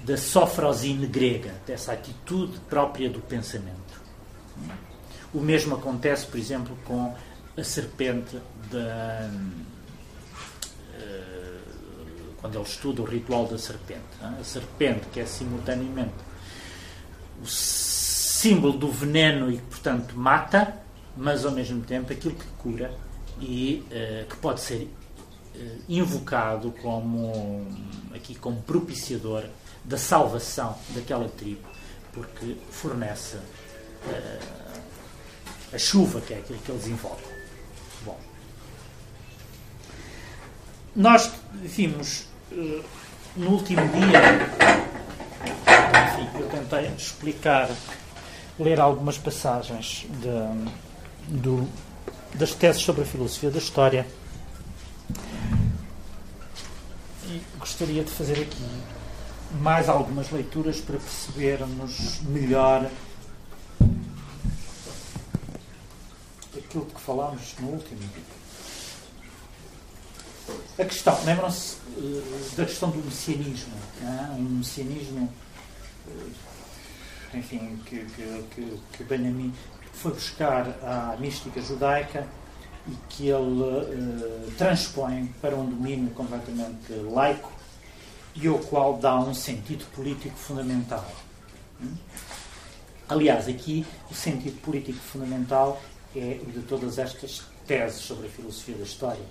da 0.00 0.16
sofrosine 0.16 1.06
grega, 1.06 1.54
dessa 1.66 1.92
atitude 1.92 2.58
própria 2.68 3.08
do 3.08 3.20
pensamento. 3.20 4.02
O 5.32 5.40
mesmo 5.40 5.74
acontece, 5.74 6.26
por 6.26 6.38
exemplo, 6.38 6.76
com 6.84 7.14
a 7.56 7.64
serpente 7.64 8.38
da. 8.70 9.30
Eh, 10.94 11.60
quando 12.40 12.56
ele 12.56 12.64
estuda 12.64 13.02
o 13.02 13.04
ritual 13.04 13.46
da 13.46 13.58
serpente. 13.58 14.02
A 14.20 14.44
serpente, 14.44 15.06
que 15.12 15.20
é 15.20 15.26
simultaneamente 15.26 16.12
o 17.42 17.46
símbolo 18.44 18.76
do 18.76 18.92
veneno 18.92 19.50
e 19.50 19.56
que, 19.56 19.62
portanto, 19.62 20.18
mata, 20.18 20.76
mas 21.16 21.46
ao 21.46 21.52
mesmo 21.52 21.80
tempo 21.80 22.12
aquilo 22.12 22.34
que 22.34 22.46
cura 22.58 22.94
e 23.40 23.82
uh, 23.86 24.28
que 24.28 24.36
pode 24.36 24.60
ser 24.60 24.82
uh, 24.82 25.82
invocado 25.88 26.70
como 26.82 27.66
aqui 28.14 28.34
como 28.34 28.60
propiciador 28.60 29.44
da 29.82 29.96
salvação 29.96 30.76
daquela 30.90 31.26
tribo, 31.26 31.66
porque 32.12 32.58
fornece 32.70 33.36
uh, 33.36 34.80
a 35.72 35.78
chuva, 35.78 36.20
que 36.20 36.34
é 36.34 36.36
aquilo 36.36 36.58
que 36.58 36.70
eles 36.70 36.86
invocam. 36.86 37.30
Bom, 38.04 38.20
nós 40.94 41.32
vimos 41.54 42.26
no 43.34 43.50
último 43.52 43.80
dia, 43.88 44.20
enfim, 46.12 46.38
eu 46.38 46.48
tentei 46.50 46.94
explicar, 46.94 47.70
ler 48.58 48.80
algumas 48.80 49.18
passagens 49.18 50.06
de 50.20 50.84
do, 51.28 51.68
das 52.34 52.52
teses 52.54 52.82
sobre 52.82 53.02
a 53.02 53.04
filosofia 53.04 53.50
da 53.50 53.58
história. 53.58 54.06
E 57.26 57.40
gostaria 57.58 58.04
de 58.04 58.10
fazer 58.10 58.40
aqui 58.40 58.82
mais 59.60 59.88
algumas 59.88 60.30
leituras 60.30 60.80
para 60.80 60.98
percebermos 60.98 62.20
melhor 62.22 62.90
aquilo 66.56 66.86
que 66.86 67.00
falámos 67.00 67.54
no 67.60 67.68
último. 67.68 68.00
A 70.78 70.84
questão, 70.84 71.16
lembram-se 71.24 71.76
uh, 71.96 72.56
da 72.56 72.64
questão 72.66 72.90
do 72.90 72.98
messianismo, 72.98 73.72
é? 74.02 74.32
um 74.32 74.42
messianismo, 74.42 75.32
uh, 76.08 76.30
enfim, 77.36 77.78
que, 77.86 78.04
que, 78.04 78.44
que, 78.54 78.80
que 78.92 79.04
Benjamin 79.04 79.52
foi 79.92 80.12
buscar 80.12 80.68
a 80.82 81.16
mística 81.18 81.60
judaica 81.60 82.26
e 82.86 82.92
que 83.08 83.28
ele 83.28 83.62
uh, 83.62 84.50
transpõe 84.58 85.32
para 85.40 85.56
um 85.56 85.64
domínio 85.64 86.10
completamente 86.10 86.92
laico 87.10 87.50
e 88.34 88.46
ao 88.46 88.58
qual 88.58 88.98
dá 88.98 89.16
um 89.16 89.32
sentido 89.32 89.84
político 89.92 90.36
fundamental. 90.36 91.06
Aliás, 93.08 93.48
aqui 93.48 93.86
o 94.10 94.14
sentido 94.14 94.60
político 94.60 94.98
fundamental 94.98 95.80
é 96.16 96.40
o 96.42 96.50
de 96.50 96.60
todas 96.62 96.98
estas 96.98 97.42
teses 97.66 98.00
sobre 98.00 98.26
a 98.26 98.30
filosofia 98.30 98.74
da 98.76 98.84
história. 98.84 99.22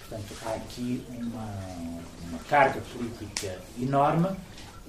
Portanto, 0.00 0.34
há 0.44 0.50
aqui 0.54 1.04
uma, 1.10 1.54
uma 2.28 2.38
carga 2.48 2.80
política 2.92 3.60
enorme 3.80 4.28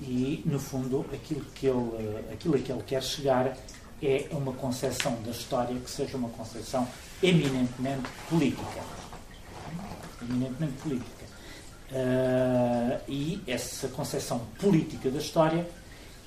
e, 0.01 0.43
no 0.45 0.59
fundo, 0.59 1.05
aquilo, 1.13 1.45
que 1.55 1.67
ele, 1.67 2.25
aquilo 2.31 2.55
a 2.55 2.59
que 2.59 2.71
ele 2.71 2.83
quer 2.83 3.03
chegar 3.03 3.57
é 4.01 4.27
uma 4.31 4.53
concepção 4.53 5.19
da 5.23 5.31
história 5.31 5.75
que 5.79 5.89
seja 5.89 6.17
uma 6.17 6.29
concepção 6.29 6.87
eminentemente 7.21 8.09
política. 8.29 8.81
Eminentemente 10.21 10.73
política. 10.83 11.25
Uh, 11.89 12.99
e 13.07 13.41
essa 13.47 13.87
concepção 13.87 14.39
política 14.59 15.09
da 15.09 15.19
história 15.19 15.65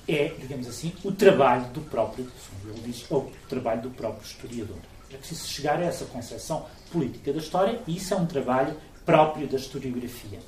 é, 0.07 0.33
digamos 0.39 0.67
assim, 0.67 0.93
o 1.03 1.11
trabalho 1.11 1.65
do 1.67 1.81
próprio, 1.81 2.27
ele 2.65 2.81
diz, 2.85 3.05
é 3.09 3.13
o 3.13 3.31
trabalho 3.47 3.83
do 3.83 3.89
próprio 3.91 4.25
historiador. 4.25 4.77
É 5.11 5.17
preciso 5.17 5.47
chegar 5.47 5.79
a 5.79 5.85
essa 5.85 6.05
concepção 6.05 6.65
política 6.91 7.31
da 7.31 7.39
história 7.39 7.79
e 7.87 7.97
isso 7.97 8.13
é 8.13 8.17
um 8.17 8.25
trabalho 8.25 8.75
próprio 9.05 9.47
da 9.47 9.57
historiografia, 9.57 10.39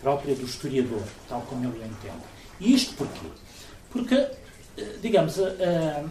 próprio 0.00 0.34
do 0.34 0.44
historiador, 0.44 1.02
tal 1.28 1.40
como 1.42 1.64
ele 1.64 1.78
o 1.78 1.86
entende. 1.86 2.41
E 2.62 2.74
isto 2.74 2.94
porquê? 2.94 3.26
Porque 3.90 4.30
digamos, 5.00 5.36
uh, 5.38 6.10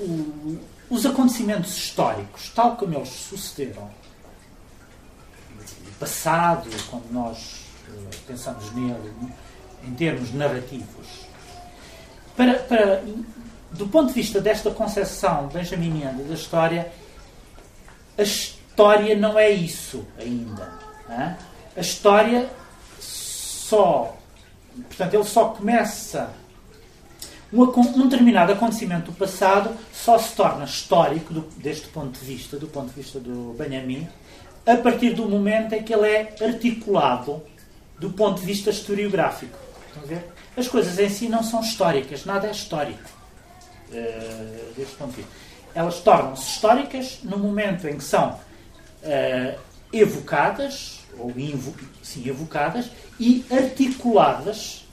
uh, 0.00 0.58
os 0.88 1.04
acontecimentos 1.04 1.76
históricos, 1.76 2.50
tal 2.54 2.76
como 2.76 2.94
eles 2.94 3.08
sucederam 3.08 3.90
no 5.84 5.92
passado, 5.98 6.68
quando 6.90 7.10
nós 7.12 7.66
pensamos 8.26 8.72
nele 8.72 9.12
em 9.84 9.94
termos 9.94 10.32
narrativos, 10.32 11.26
para, 12.36 12.54
para, 12.60 13.02
do 13.72 13.88
ponto 13.88 14.08
de 14.08 14.14
vista 14.14 14.40
desta 14.40 14.70
concepção 14.70 15.48
benjaminiana 15.48 16.22
da 16.22 16.34
história, 16.34 16.92
a 18.16 18.22
história 18.22 19.16
não 19.16 19.38
é 19.38 19.50
isso 19.50 20.06
ainda. 20.18 20.72
É? 21.08 21.36
A 21.76 21.80
história 21.80 22.50
só 23.68 24.16
Portanto, 24.84 25.14
ele 25.14 25.24
só 25.24 25.48
começa. 25.48 26.30
Um, 27.52 28.08
determinado 28.08 28.52
acontecimento 28.52 29.10
do 29.10 29.16
passado 29.16 29.70
só 29.92 30.18
se 30.18 30.34
torna 30.34 30.64
histórico, 30.64 31.32
do, 31.32 31.40
deste 31.58 31.88
ponto 31.88 32.18
de 32.18 32.24
vista, 32.24 32.58
do 32.58 32.66
ponto 32.66 32.88
de 32.88 33.00
vista 33.00 33.20
do 33.20 33.54
Benjamin, 33.56 34.06
a 34.66 34.76
partir 34.76 35.14
do 35.14 35.28
momento 35.28 35.72
em 35.72 35.82
que 35.82 35.94
ele 35.94 36.08
é 36.08 36.34
articulado 36.44 37.42
do 37.98 38.10
ponto 38.10 38.40
de 38.40 38.46
vista 38.46 38.70
historiográfico. 38.70 39.56
Estão 39.86 40.02
a 40.02 40.06
ver? 40.06 40.26
As 40.56 40.68
coisas 40.68 40.98
em 40.98 41.08
si 41.08 41.28
não 41.28 41.42
são 41.42 41.60
históricas, 41.60 42.24
nada 42.24 42.48
é 42.48 42.50
histórico. 42.50 43.08
Uh, 43.90 44.74
deste 44.76 44.96
ponto 44.96 45.10
de 45.10 45.16
vista. 45.18 45.32
Elas 45.72 46.00
tornam-se 46.00 46.50
históricas 46.50 47.20
no 47.22 47.38
momento 47.38 47.86
em 47.86 47.96
que 47.96 48.04
são 48.04 48.30
uh, 48.30 49.58
evocadas, 49.92 51.05
ou 51.18 51.32
sim, 52.02 52.28
evocadas, 52.28 52.90
e 53.18 53.44
articuladas 53.50 54.86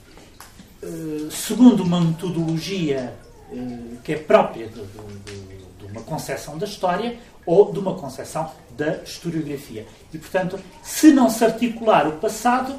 eh, 0.82 1.30
segundo 1.30 1.82
uma 1.82 2.00
metodologia 2.00 3.14
eh, 3.50 3.96
que 4.04 4.12
é 4.12 4.16
própria 4.16 4.68
de, 4.68 4.82
de, 4.84 5.58
de 5.78 5.86
uma 5.86 6.02
concepção 6.02 6.58
da 6.58 6.66
história 6.66 7.18
ou 7.46 7.72
de 7.72 7.78
uma 7.78 7.94
concepção 7.94 8.50
da 8.76 9.02
historiografia. 9.02 9.86
E, 10.12 10.18
portanto, 10.18 10.60
se 10.82 11.10
não 11.12 11.30
se 11.30 11.44
articular 11.44 12.06
o 12.06 12.12
passado, 12.12 12.78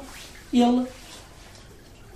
ele. 0.52 0.86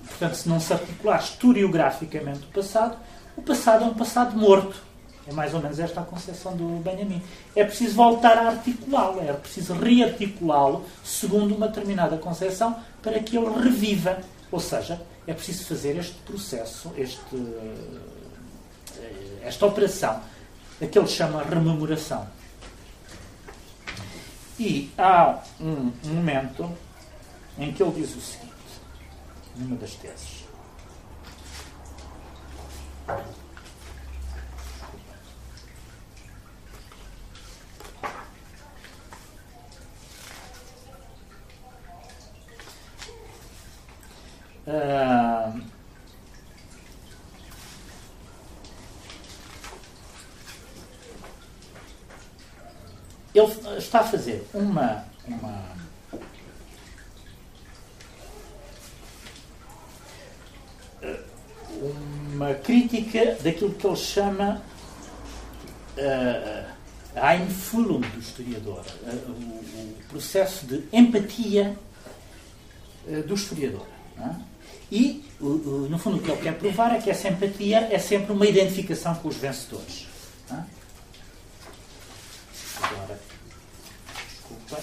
Portanto, 0.06 0.34
se 0.34 0.48
não 0.48 0.60
se 0.60 0.72
articular 0.72 1.20
historiograficamente 1.20 2.40
o 2.44 2.48
passado, 2.48 2.96
o 3.36 3.42
passado 3.42 3.84
é 3.84 3.86
um 3.86 3.94
passado 3.94 4.36
morto. 4.36 4.89
É 5.30 5.32
mais 5.32 5.54
ou 5.54 5.62
menos 5.62 5.78
esta 5.78 6.00
a 6.00 6.04
concepção 6.04 6.56
do 6.56 6.82
Benjamin. 6.82 7.22
É 7.54 7.62
preciso 7.62 7.94
voltar 7.94 8.36
a 8.36 8.48
articulá-lo, 8.48 9.20
é 9.20 9.32
preciso 9.32 9.74
rearticulá-lo 9.74 10.84
segundo 11.04 11.54
uma 11.54 11.68
determinada 11.68 12.18
concepção 12.18 12.76
para 13.00 13.20
que 13.20 13.36
ele 13.36 13.62
reviva. 13.62 14.18
Ou 14.50 14.58
seja, 14.58 15.00
é 15.28 15.32
preciso 15.32 15.64
fazer 15.66 15.96
este 15.96 16.16
processo, 16.26 16.92
este, 16.96 17.36
eh, 18.96 19.38
esta 19.44 19.66
operação, 19.66 20.20
a 20.82 20.86
que 20.86 20.98
ele 20.98 21.06
chama 21.06 21.44
rememoração. 21.44 22.26
E 24.58 24.90
há 24.98 25.38
um 25.60 25.92
momento 26.02 26.68
em 27.56 27.72
que 27.72 27.80
ele 27.80 27.92
diz 27.92 28.16
o 28.16 28.20
seguinte, 28.20 28.50
numa 29.56 29.76
das 29.76 29.94
teses. 29.94 30.40
Uh, 44.70 45.60
ele 53.34 53.78
está 53.78 54.00
a 54.00 54.04
fazer 54.04 54.46
uma, 54.54 55.04
uma 55.26 55.70
uma 62.40 62.54
crítica 62.54 63.36
daquilo 63.42 63.74
que 63.74 63.86
ele 63.86 63.96
chama 63.96 64.62
ah, 65.98 66.00
ah, 66.00 66.74
uh, 67.14 67.20
a 67.22 67.36
influência 67.36 68.10
do 68.10 68.18
historiador, 68.20 68.84
uh, 69.02 69.30
o, 69.30 69.32
o, 69.32 69.94
processo 70.08 70.66
de 70.66 70.84
empatia 70.90 71.76
uh, 73.06 73.22
do 73.24 73.34
historiador. 73.34 73.86
Não 74.16 74.26
é? 74.26 74.49
E, 74.91 75.24
no 75.41 75.99
fundo, 75.99 76.16
o 76.16 76.20
que 76.20 76.30
ele 76.30 76.43
quer 76.43 76.59
provar 76.59 76.95
é 76.95 77.01
que 77.01 77.11
essa 77.11 77.28
empatia 77.28 77.88
é 77.93 77.99
sempre 77.99 78.32
uma 78.32 78.47
identificação 78.47 79.14
com 79.14 79.28
os 79.28 79.36
vencedores. 79.36 80.07
É? 80.51 80.62
Agora, 82.82 83.20
desculpa. 84.28 84.80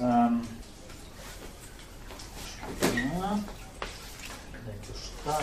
Um, 0.00 0.42
lá. 3.20 3.32
Onde 3.32 4.70
é 4.70 4.74
que 4.82 4.90
eu 4.90 4.94
estava? 4.94 5.40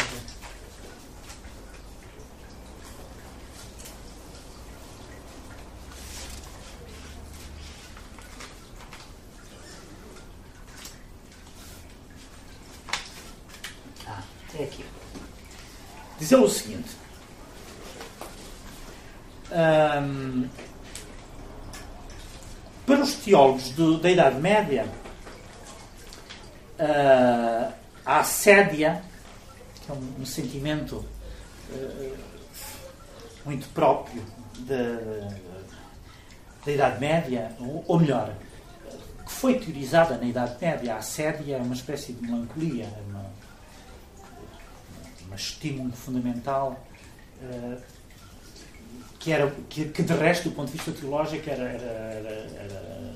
Ah, 14.05 14.23
é 14.59 14.63
aqui. 14.63 14.85
Dizer 16.31 16.43
o 16.43 16.49
seguinte. 16.49 16.89
Um, 19.51 20.47
para 22.85 23.01
os 23.01 23.15
teólogos 23.15 23.73
da 24.01 24.09
Idade 24.09 24.39
Média, 24.39 24.85
uh, 26.79 27.73
a 28.05 28.19
assédia, 28.19 29.03
que 29.85 29.91
é 29.91 29.93
um, 29.93 30.21
um 30.21 30.25
sentimento 30.25 31.05
uh, 31.69 32.17
muito 33.43 33.67
próprio 33.73 34.23
da, 34.59 35.33
da 36.65 36.71
Idade 36.71 36.99
Média, 37.01 37.51
ou, 37.59 37.83
ou, 37.85 37.99
melhor, 37.99 38.33
que 39.25 39.31
foi 39.33 39.59
teorizada 39.59 40.15
na 40.15 40.23
Idade 40.23 40.55
Média, 40.61 40.93
a 40.93 40.97
assédia 40.99 41.57
é 41.57 41.61
uma 41.61 41.75
espécie 41.75 42.13
de 42.13 42.21
melancolia, 42.21 42.85
é 42.85 43.01
uma, 43.09 43.20
uma 45.31 45.35
estímulo 45.37 45.93
fundamental. 45.93 46.85
Uh, 47.41 47.81
que, 49.17 49.31
era, 49.31 49.51
que, 49.69 49.85
que 49.85 50.01
de 50.01 50.13
resto, 50.13 50.49
do 50.49 50.55
ponto 50.55 50.71
de 50.71 50.77
vista 50.77 50.91
teológico, 50.91 51.47
era, 51.47 51.63
era, 51.63 51.85
era, 51.85 52.29
era 52.59 53.11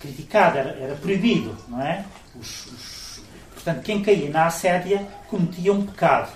criticado, 0.00 0.58
era, 0.58 0.94
proibido, 0.96 1.56
não 1.68 1.80
é? 1.80 2.04
Os, 2.34 2.66
os, 2.66 3.22
portanto, 3.52 3.82
quem 3.82 4.02
caía 4.02 4.30
na 4.30 4.46
assédia 4.46 5.06
cometia 5.28 5.72
um 5.72 5.86
pecado. 5.86 6.32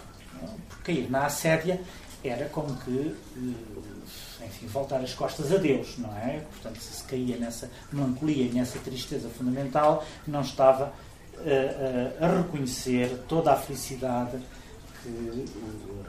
Porque 0.69 0.93
cair 0.93 1.11
na 1.11 1.25
assédia 1.25 1.81
era 2.23 2.47
como 2.51 2.77
que, 2.77 3.17
eh, 3.37 4.45
enfim, 4.47 4.67
voltar 4.67 5.01
as 5.01 5.15
costas 5.15 5.51
a 5.51 5.57
Deus, 5.57 5.97
não 5.97 6.15
é? 6.19 6.45
Portanto, 6.51 6.79
se 6.81 6.99
se 6.99 7.05
caía 7.05 7.37
nessa 7.39 7.71
melancolia 7.91 8.53
nessa 8.53 8.79
tristeza 8.79 9.29
fundamental, 9.31 10.05
não 10.27 10.43
estava 10.43 10.93
a, 12.21 12.27
reconhecer 12.29 13.25
toda 13.29 13.53
a 13.53 13.57
felicidade 13.57 14.39
que 15.03 15.45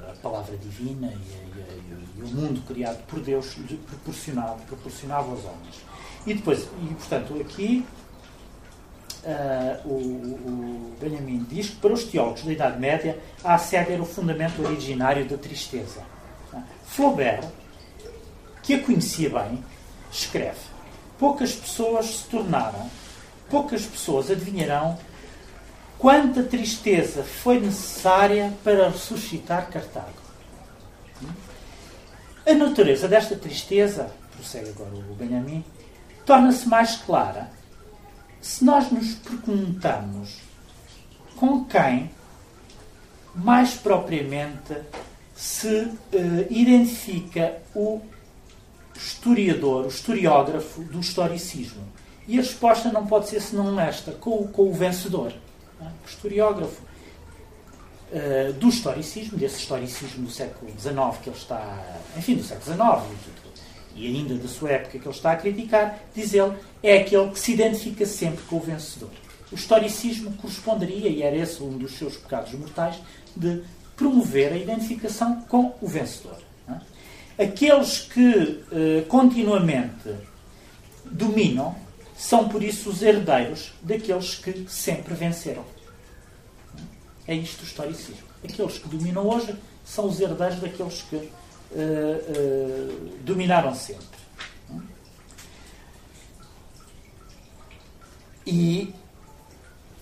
a 0.09 0.13
palavra 0.21 0.57
divina 0.57 1.07
e, 1.07 1.59
e, 1.59 2.19
e, 2.19 2.23
o 2.23 2.27
mundo 2.27 2.61
criado 2.67 3.05
por 3.07 3.19
Deus 3.19 3.55
proporcionava, 3.87 4.57
proporcionava 4.67 5.31
aos 5.31 5.45
homens. 5.45 5.75
E 6.25 6.33
depois, 6.33 6.67
e 6.81 6.93
portanto, 6.95 7.39
aqui 7.39 7.85
uh, 9.23 9.87
o, 9.87 9.93
o, 9.93 10.95
Benjamin 10.99 11.45
diz 11.49 11.69
que 11.69 11.75
para 11.77 11.93
os 11.93 12.03
teólogos 12.03 12.43
da 12.43 12.51
Idade 12.51 12.79
Média 12.79 13.19
a 13.43 13.55
assédio 13.55 13.93
era 13.93 14.01
o 14.01 14.05
fundamento 14.05 14.61
originário 14.65 15.25
da 15.27 15.37
tristeza. 15.37 16.01
Flaubert, 16.85 17.47
que 18.63 18.73
a 18.73 18.83
conhecia 18.83 19.29
bem, 19.29 19.63
escreve: 20.11 20.59
Poucas 21.17 21.53
pessoas 21.53 22.05
se 22.07 22.23
tornaram, 22.25 22.89
poucas 23.49 23.85
pessoas 23.85 24.31
adivinharão 24.31 24.97
quanta 25.99 26.41
tristeza 26.41 27.23
foi 27.23 27.59
necessária 27.59 28.53
para 28.63 28.89
ressuscitar 28.89 29.69
Cartago. 29.69 30.07
A 32.47 32.53
natureza 32.53 33.07
desta 33.07 33.35
tristeza, 33.35 34.09
prossegue 34.31 34.69
agora 34.69 34.95
o 34.95 35.13
Benjamin, 35.13 35.63
torna-se 36.25 36.67
mais 36.67 36.95
clara 36.95 37.51
se 38.41 38.63
nós 38.63 38.89
nos 38.89 39.15
perguntamos 39.15 40.37
com 41.35 41.65
quem, 41.65 42.09
mais 43.35 43.73
propriamente, 43.73 44.75
se 45.35 45.67
uh, 45.67 45.97
identifica 46.49 47.61
o 47.75 48.01
historiador, 48.95 49.85
o 49.85 49.89
historiógrafo 49.89 50.81
do 50.83 51.01
historicismo. 51.01 51.83
E 52.27 52.39
a 52.39 52.41
resposta 52.41 52.91
não 52.91 53.05
pode 53.05 53.27
ser 53.27 53.41
senão 53.41 53.77
esta, 53.79 54.11
com, 54.13 54.47
com 54.47 54.69
o 54.69 54.73
vencedor 54.73 55.33
o 55.81 56.09
historiógrafo 56.09 56.81
uh, 58.11 58.53
do 58.53 58.69
historicismo, 58.69 59.37
desse 59.37 59.59
historicismo 59.59 60.25
do 60.25 60.31
século 60.31 60.71
XIX 60.71 60.95
que 61.21 61.29
ele 61.29 61.37
está, 61.37 62.01
enfim, 62.17 62.35
do 62.35 62.43
século 62.43 62.75
XIX 62.75 63.39
e 63.95 64.07
ainda 64.07 64.35
da 64.35 64.47
sua 64.47 64.71
época 64.71 64.97
que 64.97 65.05
ele 65.05 65.15
está 65.15 65.33
a 65.33 65.35
criticar, 65.35 65.99
diz 66.15 66.33
ele, 66.33 66.53
é 66.81 66.99
aquele 66.99 67.29
que 67.31 67.39
se 67.39 67.53
identifica 67.53 68.05
sempre 68.05 68.43
com 68.45 68.57
o 68.57 68.61
vencedor. 68.61 69.09
O 69.51 69.55
historicismo 69.55 70.31
corresponderia, 70.33 71.09
e 71.09 71.21
era 71.21 71.35
esse 71.35 71.61
um 71.61 71.77
dos 71.77 71.97
seus 71.97 72.15
pecados 72.15 72.53
mortais, 72.53 72.95
de 73.35 73.61
promover 73.97 74.53
a 74.53 74.57
identificação 74.57 75.41
com 75.49 75.75
o 75.81 75.87
vencedor. 75.87 76.37
É? 77.37 77.43
Aqueles 77.43 77.99
que 77.99 78.63
uh, 78.71 79.05
continuamente 79.07 80.15
dominam 81.05 81.75
são 82.19 82.49
por 82.49 82.61
isso 82.61 82.89
os 82.89 83.01
herdeiros 83.01 83.71
daqueles 83.81 84.35
que 84.35 84.69
sempre 84.69 85.13
venceram. 85.13 85.63
É 87.25 87.33
isto 87.33 87.61
o 87.61 87.63
historicismo. 87.63 88.27
Aqueles 88.43 88.77
que 88.77 88.89
dominam 88.89 89.25
hoje 89.25 89.55
são 89.85 90.07
os 90.07 90.19
herdeiros 90.19 90.59
daqueles 90.59 91.01
que 91.03 91.15
uh, 91.15 91.29
uh, 91.71 93.17
dominaram 93.21 93.73
sempre. 93.73 94.05
E 98.45 98.93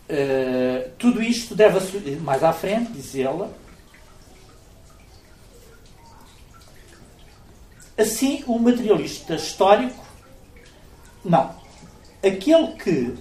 uh, 0.09 0.89
tudo 0.97 1.22
isto 1.22 1.53
deve, 1.53 2.15
mais 2.15 2.43
à 2.43 2.51
frente, 2.51 2.93
diz 2.93 3.15
ela, 3.15 3.53
assim 7.95 8.43
o 8.47 8.57
materialista 8.57 9.36
histórico, 9.36 10.03
não, 11.24 11.66
aquele 12.24 12.68
que 12.74 13.15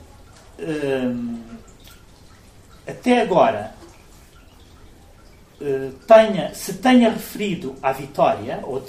hum, 0.59 1.43
até 2.87 3.23
agora 3.23 3.75
uh, 5.61 5.93
tenha, 6.07 6.55
se 6.55 6.75
tenha 6.75 7.11
referido 7.11 7.75
à 7.83 7.93
vitória, 7.93 8.61
ou, 8.63 8.83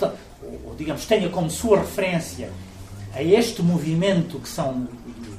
ou, 0.65 0.75
digamos, 0.75 1.05
tenha 1.05 1.29
como 1.29 1.49
sua 1.49 1.79
referência 1.79 2.51
a 3.13 3.23
este 3.23 3.61
movimento 3.63 4.39
que 4.39 4.47
são 4.47 4.73
do, 4.73 4.85
do, 4.85 5.31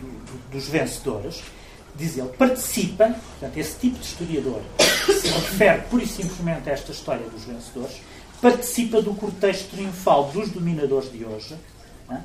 do, 0.00 0.50
dos 0.50 0.68
vencedores, 0.68 1.42
diz 1.94 2.18
ele, 2.18 2.28
participa, 2.30 3.14
portanto, 3.38 3.56
esse 3.56 3.78
tipo 3.78 3.98
de 3.98 4.04
historiador 4.04 4.60
que 5.06 5.12
se 5.12 5.28
refere 5.28 5.82
pura 5.82 6.02
e 6.02 6.06
simplesmente 6.06 6.68
a 6.68 6.72
esta 6.72 6.90
história 6.90 7.28
dos 7.28 7.44
vencedores, 7.44 8.00
participa 8.40 9.00
do 9.00 9.14
cortejo 9.14 9.66
triunfal 9.68 10.30
dos 10.32 10.50
dominadores 10.50 11.12
de 11.12 11.24
hoje. 11.24 11.54
Né? 12.08 12.24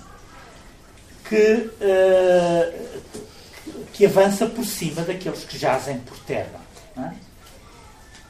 Que, 1.28 1.70
uh, 1.82 3.02
que 3.94 4.06
avança 4.06 4.46
por 4.48 4.66
cima 4.66 5.02
daqueles 5.02 5.44
que 5.44 5.58
jazem 5.58 6.00
por 6.00 6.18
terra. 6.20 6.60
É? 6.98 7.12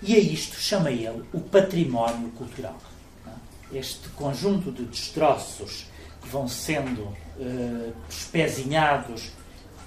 E 0.02 0.16
a 0.16 0.20
isto 0.20 0.58
chama 0.58 0.92
ele 0.92 1.24
o 1.34 1.40
património 1.40 2.30
cultural. 2.30 2.78
É? 3.26 3.78
Este 3.78 4.10
conjunto 4.10 4.72
de 4.72 4.84
destroços 4.86 5.86
que 6.22 6.28
vão 6.30 6.48
sendo 6.48 7.02
uh, 7.02 7.94
espezinhados 8.10 9.32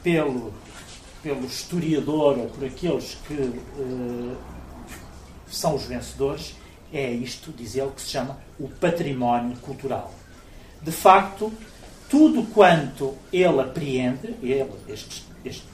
pelo, 0.02 0.52
pelo 1.22 1.44
historiador 1.44 2.38
ou 2.38 2.46
por 2.48 2.64
aqueles 2.64 3.18
que 3.26 3.34
uh, 3.34 4.36
são 5.50 5.74
os 5.74 5.84
vencedores, 5.84 6.54
é 6.92 7.11
isto, 7.11 7.52
diz 7.52 7.76
ele, 7.76 7.90
que 7.90 8.02
se 8.02 8.11
chama 8.11 8.38
o 8.58 8.68
património 8.68 9.56
cultural. 9.58 10.12
De 10.82 10.90
facto, 10.90 11.52
tudo 12.11 12.42
quanto 12.52 13.14
ele 13.32 13.61
apreende, 13.61 14.34
ele, 14.42 14.68
este, 14.88 15.24
este 15.44 15.64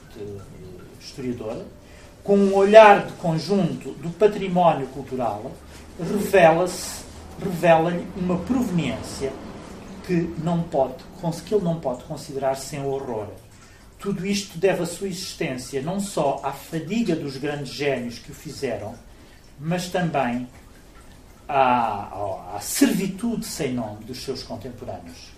historiador, 1.01 1.65
com 2.23 2.37
um 2.37 2.55
olhar 2.55 3.07
de 3.07 3.13
conjunto 3.13 3.91
do 3.93 4.09
património 4.11 4.85
cultural, 4.87 5.51
revela-se, 5.99 7.03
revela-lhe 7.43 8.05
uma 8.15 8.37
proveniência 8.37 9.33
que, 10.05 10.31
não 10.43 10.61
pode, 10.61 11.03
que 11.43 11.55
ele 11.55 11.63
não 11.63 11.79
pode 11.79 12.03
considerar 12.03 12.55
sem 12.55 12.85
horror. 12.85 13.29
Tudo 13.97 14.25
isto 14.25 14.59
deve 14.59 14.83
a 14.83 14.85
sua 14.85 15.07
existência 15.07 15.81
não 15.81 15.99
só 15.99 16.39
à 16.43 16.51
fadiga 16.51 17.15
dos 17.15 17.37
grandes 17.37 17.73
gênios 17.73 18.19
que 18.19 18.31
o 18.31 18.35
fizeram, 18.35 18.93
mas 19.59 19.89
também 19.89 20.47
à, 21.49 22.55
à 22.55 22.59
servitude 22.59 23.43
sem 23.43 23.73
nome 23.73 24.03
dos 24.03 24.23
seus 24.23 24.43
contemporâneos. 24.43 25.36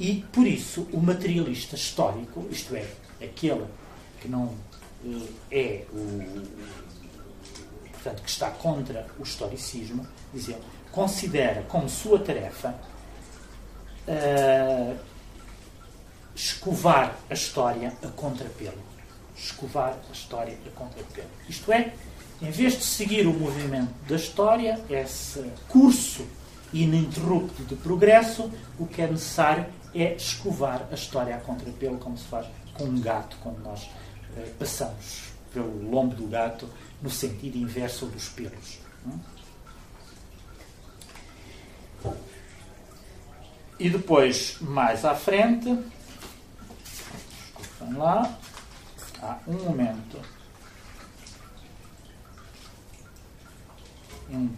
E, 0.00 0.24
por 0.32 0.46
isso, 0.46 0.86
o 0.92 1.00
materialista 1.00 1.74
histórico, 1.74 2.46
isto 2.50 2.74
é, 2.76 2.86
aquele 3.20 3.64
que 4.20 4.28
não 4.28 4.54
uh, 5.04 5.28
é 5.50 5.84
o. 5.92 6.46
portanto, 7.92 8.22
que 8.22 8.30
está 8.30 8.50
contra 8.50 9.06
o 9.18 9.22
historicismo, 9.22 10.06
dizer, 10.32 10.56
considera 10.92 11.62
como 11.62 11.88
sua 11.88 12.18
tarefa 12.20 12.74
uh, 14.06 14.96
escovar 16.34 17.16
a 17.28 17.34
história 17.34 17.92
a 18.02 18.08
contrapelo. 18.08 18.78
Escovar 19.36 19.96
a 20.08 20.12
história 20.12 20.56
a 20.64 20.70
contrapelo. 20.70 21.28
Isto 21.48 21.72
é, 21.72 21.92
em 22.40 22.50
vez 22.50 22.78
de 22.78 22.84
seguir 22.84 23.26
o 23.26 23.32
movimento 23.32 23.92
da 24.08 24.14
história, 24.14 24.80
esse 24.88 25.44
curso 25.68 26.24
ininterrupto 26.72 27.64
de 27.64 27.74
progresso, 27.74 28.50
o 28.78 28.86
que 28.86 29.02
é 29.02 29.06
necessário 29.06 29.66
é 29.94 30.14
escovar 30.14 30.86
a 30.90 30.94
história 30.94 31.36
a 31.36 31.40
contrapelo, 31.40 31.98
como 31.98 32.16
se 32.16 32.24
faz 32.28 32.46
com 32.74 32.84
um 32.84 33.00
gato, 33.00 33.36
quando 33.42 33.58
nós 33.62 33.88
eh, 34.36 34.52
passamos 34.58 35.32
pelo 35.52 35.90
lombo 35.90 36.14
do 36.14 36.26
gato 36.26 36.68
no 37.02 37.10
sentido 37.10 37.56
inverso 37.56 38.06
dos 38.06 38.28
pelos. 38.28 38.78
Hum? 39.06 39.18
E 43.78 43.88
depois, 43.88 44.56
mais 44.60 45.04
à 45.04 45.14
frente, 45.14 45.78
desculpem 46.84 47.96
lá, 47.96 48.38
há 49.22 49.38
um 49.46 49.52
momento 49.52 50.20
um, 54.30 54.50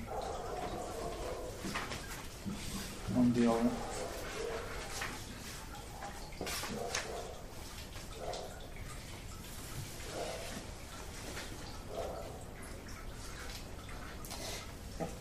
onde 3.16 3.40
ele 3.40 3.70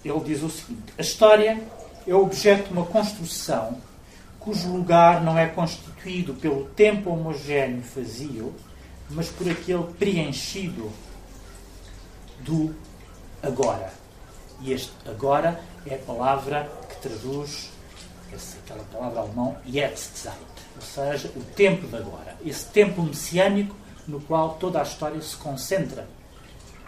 ele 0.03 0.19
diz 0.21 0.43
o 0.43 0.49
seguinte: 0.49 0.93
a 0.97 1.01
história 1.01 1.61
é 2.07 2.13
objeto 2.13 2.67
de 2.67 2.73
uma 2.73 2.85
construção 2.85 3.77
cujo 4.39 4.71
lugar 4.71 5.21
não 5.21 5.37
é 5.37 5.47
constituído 5.47 6.33
pelo 6.33 6.65
tempo 6.69 7.11
homogéneo 7.11 7.83
vazio, 7.93 8.55
mas 9.09 9.29
por 9.29 9.49
aquele 9.49 9.83
preenchido 9.99 10.91
do 12.39 12.73
agora. 13.43 13.91
E 14.61 14.71
este 14.71 14.91
agora 15.05 15.61
é 15.85 15.95
a 15.95 15.97
palavra 15.99 16.69
que 16.89 17.07
traduz 17.07 17.69
aquela 18.63 18.83
palavra 18.85 19.21
alemã 19.21 19.55
Jetztzeit, 19.65 20.35
ou 20.75 20.81
seja, 20.81 21.31
o 21.35 21.41
tempo 21.55 21.87
de 21.87 21.95
agora. 21.95 22.37
Esse 22.45 22.65
tempo 22.67 23.01
messiânico 23.01 23.75
no 24.07 24.19
qual 24.21 24.55
toda 24.55 24.79
a 24.79 24.83
história 24.83 25.21
se 25.21 25.35
concentra 25.35 26.07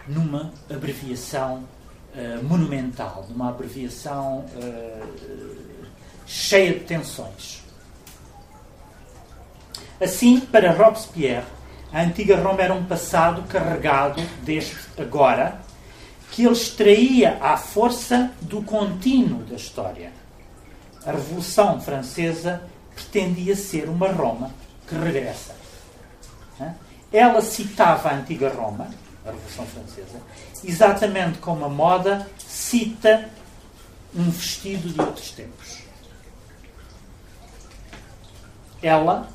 numa 0.06 0.52
abreviação 0.70 1.64
uh, 2.14 2.44
monumental, 2.44 3.26
numa 3.28 3.50
abreviação 3.50 4.44
uh, 4.56 5.86
cheia 6.26 6.74
de 6.74 6.80
tensões. 6.80 7.62
Assim, 10.00 10.40
para 10.40 10.72
Robespierre, 10.72 11.46
a 11.92 12.00
antiga 12.02 12.36
Roma 12.36 12.62
era 12.62 12.74
um 12.74 12.84
passado 12.84 13.42
carregado 13.42 14.20
deste 14.42 14.76
agora, 14.98 15.60
que 16.30 16.44
ele 16.44 16.52
extraía 16.52 17.38
à 17.40 17.56
força 17.56 18.32
do 18.40 18.62
contínuo 18.62 19.44
da 19.44 19.56
história. 19.56 20.10
A 21.04 21.12
Revolução 21.12 21.80
Francesa 21.80 22.62
pretendia 22.94 23.54
ser 23.54 23.88
uma 23.88 24.08
Roma 24.08 24.50
que 24.88 24.94
regressa. 24.94 25.54
Ela 27.12 27.42
citava 27.42 28.08
a 28.08 28.14
antiga 28.14 28.48
Roma, 28.48 28.88
a 29.26 29.30
Revolução 29.30 29.66
Francesa, 29.66 30.18
exatamente 30.64 31.38
como 31.38 31.64
a 31.64 31.68
moda 31.68 32.28
cita 32.38 33.28
um 34.14 34.30
vestido 34.30 34.88
de 34.88 35.00
outros 35.00 35.30
tempos. 35.30 35.78
Ela, 38.82 39.28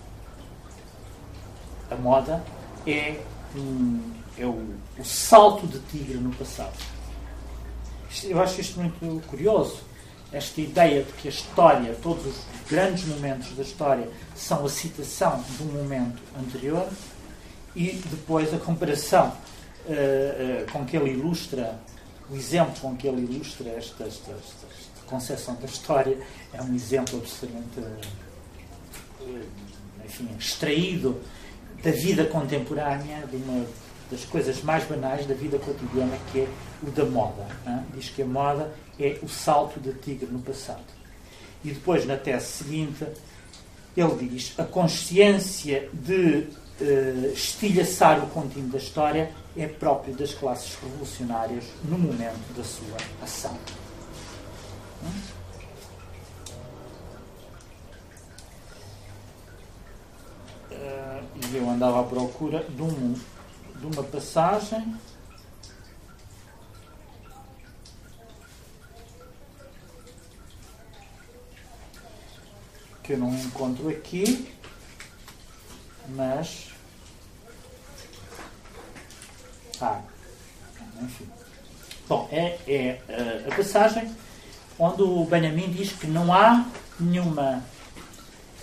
a 1.89 1.95
moda, 1.95 2.43
é, 2.85 3.19
um, 3.55 4.13
é 4.37 4.45
o, 4.45 4.75
o 4.97 5.05
salto 5.05 5.65
de 5.67 5.79
tigre 5.79 6.17
no 6.17 6.33
passado. 6.35 6.77
Eu 8.23 8.41
acho 8.41 8.61
isto 8.61 8.79
muito 8.79 9.25
curioso. 9.27 9.81
Esta 10.31 10.59
ideia 10.59 11.03
de 11.03 11.13
que 11.13 11.27
a 11.29 11.31
história, 11.31 11.95
todos 12.03 12.25
os 12.25 12.35
grandes 12.69 13.05
momentos 13.05 13.55
da 13.55 13.63
história, 13.63 14.09
são 14.35 14.65
a 14.65 14.69
citação 14.69 15.43
de 15.57 15.63
um 15.63 15.67
momento 15.67 16.21
anterior 16.37 16.87
e 17.73 17.93
depois 18.11 18.53
a 18.53 18.57
comparação 18.57 19.31
uh, 19.87 20.63
uh, 20.63 20.71
com 20.71 20.85
que 20.85 20.97
ele 20.97 21.11
ilustra, 21.11 21.79
o 22.29 22.35
exemplo 22.35 22.73
com 22.81 22.95
que 22.95 23.07
ele 23.07 23.21
ilustra 23.21 23.69
esta, 23.69 24.03
esta, 24.03 24.31
esta, 24.31 24.67
concepção 25.07 25.55
da 25.55 25.65
história 25.65 26.17
é 26.53 26.61
um 26.61 26.75
exemplo 26.75 27.17
absolutamente 27.17 27.79
uh, 27.79 29.45
enfim, 30.03 30.27
extraído 30.37 31.21
da 31.81 31.91
vida 31.91 32.25
contemporânea, 32.25 33.25
de 33.27 33.37
uma 33.37 33.65
das 34.09 34.25
coisas 34.25 34.61
mais 34.63 34.83
banais 34.85 35.25
da 35.25 35.33
vida 35.33 35.59
cotidiana, 35.59 36.17
que 36.31 36.41
é 36.41 36.47
o 36.81 36.91
da 36.91 37.05
moda. 37.05 37.45
Hein? 37.65 37.83
Diz 37.93 38.09
que 38.09 38.21
a 38.21 38.25
moda 38.25 38.73
é 38.99 39.17
o 39.21 39.27
salto 39.27 39.79
de 39.79 39.93
tigre 39.93 40.27
no 40.31 40.39
passado. 40.39 40.83
E 41.63 41.69
depois, 41.69 42.05
na 42.05 42.17
tese 42.17 42.45
seguinte, 42.47 43.05
ele 43.95 44.29
diz 44.29 44.53
a 44.57 44.63
consciência 44.63 45.89
de 45.93 46.47
uh, 46.81 47.33
estilhaçar 47.33 48.23
o 48.23 48.27
contínuo 48.27 48.69
da 48.69 48.77
história 48.77 49.31
é 49.55 49.67
próprio 49.67 50.13
das 50.15 50.33
classes 50.33 50.75
revolucionárias 50.75 51.65
no 51.83 51.97
momento 51.97 52.53
da 52.55 52.63
sua 52.63 52.97
ação. 53.21 53.57
Uh, 60.71 61.23
e 61.51 61.57
eu 61.57 61.69
andava 61.69 62.01
à 62.01 62.03
procura 62.03 62.63
de, 62.63 62.81
um, 62.81 63.13
de 63.75 63.85
uma 63.85 64.03
passagem 64.03 64.95
que 73.07 73.13
eu 73.13 73.17
não 73.17 73.33
encontro 73.33 73.87
aqui, 73.87 74.53
mas. 76.09 76.71
Ah, 79.81 80.01
enfim. 81.01 81.27
Bom, 82.07 82.27
é, 82.31 82.57
é 82.67 83.01
a 83.49 83.55
passagem 83.55 84.09
onde 84.79 85.01
o 85.01 85.25
Benjamin 85.25 85.69
diz 85.71 85.91
que 85.91 86.07
não 86.07 86.33
há 86.33 86.65
nenhuma. 86.99 87.63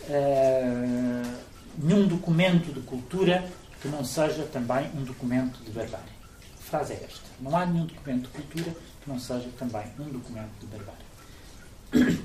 Uh, 0.07 1.45
nenhum 1.79 2.07
documento 2.07 2.73
de 2.73 2.81
cultura 2.81 3.45
que 3.81 3.89
não 3.89 4.05
seja 4.05 4.45
também 4.45 4.91
um 4.95 5.03
documento 5.03 5.63
de 5.65 5.71
barbárie. 5.71 6.13
A 6.59 6.63
frase 6.63 6.93
é 6.95 7.05
esta. 7.05 7.25
Não 7.41 7.57
há 7.57 7.67
nenhum 7.67 7.87
documento 7.87 8.23
de 8.23 8.29
cultura 8.29 8.77
que 9.03 9.11
não 9.11 9.19
seja 9.19 9.49
também 9.59 9.85
um 9.99 10.05
documento 10.05 10.53
de 10.61 10.67
barbárie. 10.67 12.24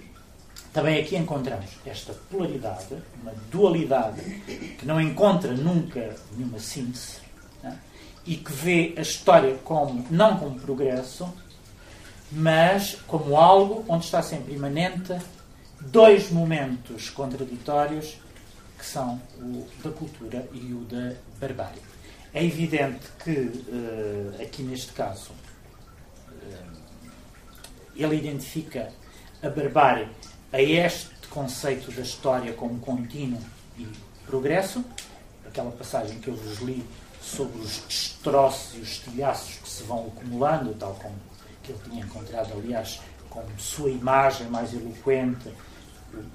Também 0.74 1.02
aqui 1.02 1.16
encontramos 1.16 1.70
esta 1.86 2.14
polaridade, 2.14 2.96
uma 3.22 3.34
dualidade 3.52 4.22
que 4.78 4.86
não 4.86 5.02
encontra 5.02 5.54
nunca 5.54 6.16
nenhuma 6.36 6.60
síntese 6.60 7.18
né? 7.64 7.78
e 8.26 8.36
que 8.36 8.52
vê 8.52 8.94
a 8.96 9.02
história 9.02 9.56
como 9.64 10.06
não 10.12 10.38
como 10.38 10.60
progresso, 10.60 11.28
mas 12.32 12.96
como 13.08 13.36
algo 13.36 13.84
onde 13.88 14.06
está 14.06 14.22
sempre 14.22 14.54
imanente 14.54 15.18
dois 15.82 16.30
momentos 16.30 17.10
contraditórios 17.10 18.18
que 18.78 18.86
são 18.86 19.20
o 19.40 19.68
da 19.84 19.90
cultura 19.90 20.48
e 20.54 20.74
o 20.74 20.86
da 20.86 21.16
barbárie. 21.40 21.82
É 22.34 22.46
evidente 22.46 23.08
que, 23.24 23.32
uh, 23.32 24.42
aqui 24.42 24.62
neste 24.62 24.94
caso, 24.94 25.32
uh, 26.30 27.12
ele 27.96 28.16
identifica 28.16 28.94
a 29.42 29.50
barbárie 29.50 30.08
a 30.52 30.62
este 30.62 31.28
conceito 31.30 31.92
da 31.92 32.02
história 32.02 32.54
como 32.54 32.80
contínuo 32.80 33.42
e 33.78 33.88
progresso, 34.26 34.84
aquela 35.46 35.72
passagem 35.72 36.20
que 36.20 36.28
eu 36.28 36.36
vos 36.36 36.60
li 36.60 36.86
sobre 37.22 37.60
os 37.60 37.84
destroços 37.88 38.76
e 38.76 38.80
os 38.80 38.90
estilhaços 38.90 39.56
que 39.56 39.70
se 39.70 39.84
vão 39.84 40.08
acumulando, 40.08 40.74
tal 40.74 40.94
como 40.96 41.16
que 41.64 41.72
ele 41.72 41.80
tinha 41.90 42.04
encontrado, 42.04 42.54
aliás, 42.54 43.00
como 43.30 43.48
sua 43.60 43.90
imagem 43.90 44.48
mais 44.48 44.74
eloquente, 44.74 45.50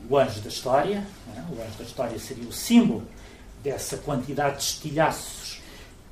o 0.09 0.17
anjo 0.17 0.41
da 0.41 0.49
história. 0.49 1.05
É? 1.37 1.41
O 1.53 1.63
anjo 1.63 1.79
da 1.79 1.85
história 1.85 2.19
seria 2.19 2.49
o 2.49 2.53
símbolo 2.53 3.07
dessa 3.63 3.97
quantidade 3.97 4.59
de 4.59 4.63
estilhaços, 4.63 5.61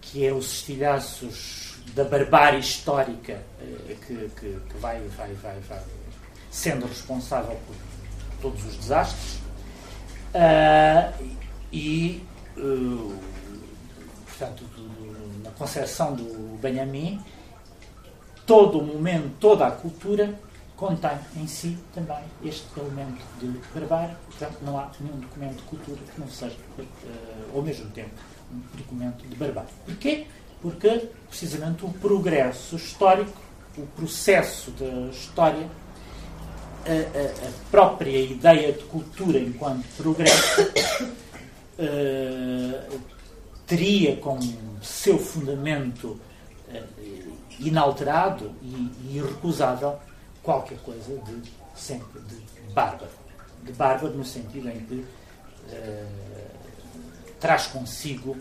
que 0.00 0.26
é 0.26 0.32
os 0.32 0.53
estilhaços 0.53 1.76
da 1.94 2.05
barbárie 2.05 2.61
histórica 2.61 3.42
eh, 3.61 3.96
que, 4.07 4.30
que, 4.30 4.61
que 4.68 4.78
vai, 4.78 5.00
vai, 5.16 5.32
vai, 5.34 5.61
vai 5.61 5.82
sendo 6.50 6.86
responsável 6.86 7.59
por 7.66 7.76
todos 8.43 8.62
os 8.66 8.76
desastres. 8.76 9.40
Uh, 10.34 11.32
e, 11.72 12.22
uh, 12.59 13.14
portanto, 14.26 14.64
do, 14.64 15.43
na 15.43 15.51
concepção 15.53 16.14
do 16.14 16.59
Benjamin, 16.61 17.20
todo 18.47 18.78
o 18.78 18.84
momento, 18.84 19.30
toda 19.38 19.66
a 19.66 19.70
cultura 19.70 20.38
contém 20.76 21.16
em 21.36 21.47
si 21.47 21.78
também 21.95 22.24
este 22.45 22.66
elemento 22.76 23.22
de 23.38 23.47
barbárie. 23.72 24.16
Portanto, 24.26 24.59
não 24.62 24.78
há 24.78 24.90
nenhum 24.99 25.20
documento 25.20 25.57
de 25.57 25.62
cultura 25.62 25.99
que 26.12 26.20
não 26.20 26.28
seja, 26.28 26.57
uh, 26.78 27.57
ao 27.57 27.62
mesmo 27.62 27.88
tempo, 27.90 28.11
um 28.53 28.76
documento 28.76 29.26
de 29.26 29.36
barbárie. 29.36 29.70
Porquê? 29.86 30.26
Porque, 30.61 31.09
precisamente, 31.28 31.84
o 31.84 31.90
progresso 31.90 32.76
histórico, 32.76 33.40
o 33.76 33.86
processo 33.86 34.70
da 34.72 35.11
história, 35.11 35.68
a, 36.87 36.91
a, 36.91 37.49
a 37.49 37.53
própria 37.70 38.18
ideia 38.20 38.72
de 38.72 38.85
cultura 38.85 39.39
enquanto 39.39 39.85
progresso, 39.97 40.62
uh, 41.78 43.01
teria 43.66 44.16
como 44.16 44.41
seu 44.83 45.18
fundamento 45.18 46.20
uh, 46.68 47.39
inalterado 47.59 48.53
e, 48.62 48.91
e 49.05 49.16
irrecusável 49.18 49.99
qualquer 50.43 50.78
coisa 50.78 51.16
de 51.18 51.43
sempre 51.74 52.20
de 52.22 52.37
bárbaro. 52.72 53.11
De 53.62 53.72
bárbaro 53.72 54.14
no 54.14 54.24
sentido 54.24 54.68
em 54.68 54.80
que 54.80 54.95
uh, 54.95 55.07
traz 57.39 57.66
consigo 57.66 58.37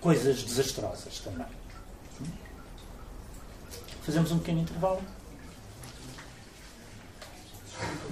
coisas 0.00 0.42
desastrosas 0.42 1.20
também. 1.20 1.46
Fazemos 4.02 4.30
um 4.30 4.38
pequeno 4.38 4.60
intervalo. 4.60 5.00
Eu 7.78 8.06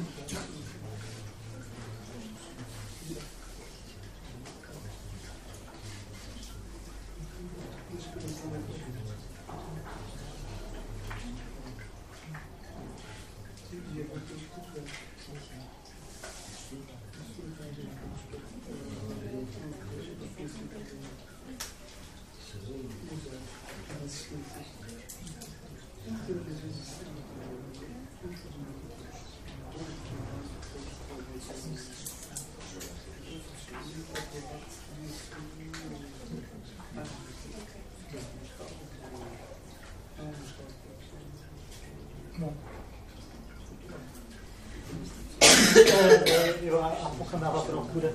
andava 47.34 47.60
à 47.60 47.62
procura 47.62 48.14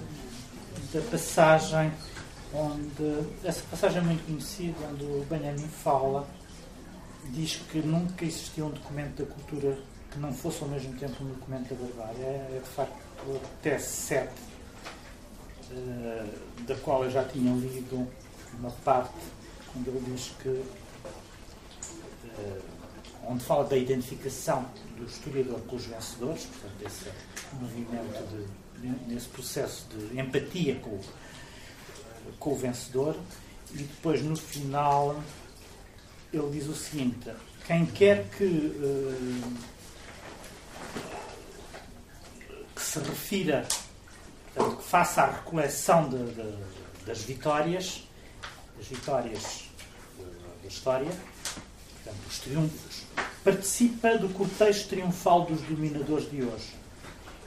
da 0.94 1.02
passagem 1.02 1.92
onde. 2.54 3.26
Essa 3.44 3.62
passagem 3.70 4.00
é 4.00 4.02
muito 4.02 4.26
conhecida, 4.26 4.78
onde 4.92 5.04
o 5.04 5.26
Benjamin 5.30 5.68
fala, 5.68 6.28
diz 7.26 7.58
que 7.70 7.80
nunca 7.80 8.24
existiu 8.26 8.68
um 8.68 8.72
documento 8.72 9.24
da 9.24 9.34
cultura 9.34 9.78
que 10.12 10.20
não 10.20 10.34
fosse 10.34 10.64
ao 10.64 10.70
mesmo 10.70 10.98
tempo 10.98 11.24
um 11.24 11.28
documento 11.28 11.70
da 11.70 11.76
barbárie. 11.76 12.24
É, 12.24 12.58
é 12.58 12.62
de 12.64 12.70
facto 12.70 12.98
o 13.28 13.40
TS7, 13.64 14.30
uh, 15.72 16.64
da 16.66 16.76
qual 16.76 17.04
eu 17.04 17.12
já 17.12 17.24
tinha 17.26 17.54
lido 17.54 18.08
uma 18.58 18.72
parte, 18.72 19.14
quando 19.72 19.88
ele 19.88 20.04
diz 20.12 20.32
que. 20.42 20.50
Uh, 20.50 22.80
onde 23.28 23.44
fala 23.44 23.66
da 23.66 23.76
identificação 23.78 24.66
do 24.98 25.06
historiador 25.06 25.60
com 25.62 25.76
os 25.76 25.86
vencedores, 25.86 26.46
portanto, 26.46 26.86
esse 26.86 27.12
movimento, 27.54 28.28
de, 28.30 28.46
nesse 29.08 29.28
processo 29.28 29.86
de 29.90 30.20
empatia 30.20 30.76
com, 30.76 31.00
com 32.40 32.52
o 32.52 32.56
vencedor, 32.56 33.16
e 33.74 33.78
depois 33.78 34.22
no 34.24 34.36
final 34.36 35.22
ele 36.34 36.50
diz 36.52 36.68
o 36.68 36.76
seguinte: 36.76 37.32
quem 37.66 37.86
quer 37.86 38.28
que, 38.30 38.44
uh, 38.44 39.58
que 42.76 42.82
se 42.82 43.00
refira, 43.00 43.68
portanto, 44.54 44.78
que 44.78 44.84
faça 44.84 45.22
a 45.22 45.32
recoleção 45.32 46.10
de, 46.10 46.18
de, 46.34 47.06
das 47.06 47.22
vitórias, 47.22 48.08
das 48.78 48.88
vitórias 48.88 49.70
da 50.62 50.68
história, 50.68 51.12
portanto, 52.04 52.28
os 52.28 52.40
triunfos, 52.40 53.04
participa 53.44 54.18
do 54.18 54.30
cortejo 54.30 54.88
triunfal 54.88 55.46
dos 55.46 55.62
dominadores 55.62 56.30
de 56.30 56.44
hoje. 56.44 56.79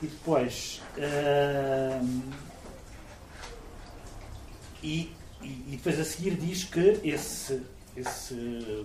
E 0.03 0.07
depois. 0.07 0.83
Uh, 0.99 2.23
e, 4.83 5.12
e, 5.41 5.49
depois 5.70 6.01
a 6.01 6.05
seguir 6.05 6.35
diz 6.35 6.65
que 6.65 7.01
esse, 7.05 7.62
esse 7.97 8.35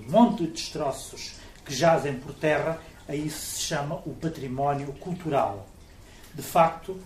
monte 0.07 0.43
de 0.43 0.51
destroços 0.51 1.33
que 1.65 1.73
jazem 1.73 2.19
por 2.19 2.33
terra, 2.35 2.79
a 3.07 3.15
isso 3.15 3.55
se 3.55 3.61
chama 3.61 3.95
o 4.05 4.13
património 4.13 4.93
cultural. 4.93 5.67
De 6.35 6.43
facto, 6.43 6.99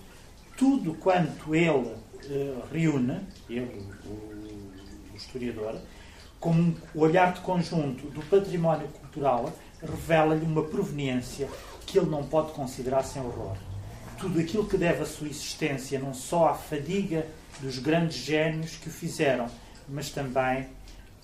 tudo 0.58 0.94
quanto 0.96 1.56
ele 1.56 1.70
uh, 1.70 2.64
reúne, 2.70 3.22
ele, 3.50 3.88
o, 4.06 5.14
o 5.14 5.16
historiador, 5.16 5.80
com 6.38 6.52
um 6.52 6.76
olhar 6.96 7.34
de 7.34 7.40
conjunto 7.42 8.08
do 8.08 8.22
património 8.24 8.90
cultural, 8.90 9.54
revela-lhe 9.82 10.46
uma 10.46 10.64
proveniência 10.64 11.48
que 11.86 11.98
ele 11.98 12.10
não 12.10 12.24
pode 12.24 12.52
considerar 12.52 13.04
sem 13.04 13.22
horror. 13.22 13.56
Tudo 14.22 14.40
aquilo 14.40 14.68
que 14.68 14.78
deve 14.78 15.02
a 15.02 15.06
sua 15.08 15.28
existência 15.28 15.98
não 15.98 16.14
só 16.14 16.50
à 16.50 16.54
fadiga 16.54 17.26
dos 17.60 17.80
grandes 17.80 18.18
gênios 18.18 18.76
que 18.76 18.88
o 18.88 18.92
fizeram, 18.92 19.48
mas 19.90 20.12
também 20.12 20.70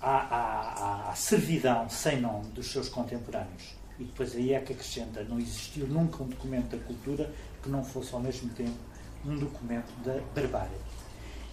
à, 0.02 0.18
à, 0.18 1.12
à 1.12 1.16
servidão 1.16 1.88
sem 1.92 2.20
nome 2.20 2.48
dos 2.48 2.72
seus 2.72 2.90
contemporâneos. 2.90 3.76
E 4.00 4.04
depois 4.04 4.36
aí 4.36 4.52
é 4.52 4.60
que 4.60 4.74
acrescenta: 4.74 5.24
não 5.24 5.38
existiu 5.38 5.86
nunca 5.88 6.24
um 6.24 6.28
documento 6.28 6.76
da 6.76 6.84
cultura 6.84 7.30
que 7.62 7.70
não 7.70 7.84
fosse 7.84 8.12
ao 8.16 8.20
mesmo 8.20 8.50
tempo 8.50 8.80
um 9.24 9.38
documento 9.38 9.94
da 10.04 10.20
barbárie. 10.34 10.80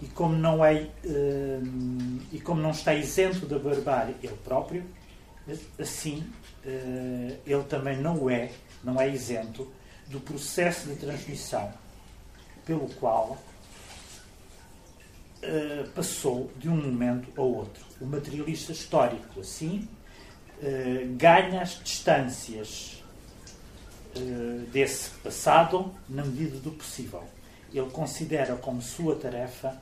E 0.00 0.06
como 0.06 0.34
não 0.34 0.64
é 0.64 0.88
uh, 1.04 2.22
e 2.32 2.40
como 2.40 2.62
não 2.62 2.70
está 2.70 2.94
isento 2.94 3.44
da 3.44 3.58
barbárie 3.58 4.16
ele 4.22 4.36
próprio, 4.42 4.82
assim 5.78 6.20
uh, 6.64 7.38
ele 7.46 7.64
também 7.68 7.98
não 7.98 8.30
é, 8.30 8.50
não 8.82 8.98
é 8.98 9.10
isento 9.10 9.70
do 10.08 10.20
processo 10.20 10.88
de 10.88 10.96
transmissão 10.96 11.72
pelo 12.64 12.88
qual 12.94 13.38
uh, 15.42 15.88
passou 15.94 16.50
de 16.56 16.68
um 16.68 16.76
momento 16.76 17.28
ao 17.36 17.46
outro. 17.46 17.84
O 18.00 18.06
materialista 18.06 18.72
histórico, 18.72 19.40
assim, 19.40 19.88
uh, 20.58 21.16
ganha 21.16 21.62
as 21.62 21.80
distâncias 21.82 23.00
desse 24.70 25.10
passado 25.10 25.92
na 26.08 26.24
medida 26.24 26.56
do 26.60 26.70
possível. 26.70 27.24
Ele 27.72 27.90
considera 27.90 28.54
como 28.54 28.80
sua 28.80 29.16
tarefa 29.16 29.76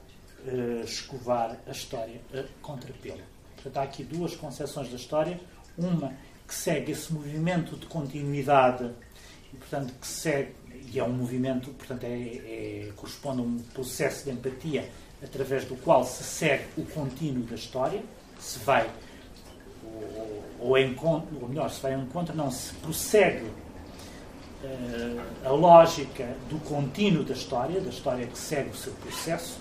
escovar 0.83 1.59
a 1.67 1.71
história 1.71 2.19
a 2.33 2.43
contrapelo. 2.63 3.21
Portanto, 3.57 3.77
há 3.77 3.83
aqui 3.83 4.03
duas 4.03 4.35
concepções 4.35 4.89
da 4.89 4.97
história. 4.97 5.39
Uma 5.77 6.15
que 6.49 6.55
segue 6.55 6.93
esse 6.93 7.13
movimento 7.13 7.77
de 7.77 7.85
continuidade 7.85 8.91
e, 9.53 9.57
portanto, 9.57 9.93
que 10.01 10.07
segue, 10.07 10.53
e 10.93 10.99
é 10.99 11.05
um 11.05 11.13
movimento, 11.13 11.71
portanto, 11.71 12.05
é, 12.05 12.09
é, 12.09 12.93
corresponde 12.97 13.41
a 13.41 13.45
um 13.45 13.59
processo 13.75 14.25
de 14.25 14.31
empatia 14.31 14.89
através 15.23 15.65
do 15.65 15.77
qual 15.77 16.05
se 16.05 16.23
segue 16.25 16.65
o 16.77 16.85
contínuo 16.85 17.45
da 17.45 17.55
história, 17.55 18.03
se 18.39 18.59
vai 18.61 18.91
ou, 19.85 20.45
ou, 20.61 20.79
encontro, 20.79 21.39
ou 21.41 21.49
melhor, 21.49 21.71
se 21.71 21.81
vai 21.81 21.95
ao 21.95 22.01
encontro, 22.01 22.35
não, 22.35 22.51
se 22.51 22.73
prossegue 22.75 23.47
uh, 24.65 25.21
a 25.45 25.51
lógica 25.51 26.27
do 26.49 26.59
contínuo 26.61 27.25
da 27.25 27.35
história, 27.35 27.81
da 27.81 27.91
história 27.91 28.27
que 28.27 28.39
segue 28.39 28.71
o 28.71 28.77
seu 28.77 28.93
processo, 28.95 29.59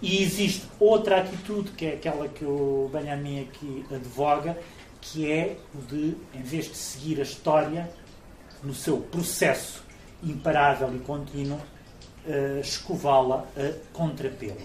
E 0.00 0.20
existe 0.20 0.66
outra 0.80 1.20
atitude, 1.20 1.70
que 1.70 1.86
é 1.86 1.94
aquela 1.94 2.26
que 2.26 2.44
o 2.44 2.90
Benjamin 2.92 3.42
aqui 3.42 3.86
advoga, 3.88 4.58
que 5.00 5.30
é 5.30 5.56
o 5.74 5.78
de, 5.82 6.16
em 6.34 6.42
vez 6.42 6.68
de 6.68 6.76
seguir 6.76 7.20
a 7.20 7.22
história 7.22 7.88
no 8.62 8.74
seu 8.74 8.98
processo 8.98 9.82
imparável 10.22 10.94
e 10.94 10.98
contínuo, 11.00 11.60
uh, 12.26 12.60
escová-la 12.60 13.46
a 13.56 13.92
contrapelo. 13.92 14.60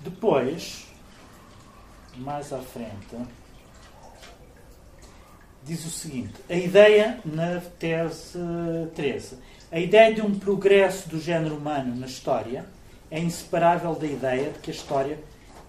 Depois, 0.00 0.86
mais 2.16 2.52
à 2.52 2.58
frente, 2.58 3.16
diz 5.64 5.84
o 5.84 5.90
seguinte: 5.90 6.34
a 6.48 6.54
ideia 6.54 7.20
na 7.24 7.60
tese 7.60 8.38
13, 8.94 9.38
a 9.72 9.80
ideia 9.80 10.14
de 10.14 10.22
um 10.22 10.38
progresso 10.38 11.08
do 11.08 11.20
género 11.20 11.56
humano 11.56 11.96
na 11.96 12.06
história 12.06 12.64
é 13.10 13.18
inseparável 13.18 13.94
da 13.94 14.06
ideia 14.06 14.50
de 14.50 14.60
que 14.60 14.70
a 14.70 14.74
história 14.74 15.18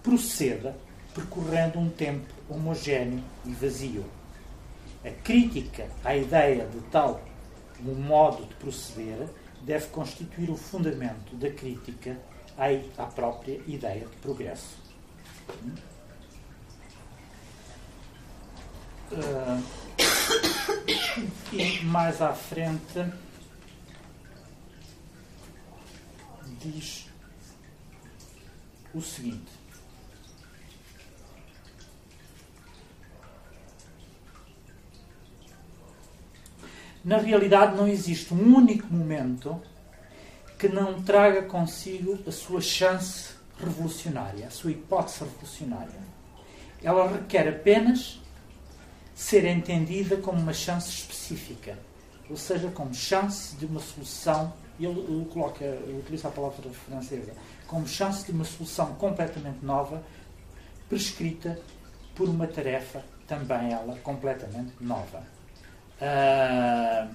proceda 0.02 0.76
percorrendo 1.14 1.78
um 1.78 1.90
tempo 1.90 2.32
homogéneo 2.48 3.22
e 3.44 3.50
vazio. 3.50 4.17
A 5.04 5.10
crítica 5.22 5.88
à 6.04 6.16
ideia 6.16 6.66
de 6.66 6.80
tal 6.90 7.22
modo 7.80 8.44
de 8.44 8.54
proceder 8.56 9.28
deve 9.62 9.86
constituir 9.88 10.50
o 10.50 10.56
fundamento 10.56 11.36
da 11.36 11.50
crítica 11.50 12.18
à 12.96 13.04
própria 13.06 13.60
ideia 13.66 14.06
de 14.06 14.16
progresso. 14.16 14.76
Uh, 19.10 19.62
e 21.52 21.82
mais 21.84 22.20
à 22.20 22.34
frente 22.34 23.04
diz 26.60 27.08
o 28.92 29.00
seguinte. 29.00 29.57
Na 37.04 37.18
realidade, 37.18 37.76
não 37.76 37.86
existe 37.86 38.34
um 38.34 38.56
único 38.56 38.92
momento 38.92 39.60
que 40.58 40.68
não 40.68 41.00
traga 41.02 41.42
consigo 41.42 42.18
a 42.26 42.32
sua 42.32 42.60
chance 42.60 43.30
revolucionária, 43.58 44.46
a 44.46 44.50
sua 44.50 44.72
hipótese 44.72 45.20
revolucionária. 45.20 46.00
Ela 46.82 47.08
requer 47.08 47.48
apenas 47.48 48.20
ser 49.14 49.44
entendida 49.44 50.16
como 50.16 50.40
uma 50.40 50.52
chance 50.52 50.90
específica, 50.90 51.78
ou 52.28 52.36
seja, 52.36 52.68
como 52.70 52.94
chance 52.94 53.56
de 53.56 53.66
uma 53.66 53.80
solução, 53.80 54.52
ele 54.78 55.26
coloca, 55.32 55.64
utiliza 55.98 56.28
a 56.28 56.30
palavra 56.30 56.70
francesa, 56.70 57.32
como 57.66 57.86
chance 57.86 58.24
de 58.24 58.32
uma 58.32 58.44
solução 58.44 58.94
completamente 58.94 59.64
nova, 59.64 60.02
prescrita 60.88 61.58
por 62.14 62.28
uma 62.28 62.46
tarefa 62.46 63.04
também 63.26 63.72
ela 63.72 63.96
completamente 64.02 64.72
nova. 64.80 65.37
Uh, 66.00 67.12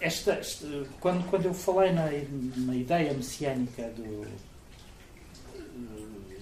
esta, 0.00 0.34
esta, 0.34 0.66
quando, 1.00 1.28
quando 1.28 1.46
eu 1.46 1.54
falei 1.54 1.90
na, 1.92 2.04
na 2.56 2.76
ideia 2.76 3.12
messiânica 3.12 3.90
do, 3.90 4.26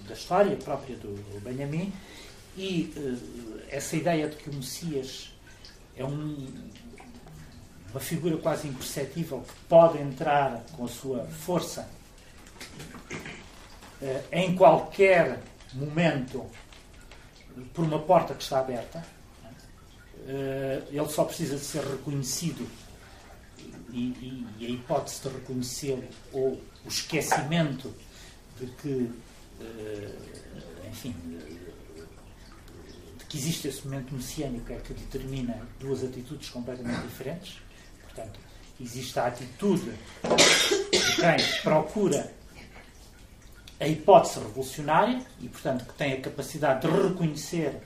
da 0.07 0.13
história 0.13 0.55
própria 0.57 0.95
do 0.97 1.41
Benjamin, 1.41 1.91
e 2.55 2.93
uh, 2.95 3.61
essa 3.69 3.95
ideia 3.95 4.29
de 4.29 4.35
que 4.35 4.49
o 4.49 4.53
Messias 4.53 5.31
é 5.97 6.05
um, 6.05 6.47
uma 7.91 7.99
figura 7.99 8.37
quase 8.37 8.67
imperceptível 8.67 9.41
que 9.41 9.53
pode 9.67 9.97
entrar 9.97 10.63
com 10.73 10.85
a 10.85 10.87
sua 10.87 11.25
força 11.25 11.89
uh, 14.01 14.23
em 14.31 14.55
qualquer 14.55 15.39
momento 15.73 16.45
por 17.73 17.85
uma 17.85 17.99
porta 17.99 18.33
que 18.33 18.43
está 18.43 18.59
aberta, 18.59 19.14
ele 20.25 21.09
só 21.09 21.23
precisa 21.23 21.55
de 21.55 21.63
ser 21.63 21.83
reconhecido 21.83 22.67
e, 23.91 23.99
e, 23.99 24.47
e 24.59 24.65
a 24.65 24.69
hipótese 24.69 25.21
de 25.21 25.29
reconhecê-lo 25.29 26.03
ou 26.33 26.61
o 26.83 26.87
esquecimento 26.87 27.93
de 28.59 28.67
que, 28.67 29.11
enfim, 30.89 31.15
que 33.27 33.37
existe 33.37 33.67
esse 33.67 33.85
momento 33.85 34.13
messiânico 34.13 34.71
é 34.71 34.77
que 34.77 34.93
determina 34.93 35.61
duas 35.79 36.03
atitudes 36.03 36.49
completamente 36.49 37.01
diferentes. 37.01 37.57
Portanto, 38.03 38.39
existe 38.79 39.19
a 39.19 39.27
atitude 39.27 39.91
de 39.91 41.15
quem 41.15 41.61
procura 41.61 42.33
a 43.79 43.87
hipótese 43.87 44.39
revolucionária 44.39 45.21
e, 45.41 45.49
portanto, 45.49 45.85
que 45.85 45.93
tem 45.95 46.13
a 46.13 46.21
capacidade 46.21 46.87
de 46.87 46.93
reconhecer 46.93 47.81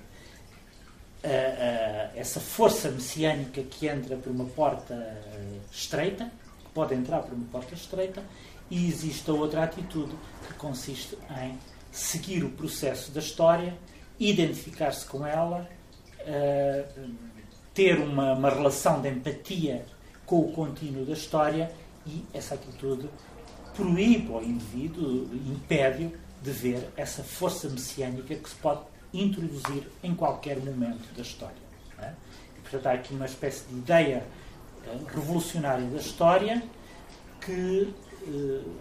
essa 2.15 2.39
força 2.39 2.89
messiânica 2.89 3.61
que 3.61 3.87
entra 3.87 4.15
por 4.15 4.31
uma 4.31 4.45
porta 4.45 4.95
estreita, 5.71 6.31
que 6.63 6.69
pode 6.73 6.95
entrar 6.95 7.19
por 7.23 7.33
uma 7.33 7.45
porta 7.51 7.73
estreita, 7.73 8.23
e 8.69 8.87
existe 8.87 9.29
a 9.29 9.33
outra 9.33 9.63
atitude 9.63 10.15
que 10.47 10.53
consiste 10.53 11.17
em 11.41 11.57
seguir 11.91 12.43
o 12.43 12.49
processo 12.49 13.11
da 13.11 13.19
história 13.19 13.75
identificar-se 14.19 15.05
com 15.05 15.25
ela, 15.25 15.67
uh, 16.21 17.09
ter 17.73 17.97
uma, 17.99 18.33
uma, 18.33 18.49
relação 18.49 19.01
de 19.01 19.09
empatia 19.09 19.85
com 20.25 20.41
o 20.41 20.51
contínuo 20.51 21.05
da 21.05 21.13
história 21.13 21.71
e 22.05 22.23
essa 22.33 22.55
atitude 22.55 23.09
proíbe 23.73 24.31
ao 24.33 24.43
indivíduo, 24.43 25.29
impede 25.33 26.11
de 26.41 26.51
ver 26.51 26.89
essa 26.97 27.23
força 27.23 27.69
messiânica 27.69 28.35
que 28.35 28.49
se 28.49 28.55
pode 28.55 28.81
introduzir 29.13 29.87
em 30.03 30.13
qualquer 30.15 30.57
momento 30.59 31.13
da 31.15 31.21
história. 31.21 31.69
É? 31.97 32.13
E, 32.57 32.61
portanto, 32.61 32.87
há 32.87 32.93
aqui 32.93 33.13
uma 33.13 33.25
espécie 33.25 33.65
de 33.65 33.77
ideia 33.77 34.23
uh, 34.85 35.05
revolucionária 35.05 35.85
da 35.85 35.97
história 35.97 36.63
que 37.41 37.93
uh, 38.27 38.75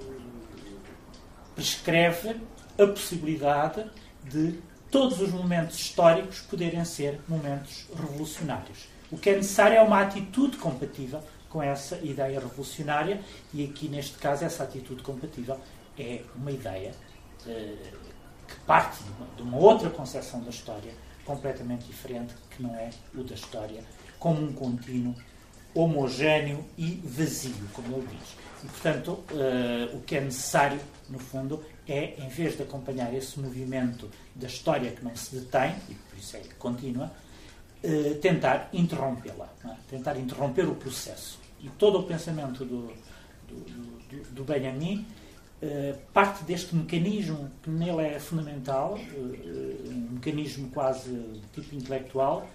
prescreve 1.55 2.37
a 2.79 2.87
possibilidade 2.87 3.85
de 4.25 4.59
todos 4.91 5.21
os 5.21 5.31
momentos 5.31 5.79
históricos 5.79 6.41
poderem 6.41 6.85
ser 6.85 7.21
momentos 7.29 7.87
revolucionários. 7.95 8.89
O 9.11 9.19
que 9.19 9.31
é 9.31 9.37
necessário 9.37 9.77
é 9.77 9.83
uma 9.83 10.01
atitude 10.01 10.57
compatível 10.57 11.23
com 11.49 11.63
essa 11.63 11.97
ideia 11.99 12.39
revolucionária, 12.39 13.21
e 13.53 13.65
aqui, 13.65 13.89
neste 13.89 14.19
caso, 14.19 14.45
essa 14.45 14.65
atitude 14.65 15.03
compatível 15.03 15.59
é 15.99 16.23
uma 16.37 16.51
ideia 16.51 16.93
eh, 17.47 17.75
que 18.49 18.55
parte 18.61 19.05
de 19.05 19.11
uma, 19.11 19.27
de 19.37 19.43
uma, 19.43 19.59
outra 19.59 19.91
concepção 19.91 20.41
da 20.41 20.51
história 20.51 20.93
completamente 21.25 21.85
diferente, 21.85 22.35
que 22.51 22.63
não 22.63 22.75
é 22.75 22.91
o 23.15 23.23
da 23.23 23.35
história, 23.35 23.85
como 24.19 24.43
um 24.43 24.53
contínuo 24.53 25.15
homogéneo 25.75 26.65
e 26.77 27.01
vazio, 27.05 27.69
como 27.73 27.97
ele 27.97 28.09
diz. 28.09 28.37
E, 28.65 28.67
portanto, 28.67 29.11
uh, 29.11 29.97
o 29.97 30.01
que 30.01 30.17
é 30.17 30.21
necessário, 30.21 30.81
no 31.09 31.19
fundo, 31.19 31.63
é, 31.87 32.15
em 32.19 32.29
vez 32.29 32.57
de 32.57 32.63
acompanhar 32.63 33.15
esse 33.15 33.39
movimento 33.39 34.11
da 34.35 34.47
história 34.47 34.91
que 34.91 35.05
não 35.05 35.15
se 35.15 35.37
detém, 35.37 35.77
e 35.89 35.95
por 35.95 36.19
isso 36.19 36.37
é 36.37 36.41
que 36.41 36.55
continua, 36.55 37.13
uh, 37.85 38.15
tentar 38.17 38.71
interrompê-la, 38.73 39.49
é? 39.67 39.75
tentar 39.89 40.17
interromper 40.17 40.67
o 40.67 40.75
processo. 40.75 41.39
E 41.61 41.69
todo 41.71 41.99
o 41.99 42.03
pensamento 42.05 42.65
do, 42.65 42.89
do, 43.47 43.55
do, 44.09 44.31
do 44.33 44.45
Benjamin 44.45 45.07
parte 46.13 46.45
deste 46.45 46.75
mecanismo 46.75 47.51
que 47.63 47.71
nele 47.71 48.03
é 48.03 48.21
fundamental, 48.21 48.99
um 49.17 50.13
mecanismo 50.13 50.71
quase 50.71 51.11
de 51.11 51.41
tipo 51.53 51.75
intelectual, 51.75 52.49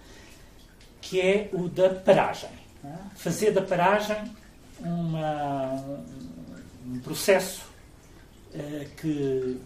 que 1.00 1.20
é 1.20 1.50
o 1.52 1.68
da 1.68 1.90
paragem. 1.90 2.50
É? 2.82 2.94
Fazer 3.14 3.50
da 3.50 3.62
paragem 3.62 4.16
uma, 4.80 5.84
um 6.86 6.98
processo 7.00 7.62
que, 9.00 9.60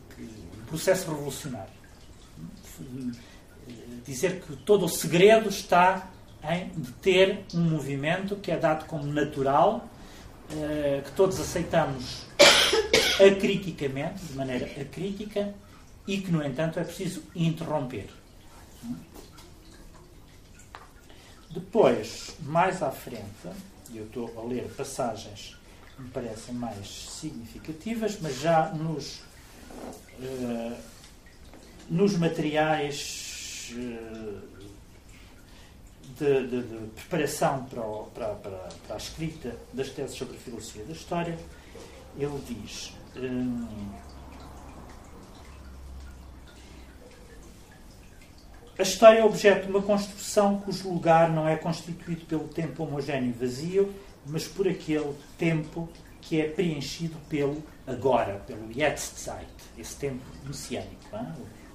um 0.61 0.65
processo 0.67 1.09
revolucionário. 1.11 1.79
Dizer 4.05 4.41
que 4.41 4.57
todo 4.57 4.87
o 4.87 4.89
segredo 4.89 5.49
está 5.49 6.11
em 6.43 6.71
ter 7.03 7.45
um 7.55 7.61
movimento 7.61 8.37
que 8.37 8.51
é 8.51 8.57
dado 8.57 8.87
como 8.87 9.05
natural, 9.05 9.89
que 11.05 11.13
todos 11.13 11.39
aceitamos 11.41 12.28
acriticamente, 13.21 14.25
de 14.25 14.35
maneira 14.35 14.67
acrítica, 14.81 15.55
e 16.07 16.19
que, 16.19 16.31
no 16.31 16.43
entanto, 16.43 16.79
é 16.79 16.85
preciso 16.85 17.23
interromper. 17.35 18.09
Depois, 21.51 22.37
mais 22.43 22.83
à 22.83 22.91
frente, 22.91 23.49
eu 23.95 24.05
estou 24.05 24.33
a 24.39 24.45
ler 24.47 24.69
passagens 24.77 25.57
que 25.97 26.03
me 26.03 26.09
parecem 26.11 26.55
mais 26.55 26.87
significativas, 26.87 28.19
mas 28.21 28.41
já 28.41 28.69
nos, 28.71 29.21
uh, 30.21 30.77
nos 31.89 32.17
materiais 32.17 33.73
uh, 33.73 34.59
de, 36.19 36.47
de, 36.47 36.63
de, 36.63 36.87
preparação 36.95 37.65
para, 37.65 37.83
o, 37.83 38.05
para, 38.07 38.35
para, 38.35 38.69
para, 38.87 38.95
a 38.95 38.99
escrita 38.99 39.57
das 39.73 39.91
teses 39.91 40.17
sobre 40.17 40.37
a 40.37 40.41
filosofia 40.41 40.85
da 40.85 40.93
história, 40.93 41.39
ele 42.19 42.43
diz. 42.47 42.93
Hum, 43.17 43.67
a 48.79 48.83
história 48.83 49.21
é 49.21 49.25
objeto 49.25 49.67
de 49.67 49.71
uma 49.71 49.83
construção 49.83 50.61
cujo 50.61 50.89
lugar 50.89 51.31
não 51.31 51.49
é 51.49 51.57
constituído 51.57 52.27
pelo 52.27 52.49
tempo 52.49 52.83
homogéneo 52.83 53.31
e 53.31 53.33
vazio, 53.33 53.95
mas 54.27 54.47
por 54.47 54.69
aquele 54.69 55.15
tempo 55.37 55.89
que 56.21 56.41
é 56.41 56.49
preenchido 56.49 57.17
pelo 57.29 57.63
agora, 57.87 58.43
pelo 58.47 58.71
Jetztzeit, 58.73 59.49
esse 59.77 59.97
tempo 59.97 60.23
messiânico. 60.45 61.17
É? 61.17 61.27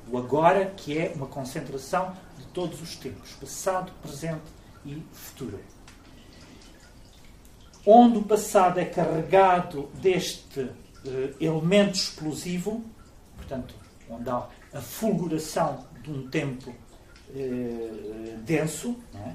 O 0.10 0.18
agora, 0.18 0.66
que 0.78 0.98
é 0.98 1.12
uma 1.16 1.26
concentração 1.26 2.16
de 2.38 2.46
todos 2.48 2.82
os 2.82 2.96
tempos, 2.96 3.32
passado, 3.34 3.92
presente 4.02 4.44
e 4.86 5.02
futuro. 5.12 5.60
Onde 7.86 8.18
o 8.18 8.24
passado 8.24 8.80
é 8.80 8.86
carregado 8.86 9.90
deste 9.96 10.62
uh, 10.62 10.72
elemento 11.40 11.96
explosivo, 11.96 12.82
portanto, 13.36 13.76
onde 14.10 14.30
há 14.30 14.48
a 14.74 14.80
fulguração 14.80 15.86
de 16.02 16.10
um 16.10 16.30
tempo 16.30 16.70
uh, 16.70 18.38
denso, 18.46 18.98
é? 19.14 19.34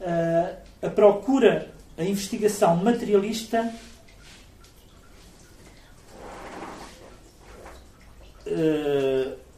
uh, 0.00 0.86
a 0.86 0.90
procura, 0.90 1.72
a 1.96 2.02
investigação 2.02 2.76
materialista 2.76 3.72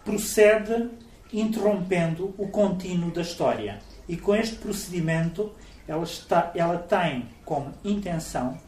procede 0.02 0.88
interrompendo 1.30 2.34
o 2.38 2.48
contínuo 2.48 3.10
da 3.10 3.20
história. 3.20 3.80
E 4.08 4.16
com 4.16 4.34
este 4.34 4.56
procedimento, 4.56 5.52
ela, 5.86 6.04
está, 6.04 6.50
ela 6.54 6.78
tem 6.78 7.28
como 7.48 7.72
intenção 7.82 8.60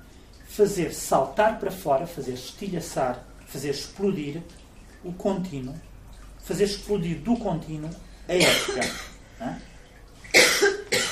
fazer 0.49 0.95
saltar 0.95 1.59
para 1.61 1.71
fora, 1.71 2.07
fazer 2.07 2.33
estilhaçar, 2.33 3.23
fazer 3.47 3.69
explodir 3.69 4.43
o 5.05 5.13
contínuo, 5.13 5.75
fazer 6.39 6.65
explodir 6.65 7.19
do 7.19 7.37
contínuo 7.37 7.91
a 8.27 8.33
época. 8.33 8.81
É? 9.39 9.57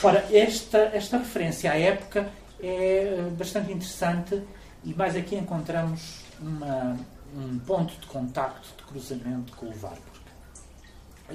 Ora, 0.02 0.26
esta, 0.34 0.78
esta 0.94 1.18
referência 1.18 1.70
à 1.70 1.78
época 1.78 2.32
é 2.58 3.18
eh, 3.18 3.30
bastante 3.36 3.70
interessante 3.70 4.42
e 4.82 4.94
mais 4.94 5.14
aqui 5.14 5.36
encontramos 5.36 6.22
uma, 6.40 6.96
um 7.36 7.58
ponto 7.58 7.94
de 8.00 8.06
contacto, 8.06 8.66
de 8.78 8.82
cruzamento 8.84 9.54
com 9.56 9.66
o 9.66 9.74
Warburg. 9.82 10.18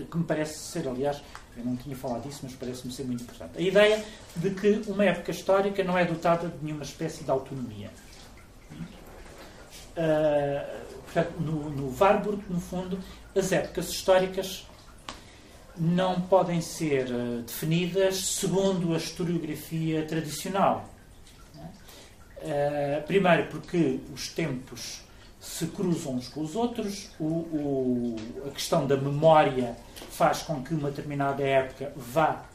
Que 0.10 0.18
me 0.18 0.24
parece 0.24 0.58
ser, 0.58 0.88
aliás, 0.88 1.22
eu 1.56 1.64
não 1.64 1.76
tinha 1.76 1.96
falado 1.96 2.24
disso, 2.24 2.42
mas 2.44 2.54
parece-me 2.54 2.92
ser 2.92 3.04
muito 3.04 3.24
importante. 3.24 3.58
A 3.58 3.62
ideia 3.62 4.04
de 4.36 4.50
que 4.52 4.82
uma 4.88 5.06
época 5.06 5.32
histórica 5.32 5.84
não 5.84 5.98
é 5.98 6.06
dotada 6.06 6.48
de 6.48 6.56
nenhuma 6.64 6.84
espécie 6.84 7.24
de 7.24 7.30
autonomia. 7.32 7.92
Uh, 9.96 10.84
portanto, 11.04 11.40
no, 11.40 11.70
no 11.70 11.96
Warburg, 11.96 12.44
no 12.50 12.60
fundo, 12.60 13.00
as 13.36 13.52
épocas 13.52 13.90
históricas 13.90 14.68
não 15.78 16.22
podem 16.22 16.62
ser 16.62 17.08
uh, 17.12 17.42
definidas 17.44 18.18
segundo 18.18 18.94
a 18.94 18.98
historiografia 18.98 20.04
tradicional. 20.06 20.90
Uh, 22.38 23.02
primeiro, 23.06 23.48
porque 23.48 24.00
os 24.14 24.28
tempos 24.30 25.02
se 25.44 25.68
cruzam 25.68 26.14
uns 26.14 26.30
com 26.30 26.40
os 26.40 26.56
outros, 26.56 27.10
o, 27.20 27.26
o, 27.26 28.15
a 28.48 28.52
questão 28.52 28.88
da 28.88 28.95
memória 28.95 29.76
faz 30.10 30.41
com 30.41 30.64
que 30.64 30.74
uma 30.74 30.90
determinada 30.90 31.44
época 31.44 31.91
vá 31.98 32.45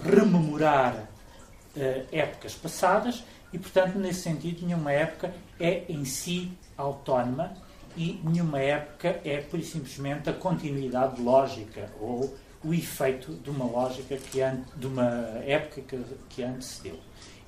rememorar 0.00 0.94
uh, 0.94 2.06
épocas 2.12 2.54
passadas 2.54 3.24
e, 3.52 3.58
portanto, 3.58 3.98
nesse 3.98 4.20
sentido, 4.20 4.64
nenhuma 4.64 4.92
época 4.92 5.34
é 5.58 5.82
em 5.88 6.04
si 6.04 6.52
autónoma 6.76 7.54
e 7.96 8.20
nenhuma 8.22 8.60
época 8.60 9.20
é, 9.24 9.38
por 9.40 9.60
simplesmente, 9.60 10.30
a 10.30 10.32
continuidade 10.32 11.20
lógica 11.20 11.92
ou 12.00 12.36
o 12.62 12.72
efeito 12.72 13.32
de 13.32 13.50
uma 13.50 13.64
lógica 13.64 14.16
que 14.16 14.40
de 14.76 14.86
uma 14.86 15.10
época 15.44 15.80
que, 15.80 16.04
que 16.28 16.42
antecedeu. 16.44 17.00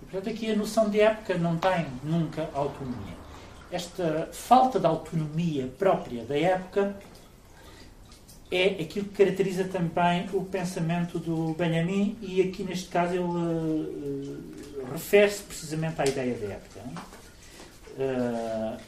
E, 0.02 0.06
portanto, 0.06 0.34
aqui 0.34 0.50
a 0.50 0.56
noção 0.56 0.90
de 0.90 1.00
época 1.00 1.38
não 1.38 1.56
tem 1.56 1.86
nunca 2.02 2.50
autonomia 2.52 3.19
esta 3.70 4.28
falta 4.32 4.78
de 4.78 4.86
autonomia 4.86 5.68
própria 5.78 6.24
da 6.24 6.38
época 6.38 6.96
é 8.50 8.82
aquilo 8.82 9.06
que 9.06 9.16
caracteriza 9.16 9.64
também 9.64 10.28
o 10.32 10.44
pensamento 10.44 11.18
do 11.18 11.54
Benjamin 11.54 12.18
e 12.20 12.42
aqui 12.42 12.64
neste 12.64 12.88
caso 12.88 13.14
ele 13.14 13.22
uh, 13.22 14.92
refere-se 14.92 15.42
precisamente 15.44 16.00
à 16.02 16.04
ideia 16.04 16.34
da 16.34 16.46
época. 16.54 16.80
Uh, 17.96 18.80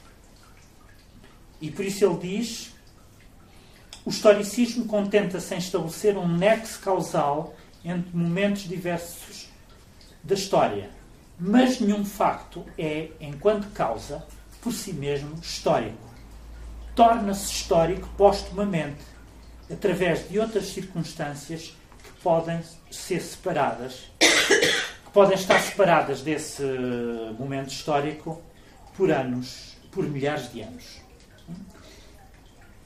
e 1.61 1.71
por 1.71 1.85
isso 1.85 2.05
ele 2.05 2.19
diz 2.19 2.73
o 4.05 4.11
historicismo 4.11 4.87
contenta-se 4.87 5.55
em 5.55 5.59
estabelecer 5.59 6.17
um 6.19 6.27
nexo 6.27 6.81
causal 6.81 7.55
entre 7.85 8.17
momentos 8.17 8.63
diversos 8.63 9.49
da 10.25 10.35
história, 10.35 10.91
mas 11.39 11.81
nenhum 11.81 12.05
facto 12.05 12.65
é, 12.77 13.11
enquanto 13.21 13.69
causa, 13.73 14.27
por 14.63 14.73
si 14.73 14.93
mesmo 14.93 15.39
histórico. 15.43 16.11
Torna-se 16.95 17.53
histórico 17.53 18.09
postumamente, 18.17 19.03
através 19.71 20.29
de 20.29 20.39
outras 20.39 20.67
circunstâncias 20.69 21.77
que 22.03 22.23
podem 22.23 22.63
ser 22.91 23.21
separadas, 23.21 24.11
que 24.19 25.11
podem 25.13 25.35
estar 25.35 25.61
separadas 25.61 26.23
desse 26.23 26.63
momento 27.39 27.71
histórico 27.71 28.41
por 28.97 29.11
anos, 29.11 29.77
por 29.91 30.05
milhares 30.05 30.51
de 30.53 30.61
anos. 30.63 31.03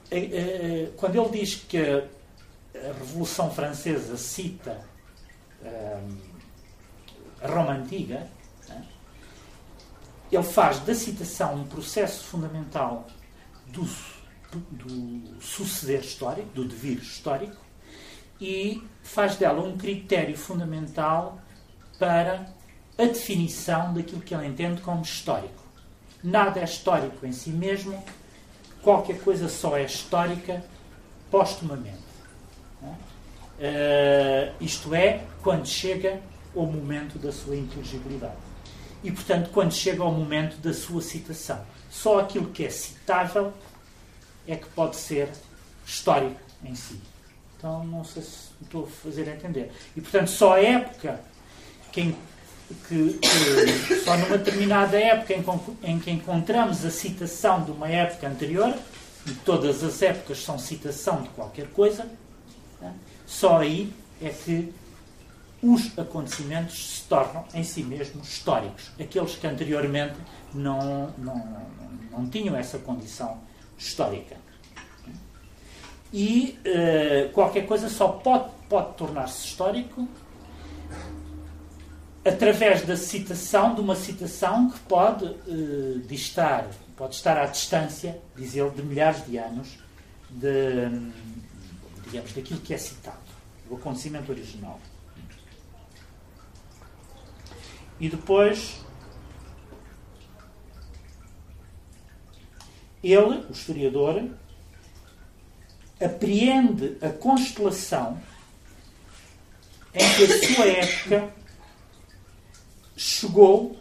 É, 0.09 0.17
é, 0.17 0.91
quando 0.97 1.21
ele 1.21 1.41
diz 1.41 1.55
que 1.55 1.77
a 1.77 2.07
Revolução 2.99 3.51
Francesa 3.51 4.17
cita 4.17 4.79
a 7.41 7.47
Roma 7.47 7.73
Antiga, 7.73 8.27
ele 10.31 10.43
faz 10.43 10.79
da 10.79 10.93
citação 10.93 11.55
um 11.55 11.65
processo 11.65 12.25
fundamental 12.25 13.07
do, 13.67 13.87
do 14.71 15.41
suceder 15.41 16.01
histórico, 16.01 16.49
do 16.53 16.65
devir 16.65 16.97
histórico, 16.97 17.57
e 18.39 18.83
faz 19.03 19.35
dela 19.35 19.61
um 19.61 19.77
critério 19.77 20.37
fundamental 20.37 21.39
para 21.97 22.45
a 22.97 23.05
definição 23.05 23.93
daquilo 23.93 24.21
que 24.21 24.33
ele 24.33 24.47
entende 24.47 24.81
como 24.81 25.01
histórico. 25.01 25.63
Nada 26.23 26.59
é 26.59 26.63
histórico 26.63 27.25
em 27.25 27.31
si 27.31 27.51
mesmo, 27.51 28.03
qualquer 28.81 29.19
coisa 29.21 29.47
só 29.47 29.77
é 29.77 29.83
histórica 29.83 30.63
postumamente. 31.31 32.07
Uh, 32.81 34.53
isto 34.61 34.93
é, 34.93 35.25
quando 35.41 35.65
chega 35.65 36.21
ao 36.55 36.67
momento 36.67 37.17
da 37.17 37.31
sua 37.31 37.55
inteligibilidade 37.55 38.46
e, 39.07 39.11
portanto, 39.11 39.49
quando 39.53 39.71
chega 39.71 40.03
ao 40.03 40.11
momento 40.11 40.57
da 40.57 40.73
sua 40.73 41.01
citação. 41.01 41.61
Só 41.89 42.19
aquilo 42.19 42.47
que 42.47 42.65
é 42.65 42.69
citável 42.69 43.53
é 44.45 44.57
que 44.57 44.67
pode 44.67 44.97
ser 44.97 45.29
histórico 45.85 46.37
em 46.61 46.75
si. 46.75 46.99
Então, 47.57 47.85
não 47.85 48.03
sei 48.03 48.21
se 48.21 48.49
estou 48.61 48.83
a 48.83 48.87
fazer 48.87 49.29
entender. 49.29 49.71
E, 49.95 50.01
portanto, 50.01 50.27
só 50.27 50.55
a 50.55 50.61
época 50.61 51.21
que, 51.93 52.13
que, 52.89 53.13
que 53.87 53.95
só 54.03 54.17
numa 54.17 54.37
determinada 54.37 54.99
época 54.99 55.33
em, 55.33 55.43
em, 55.89 55.99
que 55.99 56.11
encontramos 56.11 56.83
a 56.83 56.91
citação 56.91 57.63
de 57.63 57.71
uma 57.71 57.87
época 57.87 58.27
anterior, 58.27 58.75
e 59.25 59.31
todas 59.45 59.85
as 59.85 60.01
épocas 60.01 60.43
são 60.43 60.59
citação 60.59 61.21
de 61.21 61.29
qualquer 61.29 61.67
coisa, 61.67 62.05
né? 62.81 62.93
só 63.25 63.59
aí 63.59 63.93
é 64.21 64.29
que 64.29 64.73
os 65.61 65.97
acontecimentos 65.97 66.97
se 66.97 67.03
tornam 67.03 67.45
em 67.53 67.63
si 67.63 67.83
mesmos 67.83 68.27
históricos. 68.27 68.91
Aqueles 68.99 69.35
que 69.35 69.47
anteriormente 69.47 70.15
não, 70.53 71.13
não, 71.17 71.67
não 72.11 72.29
tinham 72.29 72.55
essa 72.55 72.77
condição 72.77 73.39
histórica. 73.77 74.37
E 76.13 76.57
uh, 76.65 77.31
qualquer 77.33 77.65
coisa 77.65 77.89
só 77.89 78.07
pode, 78.07 78.49
pode 78.69 78.93
tornar-se 78.93 79.45
histórico 79.45 80.07
através 82.23 82.81
da 82.83 82.95
citação, 82.95 83.73
de 83.73 83.81
uma 83.81 83.95
citação 83.95 84.69
que 84.69 84.79
pode 84.81 85.25
uh, 85.25 85.99
distar, 86.07 86.67
pode 86.95 87.15
estar 87.15 87.37
à 87.37 87.45
distância, 87.45 88.19
diz 88.35 88.55
ele, 88.55 88.69
de 88.69 88.83
milhares 88.83 89.25
de 89.25 89.37
anos 89.37 89.77
de, 90.29 90.89
digamos, 92.05 92.33
daquilo 92.33 92.59
que 92.59 92.73
é 92.73 92.77
citado, 92.77 93.17
do 93.67 93.75
acontecimento 93.75 94.31
original. 94.31 94.79
E 97.99 98.09
depois 98.09 98.79
ele, 103.03 103.45
o 103.47 103.51
historiador, 103.51 104.29
apreende 105.99 106.97
a 107.01 107.09
constelação 107.09 108.21
em 109.93 110.15
que 110.15 110.23
a 110.23 110.55
sua 110.55 110.65
época 110.65 111.33
chegou 112.95 113.79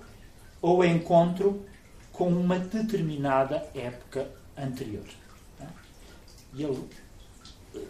ao 0.62 0.84
encontro 0.84 1.66
com 2.12 2.28
uma 2.28 2.58
determinada 2.58 3.68
época 3.74 4.30
anterior. 4.56 5.04
E 6.54 6.62
ele, 6.62 6.88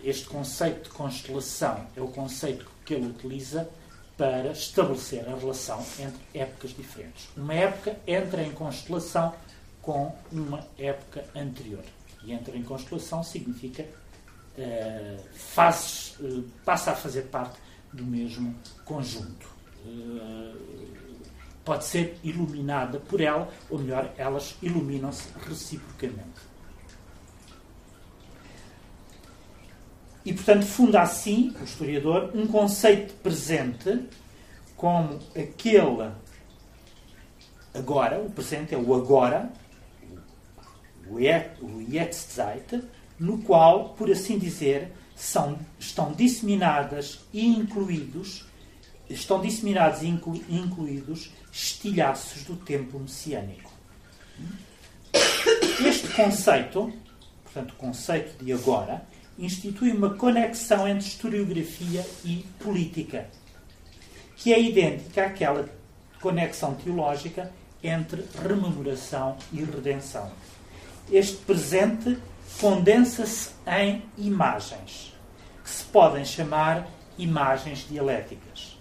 este 0.03 0.27
conceito 0.27 0.85
de 0.85 0.91
constelação 0.91 1.87
é 1.97 2.01
o 2.01 2.09
conceito 2.09 2.69
que 2.85 2.95
ele 2.95 3.07
utiliza 3.07 3.71
para 4.17 4.53
estabelecer 4.53 5.29
a 5.29 5.37
relação 5.37 5.85
entre 5.99 6.21
épocas 6.33 6.71
diferentes. 6.75 7.29
Uma 7.37 7.55
época 7.55 7.97
entra 8.07 8.43
em 8.43 8.51
constelação 8.53 9.35
com 9.83 10.15
uma 10.33 10.67
época 10.79 11.25
anterior. 11.35 11.85
E 12.25 12.33
entra 12.33 12.57
em 12.57 12.63
constelação 12.63 13.23
significa 13.23 13.83
uh, 13.83 15.23
faz, 15.35 16.17
uh, 16.19 16.43
passa 16.65 16.93
a 16.93 16.95
fazer 16.95 17.23
parte 17.23 17.59
do 17.93 18.05
mesmo 18.05 18.55
conjunto. 18.85 19.47
Uh, 19.85 20.57
pode 21.65 21.85
ser 21.85 22.19
iluminada 22.25 22.99
por 22.99 23.21
ela, 23.21 23.49
ou 23.69 23.79
melhor, 23.79 24.13
elas 24.17 24.57
iluminam-se 24.63 25.29
reciprocamente. 25.47 26.46
E, 30.27 30.33
portanto, 30.33 30.67
funda 30.67 31.01
assim, 31.01 31.55
o 31.61 31.65
historiador, 31.65 32.33
um 32.35 32.49
conceito 32.49 33.15
presente 33.23 34.03
como 34.77 35.21
aquele 35.35 36.11
agora, 37.73 38.19
o 38.19 38.29
presente 38.29 38.75
é 38.75 38.79
o 38.79 38.93
agora, 38.93 39.49
o 41.09 41.21
Jetztzeit, 41.89 42.83
no 43.21 43.39
qual, 43.39 43.91
por 43.91 44.11
assim 44.11 44.37
dizer, 44.37 44.93
são, 45.15 45.57
estão 45.79 46.13
disseminadas 46.13 47.21
e 47.33 47.47
incluídos 47.47 48.45
estão 49.09 49.41
disseminados 49.41 50.03
e 50.03 50.09
inclu, 50.09 50.43
incluídos 50.49 51.31
estilhaços 51.53 52.43
do 52.43 52.57
tempo 52.57 52.99
messiânico. 52.99 53.71
Este 55.87 56.09
conceito, 56.09 56.93
portanto, 57.45 57.71
o 57.71 57.77
conceito 57.77 58.45
de 58.45 58.53
agora, 58.53 59.07
institui 59.39 59.93
uma 59.93 60.15
conexão 60.15 60.89
entre 60.89 61.07
historiografia 61.07 62.05
e 62.25 62.47
política, 62.59 63.27
que 64.37 64.53
é 64.53 64.61
idêntica 64.61 65.27
àquela 65.27 65.69
conexão 66.21 66.75
teológica 66.75 67.53
entre 67.83 68.25
rememoração 68.43 69.37
e 69.53 69.63
redenção. 69.63 70.31
Este 71.11 71.37
presente 71.37 72.19
condensa-se 72.61 73.51
em 73.67 74.03
imagens, 74.19 75.15
que 75.63 75.71
se 75.71 75.85
podem 75.85 76.25
chamar 76.25 76.89
imagens 77.19 77.87
dialéticas. 77.89 78.79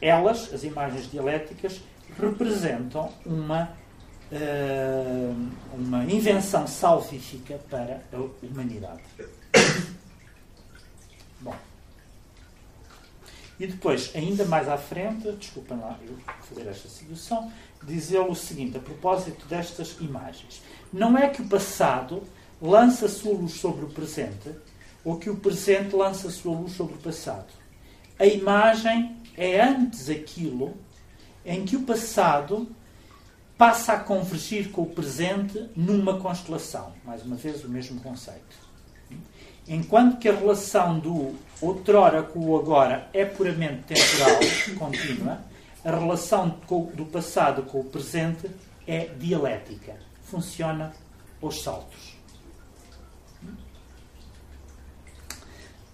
Elas, 0.00 0.52
as 0.52 0.64
imagens 0.64 1.10
dialéticas, 1.10 1.80
representam 2.18 3.12
uma, 3.24 3.70
uh, 4.32 5.50
uma 5.74 6.04
invenção 6.04 6.66
salvífica 6.66 7.60
para 7.70 8.02
a 8.12 8.16
humanidade. 8.44 9.02
Bom. 11.40 11.54
E 13.60 13.66
depois, 13.66 14.10
ainda 14.14 14.44
mais 14.44 14.68
à 14.68 14.78
frente, 14.78 15.30
desculpem 15.32 15.78
lá 15.78 15.98
eu 16.06 16.16
fazer 16.48 16.68
esta 16.68 16.88
situação, 16.88 17.52
diz 17.84 18.10
ele 18.10 18.28
o 18.28 18.34
seguinte, 18.34 18.76
a 18.76 18.80
propósito 18.80 19.46
destas 19.46 19.96
imagens. 20.00 20.62
Não 20.92 21.16
é 21.16 21.28
que 21.28 21.42
o 21.42 21.48
passado 21.48 22.22
lança 22.60 23.08
sua 23.08 23.34
luz 23.34 23.52
sobre 23.52 23.84
o 23.84 23.88
presente, 23.88 24.50
ou 25.04 25.18
que 25.18 25.28
o 25.28 25.36
presente 25.36 25.94
lança 25.94 26.30
sua 26.30 26.56
luz 26.56 26.72
sobre 26.72 26.94
o 26.94 26.98
passado. 26.98 27.52
A 28.18 28.26
imagem 28.26 29.16
é 29.36 29.60
antes 29.60 30.08
aquilo 30.08 30.76
em 31.44 31.64
que 31.64 31.76
o 31.76 31.82
passado 31.82 32.68
passa 33.62 33.92
a 33.92 34.00
convergir 34.00 34.72
com 34.72 34.82
o 34.82 34.86
presente 34.86 35.70
numa 35.76 36.18
constelação. 36.18 36.92
Mais 37.04 37.22
uma 37.22 37.36
vez, 37.36 37.62
o 37.62 37.68
mesmo 37.68 38.00
conceito. 38.00 38.56
Enquanto 39.68 40.18
que 40.18 40.28
a 40.28 40.34
relação 40.34 40.98
do 40.98 41.36
outrora 41.60 42.24
com 42.24 42.40
o 42.40 42.58
agora 42.58 43.08
é 43.12 43.24
puramente 43.24 43.84
temporal, 43.84 44.40
contínua, 44.76 45.40
a 45.84 45.90
relação 45.92 46.58
do 46.92 47.06
passado 47.06 47.62
com 47.62 47.78
o 47.78 47.84
presente 47.84 48.50
é 48.84 49.04
dialética. 49.16 49.94
Funciona 50.24 50.92
aos 51.40 51.62
saltos. 51.62 52.16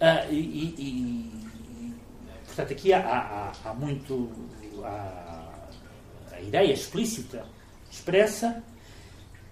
Ah, 0.01 0.25
e, 0.31 0.39
e, 0.39 1.95
portanto, 2.47 2.73
aqui 2.73 2.95
há, 2.95 3.53
há, 3.63 3.69
há 3.69 3.75
muito. 3.75 4.33
Há, 4.83 5.27
a 6.33 6.41
ideia 6.41 6.73
explícita, 6.73 7.45
expressa, 7.91 8.63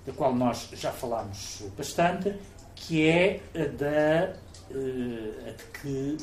da 0.07 0.13
qual 0.13 0.35
nós 0.35 0.69
já 0.73 0.93
falámos 0.93 1.63
bastante, 1.77 2.35
que 2.75 3.07
é 3.07 3.41
a 3.55 3.67
da 3.67 4.37
a 4.71 5.51
de 5.53 5.65
que, 5.81 6.17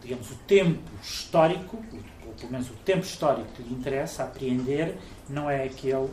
digamos, 0.00 0.30
o 0.30 0.34
tempo 0.46 0.88
histórico, 1.02 1.84
ou 2.24 2.32
pelo 2.34 2.52
menos 2.52 2.70
o 2.70 2.74
tempo 2.84 3.04
histórico 3.04 3.48
que 3.54 3.62
lhe 3.62 3.74
interessa 3.74 4.22
apreender, 4.24 4.96
não 5.28 5.50
é 5.50 5.64
aquele 5.64 6.08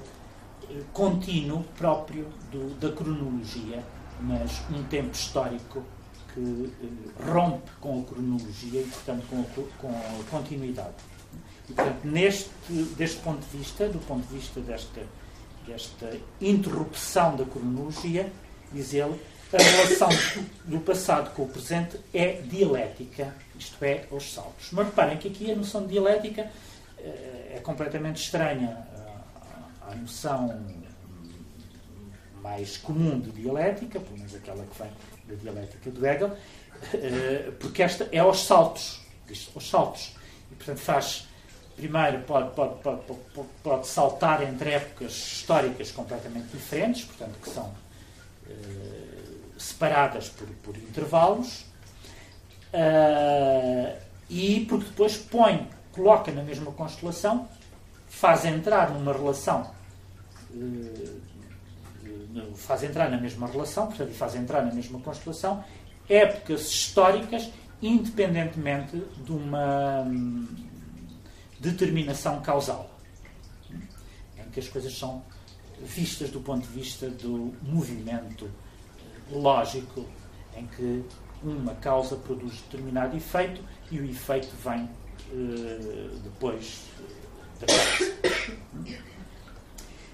contínuo 0.91 1.63
próprio 1.77 2.27
do, 2.51 2.73
da 2.79 2.91
cronologia, 2.91 3.83
mas 4.19 4.61
um 4.71 4.83
tempo 4.83 5.11
histórico 5.11 5.83
que 6.37 6.71
eh, 6.83 7.31
rompe 7.31 7.71
com 7.81 8.01
a 8.01 8.03
cronologia 8.03 8.81
e, 8.81 8.85
portanto, 8.85 9.25
com 9.27 9.41
a, 9.41 9.81
com 9.81 9.89
a 9.89 10.23
continuidade. 10.29 10.93
E, 11.67 11.73
portanto, 11.73 12.05
neste, 12.05 12.49
deste 12.95 13.19
ponto 13.21 13.39
de 13.39 13.57
vista, 13.57 13.89
do 13.89 13.99
ponto 13.99 14.27
de 14.27 14.37
vista 14.37 14.59
desta, 14.61 15.01
desta 15.65 16.17
interrupção 16.39 17.35
da 17.35 17.45
cronologia, 17.45 18.31
diz 18.71 18.93
ele, 18.93 19.19
a 19.51 19.57
relação 19.57 20.09
do 20.65 20.79
passado 20.81 21.33
com 21.33 21.43
o 21.43 21.47
presente 21.47 21.97
é 22.13 22.41
dialética, 22.41 23.33
isto 23.57 23.83
é, 23.83 24.05
aos 24.11 24.31
saltos. 24.33 24.69
Mas 24.71 24.85
reparem 24.87 25.17
que 25.17 25.29
aqui 25.29 25.51
a 25.51 25.55
noção 25.55 25.83
de 25.83 25.93
dialética 25.93 26.51
eh, 26.99 27.53
é 27.55 27.59
completamente 27.63 28.21
estranha 28.21 28.85
à 29.81 29.95
noção 29.95 30.63
mais 32.43 32.77
comum 32.77 33.19
de 33.19 33.31
dialética, 33.31 33.99
pelo 33.99 34.17
menos 34.17 34.35
aquela 34.35 34.63
que 34.63 34.81
vem 34.81 34.91
da 35.27 35.35
dialética 35.35 35.91
do 35.91 36.05
Hegel, 36.05 36.35
eh, 36.93 37.51
porque 37.59 37.83
esta 37.83 38.07
é 38.11 38.19
aos 38.19 38.45
saltos. 38.45 39.01
Aos 39.53 39.69
saltos. 39.69 40.15
E, 40.51 40.55
portanto, 40.55 40.79
faz. 40.79 41.27
Primeiro, 41.75 42.21
pode, 42.21 42.55
pode, 42.55 42.81
pode, 42.81 43.01
pode, 43.61 43.87
saltar 43.87 44.41
entre 44.41 44.71
épocas 44.71 45.11
históricas 45.11 45.91
completamente 45.91 46.47
diferentes, 46.47 47.03
portanto, 47.05 47.37
que 47.39 47.49
são 47.51 47.65
uh, 48.47 49.59
separadas 49.59 50.27
por, 50.29 50.47
por 50.63 50.75
intervalos, 50.75 51.65
uh, 52.73 53.95
e 54.27 54.65
porque 54.67 54.85
depois 54.85 55.17
põe, 55.17 55.69
coloca 55.91 56.31
na 56.31 56.41
mesma 56.41 56.71
constelação, 56.71 57.47
faz 58.09 58.43
entrar 58.43 58.89
numa 58.89 59.13
relação 59.13 59.71
faz 62.55 62.83
entrar 62.83 63.09
na 63.09 63.17
mesma 63.17 63.47
relação, 63.47 63.87
portanto, 63.87 64.13
faz 64.13 64.35
entrar 64.35 64.65
na 64.65 64.73
mesma 64.73 64.99
constelação, 64.99 65.63
épocas 66.09 66.69
históricas, 66.69 67.49
independentemente 67.81 69.03
de 69.23 69.31
uma 69.31 70.01
hum, 70.01 70.47
determinação 71.59 72.41
causal, 72.41 72.89
em 73.71 74.49
que 74.51 74.59
as 74.59 74.67
coisas 74.67 74.97
são 74.97 75.23
vistas 75.81 76.29
do 76.29 76.39
ponto 76.39 76.67
de 76.67 76.73
vista 76.73 77.09
do 77.09 77.53
movimento 77.61 78.49
lógico, 79.31 80.05
em 80.55 80.65
que 80.67 81.03
uma 81.43 81.75
causa 81.75 82.15
produz 82.15 82.61
determinado 82.61 83.15
efeito 83.15 83.61
e 83.91 83.99
o 83.99 84.05
efeito 84.05 84.49
vem 84.63 84.83
uh, 85.31 86.19
depois 86.23 86.83
da 87.59 87.67
causa. 87.67 88.17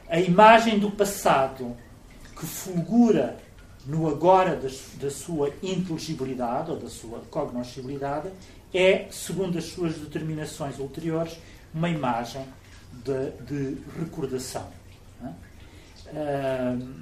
A 0.10 0.20
imagem 0.20 0.80
do 0.80 0.92
passado 0.92 1.76
que 2.44 2.46
fulgura 2.46 3.40
no 3.86 4.08
agora 4.10 4.60
da, 5.00 5.10
sua 5.10 5.50
inteligibilidade 5.64 6.72
ou 6.72 6.78
da 6.78 6.90
sua 6.90 7.20
cognoscibilidade 7.32 8.30
é, 8.74 9.08
segundo 9.10 9.58
as 9.58 9.66
suas 9.66 9.96
determinações 9.96 10.78
ulteriores, 10.78 11.40
uma 11.74 11.90
imagem 11.90 12.46
de, 12.92 13.32
de 13.46 13.82
recordação. 13.98 14.70
Uh, 15.22 17.02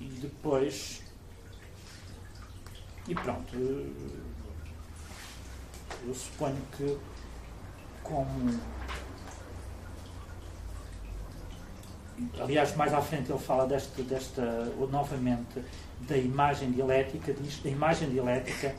e 0.00 0.04
depois. 0.04 1.02
E 3.08 3.14
pronto. 3.14 3.56
Eu 6.04 6.14
suponho 6.14 6.62
que, 6.76 6.98
como 8.02 8.60
aliás, 12.40 12.74
mais 12.76 12.92
à 12.92 13.00
frente 13.00 13.30
ele 13.30 13.38
fala 13.38 13.66
desta, 13.66 14.02
desta 14.02 14.42
novamente, 14.90 15.62
da 16.00 16.16
imagem 16.16 16.70
dialética, 16.72 17.32
diz, 17.32 17.58
da 17.58 17.70
imagem 17.70 18.10
dialética 18.10 18.74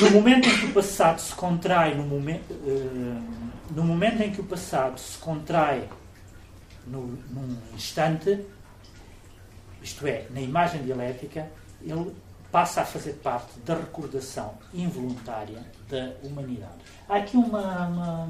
no 0.00 0.10
momento 0.10 0.48
em 0.48 0.58
que 0.58 0.66
o 0.66 0.72
passado 0.72 1.20
se 1.20 1.34
contrai, 1.34 1.94
no 1.94 2.04
momento, 2.04 2.52
uh, 2.52 3.22
no 3.70 3.84
momento 3.84 4.22
em 4.22 4.30
que 4.30 4.40
o 4.40 4.44
passado 4.44 4.98
se 4.98 5.18
contrai 5.18 5.88
no, 6.86 7.18
num 7.30 7.56
instante, 7.74 8.44
isto 9.82 10.06
é, 10.06 10.26
na 10.30 10.40
imagem 10.40 10.82
dialética, 10.82 11.48
ele 11.82 12.14
passa 12.50 12.82
a 12.82 12.84
fazer 12.84 13.14
parte 13.14 13.58
da 13.60 13.74
recordação 13.74 14.54
involuntária 14.72 15.58
da 15.88 16.12
humanidade. 16.22 16.78
Há 17.08 17.16
aqui 17.16 17.36
uma. 17.36 17.86
uma 17.88 18.28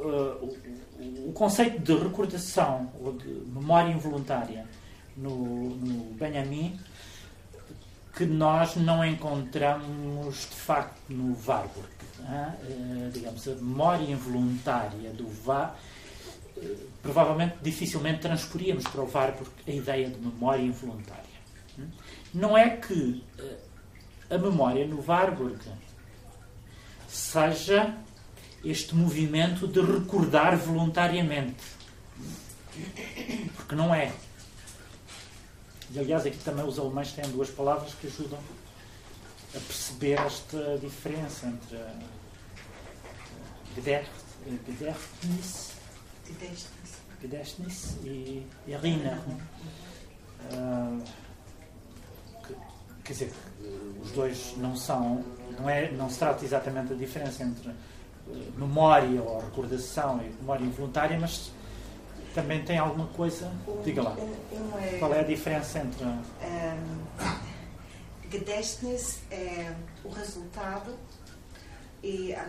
uh, 0.00 0.44
o, 0.98 1.28
o, 1.28 1.32
conceito 1.32 1.78
de 1.78 1.94
recordação 1.94 2.90
ou 3.00 3.12
de 3.12 3.28
memória 3.28 3.90
involuntária 3.90 4.66
no, 5.16 5.70
no 5.76 6.14
Benjamin 6.14 6.78
que 8.14 8.24
nós 8.26 8.76
não 8.76 9.04
encontramos 9.04 10.48
de 10.50 10.56
facto 10.56 11.00
no 11.08 11.36
Warburg. 11.46 11.88
Uh, 12.20 13.10
digamos, 13.12 13.48
a 13.48 13.54
memória 13.54 14.10
involuntária 14.10 15.10
do 15.10 15.26
Warburg 15.46 15.78
provavelmente 17.02 17.56
dificilmente 17.62 18.20
transporíamos 18.20 18.84
para 18.84 19.00
o 19.00 19.10
Warburg 19.10 19.50
a 19.66 19.70
ideia 19.70 20.10
de 20.10 20.18
memória 20.18 20.62
involuntária. 20.62 21.24
Não 22.34 22.56
é 22.56 22.76
que 22.76 23.24
a 24.28 24.38
memória 24.38 24.86
no 24.86 25.02
Warburg 25.06 25.58
seja 27.08 27.94
este 28.64 28.94
movimento 28.94 29.66
de 29.66 29.80
recordar 29.80 30.56
voluntariamente. 30.56 31.62
Porque 33.56 33.74
não 33.74 33.94
é. 33.94 34.12
E, 35.92 35.98
aliás, 35.98 36.24
aqui 36.24 36.38
também 36.38 36.64
os 36.64 36.78
alemães 36.78 37.12
têm 37.12 37.28
duas 37.30 37.50
palavras 37.50 37.94
que 37.94 38.06
ajudam 38.06 38.38
a 39.54 39.58
perceber 39.58 40.20
esta 40.20 40.78
diferença 40.78 41.46
entre 41.46 41.78
Gedächtnis, 43.74 45.72
Gedächtnis 47.20 47.96
e 48.04 48.46
Erinnerung. 48.68 49.40
Uh, 50.52 51.04
quer 53.04 53.12
dizer, 53.12 53.32
os 54.02 54.12
dois 54.12 54.54
não 54.56 54.76
são, 54.76 55.24
não, 55.58 55.68
é, 55.68 55.90
não 55.90 56.08
se 56.08 56.18
trata 56.18 56.44
exatamente 56.44 56.90
da 56.90 56.94
diferença 56.94 57.42
entre 57.42 57.72
memória 58.56 59.22
ou 59.22 59.40
recordação 59.40 60.20
e 60.22 60.30
memória 60.40 60.64
involuntária, 60.64 61.18
mas 61.18 61.50
também 62.34 62.62
tem 62.64 62.78
alguma 62.78 63.06
coisa. 63.08 63.50
Diga 63.84 64.02
lá. 64.02 64.16
Qual 64.98 65.12
é 65.14 65.20
a 65.20 65.24
diferença 65.24 65.78
entre. 65.80 66.04
Gedächtnis 68.30 69.20
é 69.30 69.74
o 70.04 70.08
resultado 70.08 70.96
e 72.02 72.32
a, 72.32 72.44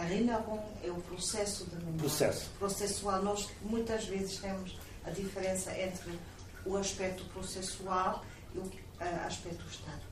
a 0.00 0.06
Erinnerung 0.06 0.60
é 0.82 0.90
o 0.90 0.94
processo 1.02 1.64
de 1.66 1.76
memória. 1.76 1.98
Processo. 1.98 2.50
Processual. 2.58 3.22
Nós 3.22 3.48
muitas 3.62 4.06
vezes 4.06 4.38
temos 4.38 4.78
a 5.04 5.10
diferença 5.10 5.76
entre 5.78 6.18
o 6.64 6.76
aspecto 6.76 7.24
processual 7.26 8.24
e 8.54 8.58
o 8.58 8.62
uh, 8.62 9.26
aspecto 9.26 9.64
estático. 9.70 10.10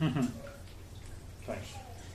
Uhum. 0.00 0.28
Pois. 1.46 1.66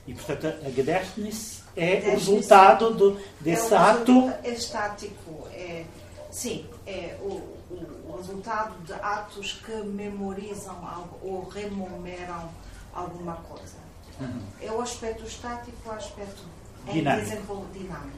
E, 0.06 0.14
portanto, 0.14 0.46
a 0.46 0.70
Gedächtnis 0.70 1.62
é 1.76 2.02
o 2.06 2.10
resultado 2.10 2.94
do, 2.94 3.20
desse 3.40 3.74
é 3.74 3.76
ato. 3.76 4.32
É 4.42 4.50
estático. 4.50 5.46
É, 5.52 5.84
sim, 6.30 6.66
é 6.86 7.16
o, 7.20 7.32
o, 7.70 8.02
o, 8.08 8.16
resultado 8.16 8.74
de 8.84 8.94
atos 8.94 9.60
que 9.64 9.72
memorizam 9.72 10.76
algo 10.86 11.18
ou 11.22 11.48
rememoram 11.48 12.48
alguma 12.94 13.34
coisa. 13.34 13.76
Uhum. 14.18 14.40
É 14.62 14.72
o 14.72 14.80
aspecto 14.80 15.24
estático, 15.26 15.76
o 15.86 15.92
aspecto 15.92 16.42
dinâmico. 16.90 17.66
dinâmico 17.72 18.16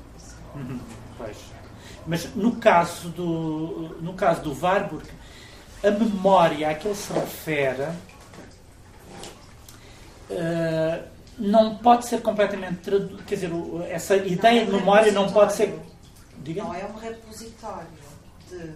uhum. 0.55 0.81
Pois. 1.17 1.37
Mas 2.07 2.35
no 2.35 2.57
caso 2.57 3.09
do, 3.11 3.97
no 4.01 4.15
caso 4.15 4.43
do 4.43 4.65
Warburg, 4.65 5.09
a 5.83 5.91
memória 5.91 6.71
a 6.71 6.75
que 6.75 6.87
ele 6.87 6.95
se 6.95 7.13
refere 7.13 7.89
uh, 10.31 11.18
não 11.39 11.77
pode 11.77 12.07
ser 12.07 12.21
completamente 12.21 12.77
traduzido. 12.77 13.23
Quer 13.25 13.35
dizer, 13.35 13.51
essa 13.91 14.17
ideia 14.17 14.67
de 14.67 14.73
memória 14.73 15.13
não 15.13 15.31
pode 15.33 15.53
ser. 15.53 15.79
Diga? 16.39 16.63
Não 16.63 16.75
é 16.75 16.85
um 16.85 16.97
repositório 16.97 17.89
de. 18.49 18.73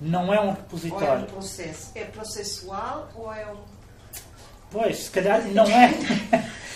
Não 0.00 0.34
é 0.34 0.40
um 0.40 0.50
repositório. 0.50 1.06
Ou 1.06 1.14
é 1.14 1.22
um 1.22 1.24
processo. 1.24 1.92
É 1.94 2.04
processual 2.04 3.08
ou 3.14 3.32
é 3.32 3.50
um 3.50 3.76
Pois, 4.70 5.04
se 5.04 5.10
calhar 5.10 5.42
não 5.52 5.64
é. 5.64 5.94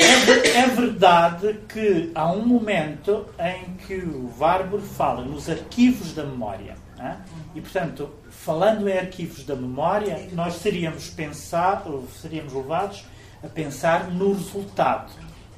É, 0.00 0.60
é 0.60 0.66
verdade 0.68 1.60
que 1.68 2.10
há 2.14 2.32
um 2.32 2.46
momento 2.46 3.26
em 3.38 3.74
que 3.86 3.96
o 3.96 4.32
Warburg 4.38 4.86
fala 4.86 5.22
nos 5.22 5.50
arquivos 5.50 6.14
da 6.14 6.24
memória. 6.24 6.74
Né? 6.96 7.20
E, 7.54 7.60
portanto, 7.60 8.10
falando 8.44 8.88
em 8.88 8.96
arquivos 8.96 9.44
da 9.44 9.54
memória, 9.54 10.28
nós 10.32 10.54
seríamos, 10.54 11.10
pensar, 11.10 11.84
seríamos 12.20 12.52
levados 12.54 13.04
a 13.44 13.48
pensar 13.48 14.10
no 14.10 14.32
resultado. 14.32 15.12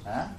Né? 0.04 0.30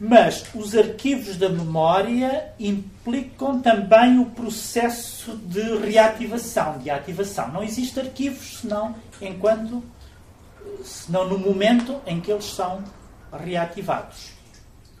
Mas 0.00 0.44
os 0.54 0.74
arquivos 0.74 1.36
da 1.36 1.50
memória 1.50 2.52
implicam 2.58 3.60
também 3.60 4.18
o 4.18 4.26
processo 4.26 5.36
de 5.36 5.62
reativação, 5.78 6.78
de 6.78 6.88
ativação. 6.88 7.52
Não 7.52 7.62
existe 7.62 8.00
arquivos 8.00 8.60
senão 8.60 8.94
enquanto 9.20 9.82
senão 10.82 11.28
no 11.28 11.38
momento 11.38 12.00
em 12.06 12.20
que 12.20 12.32
eles 12.32 12.46
são 12.46 12.82
reativados. 13.32 14.32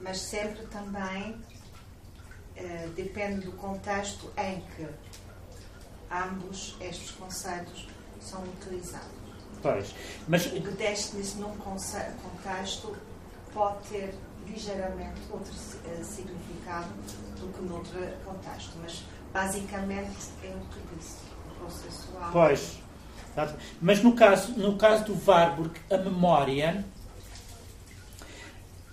Mas 0.00 0.18
sempre 0.18 0.64
também 0.66 1.36
eh, 2.54 2.88
depende 2.94 3.46
do 3.46 3.52
contexto 3.52 4.30
em 4.36 4.62
que 4.76 4.86
ambos 6.10 6.76
estes 6.80 7.10
conceitos 7.12 7.88
são 8.20 8.42
utilizados. 8.42 9.08
Pois, 9.62 9.94
mas... 10.28 10.46
O 10.46 10.56
Gedächtnis 10.56 11.36
num 11.36 11.56
contexto 11.56 12.96
pode 13.52 13.88
ter 13.88 14.14
ligeiramente 14.46 15.20
outro 15.30 15.52
uh, 15.52 16.04
significado 16.04 16.88
do 17.40 17.52
que 17.52 17.62
noutro 17.62 17.98
contexto, 18.24 18.72
mas 18.82 19.02
basicamente 19.32 20.30
é 20.42 20.48
o 20.48 20.60
que 20.68 20.96
disse, 20.96 21.16
o 21.50 21.54
processual. 21.60 22.30
Pois, 22.30 22.78
mas 23.80 24.02
no 24.02 24.14
caso, 24.14 24.52
no 24.52 24.76
caso 24.76 25.04
do 25.06 25.30
Warburg, 25.30 25.72
a 25.90 25.96
memória 25.96 26.84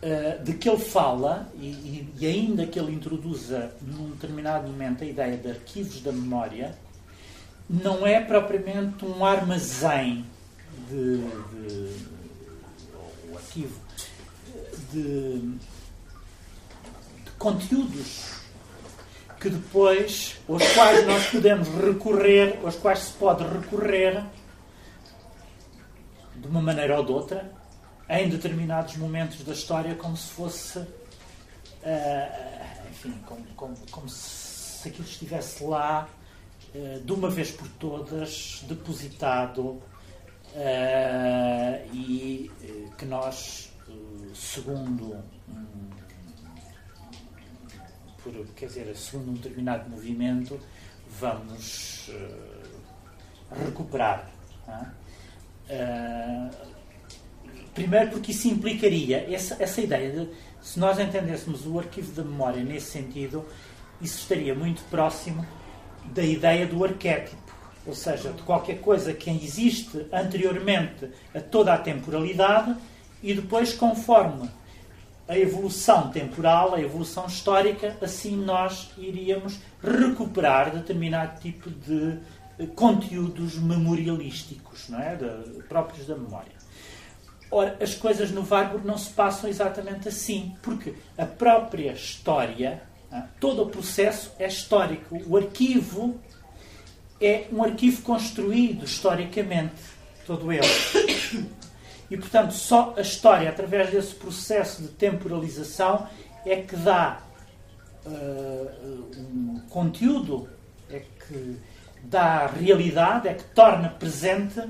uh, 0.01 0.43
de 0.43 0.53
que 0.53 0.69
ele 0.69 0.79
fala, 0.79 1.51
e, 1.55 2.09
e, 2.17 2.25
ainda 2.25 2.65
que 2.65 2.79
ele 2.79 2.93
introduza 2.93 3.71
num 3.81 4.11
determinado 4.11 4.67
momento 4.67 5.03
a 5.03 5.07
ideia 5.07 5.38
de 5.38 5.49
arquivos 5.49 6.01
da 6.01 6.11
memória, 6.11 6.75
não 7.72 8.06
é 8.06 8.19
propriamente 8.19 9.06
um 9.06 9.23
armazém 9.23 10.26
de, 10.89 11.18
de 11.19 12.06
ou 13.30 13.38
arquivo 13.38 13.80
de, 14.91 15.39
de 17.23 17.31
conteúdos 17.39 18.41
que 19.39 19.49
depois, 19.49 20.38
aos 20.48 20.61
quais 20.73 21.07
nós 21.07 21.27
podemos 21.27 21.68
recorrer, 21.69 22.60
aos 22.64 22.76
quais 22.76 22.99
se 22.99 23.14
pode 23.14 23.43
recorrer 23.43 24.23
de 26.35 26.48
uma 26.48 26.61
maneira 26.61 26.99
ou 26.99 27.06
de 27.06 27.11
outra, 27.11 27.52
em 28.10 28.30
determinados 28.30 28.98
momentos 28.98 29.43
da 29.43 29.53
história, 29.53 29.95
como 29.95 30.15
se 30.18 30.30
fosse, 30.31 30.77
uh, 30.77 30.88
enfim, 32.91 33.18
como, 33.26 33.43
como, 33.56 33.77
como, 33.89 34.10
se 34.10 34.89
aquilo 34.89 35.07
estivesse 35.07 35.64
lá 35.64 36.07
de 37.03 37.11
uma 37.11 37.30
vez 37.30 37.52
por 37.52 37.68
todas, 37.68 38.64
depositado 38.68 39.81
uh, 40.56 41.93
e 41.93 42.49
que 42.98 43.06
nós, 43.06 43.73
segundo 44.34 45.18
um, 45.49 45.89
por, 48.23 48.34
quer 48.56 48.68
dizer, 48.68 48.95
segundo 48.95 49.31
um 49.31 49.34
determinado 49.34 49.89
movimento, 49.89 50.60
vamos 51.19 52.10
uh, 52.10 53.65
recuperar. 53.65 54.30
Uh, 55.69 56.49
primeiro 57.73 58.11
porque 58.11 58.31
isso 58.31 58.48
implicaria 58.48 59.34
essa, 59.34 59.61
essa 59.61 59.81
ideia 59.81 60.11
de, 60.11 60.30
se 60.61 60.80
nós 60.80 60.99
entendêssemos 60.99 61.65
o 61.65 61.80
arquivo 61.80 62.11
da 62.14 62.23
memória 62.23 62.64
nesse 62.64 62.91
sentido, 62.91 63.45
isso 64.02 64.19
estaria 64.19 64.53
muito 64.53 64.84
próximo 64.89 65.45
da 66.06 66.23
ideia 66.23 66.65
do 66.65 66.84
arquétipo, 66.84 67.41
ou 67.86 67.95
seja, 67.95 68.32
de 68.32 68.41
qualquer 68.44 68.80
coisa 68.80 69.14
que 69.14 69.30
existe 69.30 70.06
anteriormente 70.11 71.10
a 71.34 71.40
toda 71.40 71.73
a 71.73 71.78
temporalidade 71.78 72.76
e 73.23 73.34
depois, 73.34 73.73
conforme 73.73 74.49
a 75.28 75.38
evolução 75.38 76.10
temporal, 76.10 76.76
a 76.76 76.82
evolução 76.82 77.26
histórica, 77.26 77.95
assim 78.02 78.36
nós 78.36 78.91
iríamos 78.98 79.60
recuperar 79.82 80.72
determinado 80.72 81.40
tipo 81.40 81.69
de 81.69 82.18
conteúdos 82.76 83.56
memorialísticos, 83.56 84.90
não 84.90 84.99
é? 84.99 85.15
De, 85.15 85.64
próprios 85.64 86.06
da 86.06 86.15
memória. 86.15 86.52
Ora, 87.49 87.78
as 87.82 87.95
coisas 87.95 88.32
no 88.32 88.48
Warburg 88.48 88.86
não 88.86 88.98
se 88.98 89.10
passam 89.10 89.49
exatamente 89.49 90.07
assim, 90.07 90.56
porque 90.61 90.94
a 91.18 91.26
própria 91.26 91.91
história? 91.91 92.82
Todo 93.39 93.63
o 93.63 93.69
processo 93.69 94.31
é 94.39 94.47
histórico. 94.47 95.21
O 95.27 95.38
arquivo 95.38 96.19
é 97.19 97.45
um 97.51 97.63
arquivo 97.63 98.01
construído 98.01 98.85
historicamente, 98.85 99.81
todo 100.25 100.51
ele. 100.51 100.65
E, 102.09 102.17
portanto, 102.17 102.53
só 102.53 102.93
a 102.97 103.01
história, 103.01 103.49
através 103.49 103.89
desse 103.89 104.13
processo 104.15 104.81
de 104.81 104.89
temporalização, 104.89 106.09
é 106.45 106.57
que 106.57 106.75
dá 106.75 107.21
uh, 108.05 109.15
um 109.17 109.61
conteúdo, 109.69 110.49
é 110.89 110.99
que 110.99 111.57
dá 112.03 112.47
realidade, 112.47 113.29
é 113.29 113.33
que 113.33 113.45
torna 113.55 113.88
presente 113.88 114.61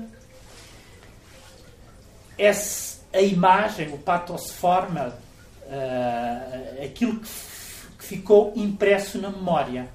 essa, 2.38 3.00
a 3.12 3.20
imagem, 3.20 3.92
o 3.92 3.98
pathos 3.98 4.52
forma, 4.52 5.12
uh, 5.66 6.84
aquilo 6.84 7.18
que, 7.18 7.28
ficou 8.16 8.52
impresso 8.54 9.18
na 9.18 9.30
memória. 9.30 9.88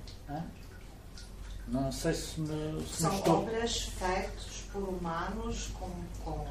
Não 1.68 1.92
sei 1.92 2.14
se 2.14 2.40
me. 2.40 2.82
Se 2.86 3.02
São 3.02 3.12
me 3.12 3.18
estou... 3.18 3.38
obras 3.40 3.82
feitas 3.82 4.64
por 4.72 4.84
humanos 4.84 5.70
com, 5.80 5.90
com 6.24 6.46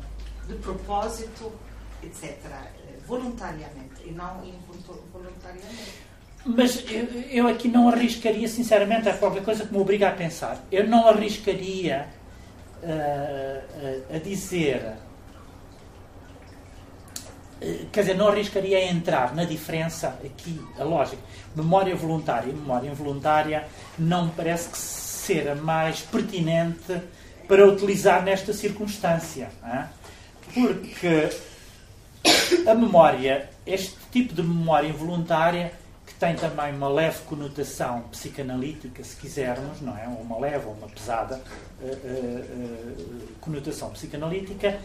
de 0.46 0.54
propósito, 0.56 1.52
etc. 2.02 2.36
Voluntariamente 3.06 4.02
e 4.04 4.10
não 4.10 4.44
involuntariamente. 4.44 6.06
Mas 6.44 6.84
eu, 6.90 7.04
eu, 7.30 7.48
aqui 7.48 7.66
não 7.66 7.88
arriscaria, 7.88 8.46
sinceramente, 8.46 9.08
a 9.08 9.16
qualquer 9.16 9.42
coisa 9.42 9.66
que 9.66 9.72
me 9.72 9.80
obriga 9.80 10.08
a 10.08 10.12
pensar. 10.12 10.64
Eu 10.70 10.86
não 10.86 11.08
arriscaria 11.08 12.08
uh, 12.82 14.14
a 14.14 14.18
dizer. 14.18 14.94
Uh, 17.60 17.86
quer 17.90 18.00
dizer, 18.00 18.14
não 18.14 18.28
arriscaria 18.28 18.84
entrar 18.84 19.34
na 19.34 19.44
diferença 19.44 20.18
aqui, 20.24 20.60
a 20.78 20.84
lógica. 20.84 21.22
Memória 21.54 21.94
voluntária 21.96 22.50
e 22.50 22.52
memória 22.52 22.88
involuntária 22.88 23.66
não 23.98 24.26
me 24.26 24.32
parece 24.32 24.68
que 24.68 24.78
ser 24.78 25.48
a 25.48 25.54
mais 25.54 26.00
pertinente 26.00 27.00
para 27.48 27.66
utilizar 27.66 28.22
nesta 28.22 28.52
circunstância. 28.52 29.50
Hein? 29.64 29.84
Porque 30.52 31.30
a 32.68 32.74
memória, 32.74 33.48
este 33.66 33.96
tipo 34.10 34.34
de 34.34 34.42
memória 34.42 34.88
involuntária, 34.88 35.72
que 36.06 36.14
tem 36.14 36.34
também 36.34 36.72
uma 36.74 36.88
leve 36.88 37.18
conotação 37.26 38.02
psicanalítica, 38.10 39.02
se 39.02 39.16
quisermos, 39.16 39.80
não 39.80 39.96
é? 39.96 40.06
Uma 40.06 40.38
leve 40.38 40.66
ou 40.66 40.72
uma 40.72 40.88
pesada 40.88 41.42
uh, 41.80 41.84
uh, 41.84 41.88
uh, 41.88 43.28
conotação 43.40 43.90
psicanalítica, 43.90 44.78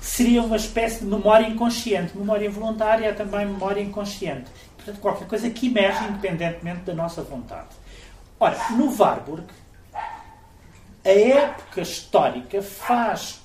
seria 0.00 0.42
uma 0.42 0.56
espécie 0.56 1.00
de 1.00 1.06
memória 1.06 1.46
inconsciente. 1.46 2.16
Memória 2.16 2.46
involuntária 2.46 3.06
é 3.06 3.12
também 3.12 3.46
memória 3.46 3.80
inconsciente. 3.80 4.50
Portanto, 4.76 5.00
qualquer 5.00 5.28
coisa 5.28 5.50
que 5.50 5.66
emerge 5.66 6.04
independentemente 6.04 6.80
da 6.82 6.94
nossa 6.94 7.22
vontade. 7.22 7.68
Ora, 8.38 8.56
no 8.70 8.94
Warburg, 8.96 9.46
a 11.04 11.08
época 11.08 11.80
histórica 11.80 12.62
faz 12.62 13.40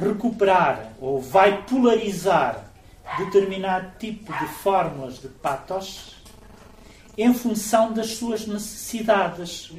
recuperar 0.00 0.92
ou 1.00 1.20
vai 1.20 1.62
polarizar 1.62 2.64
determinado 3.18 3.92
tipo 3.98 4.32
de 4.32 4.46
fórmulas 4.46 5.20
de 5.20 5.28
patos 5.28 6.16
em 7.16 7.32
função 7.32 7.92
das 7.92 8.16
suas 8.16 8.46
necessidades, 8.46 9.72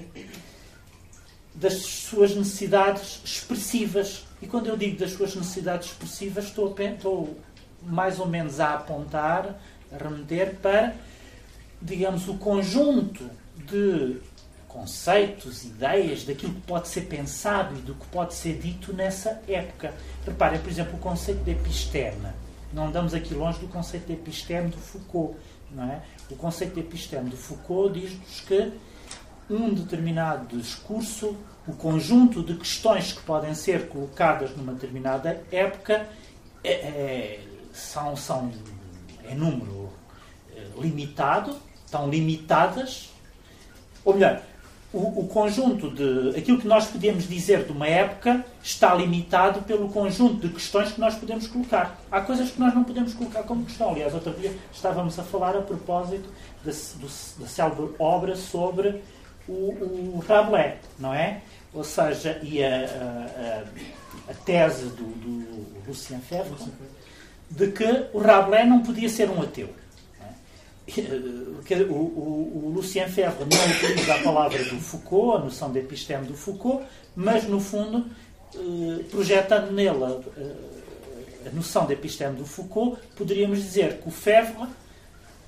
das 1.53 1.73
suas 1.73 2.33
necessidades 2.35 3.21
expressivas. 3.25 4.24
E 4.41 4.47
quando 4.47 4.67
eu 4.67 4.77
digo 4.77 4.99
das 4.99 5.11
suas 5.11 5.35
necessidades 5.35 5.89
expressivas, 5.89 6.45
estou, 6.45 6.75
estou 6.77 7.37
mais 7.81 8.19
ou 8.19 8.27
menos 8.27 8.59
a 8.59 8.75
apontar, 8.75 9.59
a 9.91 10.03
remeter 10.03 10.55
para, 10.55 10.95
digamos, 11.81 12.27
o 12.27 12.37
conjunto 12.37 13.29
de 13.57 14.19
conceitos, 14.67 15.63
ideias, 15.63 16.25
daquilo 16.25 16.53
que 16.53 16.61
pode 16.61 16.89
ser 16.89 17.01
pensado 17.01 17.77
e 17.77 17.81
do 17.81 17.95
que 17.95 18.05
pode 18.07 18.33
ser 18.33 18.57
dito 18.57 18.91
nessa 18.91 19.41
época. 19.47 19.93
Reparem, 20.25 20.59
por 20.59 20.69
exemplo, 20.69 20.95
o 20.95 20.99
conceito 20.99 21.43
de 21.43 21.51
episteme. 21.51 22.27
Não 22.73 22.87
andamos 22.87 23.13
aqui 23.13 23.33
longe 23.33 23.57
do 23.59 23.67
conceito 23.69 24.07
de 24.07 24.13
episteme 24.13 24.69
de 24.69 24.77
Foucault. 24.77 25.37
Não 25.71 25.85
é? 25.85 26.01
O 26.29 26.35
conceito 26.35 26.73
de 26.73 26.81
episteme 26.81 27.29
de 27.29 27.37
Foucault 27.37 27.97
diz-nos 27.97 28.41
que 28.41 28.73
um 29.49 29.73
determinado 29.73 30.57
discurso, 30.57 31.37
o 31.67 31.73
conjunto 31.73 32.43
de 32.43 32.55
questões 32.55 33.13
que 33.13 33.21
podem 33.21 33.53
ser 33.53 33.87
colocadas 33.87 34.55
numa 34.55 34.73
determinada 34.73 35.43
época, 35.51 36.07
é, 36.63 36.71
é, 36.71 37.39
são, 37.73 38.15
são 38.15 38.51
em 39.29 39.35
número 39.35 39.89
é, 40.55 40.63
limitado, 40.79 41.55
estão 41.85 42.09
limitadas, 42.09 43.09
ou 44.03 44.13
melhor, 44.13 44.41
o, 44.93 45.21
o, 45.21 45.27
conjunto 45.27 45.89
de. 45.91 46.37
aquilo 46.37 46.57
que 46.57 46.67
nós 46.67 46.87
podemos 46.87 47.27
dizer 47.27 47.65
de 47.65 47.71
uma 47.71 47.85
época 47.85 48.45
está 48.63 48.95
limitado 48.95 49.61
pelo 49.63 49.89
conjunto 49.89 50.47
de 50.47 50.53
questões 50.53 50.93
que 50.93 51.01
nós 51.01 51.15
podemos 51.15 51.47
colocar. 51.47 51.99
Há 52.09 52.21
coisas 52.21 52.49
que 52.49 52.59
nós 52.59 52.73
não 52.73 52.83
podemos 52.83 53.13
colocar 53.13 53.43
como 53.43 53.65
questão. 53.65 53.89
Aliás, 53.89 54.13
outro 54.13 54.31
dia 54.33 54.55
estávamos 54.71 55.19
a 55.19 55.23
falar 55.23 55.57
a 55.57 55.61
propósito 55.61 56.29
da, 56.63 56.71
da 56.71 57.47
célebre 57.47 57.93
obra 57.99 58.37
sobre 58.37 59.01
o, 59.47 60.15
o 60.15 60.23
Rabelais, 60.25 60.75
não 60.97 61.13
é? 61.13 61.41
Ou 61.75 61.83
seja, 61.83 62.39
e 62.41 62.63
a, 62.63 62.85
a, 64.27 64.31
a 64.31 64.33
tese 64.33 64.85
do, 64.85 65.03
do 65.03 65.85
Lucien 65.87 66.21
Febvre 66.21 66.71
de 67.49 67.71
que 67.71 68.07
o 68.13 68.19
Rabelais 68.19 68.67
não 68.67 68.81
podia 68.81 69.09
ser 69.09 69.29
um 69.29 69.41
ateu. 69.41 69.69
o, 71.89 71.93
o, 71.93 72.65
o, 72.65 72.71
Lucien 72.73 73.07
Ferre 73.07 73.33
não 73.39 73.75
utiliza 73.75 74.15
a 74.15 74.23
palavra 74.23 74.63
do 74.65 74.79
Foucault, 74.79 75.37
a 75.37 75.45
noção 75.45 75.71
de 75.71 75.79
episteme 75.79 76.27
do 76.27 76.35
Foucault, 76.35 76.85
mas, 77.15 77.45
no 77.45 77.59
fundo, 77.59 78.05
eh, 78.55 79.03
projetando 79.09 79.71
nela 79.71 80.21
eh, 80.37 81.49
a 81.49 81.55
noção 81.55 81.85
de 81.85 81.93
episteme 81.93 82.37
do 82.37 82.45
Foucault, 82.45 82.99
poderíamos 83.15 83.59
dizer 83.59 83.99
que 83.99 84.07
o 84.09 84.11
Febvre 84.11 84.67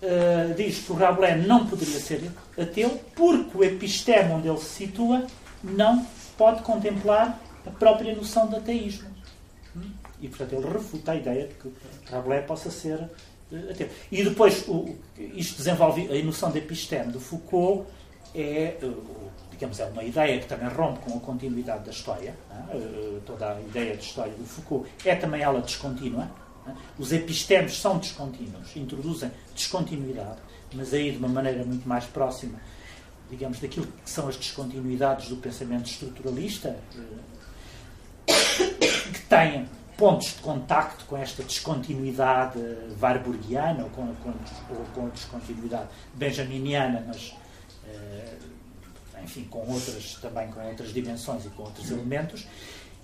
eh, 0.01 0.53
diz 0.55 0.79
que 0.79 0.91
o 0.91 0.95
Rabelais 0.95 1.45
não 1.45 1.67
poderia 1.67 1.99
ser 1.99 2.31
ateu, 2.57 2.99
porque 3.15 3.57
o 3.57 3.63
episteme 3.63 4.33
onde 4.33 4.47
ele 4.47 4.59
se 4.59 4.85
situa 4.85 5.27
não 5.63 6.05
pode 6.37 6.61
contemplar 6.63 7.39
a 7.65 7.69
própria 7.71 8.15
noção 8.15 8.47
de 8.47 8.55
ateísmo. 8.55 9.09
Hum? 9.75 9.91
E, 10.21 10.27
portanto, 10.27 10.53
ele 10.53 10.67
refuta 10.71 11.11
a 11.11 11.15
ideia 11.15 11.47
de 11.47 11.53
que 11.55 11.71
Rabelais 12.09 12.45
possa 12.45 12.71
ser 12.71 13.09
e 14.11 14.23
depois, 14.23 14.65
isto 15.17 15.57
desenvolve 15.57 16.09
a 16.11 16.25
noção 16.25 16.51
de 16.51 16.57
episteme 16.57 17.13
de 17.13 17.19
Foucault, 17.19 17.87
é, 18.35 18.77
digamos, 19.49 19.79
é 19.79 19.85
uma 19.85 20.03
ideia 20.03 20.39
que 20.39 20.47
também 20.47 20.67
rompe 20.67 20.99
com 20.99 21.17
a 21.17 21.19
continuidade 21.21 21.85
da 21.85 21.91
história. 21.91 22.35
É? 22.51 23.19
Toda 23.25 23.53
a 23.53 23.61
ideia 23.61 23.95
de 23.95 24.03
história 24.03 24.33
de 24.33 24.43
Foucault 24.43 24.89
é 25.05 25.15
também 25.15 25.41
ela 25.41 25.61
descontínua. 25.61 26.29
É? 26.67 26.71
Os 26.99 27.13
epistemes 27.13 27.79
são 27.79 27.97
descontínuos, 27.97 28.75
introduzem 28.75 29.31
descontinuidade, 29.55 30.39
mas 30.73 30.93
aí 30.93 31.11
de 31.11 31.17
uma 31.17 31.29
maneira 31.29 31.63
muito 31.63 31.87
mais 31.87 32.03
próxima, 32.03 32.59
digamos, 33.29 33.59
daquilo 33.59 33.87
que 33.87 34.09
são 34.09 34.27
as 34.27 34.37
descontinuidades 34.37 35.29
do 35.29 35.37
pensamento 35.37 35.89
estruturalista, 35.89 36.77
eh, 38.27 38.33
que 39.13 39.21
têm 39.27 39.67
pontos 39.97 40.27
de 40.27 40.41
contacto 40.41 41.05
com 41.05 41.17
esta 41.17 41.43
descontinuidade 41.43 42.59
warburgiana 43.01 43.83
ou 43.83 43.89
com, 43.89 44.13
com, 44.15 44.29
ou 44.69 44.85
com 44.93 45.07
a 45.07 45.09
descontinuidade 45.09 45.87
benjaminiana, 46.13 47.03
mas 47.07 47.33
eh, 47.87 48.37
enfim, 49.23 49.43
com 49.45 49.59
outras, 49.59 50.15
também 50.21 50.47
com 50.49 50.61
outras 50.61 50.93
dimensões 50.93 51.45
e 51.45 51.49
com 51.49 51.63
outros 51.63 51.89
elementos. 51.89 52.47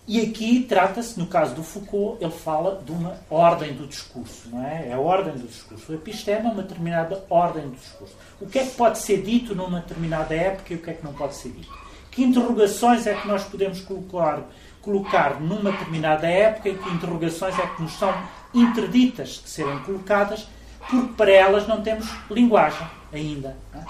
E 0.05 0.19
aqui 0.19 0.65
trata-se, 0.67 1.17
no 1.17 1.27
caso 1.27 1.55
do 1.55 1.63
Foucault, 1.63 2.21
ele 2.21 2.31
fala 2.31 2.81
de 2.85 2.91
uma 2.91 3.15
ordem 3.30 3.73
do 3.73 3.88
discurso, 3.88 4.49
não 4.49 4.61
é? 4.61 4.89
É 4.89 4.93
a 4.93 4.99
ordem 4.99 5.34
do 5.34 5.47
discurso. 5.47 5.91
O 5.91 5.95
epistema 5.95 6.49
é 6.49 6.51
uma 6.51 6.61
determinada 6.61 7.23
ordem 7.30 7.69
do 7.69 7.75
discurso. 7.75 8.13
O 8.41 8.47
que 8.47 8.59
é 8.59 8.65
que 8.65 8.71
pode 8.71 8.97
ser 8.99 9.21
dito 9.21 9.55
numa 9.55 9.80
determinada 9.80 10.35
época 10.35 10.73
e 10.73 10.75
o 10.75 10.80
que 10.80 10.89
é 10.89 10.93
que 10.93 11.05
não 11.05 11.13
pode 11.13 11.35
ser 11.35 11.49
dito? 11.49 11.71
Que 12.11 12.21
interrogações 12.21 13.07
é 13.07 13.13
que 13.13 13.27
nós 13.27 13.45
podemos 13.45 13.80
colocar 13.80 14.43
colocar 14.84 15.39
numa 15.39 15.71
determinada 15.71 16.27
época 16.27 16.69
e 16.69 16.77
que 16.77 16.89
interrogações 16.89 17.57
é 17.57 17.65
que 17.65 17.81
nos 17.81 17.93
são 17.93 18.13
interditas 18.53 19.41
de 19.41 19.49
serem 19.49 19.80
colocadas, 19.80 20.47
porque 20.89 21.13
para 21.13 21.31
elas 21.31 21.67
não 21.67 21.81
temos 21.81 22.05
linguagem 22.30 22.85
ainda. 23.11 23.55
Não, 23.73 23.80
é? 23.80 23.85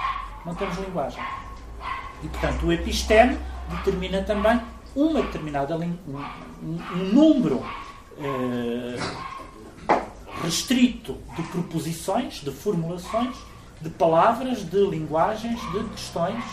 não 0.45 0.55
temos 0.55 0.77
linguagem. 0.77 1.21
E, 2.23 2.27
portanto, 2.27 2.67
o 2.67 2.71
episteme 2.71 3.37
determina 3.69 4.21
também 4.21 4.61
uma 4.95 5.21
determinada 5.21 5.75
um, 5.77 5.97
um 6.63 6.97
número 7.13 7.63
eh, 8.17 8.95
restrito 10.43 11.17
de 11.35 11.43
proposições, 11.43 12.35
de 12.35 12.51
formulações, 12.51 13.35
de 13.81 13.89
palavras, 13.89 14.59
de 14.59 14.85
linguagens, 14.85 15.59
de 15.71 15.83
questões 15.89 16.43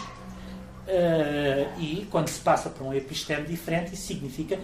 Uh, 0.90 1.80
e 1.80 2.08
quando 2.10 2.26
se 2.26 2.40
passa 2.40 2.68
para 2.68 2.84
um 2.84 2.92
episteme 2.92 3.46
diferente, 3.46 3.94
isso 3.94 4.08
significa 4.08 4.58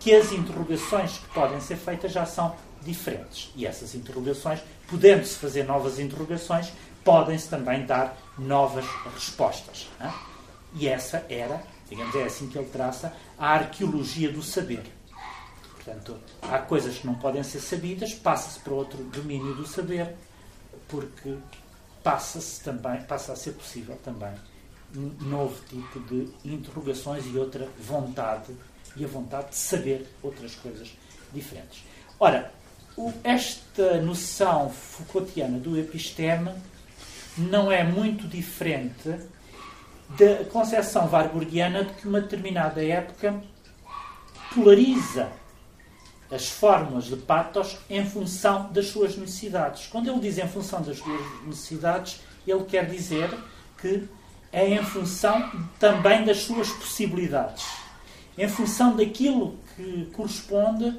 que 0.00 0.14
as 0.14 0.32
interrogações 0.32 1.18
que 1.18 1.28
podem 1.34 1.60
ser 1.60 1.76
feitas 1.76 2.10
já 2.10 2.24
são 2.24 2.56
diferentes. 2.82 3.52
E 3.54 3.66
essas 3.66 3.94
interrogações, 3.94 4.60
podendo-se 4.88 5.36
fazer 5.36 5.64
novas 5.64 5.98
interrogações, 5.98 6.72
podem-se 7.04 7.48
também 7.48 7.84
dar 7.84 8.16
novas 8.38 8.86
respostas. 9.14 9.88
Né? 10.00 10.12
E 10.74 10.88
essa 10.88 11.26
era, 11.28 11.62
digamos, 11.88 12.14
é 12.14 12.24
assim 12.24 12.48
que 12.48 12.58
ele 12.58 12.68
traça 12.68 13.12
a 13.38 13.50
arqueologia 13.50 14.30
do 14.30 14.42
saber. 14.42 14.82
Portanto, 15.74 16.18
há 16.42 16.58
coisas 16.58 16.98
que 16.98 17.06
não 17.06 17.14
podem 17.14 17.42
ser 17.42 17.60
sabidas, 17.60 18.12
passa-se 18.12 18.58
para 18.60 18.74
outro 18.74 19.02
domínio 19.04 19.54
do 19.54 19.66
saber, 19.66 20.14
porque 20.86 21.36
passa-se 22.02 22.62
também, 22.62 23.02
passa 23.02 23.32
a 23.32 23.36
ser 23.36 23.52
possível 23.52 23.96
também 24.04 24.32
um 24.96 25.12
novo 25.20 25.60
tipo 25.68 26.00
de 26.00 26.28
interrogações 26.44 27.24
e 27.26 27.36
outra 27.36 27.68
vontade 27.78 28.54
e 28.96 29.04
a 29.04 29.08
vontade 29.08 29.50
de 29.50 29.56
saber 29.56 30.08
outras 30.22 30.54
coisas 30.54 30.90
diferentes. 31.32 31.84
Ora, 32.18 32.52
esta 33.22 34.00
noção 34.00 34.70
Foucaultiana 34.70 35.58
do 35.58 35.78
episteme 35.78 36.52
não 37.36 37.70
é 37.70 37.84
muito 37.84 38.26
diferente 38.26 39.14
da 40.10 40.44
concepção 40.46 41.08
warburgiana 41.10 41.84
de 41.84 41.92
que 41.94 42.08
uma 42.08 42.20
determinada 42.20 42.84
época 42.84 43.42
polariza 44.54 45.28
as 46.30 46.48
fórmulas 46.48 47.04
de 47.04 47.16
patos 47.16 47.78
em 47.88 48.04
função 48.04 48.70
das 48.72 48.88
suas 48.88 49.16
necessidades. 49.16 49.86
Quando 49.86 50.10
ele 50.10 50.20
diz 50.20 50.38
em 50.38 50.48
função 50.48 50.82
das 50.82 50.98
suas 50.98 51.20
necessidades, 51.46 52.20
ele 52.46 52.64
quer 52.64 52.86
dizer 52.86 53.30
que 53.80 54.08
é 54.52 54.68
em 54.68 54.82
função 54.82 55.50
também 55.78 56.24
das 56.24 56.38
suas 56.38 56.70
possibilidades, 56.70 57.66
em 58.36 58.48
função 58.48 58.96
daquilo 58.96 59.58
que 59.76 60.10
corresponde 60.14 60.98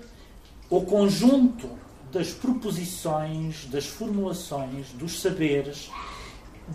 ao 0.72 0.82
conjunto 0.82 1.70
das 2.12 2.32
proposições, 2.32 3.66
das 3.66 3.86
formulações, 3.86 4.88
dos 4.94 5.20
saberes, 5.20 5.90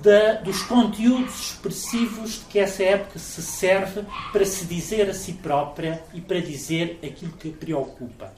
da, 0.03 0.35
dos 0.35 0.63
conteúdos 0.63 1.51
expressivos 1.51 2.41
de 2.41 2.45
que 2.47 2.59
essa 2.59 2.83
época 2.83 3.19
se 3.19 3.43
serve 3.43 4.05
para 4.33 4.45
se 4.45 4.65
dizer 4.65 5.09
a 5.09 5.15
si 5.15 5.35
própria 5.35 6.03
e 6.13 6.21
para 6.21 6.41
dizer 6.41 6.99
aquilo 7.05 7.33
que 7.33 7.49
a 7.49 7.53
preocupa. 7.53 8.33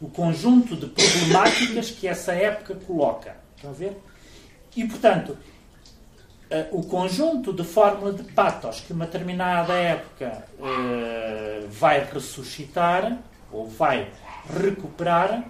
O 0.00 0.08
conjunto 0.08 0.76
de 0.76 0.86
problemáticas 0.86 1.90
que 1.90 2.08
essa 2.08 2.32
época 2.32 2.74
coloca. 2.74 3.36
Estão 3.56 3.70
a 3.70 3.74
ver? 3.74 4.02
E, 4.74 4.84
portanto, 4.84 5.30
uh, 5.30 6.78
o 6.78 6.82
conjunto 6.84 7.52
de 7.52 7.62
fórmula 7.62 8.12
de 8.12 8.24
patos 8.24 8.80
que 8.80 8.92
uma 8.92 9.04
determinada 9.06 9.74
época 9.74 10.44
uh, 10.58 11.68
vai 11.68 12.04
ressuscitar 12.04 13.18
ou 13.52 13.68
vai 13.68 14.10
recuperar 14.60 15.44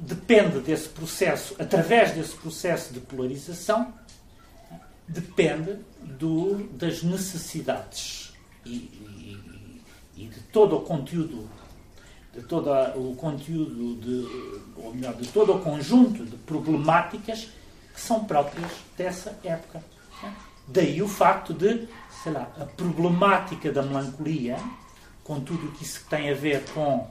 depende 0.00 0.60
desse 0.60 0.88
processo, 0.88 1.54
através 1.58 2.12
desse 2.12 2.34
processo 2.34 2.92
de 2.92 3.00
polarização, 3.00 3.92
depende 5.06 5.78
do, 6.00 6.68
das 6.72 7.02
necessidades 7.02 8.32
e, 8.64 8.70
e, 8.70 9.82
e, 10.16 10.26
de 10.26 10.40
todo 10.52 10.76
o 10.76 10.80
conteúdo 10.80 11.48
de 12.32 12.42
todo 12.42 12.70
o 12.94 13.16
conteúdo 13.16 13.96
de, 13.96 14.76
ou 14.76 14.94
melhor, 14.94 15.14
de 15.14 15.26
todo 15.28 15.52
o 15.54 15.60
conjunto 15.60 16.24
de 16.24 16.36
problemáticas 16.36 17.48
que 17.92 18.00
são 18.00 18.24
próprias 18.24 18.70
dessa 18.96 19.36
época. 19.42 19.82
Daí 20.68 21.02
o 21.02 21.08
facto 21.08 21.52
de, 21.52 21.88
sei 22.22 22.32
lá, 22.32 22.48
a 22.60 22.64
problemática 22.64 23.72
da 23.72 23.82
melancolia, 23.82 24.56
com 25.24 25.40
tudo 25.40 25.66
o 25.66 25.72
que 25.72 25.82
isso 25.82 26.06
tem 26.08 26.30
a 26.30 26.34
ver 26.34 26.64
com 26.72 27.08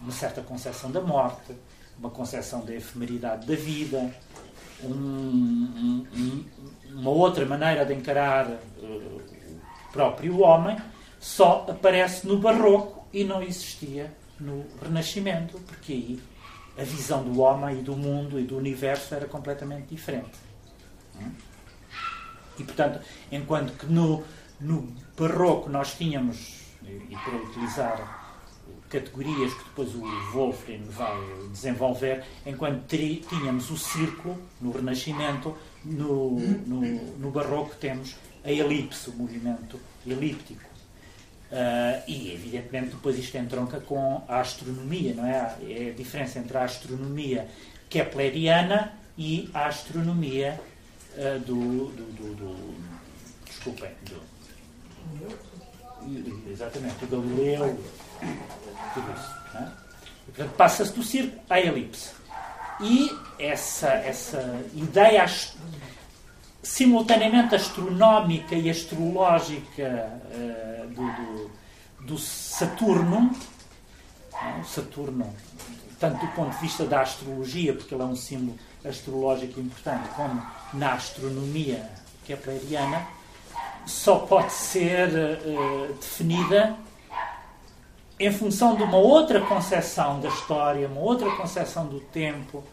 uma 0.00 0.12
certa 0.12 0.40
concepção 0.40 0.90
da 0.92 1.00
morte, 1.00 1.52
uma 1.98 2.10
concepção 2.10 2.64
da 2.64 2.74
efemeridade 2.74 3.46
da 3.46 3.54
vida, 3.54 4.14
um, 4.82 6.06
um, 6.14 6.44
uma 6.94 7.10
outra 7.10 7.44
maneira 7.44 7.84
de 7.84 7.94
encarar 7.94 8.46
uh, 8.46 8.56
o 8.82 9.22
próprio 9.92 10.40
homem, 10.40 10.76
só 11.18 11.66
aparece 11.68 12.26
no 12.26 12.38
Barroco 12.38 13.06
e 13.12 13.24
não 13.24 13.42
existia 13.42 14.12
no 14.38 14.64
Renascimento, 14.80 15.58
porque 15.60 15.92
aí 15.92 16.22
a 16.78 16.84
visão 16.84 17.24
do 17.24 17.40
homem 17.40 17.80
e 17.80 17.82
do 17.82 17.96
mundo 17.96 18.38
e 18.38 18.44
do 18.44 18.56
universo 18.56 19.14
era 19.14 19.26
completamente 19.26 19.88
diferente. 19.88 20.38
E, 22.58 22.64
portanto, 22.64 23.00
enquanto 23.32 23.76
que 23.76 23.86
no, 23.86 24.22
no 24.60 24.92
Barroco 25.16 25.68
nós 25.68 25.94
tínhamos, 25.94 26.60
e 26.82 27.16
para 27.16 27.36
utilizar 27.36 28.17
categorias 28.88 29.52
que 29.54 29.64
depois 29.64 29.94
o 29.94 30.00
Wolfram 30.32 30.80
vai 30.88 31.16
desenvolver, 31.52 32.24
enquanto 32.46 32.86
tínhamos 32.86 33.70
o 33.70 33.76
círculo 33.76 34.38
no 34.60 34.70
Renascimento, 34.70 35.56
no, 35.84 36.38
no, 36.38 36.80
no 37.18 37.30
Barroco 37.30 37.74
temos 37.76 38.16
a 38.44 38.50
elipse, 38.50 39.10
o 39.10 39.12
movimento 39.14 39.78
elíptico. 40.06 40.68
Uh, 41.50 42.02
e, 42.06 42.32
evidentemente, 42.32 42.90
depois 42.90 43.18
isto 43.18 43.36
entronca 43.38 43.80
com 43.80 44.22
a 44.28 44.40
astronomia, 44.40 45.14
não 45.14 45.24
é? 45.24 45.56
É 45.66 45.90
a 45.90 45.94
diferença 45.94 46.38
entre 46.38 46.58
a 46.58 46.64
astronomia 46.64 47.48
kepleriana 47.88 48.92
e 49.16 49.48
a 49.54 49.66
astronomia 49.66 50.60
uh, 51.16 51.38
do, 51.40 51.86
do, 51.86 52.12
do, 52.12 52.34
do, 52.34 52.74
Desculpem, 53.46 53.90
do. 54.02 54.20
Exatamente, 56.50 57.06
do 57.06 57.22
Galileu, 57.22 57.78
tudo 58.94 59.12
isso. 59.12 59.56
É? 59.56 59.68
Portanto, 60.26 60.56
passa-se 60.56 60.92
do 60.92 61.02
círculo 61.02 61.40
à 61.48 61.60
elipse. 61.60 62.10
E 62.80 63.10
essa, 63.38 63.88
essa 63.88 64.64
ideia 64.74 65.26
simultaneamente 66.62 67.54
astronómica 67.54 68.54
e 68.54 68.68
astrológica 68.70 70.20
uh, 70.30 70.86
do, 70.88 71.12
do, 71.12 71.50
do, 72.06 72.18
Saturno, 72.18 73.34
uh, 74.32 74.64
Saturno, 74.64 75.34
tanto 75.98 76.24
do 76.24 76.32
ponto 76.32 76.54
de 76.54 76.60
vista 76.60 76.84
da 76.84 77.00
astrologia, 77.00 77.74
porque 77.74 77.94
ele 77.94 78.02
é 78.02 78.06
um 78.06 78.14
símbolo 78.14 78.58
astrológico 78.84 79.58
importante, 79.60 80.08
como 80.10 80.40
na 80.74 80.92
astronomia 80.92 81.88
kepleriana, 82.24 83.06
só 83.86 84.18
pode 84.18 84.52
ser 84.52 85.08
uh, 85.08 85.94
definida 85.94 86.76
em 88.18 88.32
função 88.32 88.74
de 88.74 88.82
uma 88.82 88.96
outra 88.96 89.40
concepção 89.40 90.20
da 90.20 90.28
história, 90.28 90.88
uma 90.88 91.00
outra 91.00 91.30
concepção 91.36 91.86
do 91.86 92.00
tempo. 92.00 92.64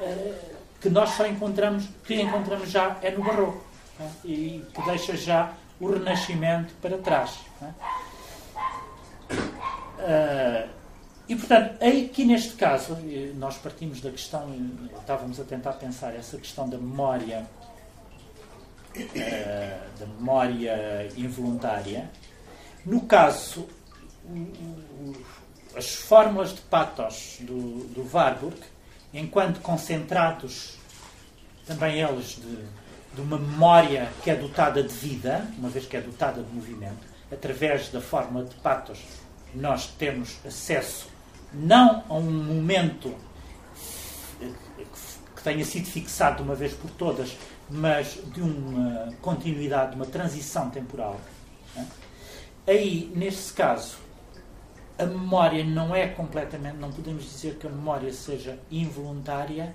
Uh, 0.00 0.62
que 0.80 0.90
nós 0.90 1.10
só 1.10 1.26
encontramos, 1.26 1.88
que 2.04 2.20
encontramos 2.20 2.68
já 2.68 2.96
é 3.02 3.10
no 3.12 3.22
Barroco 3.22 3.64
é? 4.00 4.08
e 4.24 4.64
que 4.74 4.82
deixa 4.82 5.16
já 5.16 5.52
o 5.80 5.88
Renascimento 5.88 6.74
para 6.82 6.98
trás. 6.98 7.38
É? 7.62 7.66
Uh, 10.02 10.68
e 11.28 11.36
portanto, 11.36 11.76
aqui 11.82 12.24
neste 12.24 12.54
caso, 12.54 12.98
nós 13.36 13.56
partimos 13.56 14.00
da 14.00 14.10
questão, 14.10 14.52
estávamos 14.98 15.38
a 15.40 15.44
tentar 15.44 15.74
pensar 15.74 16.14
essa 16.14 16.36
questão 16.36 16.68
da 16.68 16.76
memória, 16.76 17.46
da 19.98 20.06
memória 20.06 21.08
involuntária. 21.16 22.10
No 22.84 23.02
caso, 23.02 23.68
as 25.76 25.94
fórmulas 25.94 26.54
de 26.54 26.60
patos 26.62 27.38
do, 27.40 27.84
do 27.88 28.08
Warburg 28.12 28.56
enquanto 29.12 29.60
concentrados, 29.60 30.78
também 31.66 32.00
eles, 32.00 32.36
de, 32.36 32.56
de 33.14 33.20
uma 33.20 33.38
memória 33.38 34.10
que 34.22 34.30
é 34.30 34.34
dotada 34.34 34.82
de 34.82 34.94
vida, 34.94 35.46
uma 35.58 35.68
vez 35.68 35.86
que 35.86 35.96
é 35.96 36.00
dotada 36.00 36.42
de 36.42 36.52
movimento, 36.52 37.06
através 37.30 37.88
da 37.90 38.00
forma 38.00 38.44
de 38.44 38.54
patos, 38.56 38.98
nós 39.54 39.86
temos 39.86 40.38
acesso 40.46 41.08
não 41.52 42.02
a 42.08 42.14
um 42.14 42.30
momento 42.30 43.14
que 45.36 45.42
tenha 45.42 45.64
sido 45.64 45.86
fixado 45.86 46.38
de 46.38 46.42
uma 46.42 46.54
vez 46.54 46.72
por 46.72 46.90
todas, 46.92 47.36
mas 47.68 48.18
de 48.32 48.40
uma 48.40 49.12
continuidade, 49.20 49.90
de 49.90 49.96
uma 49.96 50.06
transição 50.06 50.70
temporal. 50.70 51.20
Aí, 52.66 53.12
neste 53.14 53.52
caso, 53.52 53.96
a 55.02 55.06
memória 55.06 55.64
não 55.64 55.94
é 55.94 56.08
completamente, 56.08 56.76
não 56.76 56.92
podemos 56.92 57.24
dizer 57.24 57.56
que 57.56 57.66
a 57.66 57.70
memória 57.70 58.12
seja 58.12 58.58
involuntária, 58.70 59.74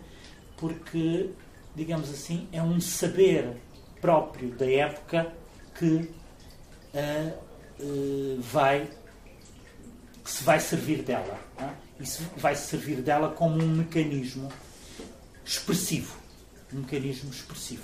porque, 0.55 1.29
digamos 1.75 2.09
assim, 2.09 2.47
é 2.51 2.61
um 2.61 2.79
saber 2.79 3.57
próprio 4.01 4.51
da 4.51 4.65
época 4.65 5.33
que 5.75 6.09
uh, 6.93 7.33
uh, 7.79 8.41
vai 8.41 8.89
que 10.23 10.31
se 10.31 10.43
vai 10.43 10.59
servir 10.59 11.03
dela. 11.03 11.39
É? 11.57 11.69
Isso 12.03 12.21
vai 12.35 12.53
servir 12.53 13.01
dela 13.01 13.29
como 13.29 13.63
um 13.63 13.67
mecanismo 13.67 14.49
expressivo. 15.45 16.17
Um 16.73 16.79
mecanismo 16.79 17.29
expressivo. 17.29 17.83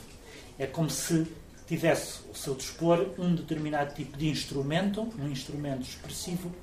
É 0.59 0.67
como 0.67 0.89
se 0.89 1.25
tivesse 1.65 2.19
ao 2.27 2.35
seu 2.35 2.53
dispor 2.53 3.11
um 3.17 3.33
determinado 3.33 3.95
tipo 3.95 4.17
de 4.17 4.27
instrumento, 4.27 5.07
um 5.17 5.29
instrumento 5.29 5.83
expressivo, 5.83 6.53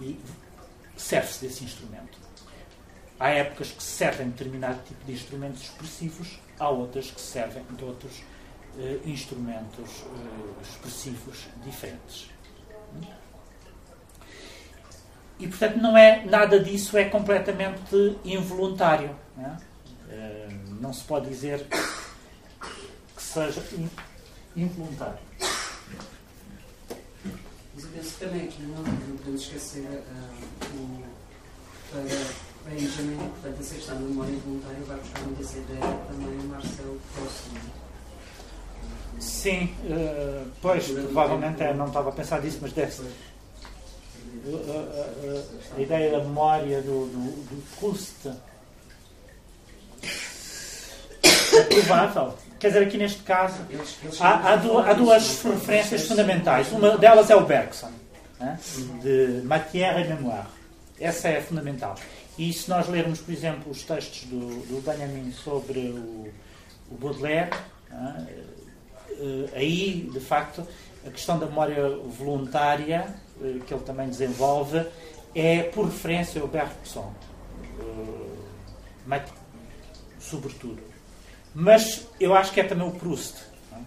e 0.00 0.18
serve-se 0.96 1.46
desse 1.46 1.64
instrumento. 1.64 2.18
Há 3.18 3.30
épocas 3.30 3.70
que 3.70 3.82
servem 3.82 4.28
determinado 4.28 4.82
tipo 4.84 5.04
de 5.04 5.12
instrumentos 5.12 5.62
expressivos, 5.62 6.38
há 6.58 6.68
outras 6.68 7.10
que 7.10 7.20
servem 7.20 7.62
de 7.70 7.84
outros 7.84 8.22
uh, 8.76 9.08
instrumentos 9.08 10.02
uh, 10.02 10.56
expressivos 10.62 11.46
diferentes. 11.64 12.30
E, 15.38 15.48
portanto, 15.48 15.76
não 15.78 15.96
é, 15.96 16.24
nada 16.24 16.60
disso 16.60 16.96
é 16.96 17.04
completamente 17.04 18.18
involuntário. 18.24 19.14
Não, 19.36 19.44
é? 19.44 20.48
não 20.80 20.92
se 20.92 21.02
pode 21.02 21.28
dizer 21.28 21.66
que 23.16 23.22
seja 23.22 23.60
involuntário. 24.54 25.18
Mas 27.74 27.84
eu 27.84 27.90
penso 27.90 28.14
também 28.20 28.46
que 28.46 28.62
não, 28.62 28.82
não 28.82 29.16
podemos 29.16 29.40
esquecer 29.42 29.80
uh, 29.80 30.76
o, 30.76 31.04
para 31.90 32.70
Benjamin, 32.70 33.16
portanto, 33.16 33.60
essa 33.60 33.74
questão 33.74 33.94
da 33.96 34.00
memória 34.00 34.32
involuntária 34.32 34.78
vai 34.86 34.96
buscar 34.96 35.20
muita 35.22 35.42
essa 35.42 35.58
ideia 35.58 35.80
também 35.80 36.38
o 36.38 36.44
Marcelo 36.44 37.00
Próximo. 37.14 37.84
Sim, 39.20 39.74
uh, 39.84 40.50
pois, 40.60 40.86
provavelmente 40.88 41.62
é, 41.62 41.74
não 41.74 41.86
estava 41.86 42.10
a 42.10 42.12
pensar 42.12 42.42
nisso, 42.42 42.58
mas 42.62 42.72
deve 42.72 42.92
ser. 42.92 43.12
A, 44.46 45.74
a, 45.74 45.76
a, 45.76 45.80
ideia 45.80 46.10
da 46.10 46.18
memória 46.18 46.82
do, 46.82 47.06
do, 47.06 47.44
do 47.48 47.76
Proust 47.78 48.28
é 51.54 51.62
provável. 51.62 52.34
Quer 52.64 52.68
dizer, 52.68 52.82
aqui 52.84 52.96
neste 52.96 53.22
caso, 53.24 53.56
há, 54.20 54.52
há, 54.52 54.56
du 54.56 54.78
há 54.78 54.94
duas 54.94 55.42
referências 55.42 56.08
fundamentais. 56.08 56.72
Uma 56.72 56.96
delas 56.96 57.28
é 57.28 57.36
o 57.36 57.44
Bergson, 57.44 57.90
né? 58.40 58.58
de 59.02 59.42
Matière 59.44 60.00
et 60.00 60.08
Mémoire. 60.08 60.46
Essa 60.98 61.28
é 61.28 61.42
fundamental. 61.42 61.94
E 62.38 62.50
se 62.54 62.70
nós 62.70 62.88
lermos, 62.88 63.20
por 63.20 63.34
exemplo, 63.34 63.70
os 63.70 63.82
textos 63.82 64.24
do, 64.30 64.38
do 64.66 64.80
Benjamin 64.80 65.30
sobre 65.30 65.78
o, 65.78 66.32
o 66.90 66.94
Baudelaire, 66.94 67.50
né? 67.90 68.28
aí, 69.54 70.08
de 70.10 70.20
facto, 70.20 70.66
a 71.06 71.10
questão 71.10 71.38
da 71.38 71.44
memória 71.44 71.86
voluntária, 72.18 73.04
eh, 73.42 73.58
que 73.66 73.74
ele 73.74 73.84
também 73.84 74.08
desenvolve, 74.08 74.86
é 75.34 75.64
por 75.64 75.84
referência 75.84 76.40
ao 76.40 76.48
Bergson, 76.48 77.12
eh, 79.10 79.22
sobretudo. 80.18 80.93
Mas 81.54 82.08
eu 82.18 82.34
acho 82.34 82.52
que 82.52 82.60
é 82.60 82.64
também 82.64 82.88
o 82.88 82.90
Proust. 82.90 83.36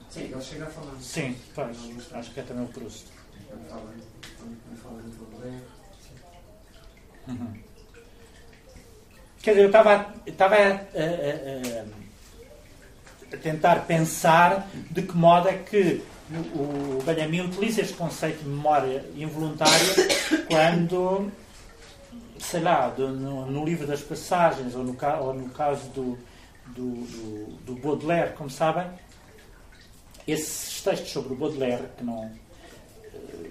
Sim, 0.10 0.22
ele 0.22 0.42
chega 0.42 0.66
a 0.66 0.68
falar. 0.68 0.94
Sim, 1.02 1.36
pois, 1.54 1.78
acho 2.14 2.32
que 2.32 2.40
é 2.40 2.44
também 2.44 2.64
o 2.64 2.68
Proust. 2.68 3.06
Uhum. 7.28 7.54
Quer 9.42 9.52
dizer, 9.52 9.64
eu 9.64 9.68
estava, 9.68 10.14
estava 10.26 10.56
a, 10.56 10.60
a, 10.60 10.72
a, 10.72 11.86
a, 13.34 13.38
tentar 13.38 13.86
pensar 13.86 14.68
de 14.90 15.02
que 15.02 15.16
modo 15.16 15.50
é 15.50 15.54
que 15.54 16.02
o, 16.54 17.00
o 17.00 17.04
Benjamin 17.06 17.42
utiliza 17.42 17.82
este 17.82 17.94
conceito 17.94 18.44
de 18.44 18.50
memória 18.50 19.06
involuntária 19.16 19.94
quando, 20.48 21.32
sei 22.40 22.62
lá, 22.62 22.90
do, 22.90 23.10
no, 23.10 23.46
no, 23.46 23.66
livro 23.66 23.86
das 23.86 24.02
passagens, 24.02 24.76
ou 24.76 24.84
no, 24.84 24.98
ou 25.22 25.34
no 25.34 25.50
caso 25.50 25.88
do, 25.90 26.18
do, 26.76 26.92
do, 26.92 27.46
do 27.66 27.76
Baudelaire, 27.76 28.34
como 28.34 28.50
sabem, 28.50 28.88
esses 30.28 30.82
textos 30.82 31.12
sobre 31.12 31.34
o 31.34 31.36
Baudelaire, 31.36 31.88
que 31.98 32.04
não 32.04 32.32
eh, 33.04 33.50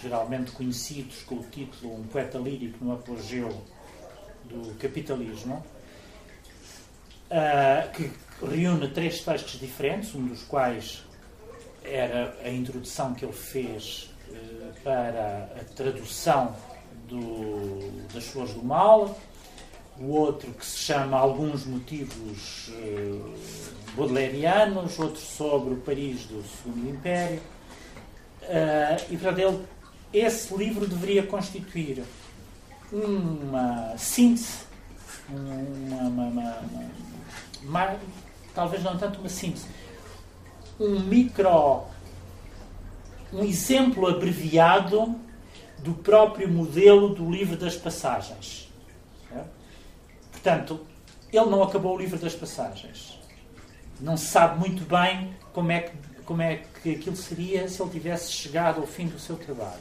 geralmente 0.00 0.52
conhecidos 0.52 1.22
com 1.22 1.36
o 1.36 1.42
título 1.42 2.00
Um 2.00 2.04
poeta 2.04 2.38
lírico 2.38 2.84
no 2.84 2.94
apogeu 2.94 3.62
do 4.44 4.74
capitalismo, 4.78 5.64
uh, 7.30 7.90
que 7.92 8.10
reúne 8.44 8.88
três 8.88 9.20
textos 9.22 9.58
diferentes, 9.58 10.14
um 10.14 10.26
dos 10.26 10.42
quais 10.42 11.04
era 11.84 12.36
a 12.44 12.50
introdução 12.50 13.14
que 13.14 13.24
ele 13.24 13.32
fez 13.32 14.10
uh, 14.28 14.80
para 14.82 15.50
a 15.60 15.64
tradução 15.74 16.54
do, 17.08 18.06
das 18.12 18.26
Flores 18.26 18.54
do 18.54 18.62
Mal, 18.62 19.18
o 19.98 20.06
outro 20.12 20.50
que 20.52 20.64
se 20.64 20.78
chama 20.78 21.16
Alguns 21.18 21.64
Motivos 21.64 22.68
uh, 22.68 23.34
Baudelarianos, 23.96 24.98
outro 24.98 25.20
sobre 25.20 25.74
o 25.74 25.76
Paris 25.76 26.24
do 26.24 26.42
Segundo 26.42 26.90
Império. 26.90 27.40
Uh, 28.42 29.12
e, 29.12 29.16
para 29.16 29.40
ele, 29.40 29.60
esse 30.12 30.54
livro 30.54 30.86
deveria 30.86 31.22
constituir 31.22 32.02
uma 32.92 33.96
síntese, 33.96 34.64
uma, 35.28 36.08
uma, 36.08 36.24
uma, 36.24 36.58
uma, 37.62 37.96
talvez 38.54 38.82
não 38.82 38.98
tanto 38.98 39.20
uma 39.20 39.28
síntese, 39.28 39.66
um 40.78 41.00
micro, 41.00 41.84
um 43.32 43.42
exemplo 43.44 44.06
abreviado 44.06 45.14
do 45.78 45.94
próprio 45.94 46.48
modelo 46.48 47.14
do 47.14 47.30
livro 47.30 47.56
das 47.56 47.76
passagens. 47.76 48.61
Portanto, 50.42 50.80
ele 51.32 51.46
não 51.46 51.62
acabou 51.62 51.94
o 51.94 51.98
livro 51.98 52.18
das 52.18 52.34
passagens. 52.34 53.16
Não 54.00 54.16
se 54.16 54.26
sabe 54.26 54.58
muito 54.58 54.84
bem 54.84 55.32
como 55.52 55.70
é 55.70 55.82
que, 55.82 55.92
como 56.24 56.42
é 56.42 56.62
que 56.82 56.90
aquilo 56.90 57.14
seria 57.14 57.68
se 57.68 57.80
ele 57.80 57.90
tivesse 57.90 58.32
chegado 58.32 58.80
ao 58.80 58.86
fim 58.86 59.06
do 59.06 59.20
seu 59.20 59.36
trabalho. 59.36 59.80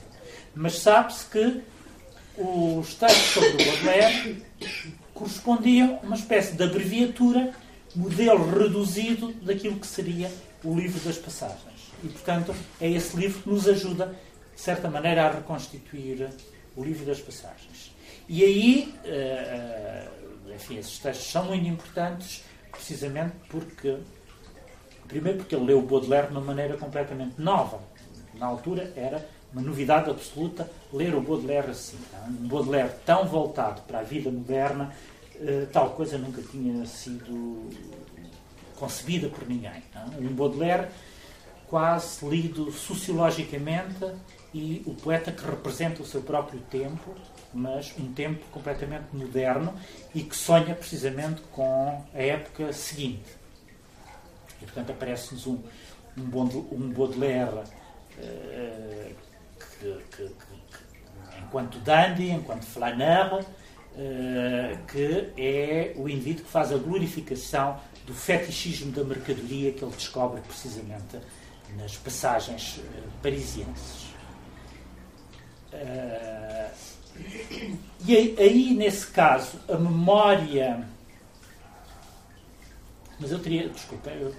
Mas 0.53 0.77
sabe-se 0.77 1.25
que 1.25 1.61
os 2.38 2.93
textos 2.93 3.33
sobre 3.33 3.49
o 3.49 3.65
Baudelaire 3.65 4.45
correspondiam 5.15 5.99
a 6.03 6.05
uma 6.05 6.15
espécie 6.15 6.55
de 6.55 6.63
abreviatura, 6.63 7.53
modelo 7.95 8.47
reduzido 8.47 9.33
daquilo 9.41 9.79
que 9.79 9.88
seria 9.88 10.31
o 10.63 10.75
livro 10.75 10.99
das 10.99 11.17
passagens. 11.17 11.91
E, 12.03 12.07
portanto, 12.07 12.53
é 12.79 12.88
esse 12.88 13.17
livro 13.17 13.41
que 13.41 13.49
nos 13.49 13.67
ajuda, 13.67 14.15
de 14.55 14.61
certa 14.61 14.91
maneira, 14.91 15.25
a 15.25 15.31
reconstituir 15.31 16.29
o 16.75 16.83
livro 16.83 17.03
das 17.03 17.19
passagens. 17.19 17.91
E 18.29 18.43
aí, 18.43 18.93
uh, 19.03 20.20
enfim, 20.61 20.77
esses 20.77 20.99
textos 20.99 21.31
são 21.31 21.45
muito 21.45 21.67
importantes 21.67 22.43
precisamente 22.71 23.33
porque, 23.49 23.97
primeiro 25.07 25.39
porque 25.39 25.55
ele 25.55 25.65
leu 25.65 25.79
o 25.79 25.81
Baudelaire 25.81 26.27
de 26.27 26.33
uma 26.33 26.41
maneira 26.41 26.77
completamente 26.77 27.41
nova. 27.41 27.79
Na 28.35 28.45
altura 28.45 28.93
era 28.95 29.27
uma 29.51 29.61
novidade 29.61 30.09
absoluta 30.09 30.69
ler 30.93 31.13
o 31.15 31.21
Baudelaire 31.21 31.71
assim. 31.71 31.97
Um 32.27 32.47
Baudelaire 32.47 32.91
tão 33.05 33.27
voltado 33.27 33.81
para 33.81 33.99
a 33.99 34.03
vida 34.03 34.31
moderna, 34.31 34.93
eh, 35.39 35.67
tal 35.71 35.91
coisa 35.91 36.17
nunca 36.17 36.41
tinha 36.41 36.85
sido 36.85 37.69
concebida 38.77 39.27
por 39.27 39.47
ninguém. 39.47 39.83
Não? 39.93 40.19
Um 40.19 40.33
Baudelaire 40.33 40.88
quase 41.67 42.25
lido 42.27 42.71
sociologicamente 42.71 44.05
e 44.53 44.81
o 44.85 44.93
poeta 44.93 45.31
que 45.31 45.45
representa 45.45 46.01
o 46.01 46.05
seu 46.05 46.21
próprio 46.21 46.59
tempo 46.69 47.15
mas 47.53 47.94
um 47.98 48.11
tempo 48.14 48.45
completamente 48.52 49.06
moderno 49.14 49.73
e 50.14 50.23
que 50.23 50.36
sonha 50.36 50.76
precisamente 50.76 51.41
com 51.52 52.06
a 52.14 52.22
época 52.22 52.72
seguinte. 52.73 53.30
E, 54.61 54.65
portanto, 54.65 54.91
aparece-nos 54.91 55.48
um, 55.48 55.60
um 56.18 56.91
Baudelaire 56.91 57.64
uh, 58.18 59.15
que, 59.80 60.03
que, 60.11 60.28
que, 60.28 61.41
enquanto 61.41 61.80
dandy, 61.80 62.30
enquanto 62.30 62.64
flaneur, 62.64 63.41
uh, 63.41 64.86
que 64.88 65.34
é 65.38 65.94
o 65.95 66.07
indivíduo 66.07 66.45
que 66.45 66.52
faz 66.52 66.72
a 66.72 66.78
glorificação 66.78 67.80
do 68.06 68.14
fetichismo 68.14 68.91
da 68.91 69.03
mercadoria 69.03 69.72
que 69.72 69.84
ele 69.84 69.95
descobre 69.95 70.41
precisamente 70.41 71.19
nas 71.78 71.95
passagens 71.98 72.78
uh, 72.78 72.84
parisienses. 73.22 74.11
Uh, 75.73 76.90
e 78.05 78.15
aí, 78.15 78.35
aí, 78.38 78.73
nesse 78.73 79.07
caso, 79.07 79.59
a 79.69 79.77
memória. 79.77 80.88
Mas 83.19 83.31
eu 83.31 83.39
teria. 83.39 83.69
Desculpa, 83.69 84.09
eu 84.09 84.33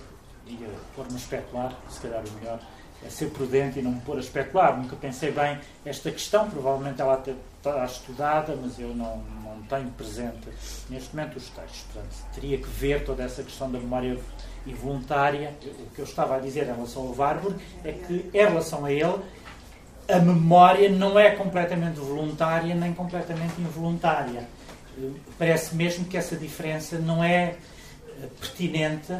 ia 0.46 0.68
pôr-me 0.96 1.14
a 1.14 1.16
especular, 1.16 1.76
se 1.88 2.00
calhar 2.00 2.22
o 2.24 2.32
melhor 2.32 2.60
é 3.04 3.10
ser 3.10 3.30
prudente 3.30 3.80
e 3.80 3.82
não 3.82 3.92
me 3.92 4.00
pôr 4.00 4.16
a 4.16 4.20
especular. 4.20 4.76
Nunca 4.78 4.96
pensei 4.96 5.32
bem 5.32 5.58
esta 5.84 6.10
questão, 6.10 6.48
provavelmente 6.48 7.00
ela 7.00 7.20
está 7.58 7.84
estudada, 7.84 8.56
mas 8.60 8.78
eu 8.78 8.94
não, 8.94 9.18
não 9.42 9.60
tenho 9.68 9.90
presente 9.90 10.48
neste 10.88 11.14
momento 11.14 11.36
os 11.36 11.48
textos. 11.48 11.84
Portanto, 11.92 12.14
teria 12.34 12.58
que 12.58 12.68
ver 12.68 13.04
toda 13.04 13.24
essa 13.24 13.42
questão 13.42 13.70
da 13.70 13.78
memória 13.78 14.18
involuntária. 14.66 15.52
O 15.64 15.94
que 15.94 16.00
eu 16.00 16.04
estava 16.04 16.36
a 16.36 16.38
dizer 16.38 16.62
em 16.64 16.74
relação 16.74 17.02
ao 17.02 17.14
Warburg 17.14 17.56
é 17.84 17.92
que, 17.92 18.30
em 18.32 18.38
relação 18.38 18.84
a 18.84 18.92
ele, 18.92 19.18
a 20.12 20.18
memória 20.18 20.90
não 20.90 21.18
é 21.18 21.30
completamente 21.30 21.98
voluntária 21.98 22.74
nem 22.74 22.92
completamente 22.92 23.58
involuntária. 23.58 24.46
Parece 25.38 25.74
mesmo 25.74 26.04
que 26.04 26.18
essa 26.18 26.36
diferença 26.36 26.98
não 26.98 27.24
é 27.24 27.56
eh, 28.20 28.28
pertinente 28.38 29.16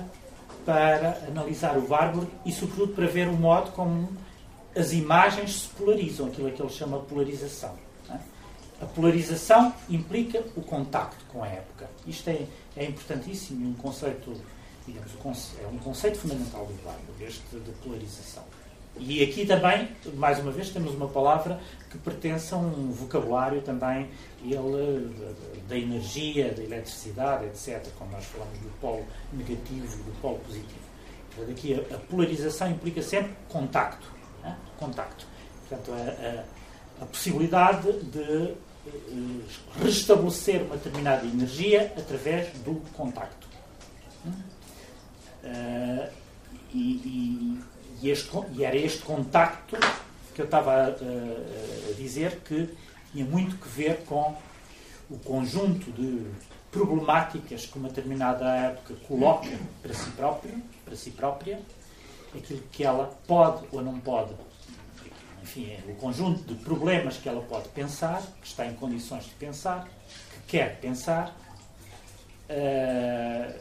para 0.67 1.19
analisar 1.27 1.79
o 1.79 1.89
Warburg 1.89 2.31
e, 2.45 2.53
sobretudo, 2.53 2.93
para 2.93 3.07
ver 3.07 3.27
o 3.27 3.33
modo 3.33 3.73
como 3.73 4.11
as 4.77 4.93
imagens 4.93 5.63
se 5.63 5.69
polarizam, 5.69 6.27
aquilo 6.27 6.53
que 6.53 6.61
ele 6.61 6.71
chama 6.71 6.99
de 6.99 7.07
polarização. 7.07 7.75
É? 8.11 8.19
A 8.83 8.87
polarização 8.87 9.75
implica 9.89 10.45
o 10.55 10.61
contacto 10.61 11.25
com 11.27 11.43
a 11.43 11.49
época. 11.49 11.89
Isto 12.07 12.29
é, 12.29 12.47
é 12.77 12.85
importantíssimo 12.85 13.67
um 13.67 13.75
conceito, 13.75 14.39
digamos, 14.87 15.11
é 15.63 15.67
um 15.67 15.79
conceito 15.79 16.19
fundamental 16.19 16.67
do 16.67 16.87
Warburg, 16.87 17.25
este 17.25 17.57
de 17.57 17.73
polarização. 17.83 18.45
E 18.99 19.23
aqui 19.23 19.47
também, 19.47 19.89
mais 20.15 20.39
uma 20.39 20.51
vez, 20.51 20.69
temos 20.71 20.95
uma 20.95 21.09
palavra 21.09 21.59
que 21.91 21.97
pertence 21.99 22.53
a 22.53 22.59
um 22.59 22.93
vocabulário 22.93 23.63
também, 23.63 24.11
ele, 24.45 25.11
da 25.69 25.77
energia, 25.77 26.53
da 26.53 26.63
eletricidade, 26.63 27.47
etc., 27.47 27.87
como 27.99 28.13
nós 28.13 28.25
falamos 28.27 28.59
do 28.59 28.69
polo 28.81 29.05
negativo 29.33 29.87
e 29.87 30.03
do 30.03 30.21
polo 30.21 30.39
positivo. 30.41 30.83
Portanto, 31.35 31.57
aqui 31.57 31.75
a, 31.75 31.97
a 31.97 31.99
polarização 31.99 32.71
implica 32.71 33.03
sempre 33.03 33.33
contacto. 33.49 34.07
Né? 34.43 34.57
Contacto. 34.79 35.27
Portanto, 35.69 35.93
a, 35.93 36.43
a, 37.01 37.05
a 37.05 37.07
possibilidade 37.07 37.93
de 37.93 38.19
uh, 38.21 39.43
restabelecer 39.83 40.63
uma 40.63 40.77
determinada 40.77 41.27
energia 41.27 41.93
através 41.97 42.53
do 42.59 42.75
contacto. 42.93 43.49
Uh, 45.45 46.09
e 46.75 47.59
e, 48.03 48.11
este, 48.11 48.31
e 48.53 48.65
era 48.65 48.77
este 48.77 49.03
contacto 49.03 49.77
que 50.35 50.41
eu 50.41 50.45
estava 50.45 50.73
a, 50.73 50.87
a, 50.89 51.95
dizer 51.97 52.41
que 52.41 52.69
tinha 53.13 53.25
muito 53.25 53.57
que 53.57 53.69
ver 53.69 54.05
com 54.05 54.37
o 55.09 55.19
conjunto 55.19 55.91
de 55.93 56.27
problemáticas 56.71 57.67
que 57.67 57.79
uma 57.79 57.89
determinada 57.89 58.45
época 58.57 58.95
coloca 59.07 59.51
para 59.83 59.95
si 59.95 60.11
própria, 60.11 60.55
para 60.85 60.97
si 60.97 61.11
própria, 61.11 61.61
aquilo 62.35 62.63
que 62.73 62.83
ela 62.83 63.15
pode 63.27 63.67
ou 63.71 63.83
não 63.83 64.01
pode, 64.01 64.35
enfim, 65.43 65.71
é 65.71 65.81
o 65.87 65.95
conjunto 65.97 66.43
de 66.43 66.55
problemas 66.65 67.19
que 67.19 67.29
ela 67.29 67.43
pode 67.43 67.69
pensar, 67.69 68.23
que 68.41 68.47
está 68.47 68.67
em 68.67 68.75
condições 68.75 69.25
de 69.25 69.33
pensar, 69.33 69.87
que 70.47 70.59
quer 70.59 70.81
pensar, 70.81 71.37
uh, 72.49 73.55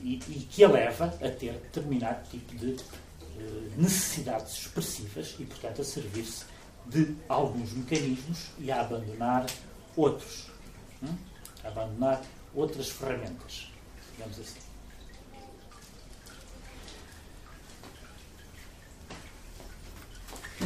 e, 0.00 0.14
e, 0.28 0.48
que 0.50 0.64
a 0.64 0.68
leva 0.68 1.06
a 1.06 1.28
ter 1.28 1.52
determinado 1.52 2.26
tipo 2.30 2.56
de 2.56 2.76
necessidades 3.76 4.54
expressivas 4.54 5.34
e, 5.38 5.44
portanto, 5.44 5.82
a 5.82 5.84
servir-se 5.84 6.44
de 6.86 7.16
alguns 7.28 7.72
mecanismos 7.72 8.50
e 8.58 8.70
a 8.70 8.80
abandonar 8.80 9.46
outros. 9.96 10.50
Hum? 11.02 11.14
A 11.64 11.68
abandonar 11.68 12.22
outras 12.54 12.88
ferramentas, 12.88 13.70
digamos 14.12 14.38
assim. 14.38 14.60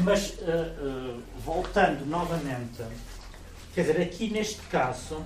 Mas, 0.04 0.30
uh, 0.30 1.18
uh, 1.18 1.22
voltando 1.44 2.06
novamente, 2.06 2.82
quer 3.74 3.82
dizer, 3.82 4.00
aqui 4.00 4.30
neste 4.30 4.62
caso, 4.62 5.24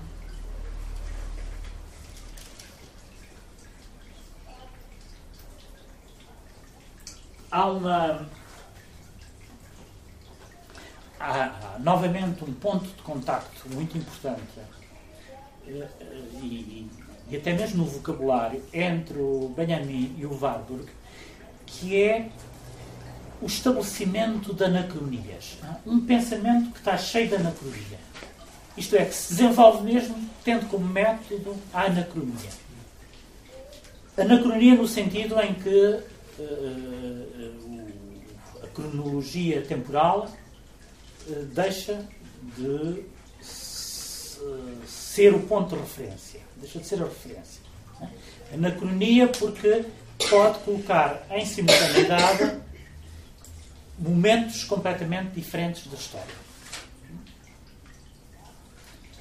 há 7.54 7.66
uma. 7.66 8.26
Há, 11.20 11.44
há, 11.44 11.78
novamente 11.78 12.44
um 12.44 12.52
ponto 12.52 12.84
de 12.84 13.02
contacto 13.02 13.68
muito 13.72 13.96
importante 13.96 14.42
eh, 15.66 15.88
e, 16.42 16.90
e, 17.30 17.36
até 17.36 17.52
mesmo 17.54 17.84
no 17.84 17.90
vocabulário 17.90 18.62
entre 18.72 19.16
o 19.18 19.54
Benjamin 19.56 20.14
e 20.18 20.26
o 20.26 20.38
Warburg, 20.38 20.86
que 21.64 22.02
é 22.02 22.28
o 23.40 23.46
estabelecimento 23.46 24.52
de 24.52 24.64
anacronias. 24.64 25.58
Um 25.86 26.00
pensamento 26.04 26.72
que 26.72 26.78
está 26.78 26.98
cheio 26.98 27.28
de 27.28 27.36
anacronia. 27.36 27.98
Isto 28.76 28.96
é, 28.96 29.04
que 29.04 29.14
se 29.14 29.34
desenvolve 29.34 29.84
mesmo 29.84 30.16
tendo 30.42 30.68
como 30.68 30.84
método 30.84 31.56
a 31.72 31.82
anacronia. 31.82 32.50
Anacronia 34.18 34.74
no 34.74 34.86
sentido 34.86 35.40
em 35.40 35.54
que 35.54 36.02
a 38.62 38.66
cronologia 38.68 39.62
temporal 39.62 40.30
deixa 41.52 42.06
de 42.56 43.04
ser 44.86 45.34
o 45.34 45.40
ponto 45.40 45.74
de 45.74 45.80
referência. 45.80 46.40
Deixa 46.56 46.78
de 46.78 46.86
ser 46.86 47.02
a 47.02 47.04
referência. 47.04 47.60
Né? 48.00 48.10
Anacronia 48.52 49.28
porque 49.28 49.84
pode 50.28 50.58
colocar 50.60 51.26
em 51.30 51.44
simultaneidade 51.46 52.60
momentos 53.98 54.64
completamente 54.64 55.32
diferentes 55.34 55.86
da 55.86 55.96
história. 55.96 56.44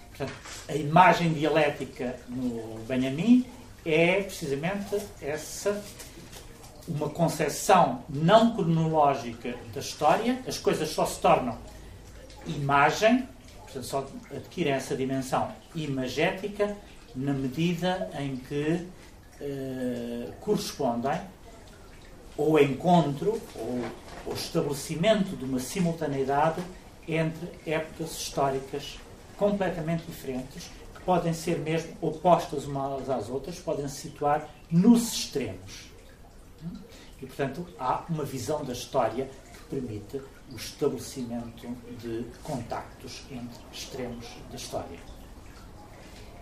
Portanto, 0.10 0.34
a 0.68 0.76
imagem 0.76 1.34
dialética 1.34 2.15
no 2.27 2.80
Benjamin 2.88 3.45
é 3.85 4.22
precisamente 4.23 4.98
essa 5.22 5.84
uma 6.88 7.10
concepção 7.10 8.03
não 8.10 8.55
cronológica 8.55 9.55
da 9.73 9.80
história, 9.80 10.41
as 10.47 10.57
coisas 10.57 10.89
só 10.89 11.05
se 11.05 11.19
tornam 11.19 11.57
imagem, 12.45 13.27
portanto, 13.61 13.85
só 13.85 14.07
adquirem 14.31 14.73
essa 14.73 14.95
dimensão 14.95 15.49
imagética 15.73 16.76
na 17.15 17.34
medida 17.34 18.10
em 18.19 18.35
que 18.35 18.85
uh, 19.39 20.34
correspondem 20.41 21.19
ao 22.38 22.60
encontro 22.60 23.39
ou 23.55 23.85
ao 24.27 24.34
estabelecimento 24.34 25.38
de 25.38 25.45
uma 25.45 25.60
simultaneidade 25.60 26.61
entre 27.07 27.49
épocas 27.65 28.11
históricas 28.11 28.97
completamente 29.38 30.05
diferentes, 30.05 30.69
que 30.95 31.01
podem 31.01 31.34
ser 31.34 31.60
mesmo 31.60 31.93
opostas 32.01 32.65
umas 32.65 33.10
às 33.10 33.30
outras, 33.30 33.60
podem 33.60 33.88
se 33.88 34.01
situar 34.01 34.49
nos 34.72 35.14
extremos. 35.14 35.93
E, 37.24 37.26
portanto, 37.26 37.66
há 37.80 38.04
uma 38.10 38.26
visão 38.26 38.66
da 38.66 38.74
história 38.74 39.30
que 39.54 39.76
permite 39.76 40.22
o 40.52 40.58
estabelecimento 40.58 41.66
de 42.02 42.26
contactos 42.44 43.24
entre 43.32 43.62
extremos 43.72 44.28
da 44.50 44.58
história. 44.58 45.00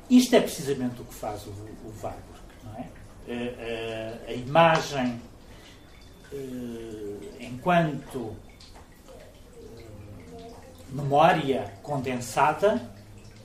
Isto 0.09 0.37
é 0.37 0.41
precisamente 0.41 0.99
o 0.99 1.05
que 1.05 1.13
faz 1.13 1.45
o, 1.45 1.51
o 1.51 1.93
Warburg, 2.01 2.41
não 2.63 2.73
é? 2.73 2.79
A, 2.81 3.31
eh, 3.31 3.55
eh, 3.59 4.25
a 4.27 4.33
imagem, 4.33 5.21
eh, 6.33 7.37
enquanto 7.41 8.35
memória 10.89 11.71
condensada 11.83 12.91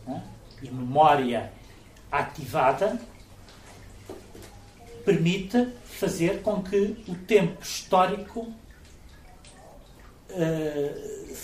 é? 0.09 0.21
e 0.63 0.71
memória 0.71 1.53
ativada, 2.11 2.99
permite 5.05 5.71
fazer 5.97 6.43
com 6.43 6.63
que 6.63 7.03
o 7.09 7.15
tempo 7.15 7.63
histórico, 7.63 8.41
uh, 10.31 11.37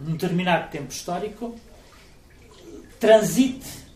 um 0.00 0.12
determinado 0.12 0.70
tempo 0.70 0.92
histórico, 0.92 1.58
transite 3.00 3.86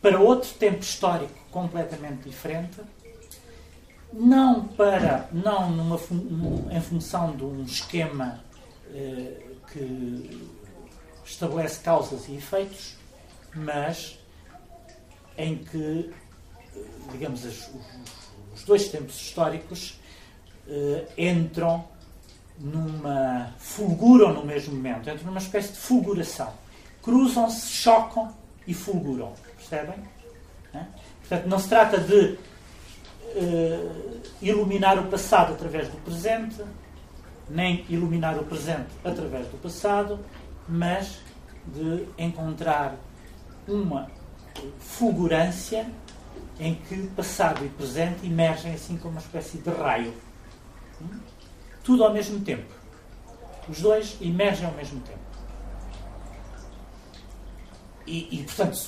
para 0.00 0.20
outro 0.20 0.50
tempo 0.54 0.80
histórico 0.80 1.38
completamente 1.50 2.28
diferente, 2.28 2.80
não 4.12 4.66
para 4.68 5.28
não 5.32 5.70
numa, 5.70 5.98
em 6.72 6.80
função 6.80 7.36
de 7.36 7.44
um 7.44 7.62
esquema 7.64 8.42
uh, 8.86 9.56
que 9.72 10.48
estabelece 11.24 11.80
causas 11.80 12.28
e 12.28 12.36
efeitos, 12.36 12.96
mas 13.54 14.18
em 15.36 15.56
que, 15.56 16.12
digamos, 17.12 17.44
os, 17.44 17.70
os 18.58 18.64
dois 18.64 18.88
tempos 18.88 19.20
históricos 19.20 20.00
uh, 20.66 21.06
entram 21.16 21.84
numa. 22.58 23.54
fulguram 23.58 24.32
no 24.32 24.44
mesmo 24.44 24.74
momento, 24.74 25.08
entram 25.08 25.26
numa 25.26 25.38
espécie 25.38 25.72
de 25.72 25.78
fulguração. 25.78 26.52
Cruzam-se, 27.00 27.68
chocam 27.68 28.34
e 28.66 28.74
fulguram. 28.74 29.32
Percebem? 29.56 29.94
É? 30.74 30.84
Portanto, 31.20 31.46
não 31.46 31.58
se 31.58 31.68
trata 31.68 31.98
de 31.98 32.36
uh, 33.36 34.20
iluminar 34.42 34.98
o 34.98 35.04
passado 35.04 35.52
através 35.52 35.88
do 35.88 35.96
presente, 35.98 36.60
nem 37.48 37.86
iluminar 37.88 38.36
o 38.38 38.44
presente 38.44 38.88
através 39.04 39.46
do 39.46 39.56
passado, 39.58 40.18
mas 40.68 41.20
de 41.66 42.06
encontrar 42.18 42.96
uma 43.68 44.10
fulgurância 44.80 45.86
em 46.58 46.74
que 46.74 47.06
passado 47.08 47.64
e 47.64 47.68
presente 47.68 48.26
emergem 48.26 48.74
assim 48.74 48.96
como 48.96 49.12
uma 49.12 49.20
espécie 49.20 49.58
de 49.58 49.70
raio. 49.70 50.14
Hum? 51.00 51.20
Tudo 51.84 52.04
ao 52.04 52.12
mesmo 52.12 52.40
tempo. 52.40 52.74
Os 53.68 53.80
dois 53.80 54.16
emergem 54.20 54.66
ao 54.66 54.72
mesmo 54.72 55.00
tempo. 55.00 55.28
e, 58.08 58.40
e, 58.40 58.42
portanto, 58.44 58.78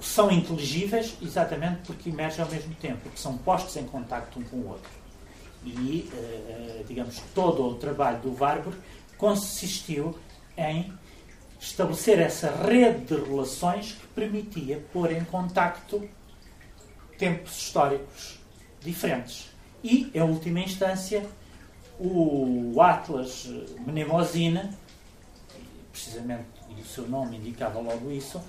são 0.00 0.30
inteligíveis 0.32 1.16
exatamente 1.22 1.82
porque 1.86 2.10
emergem 2.10 2.44
ao 2.44 2.50
mesmo 2.50 2.74
tempo, 2.74 2.98
porque 3.04 3.18
são 3.18 3.38
postos 3.38 3.76
em 3.76 3.84
contacto 3.84 4.40
um 4.40 4.42
com 4.42 4.56
o 4.56 4.68
outro. 4.70 4.90
E, 5.64 6.10
uh, 6.12 6.84
digamos, 6.84 7.22
todo 7.34 7.64
o 7.64 7.74
trabalho 7.76 8.18
do 8.18 8.36
Warburg 8.36 8.76
consistiu 9.16 10.18
em 10.56 10.92
estabelecer 11.60 12.18
essa 12.18 12.50
rede 12.50 13.04
de 13.04 13.14
relações 13.14 13.92
que 13.92 14.06
permitia 14.08 14.84
pôr 14.92 15.12
em 15.12 15.24
contacto 15.24 16.08
tempos 17.18 17.56
históricos 17.56 18.38
diferentes. 18.80 19.50
E, 19.82 20.10
em 20.14 20.22
última 20.22 20.60
instância, 20.60 21.26
o 21.98 22.80
Atlas 22.80 23.48
Mnemosine, 23.86 24.70
precisamente 25.92 26.46
o 26.80 26.84
seu 26.84 27.08
nome 27.08 27.36
indicava 27.36 27.80
logo 27.80 28.10
isso, 28.10 28.40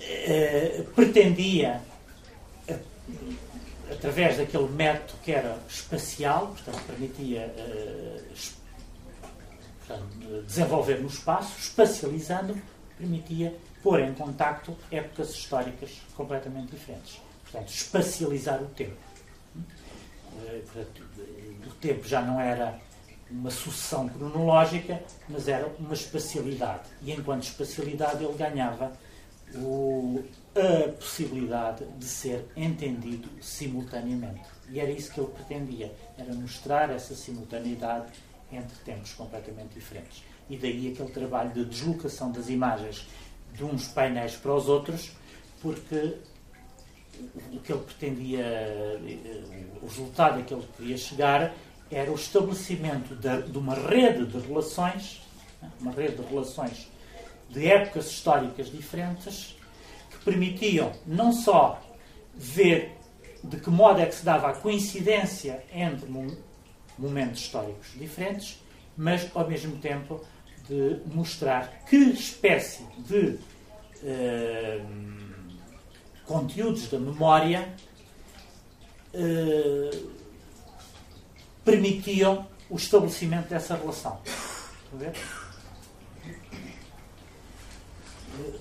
eh, 0.00 0.84
pretendia, 0.94 1.80
através 3.90 4.36
daquele 4.36 4.68
método 4.68 5.18
que 5.22 5.32
era 5.32 5.58
espacial, 5.68 6.48
portanto, 6.48 6.84
permitia 6.86 7.40
eh, 7.40 8.22
portanto, 9.86 10.42
desenvolver 10.46 11.00
no 11.00 11.08
espaço, 11.08 11.58
espacializando, 11.58 12.60
permitia 12.98 13.54
pôr 13.88 14.00
em 14.00 14.12
contacto 14.12 14.76
épocas 14.92 15.30
históricas 15.30 16.02
completamente 16.14 16.72
diferentes. 16.72 17.22
Portanto, 17.42 17.70
espacializar 17.70 18.62
o 18.62 18.66
tempo. 18.66 18.98
Eh, 20.44 20.62
o 21.66 21.70
tempo 21.80 22.06
já 22.06 22.20
não 22.20 22.38
era 22.38 22.78
uma 23.30 23.50
sucessão 23.50 24.06
cronológica, 24.06 25.02
mas 25.26 25.48
era 25.48 25.66
uma 25.78 25.94
espacialidade. 25.94 26.82
E 27.00 27.12
enquanto 27.12 27.44
espacialidade 27.44 28.22
ele 28.22 28.34
ganhava 28.34 28.92
o, 29.54 30.22
a 30.54 30.92
possibilidade 30.92 31.86
de 31.96 32.04
ser 32.04 32.44
entendido 32.54 33.30
simultaneamente. 33.40 34.44
E 34.68 34.80
era 34.80 34.90
isso 34.90 35.10
que 35.10 35.18
ele 35.18 35.30
pretendia, 35.30 35.90
era 36.18 36.34
mostrar 36.34 36.90
essa 36.90 37.14
simultaneidade 37.14 38.12
entre 38.52 38.76
tempos 38.84 39.14
completamente 39.14 39.72
diferentes. 39.72 40.22
E 40.50 40.58
daí 40.58 40.92
aquele 40.92 41.10
trabalho 41.10 41.50
de 41.52 41.64
deslocação 41.64 42.30
das 42.30 42.50
imagens 42.50 43.06
de 43.54 43.64
uns 43.64 43.88
painéis 43.88 44.36
para 44.36 44.54
os 44.54 44.68
outros, 44.68 45.10
porque 45.60 46.16
o 47.52 47.58
que 47.60 47.72
ele 47.72 47.82
pretendia, 47.82 49.00
o 49.82 49.86
resultado 49.86 50.40
a 50.40 50.42
que 50.42 50.54
ele 50.54 50.68
queria 50.76 50.96
chegar 50.96 51.54
era 51.90 52.10
o 52.10 52.14
estabelecimento 52.14 53.14
de, 53.16 53.42
de 53.50 53.58
uma 53.58 53.74
rede 53.74 54.26
de 54.26 54.38
relações, 54.46 55.22
né, 55.60 55.70
uma 55.80 55.92
rede 55.92 56.16
de 56.16 56.22
relações 56.22 56.88
de 57.48 57.66
épocas 57.66 58.10
históricas 58.10 58.70
diferentes, 58.70 59.56
que 60.10 60.24
permitiam 60.24 60.92
não 61.06 61.32
só 61.32 61.80
ver 62.34 62.96
de 63.42 63.58
que 63.58 63.70
modo 63.70 64.00
é 64.00 64.06
que 64.06 64.14
se 64.14 64.24
dava 64.24 64.50
a 64.50 64.52
coincidência 64.52 65.64
entre 65.72 66.08
momentos 66.98 67.40
históricos 67.40 67.88
diferentes, 67.96 68.62
mas 68.96 69.30
ao 69.34 69.48
mesmo 69.48 69.76
tempo 69.78 70.20
de 70.68 71.00
mostrar 71.14 71.84
que 71.88 71.96
espécie 71.96 72.84
de 72.98 73.38
eh, 74.02 74.80
conteúdos 76.26 76.88
da 76.88 76.98
memória 76.98 77.74
eh, 79.14 79.90
permitiam 81.64 82.46
o 82.68 82.76
estabelecimento 82.76 83.48
dessa 83.48 83.74
relação. 83.76 84.20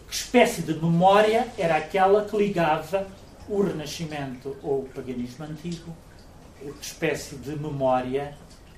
Que 0.07 0.13
espécie 0.13 0.61
de 0.61 0.73
memória 0.73 1.47
era 1.57 1.75
aquela 1.77 2.25
que 2.25 2.37
ligava 2.37 3.07
o 3.47 3.61
Renascimento 3.61 4.57
ou 4.63 4.81
o 4.81 4.89
paganismo 4.89 5.45
antigo 5.45 5.95
que 6.59 6.85
espécie 6.85 7.35
de 7.35 7.55
memória, 7.55 8.35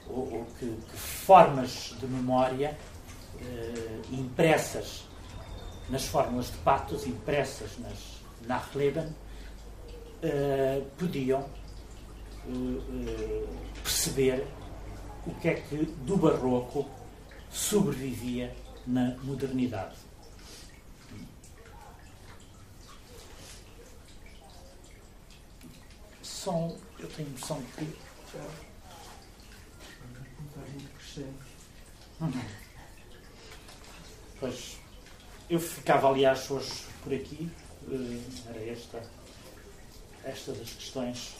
ou, 0.07 0.33
ou 0.33 0.47
que, 0.57 0.65
que, 0.65 0.97
formas 0.97 1.95
de 1.99 2.07
memória 2.07 2.77
impressas 4.11 5.03
nas 5.89 6.05
fórmulas 6.05 6.47
de 6.47 6.57
patos, 6.59 7.07
impressas 7.07 7.77
nas 7.79 8.19
Nachleben, 8.45 9.13
eh, 10.21 10.83
podiam 10.97 11.49
eh, 12.47 12.51
eh, 12.51 13.47
perceber 13.83 14.47
o 15.25 15.33
que 15.35 15.49
é 15.49 15.53
que 15.55 15.77
do 15.77 16.17
barroco 16.17 16.89
sobrevivia 17.49 18.55
na 18.85 19.15
modernidade. 19.23 19.95
São 26.21 26.77
eu 26.99 27.07
tenho 27.09 27.29
noção 27.29 27.61
que. 27.77 28.09
Uhum. 32.21 32.58
Pois, 34.39 34.77
eu 35.49 35.59
ficava, 35.59 36.07
aliás, 36.07 36.49
hoje 36.49 36.71
por 37.03 37.13
aqui. 37.13 37.49
Uh, 37.87 38.21
era 38.49 38.71
esta, 38.71 39.01
esta 40.23 40.51
das 40.53 40.69
questões. 40.69 41.35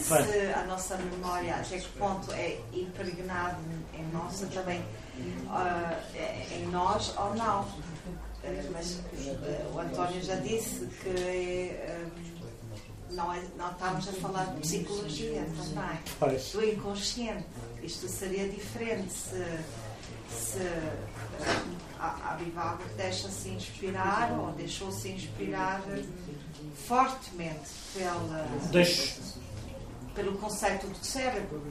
Se 0.00 0.52
a 0.54 0.64
nossa 0.66 0.96
memória, 0.96 1.54
até 1.56 1.78
que 1.78 1.88
ponto 1.98 2.32
é 2.32 2.58
impregnado 2.72 3.62
em 3.94 4.04
nossa 4.12 4.46
também, 4.46 4.80
uh, 4.80 6.52
em 6.52 6.66
nós 6.66 7.16
ou 7.16 7.34
não. 7.34 7.62
Uh, 7.62 8.72
mas 8.72 9.00
o 9.72 9.78
António 9.78 10.22
já 10.22 10.36
disse 10.36 10.86
que 10.86 11.76
não, 13.10 13.32
é, 13.32 13.40
não 13.56 13.70
estamos 13.70 14.08
a 14.08 14.12
falar 14.12 14.44
de 14.54 14.60
psicologia 14.60 15.46
também, 15.56 15.98
pois. 16.18 16.50
do 16.50 16.64
inconsciente. 16.64 17.46
Isto 17.82 18.08
seria 18.08 18.48
diferente 18.48 19.12
se, 19.12 19.44
se 20.30 20.58
a, 21.98 22.34
a 22.34 22.78
deixa-se 22.96 23.50
inspirar 23.50 24.32
ou 24.38 24.52
deixou-se 24.52 25.08
inspirar 25.08 25.82
fortemente 26.74 27.70
pela, 27.94 28.46
Deixe. 28.70 29.20
pelo 30.14 30.32
conceito 30.38 30.86
do 30.86 31.04
cérebro. 31.04 31.62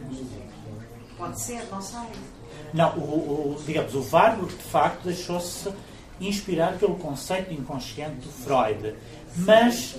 Pode 1.17 1.41
ser, 1.41 1.67
não 1.69 1.81
sei. 1.81 1.99
Não, 2.73 2.97
o, 2.97 3.55
o, 3.57 3.63
digamos, 3.65 3.93
o 3.93 4.07
Warburg 4.09 4.55
de 4.55 4.63
facto 4.63 5.03
deixou-se 5.03 5.71
inspirar 6.19 6.77
pelo 6.77 6.95
conceito 6.95 7.53
inconsciente 7.53 8.21
do 8.21 8.31
Freud. 8.31 8.95
Mas 9.35 9.95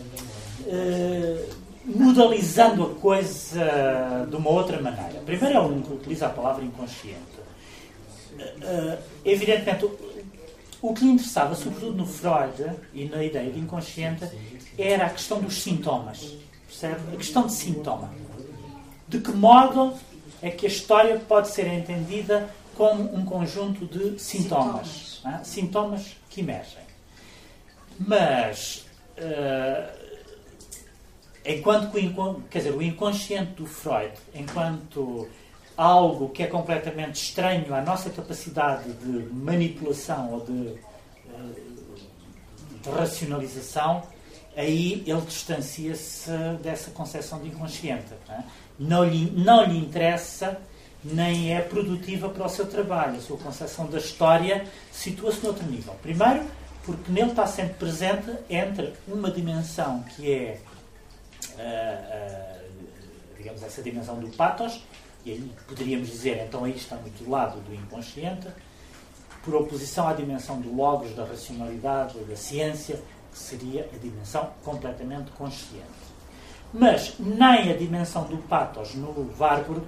eh, 0.66 1.48
modalizando 1.84 2.84
a 2.84 2.94
coisa 2.94 4.26
de 4.28 4.36
uma 4.36 4.50
outra 4.50 4.80
maneira. 4.80 5.20
Primeiro 5.24 5.56
é 5.56 5.60
único 5.60 5.88
que 5.88 5.94
utiliza 5.94 6.26
a 6.26 6.30
palavra 6.30 6.64
inconsciente. 6.64 7.41
Uh, 8.38 8.98
evidentemente, 9.24 9.88
o 10.80 10.92
que 10.92 11.04
lhe 11.04 11.10
interessava, 11.12 11.54
sobretudo 11.54 11.92
no 11.92 12.06
Freud 12.06 12.76
e 12.92 13.04
na 13.04 13.22
ideia 13.22 13.50
de 13.50 13.58
inconsciente, 13.58 14.28
era 14.76 15.06
a 15.06 15.10
questão 15.10 15.40
dos 15.40 15.62
sintomas. 15.62 16.36
Percebe? 16.66 17.14
A 17.14 17.16
questão 17.16 17.46
de 17.46 17.52
sintoma. 17.52 18.12
De 19.06 19.20
que 19.20 19.30
modo 19.30 19.94
é 20.40 20.50
que 20.50 20.66
a 20.66 20.68
história 20.68 21.18
pode 21.20 21.48
ser 21.48 21.66
entendida 21.68 22.48
como 22.74 23.14
um 23.14 23.24
conjunto 23.24 23.86
de 23.86 24.18
sintomas. 24.18 24.88
Sintomas, 24.88 25.40
é? 25.40 25.44
sintomas 25.44 26.16
que 26.28 26.40
emergem. 26.40 26.82
Mas. 27.98 28.86
Uh, 29.18 30.02
enquanto 31.44 31.92
que 31.92 31.98
o, 31.98 32.42
quer 32.50 32.58
dizer, 32.58 32.74
o 32.74 32.82
inconsciente 32.82 33.52
do 33.52 33.66
Freud, 33.66 34.14
enquanto 34.34 35.28
algo 35.82 36.28
que 36.28 36.42
é 36.42 36.46
completamente 36.46 37.22
estranho 37.22 37.74
à 37.74 37.80
nossa 37.80 38.10
capacidade 38.10 38.92
de 38.92 39.32
manipulação 39.32 40.32
ou 40.32 40.40
de, 40.40 40.68
eh, 40.68 41.52
de 42.82 42.90
racionalização, 42.90 44.02
aí 44.56 45.02
ele 45.06 45.20
distancia-se 45.22 46.30
dessa 46.62 46.90
concepção 46.90 47.40
de 47.40 47.48
inconsciente. 47.48 48.12
Não, 48.28 48.34
é? 48.34 48.44
não, 48.78 49.04
lhe, 49.04 49.30
não 49.30 49.64
lhe 49.64 49.78
interessa 49.78 50.58
nem 51.04 51.52
é 51.52 51.60
produtiva 51.60 52.28
para 52.28 52.46
o 52.46 52.48
seu 52.48 52.66
trabalho. 52.66 53.16
A 53.16 53.20
sua 53.20 53.36
concepção 53.36 53.86
da 53.86 53.98
história 53.98 54.64
situa-se 54.92 55.42
noutro 55.42 55.66
nível. 55.66 55.94
Primeiro, 56.00 56.44
porque 56.84 57.10
nele 57.10 57.30
está 57.30 57.46
sempre 57.46 57.74
presente 57.74 58.30
entre 58.48 58.92
uma 59.08 59.30
dimensão 59.30 60.04
que 60.16 60.32
é 60.32 60.60
digamos, 63.42 63.62
essa 63.62 63.82
dimensão 63.82 64.18
do 64.18 64.28
patos, 64.28 64.82
e 65.24 65.52
poderíamos 65.66 66.08
dizer, 66.08 66.44
então 66.46 66.64
aí 66.64 66.74
está 66.74 66.96
muito 66.96 67.22
do 67.22 67.30
lado 67.30 67.60
do 67.60 67.74
inconsciente, 67.74 68.48
por 69.44 69.54
oposição 69.54 70.08
à 70.08 70.12
dimensão 70.12 70.60
do 70.60 70.74
logos, 70.74 71.14
da 71.14 71.24
racionalidade, 71.24 72.18
da 72.18 72.36
ciência, 72.36 73.00
que 73.30 73.38
seria 73.38 73.88
a 73.92 73.98
dimensão 73.98 74.50
completamente 74.64 75.30
consciente. 75.32 75.86
Mas 76.72 77.14
nem 77.18 77.70
a 77.70 77.76
dimensão 77.76 78.24
do 78.24 78.36
patos 78.38 78.94
no 78.94 79.30
Warburg 79.38 79.86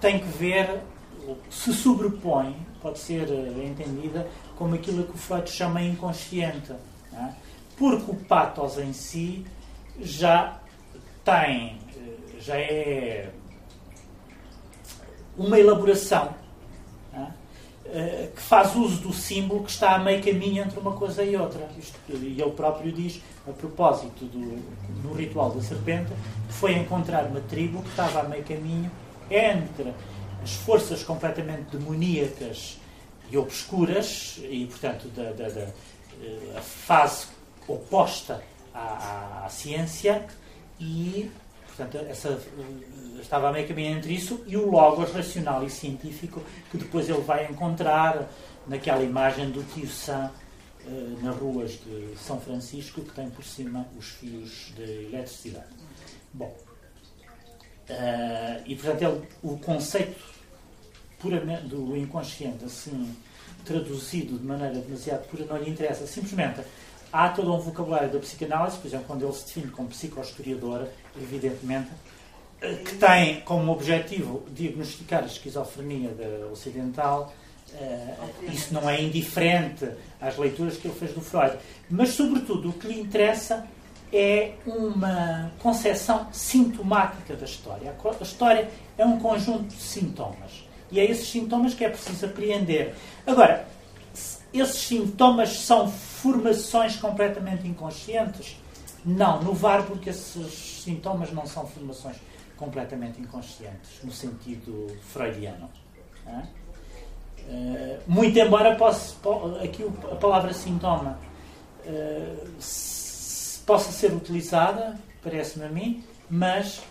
tem 0.00 0.18
que 0.18 0.26
ver, 0.26 0.80
se 1.50 1.72
sobrepõe, 1.72 2.56
pode 2.80 2.98
ser 2.98 3.28
eh, 3.28 3.66
entendida 3.66 4.26
como 4.56 4.74
aquilo 4.74 5.04
que 5.04 5.14
o 5.14 5.18
Freud 5.18 5.50
chama 5.50 5.82
inconsciente. 5.82 6.72
É? 7.12 7.28
Porque 7.76 8.10
o 8.10 8.14
patos 8.14 8.78
em 8.78 8.92
si 8.92 9.44
já 10.00 10.58
tem, 11.24 11.78
eh, 11.96 12.40
já 12.40 12.56
é 12.56 13.30
uma 15.40 15.58
elaboração 15.58 16.34
é? 17.14 18.28
que 18.36 18.42
faz 18.42 18.76
uso 18.76 19.00
do 19.00 19.12
símbolo 19.12 19.64
que 19.64 19.70
está 19.70 19.94
a 19.94 19.98
meio 19.98 20.22
caminho 20.22 20.62
entre 20.62 20.78
uma 20.78 20.92
coisa 20.92 21.24
e 21.24 21.34
outra. 21.34 21.66
Isto, 21.78 21.98
e 22.10 22.40
ele 22.40 22.50
próprio 22.50 22.92
diz, 22.92 23.22
a 23.48 23.52
propósito 23.52 24.26
do 24.26 24.62
no 25.02 25.14
ritual 25.14 25.50
da 25.50 25.62
serpente, 25.62 26.12
foi 26.50 26.74
encontrar 26.74 27.24
uma 27.24 27.40
tribo 27.40 27.82
que 27.82 27.88
estava 27.88 28.20
a 28.20 28.22
meio 28.24 28.44
caminho 28.44 28.90
entre 29.30 29.94
as 30.42 30.52
forças 30.52 31.02
completamente 31.02 31.76
demoníacas 31.76 32.78
e 33.30 33.38
obscuras, 33.38 34.38
e 34.42 34.66
portanto 34.66 35.08
da, 35.08 35.32
da, 35.32 35.48
da 35.48 35.60
eh, 36.22 36.56
a 36.56 36.60
fase 36.60 37.26
oposta 37.66 38.42
à, 38.74 38.78
à, 38.78 39.46
à 39.46 39.48
ciência, 39.48 40.26
e 40.78 41.30
portanto 41.80 42.06
essa, 42.08 42.28
eh, 42.28 43.20
estava 43.20 43.48
a 43.48 43.52
meio 43.52 43.66
caminho 43.66 43.96
entre 43.96 44.12
isso 44.12 44.42
e 44.46 44.56
o 44.56 44.70
logos 44.70 45.12
racional 45.12 45.64
e 45.64 45.70
científico 45.70 46.42
que 46.70 46.76
depois 46.76 47.08
ele 47.08 47.20
vai 47.22 47.46
encontrar 47.46 48.28
naquela 48.66 49.02
imagem 49.02 49.50
do 49.50 49.62
tio 49.72 49.88
Sam 49.88 50.30
eh, 50.86 50.90
nas 51.22 51.36
ruas 51.36 51.72
de 51.72 52.16
São 52.18 52.40
Francisco 52.40 53.02
que 53.02 53.12
tem 53.12 53.30
por 53.30 53.44
cima 53.44 53.86
os 53.98 54.08
fios 54.08 54.72
de 54.76 55.06
eletricidade. 55.06 55.68
Bom, 56.32 56.54
Uh, 57.90 58.62
e, 58.66 58.76
portanto, 58.76 59.02
ele, 59.02 59.28
o 59.42 59.58
conceito 59.58 60.16
puramente 61.18 61.64
do 61.64 61.96
inconsciente, 61.96 62.64
assim, 62.64 63.16
traduzido 63.64 64.38
de 64.38 64.44
maneira 64.44 64.76
demasiado 64.76 65.26
pura, 65.28 65.44
não 65.44 65.56
lhe 65.56 65.70
interessa. 65.70 66.06
Simplesmente 66.06 66.60
há 67.12 67.28
todo 67.30 67.52
um 67.52 67.58
vocabulário 67.58 68.10
da 68.10 68.18
psicanálise, 68.18 68.78
por 68.78 68.86
exemplo, 68.86 69.06
quando 69.06 69.24
ele 69.24 69.32
se 69.32 69.44
define 69.44 69.72
como 69.72 69.88
psicohistoriador, 69.88 70.86
evidentemente, 71.16 71.90
que 72.84 72.96
tem 72.96 73.40
como 73.40 73.72
objetivo 73.72 74.44
diagnosticar 74.50 75.22
a 75.22 75.26
esquizofrenia 75.26 76.10
ocidental. 76.52 77.32
Uh, 77.72 78.52
isso 78.52 78.74
não 78.74 78.90
é 78.90 79.00
indiferente 79.00 79.88
às 80.20 80.36
leituras 80.36 80.76
que 80.76 80.88
ele 80.88 80.94
fez 80.94 81.12
do 81.12 81.20
Freud. 81.20 81.56
Mas, 81.88 82.10
sobretudo, 82.10 82.70
o 82.70 82.72
que 82.72 82.88
lhe 82.88 83.00
interessa 83.00 83.66
é 84.12 84.54
uma 84.66 85.52
concepção 85.60 86.26
sintomática 86.32 87.34
da 87.36 87.44
história. 87.44 87.94
A 88.20 88.22
história 88.22 88.68
é 88.98 89.04
um 89.04 89.18
conjunto 89.18 89.68
de 89.74 89.80
sintomas. 89.80 90.64
E 90.90 90.98
é 90.98 91.04
esses 91.04 91.28
sintomas 91.28 91.74
que 91.74 91.84
é 91.84 91.88
preciso 91.88 92.26
apreender. 92.26 92.94
Agora, 93.24 93.68
esses 94.52 94.80
sintomas 94.80 95.60
são 95.60 95.88
formações 95.88 96.96
completamente 96.96 97.66
inconscientes? 97.68 98.59
Não, 99.04 99.42
no 99.42 99.58
Warburg 99.58 100.08
esses 100.08 100.82
sintomas 100.84 101.32
não 101.32 101.46
são 101.46 101.66
formações 101.66 102.16
completamente 102.56 103.20
inconscientes, 103.20 104.02
no 104.04 104.12
sentido 104.12 104.86
freudiano. 105.00 105.70
Uh, 106.26 107.98
muito 108.06 108.38
embora 108.38 108.76
possa, 108.76 109.16
aqui 109.64 109.84
a 110.12 110.16
palavra 110.16 110.52
sintoma 110.52 111.18
uh, 111.86 112.50
possa 113.66 113.90
ser 113.90 114.12
utilizada, 114.12 114.98
parece-me 115.22 115.64
a 115.64 115.68
mim, 115.68 116.04
mas 116.28 116.82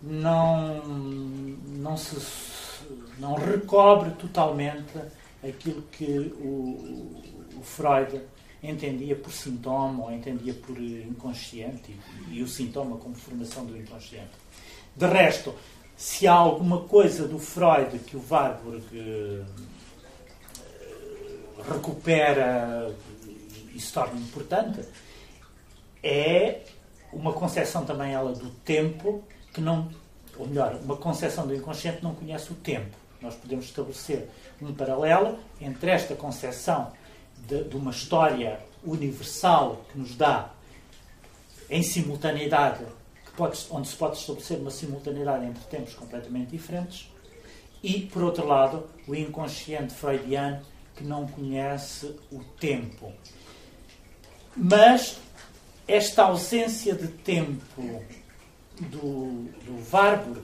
não, 0.00 0.82
não, 0.84 1.96
se, 1.96 2.16
não 3.18 3.34
recobre 3.34 4.10
totalmente 4.12 4.98
aquilo 5.46 5.82
que 5.92 6.34
o, 6.40 7.58
o 7.58 7.62
Freud 7.62 8.20
entendia 8.62 9.14
por 9.14 9.32
sintoma 9.32 10.04
ou 10.04 10.12
entendia 10.12 10.54
por 10.54 10.76
inconsciente 10.78 11.96
e, 12.28 12.38
e, 12.38 12.42
o 12.42 12.48
sintoma 12.48 12.96
como 12.96 13.14
formação 13.14 13.64
do 13.64 13.76
inconsciente. 13.76 14.30
De 14.96 15.06
resto, 15.06 15.54
se 15.96 16.26
há 16.26 16.34
alguma 16.34 16.82
coisa 16.82 17.26
do 17.26 17.38
Freud 17.38 17.98
que 18.00 18.16
o 18.16 18.24
Warburg 18.28 18.84
eh, 18.92 19.44
recupera 21.70 22.94
e 23.74 23.80
se 23.80 23.92
torna 23.92 24.18
importante, 24.18 24.80
é 26.02 26.60
uma 27.12 27.32
concepção 27.32 27.84
também 27.84 28.12
ela 28.12 28.32
do 28.32 28.50
tempo 28.50 29.24
que 29.52 29.60
não, 29.60 29.88
ou 30.36 30.46
melhor, 30.46 30.78
uma 30.82 30.96
concepção 30.96 31.46
do 31.46 31.54
inconsciente 31.54 32.02
não 32.02 32.14
conhece 32.14 32.52
o 32.52 32.54
tempo. 32.54 32.96
Nós 33.20 33.34
podemos 33.34 33.64
estabelecer 33.64 34.28
um 34.62 34.72
paralelo 34.72 35.38
entre 35.60 35.90
esta 35.90 36.14
concepção 36.14 36.92
de, 37.46 37.64
de 37.64 37.76
uma 37.76 37.90
história 37.90 38.60
universal 38.84 39.84
que 39.90 39.98
nos 39.98 40.14
dá 40.14 40.50
em 41.70 41.82
simultaneidade, 41.82 42.84
pode, 43.36 43.58
onde 43.70 43.88
se 43.88 43.96
pode 43.96 44.16
estabelecer 44.16 44.58
uma 44.58 44.70
simultaneidade 44.70 45.44
entre 45.44 45.62
tempos 45.64 45.94
completamente 45.94 46.50
diferentes, 46.50 47.10
e, 47.82 48.00
por 48.00 48.22
outro 48.22 48.46
lado, 48.46 48.88
o 49.06 49.14
inconsciente 49.14 49.94
freudiano 49.94 50.62
que 50.96 51.04
não 51.04 51.28
conhece 51.28 52.16
o 52.32 52.42
tempo. 52.58 53.12
Mas 54.56 55.18
esta 55.86 56.24
ausência 56.24 56.94
de 56.94 57.06
tempo 57.08 58.02
do, 58.80 59.44
do 59.64 59.92
Warburg, 59.92 60.42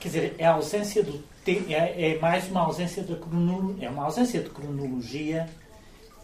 quer 0.00 0.08
dizer, 0.08 0.34
é 0.38 0.46
a 0.46 0.52
ausência 0.54 1.02
do 1.02 1.22
tempo, 1.44 1.70
é, 1.70 2.12
é, 2.12 2.18
mais 2.18 2.48
uma 2.48 2.62
ausência 2.62 3.02
da 3.02 3.16
cronologia, 3.16 3.86
é 3.86 3.90
uma 3.90 4.04
ausência 4.04 4.40
de 4.40 4.50
cronologia, 4.50 5.48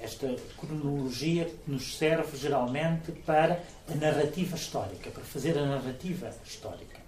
esta 0.00 0.34
cronologia 0.56 1.44
que 1.44 1.70
nos 1.70 1.98
serve 1.98 2.36
geralmente 2.36 3.12
para 3.12 3.62
a 3.88 3.94
narrativa 3.94 4.56
histórica, 4.56 5.10
para 5.10 5.22
fazer 5.22 5.58
a 5.58 5.66
narrativa 5.66 6.30
histórica. 6.44 6.98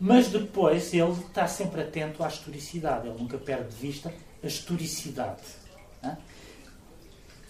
Mas 0.00 0.28
depois 0.28 0.92
ele 0.94 1.12
está 1.12 1.46
sempre 1.46 1.82
atento 1.82 2.22
à 2.24 2.28
historicidade, 2.28 3.08
ele 3.08 3.18
nunca 3.18 3.38
perde 3.38 3.70
de 3.70 3.76
vista 3.76 4.12
a 4.42 4.46
historicidade 4.46 5.62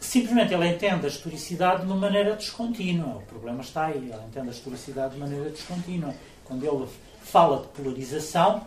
simplesmente 0.02 0.52
ele 0.52 0.69
entende 0.69 1.06
a 1.06 1.09
historicidade 1.09 1.82
de 1.82 1.86
uma 1.86 1.97
maneira 1.97 2.35
descontínua. 2.36 3.16
O 3.16 3.23
problema 3.23 3.62
está 3.62 3.86
aí. 3.86 3.97
Ele 3.97 4.27
entende 4.28 4.48
a 4.48 4.51
historicidade 4.51 5.14
de 5.14 5.20
maneira 5.20 5.48
descontínua. 5.48 6.14
Quando 6.44 6.64
ele 6.64 6.89
fala 7.23 7.62
de 7.62 7.69
polarização, 7.69 8.66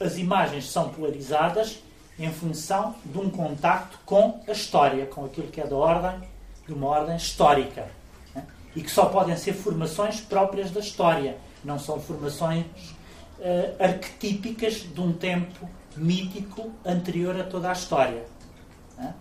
as 0.00 0.16
imagens 0.16 0.70
são 0.70 0.88
polarizadas 0.88 1.78
em 2.18 2.30
função 2.32 2.96
de 3.04 3.18
um 3.18 3.30
contacto 3.30 3.98
com 4.04 4.40
a 4.48 4.52
história, 4.52 5.06
com 5.06 5.24
aquilo 5.24 5.48
que 5.48 5.60
é 5.60 5.66
da 5.66 5.76
ordem, 5.76 6.28
de 6.66 6.72
uma 6.72 6.86
ordem 6.88 7.16
histórica. 7.16 7.86
Né? 8.34 8.44
E 8.74 8.82
que 8.82 8.90
só 8.90 9.06
podem 9.06 9.36
ser 9.36 9.52
formações 9.52 10.20
próprias 10.20 10.70
da 10.70 10.80
história, 10.80 11.36
não 11.62 11.78
são 11.78 12.00
formações 12.00 12.64
uh, 13.38 13.82
arquetípicas 13.82 14.82
de 14.92 15.00
um 15.00 15.12
tempo 15.12 15.68
mítico 15.96 16.70
anterior 16.84 17.38
a 17.38 17.44
toda 17.44 17.68
a 17.68 17.72
história. 17.72 18.24
Né? 18.96 19.14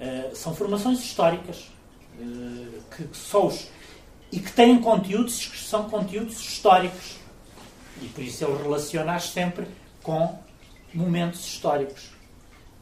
Eh, 0.00 0.30
são 0.34 0.54
formações 0.54 0.98
históricas 0.98 1.70
uh, 2.18 2.82
que, 2.96 3.06
só 3.12 3.46
os, 3.46 3.68
e 4.32 4.40
que 4.40 4.50
têm 4.50 4.80
conteúdos 4.80 5.46
que 5.46 5.58
são 5.58 5.90
conteúdos 5.90 6.40
históricos. 6.40 7.19
E 8.00 8.06
por 8.08 8.22
isso 8.22 8.44
ele 8.44 8.62
relaciona-as 8.62 9.30
sempre 9.30 9.66
com 10.02 10.38
momentos 10.94 11.46
históricos. 11.46 12.10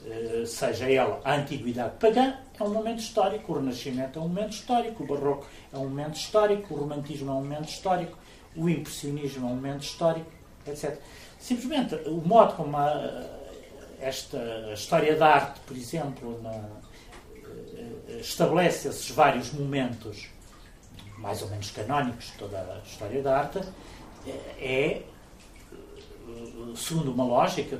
Uh, 0.01 0.47
seja 0.47 0.91
ela 0.91 1.21
a 1.25 1.35
antiguidade 1.35 1.97
pagã, 1.99 2.35
é 2.59 2.63
um 2.63 2.73
momento 2.73 3.01
histórico, 3.01 3.53
o 3.53 3.57
Renascimento 3.57 4.19
é 4.19 4.23
um 4.23 4.29
momento 4.29 4.53
histórico, 4.53 5.03
o 5.03 5.07
Barroco 5.07 5.47
é 5.73 5.77
um 5.77 5.89
momento 5.89 6.15
histórico, 6.15 6.75
o 6.75 6.79
Romantismo 6.79 7.31
é 7.31 7.35
um 7.35 7.43
momento 7.43 7.69
histórico, 7.69 8.17
o 8.57 8.69
Impressionismo 8.69 9.49
é 9.49 9.51
um 9.51 9.55
momento 9.55 9.83
histórico, 9.83 10.31
etc. 10.67 10.99
Simplesmente 11.39 11.97
o 12.09 12.23
modo 12.25 12.55
como 12.55 12.77
a, 12.77 13.27
esta 14.01 14.39
a 14.71 14.75
história 14.75 15.17
da 15.17 15.35
arte, 15.35 15.61
por 15.67 15.77
exemplo, 15.77 16.41
na, 16.43 16.65
estabelece 18.21 18.89
esses 18.89 19.11
vários 19.11 19.53
momentos 19.53 20.29
mais 21.19 21.43
ou 21.43 21.49
menos 21.49 21.71
canónicos 21.71 22.27
de 22.27 22.33
toda 22.33 22.59
a 22.59 22.79
história 22.87 23.23
da 23.23 23.39
arte, 23.39 23.61
é, 24.31 25.03
segundo 26.77 27.13
uma 27.13 27.25
lógica 27.25 27.77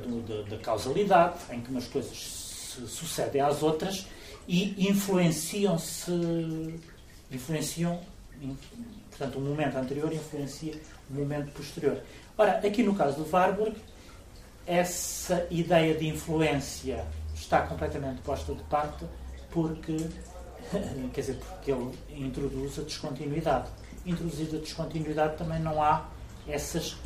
da 0.49 0.57
causalidade, 0.57 1.37
em 1.51 1.61
que 1.61 1.71
umas 1.71 1.87
coisas 1.87 2.17
se 2.17 2.87
sucedem 2.87 3.41
às 3.41 3.63
outras 3.63 4.07
e 4.47 4.89
influenciam-se, 4.89 6.11
influenciam, 7.31 7.99
portanto, 9.09 9.37
o 9.37 9.41
momento 9.41 9.77
anterior 9.77 10.11
influencia 10.11 10.73
o 11.09 11.13
momento 11.13 11.51
posterior. 11.51 12.01
Ora, 12.37 12.59
aqui 12.65 12.83
no 12.83 12.95
caso 12.95 13.23
do 13.23 13.29
Warburg, 13.29 13.75
essa 14.65 15.47
ideia 15.49 15.95
de 15.95 16.07
influência 16.07 17.05
está 17.35 17.61
completamente 17.61 18.21
posta 18.21 18.53
de 18.53 18.63
parte 18.63 19.05
porque 19.49 19.97
quer 21.13 21.21
dizer, 21.21 21.35
porque 21.35 21.71
ele 21.71 21.97
introduz 22.11 22.77
a 22.79 22.83
descontinuidade. 22.83 23.69
Introduzida 24.05 24.57
a 24.57 24.59
descontinuidade 24.59 25.37
também 25.37 25.59
não 25.59 25.81
há 25.81 26.07
essas 26.51 26.97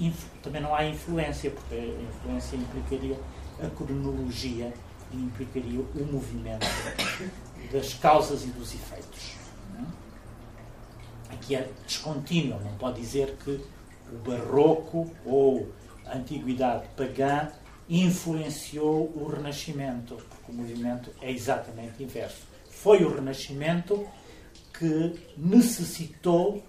também 0.42 0.62
não 0.62 0.74
há 0.76 0.86
influência, 0.86 1.52
porque 1.52 1.76
a 1.76 2.02
influência 2.02 2.56
implicaria 2.56 3.20
a 3.62 3.70
cronologia 3.70 4.74
implicaria 5.14 5.80
o 5.80 6.06
movimento 6.12 6.66
das 7.72 7.94
causas 7.94 8.44
e 8.44 8.48
dos 8.48 8.74
efeitos. 8.74 9.34
Aqui 11.30 11.56
é 11.56 11.70
descontínuo, 11.86 12.60
não 12.62 12.74
pode 12.78 13.02
dizer 13.02 13.36
que 13.44 13.64
o 14.12 14.18
barroco 14.18 15.12
ou 15.26 15.70
a 16.06 16.18
antiguidade 16.18 16.88
pagã 16.96 17.52
influenciou 17.90 19.12
o 19.16 19.28
Renascimento, 19.28 20.16
porque 20.16 20.52
o 20.52 20.56
movimento 20.56 21.12
é 21.22 21.32
exatamente 21.32 22.02
inverso. 22.02 22.48
Foi 22.70 23.04
o 23.04 23.14
Renascimento 23.14 24.08
que 24.78 25.14
necessitou 25.38 26.64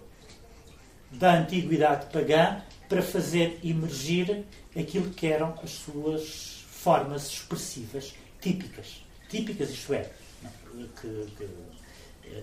da 1.14 1.34
antiguidade 1.34 2.06
pagã 2.12 2.62
para 2.88 3.02
fazer 3.02 3.58
emergir 3.62 4.44
aquilo 4.76 5.10
que 5.10 5.26
eram 5.26 5.54
as 5.62 5.70
suas 5.70 6.64
formas 6.68 7.26
expressivas 7.30 8.14
típicas. 8.40 9.02
Típicas, 9.28 9.70
isto 9.70 9.94
é, 9.94 10.10
que, 11.00 11.26
que, 11.36 11.48
eh, 12.26 12.42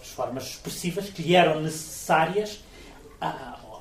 as 0.00 0.08
formas 0.08 0.44
expressivas 0.46 1.10
que 1.10 1.22
lhe 1.22 1.34
eram 1.34 1.60
necessárias 1.60 2.60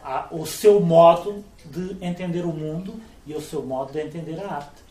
ao 0.04 0.46
seu 0.46 0.80
modo 0.82 1.44
de 1.66 1.98
entender 2.02 2.46
o 2.46 2.52
mundo 2.52 3.00
e 3.26 3.34
ao 3.34 3.42
seu 3.42 3.66
modo 3.66 3.94
de 3.94 4.02
entender 4.02 4.40
a 4.40 4.56
arte. 4.56 4.90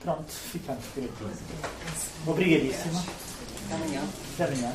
Pronto, 0.00 0.32
ficamos 0.32 0.84
por 0.86 1.04
aqui. 1.04 1.24
Obrigadíssimo. 2.26 3.04
Até 3.66 3.74
amanhã. 3.74 4.02
Até 4.34 4.44
amanhã. 4.44 4.74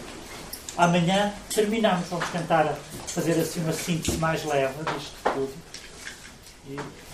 Amanhã 0.78 1.34
terminamos, 1.54 2.08
vamos 2.10 2.28
tentar 2.30 2.78
fazer 3.08 3.40
assim 3.40 3.62
uma 3.62 3.72
síntese 3.72 4.18
mais 4.18 4.44
leve 4.44 4.74
disto 4.94 5.16
tudo. 5.24 5.54
E 6.68 6.80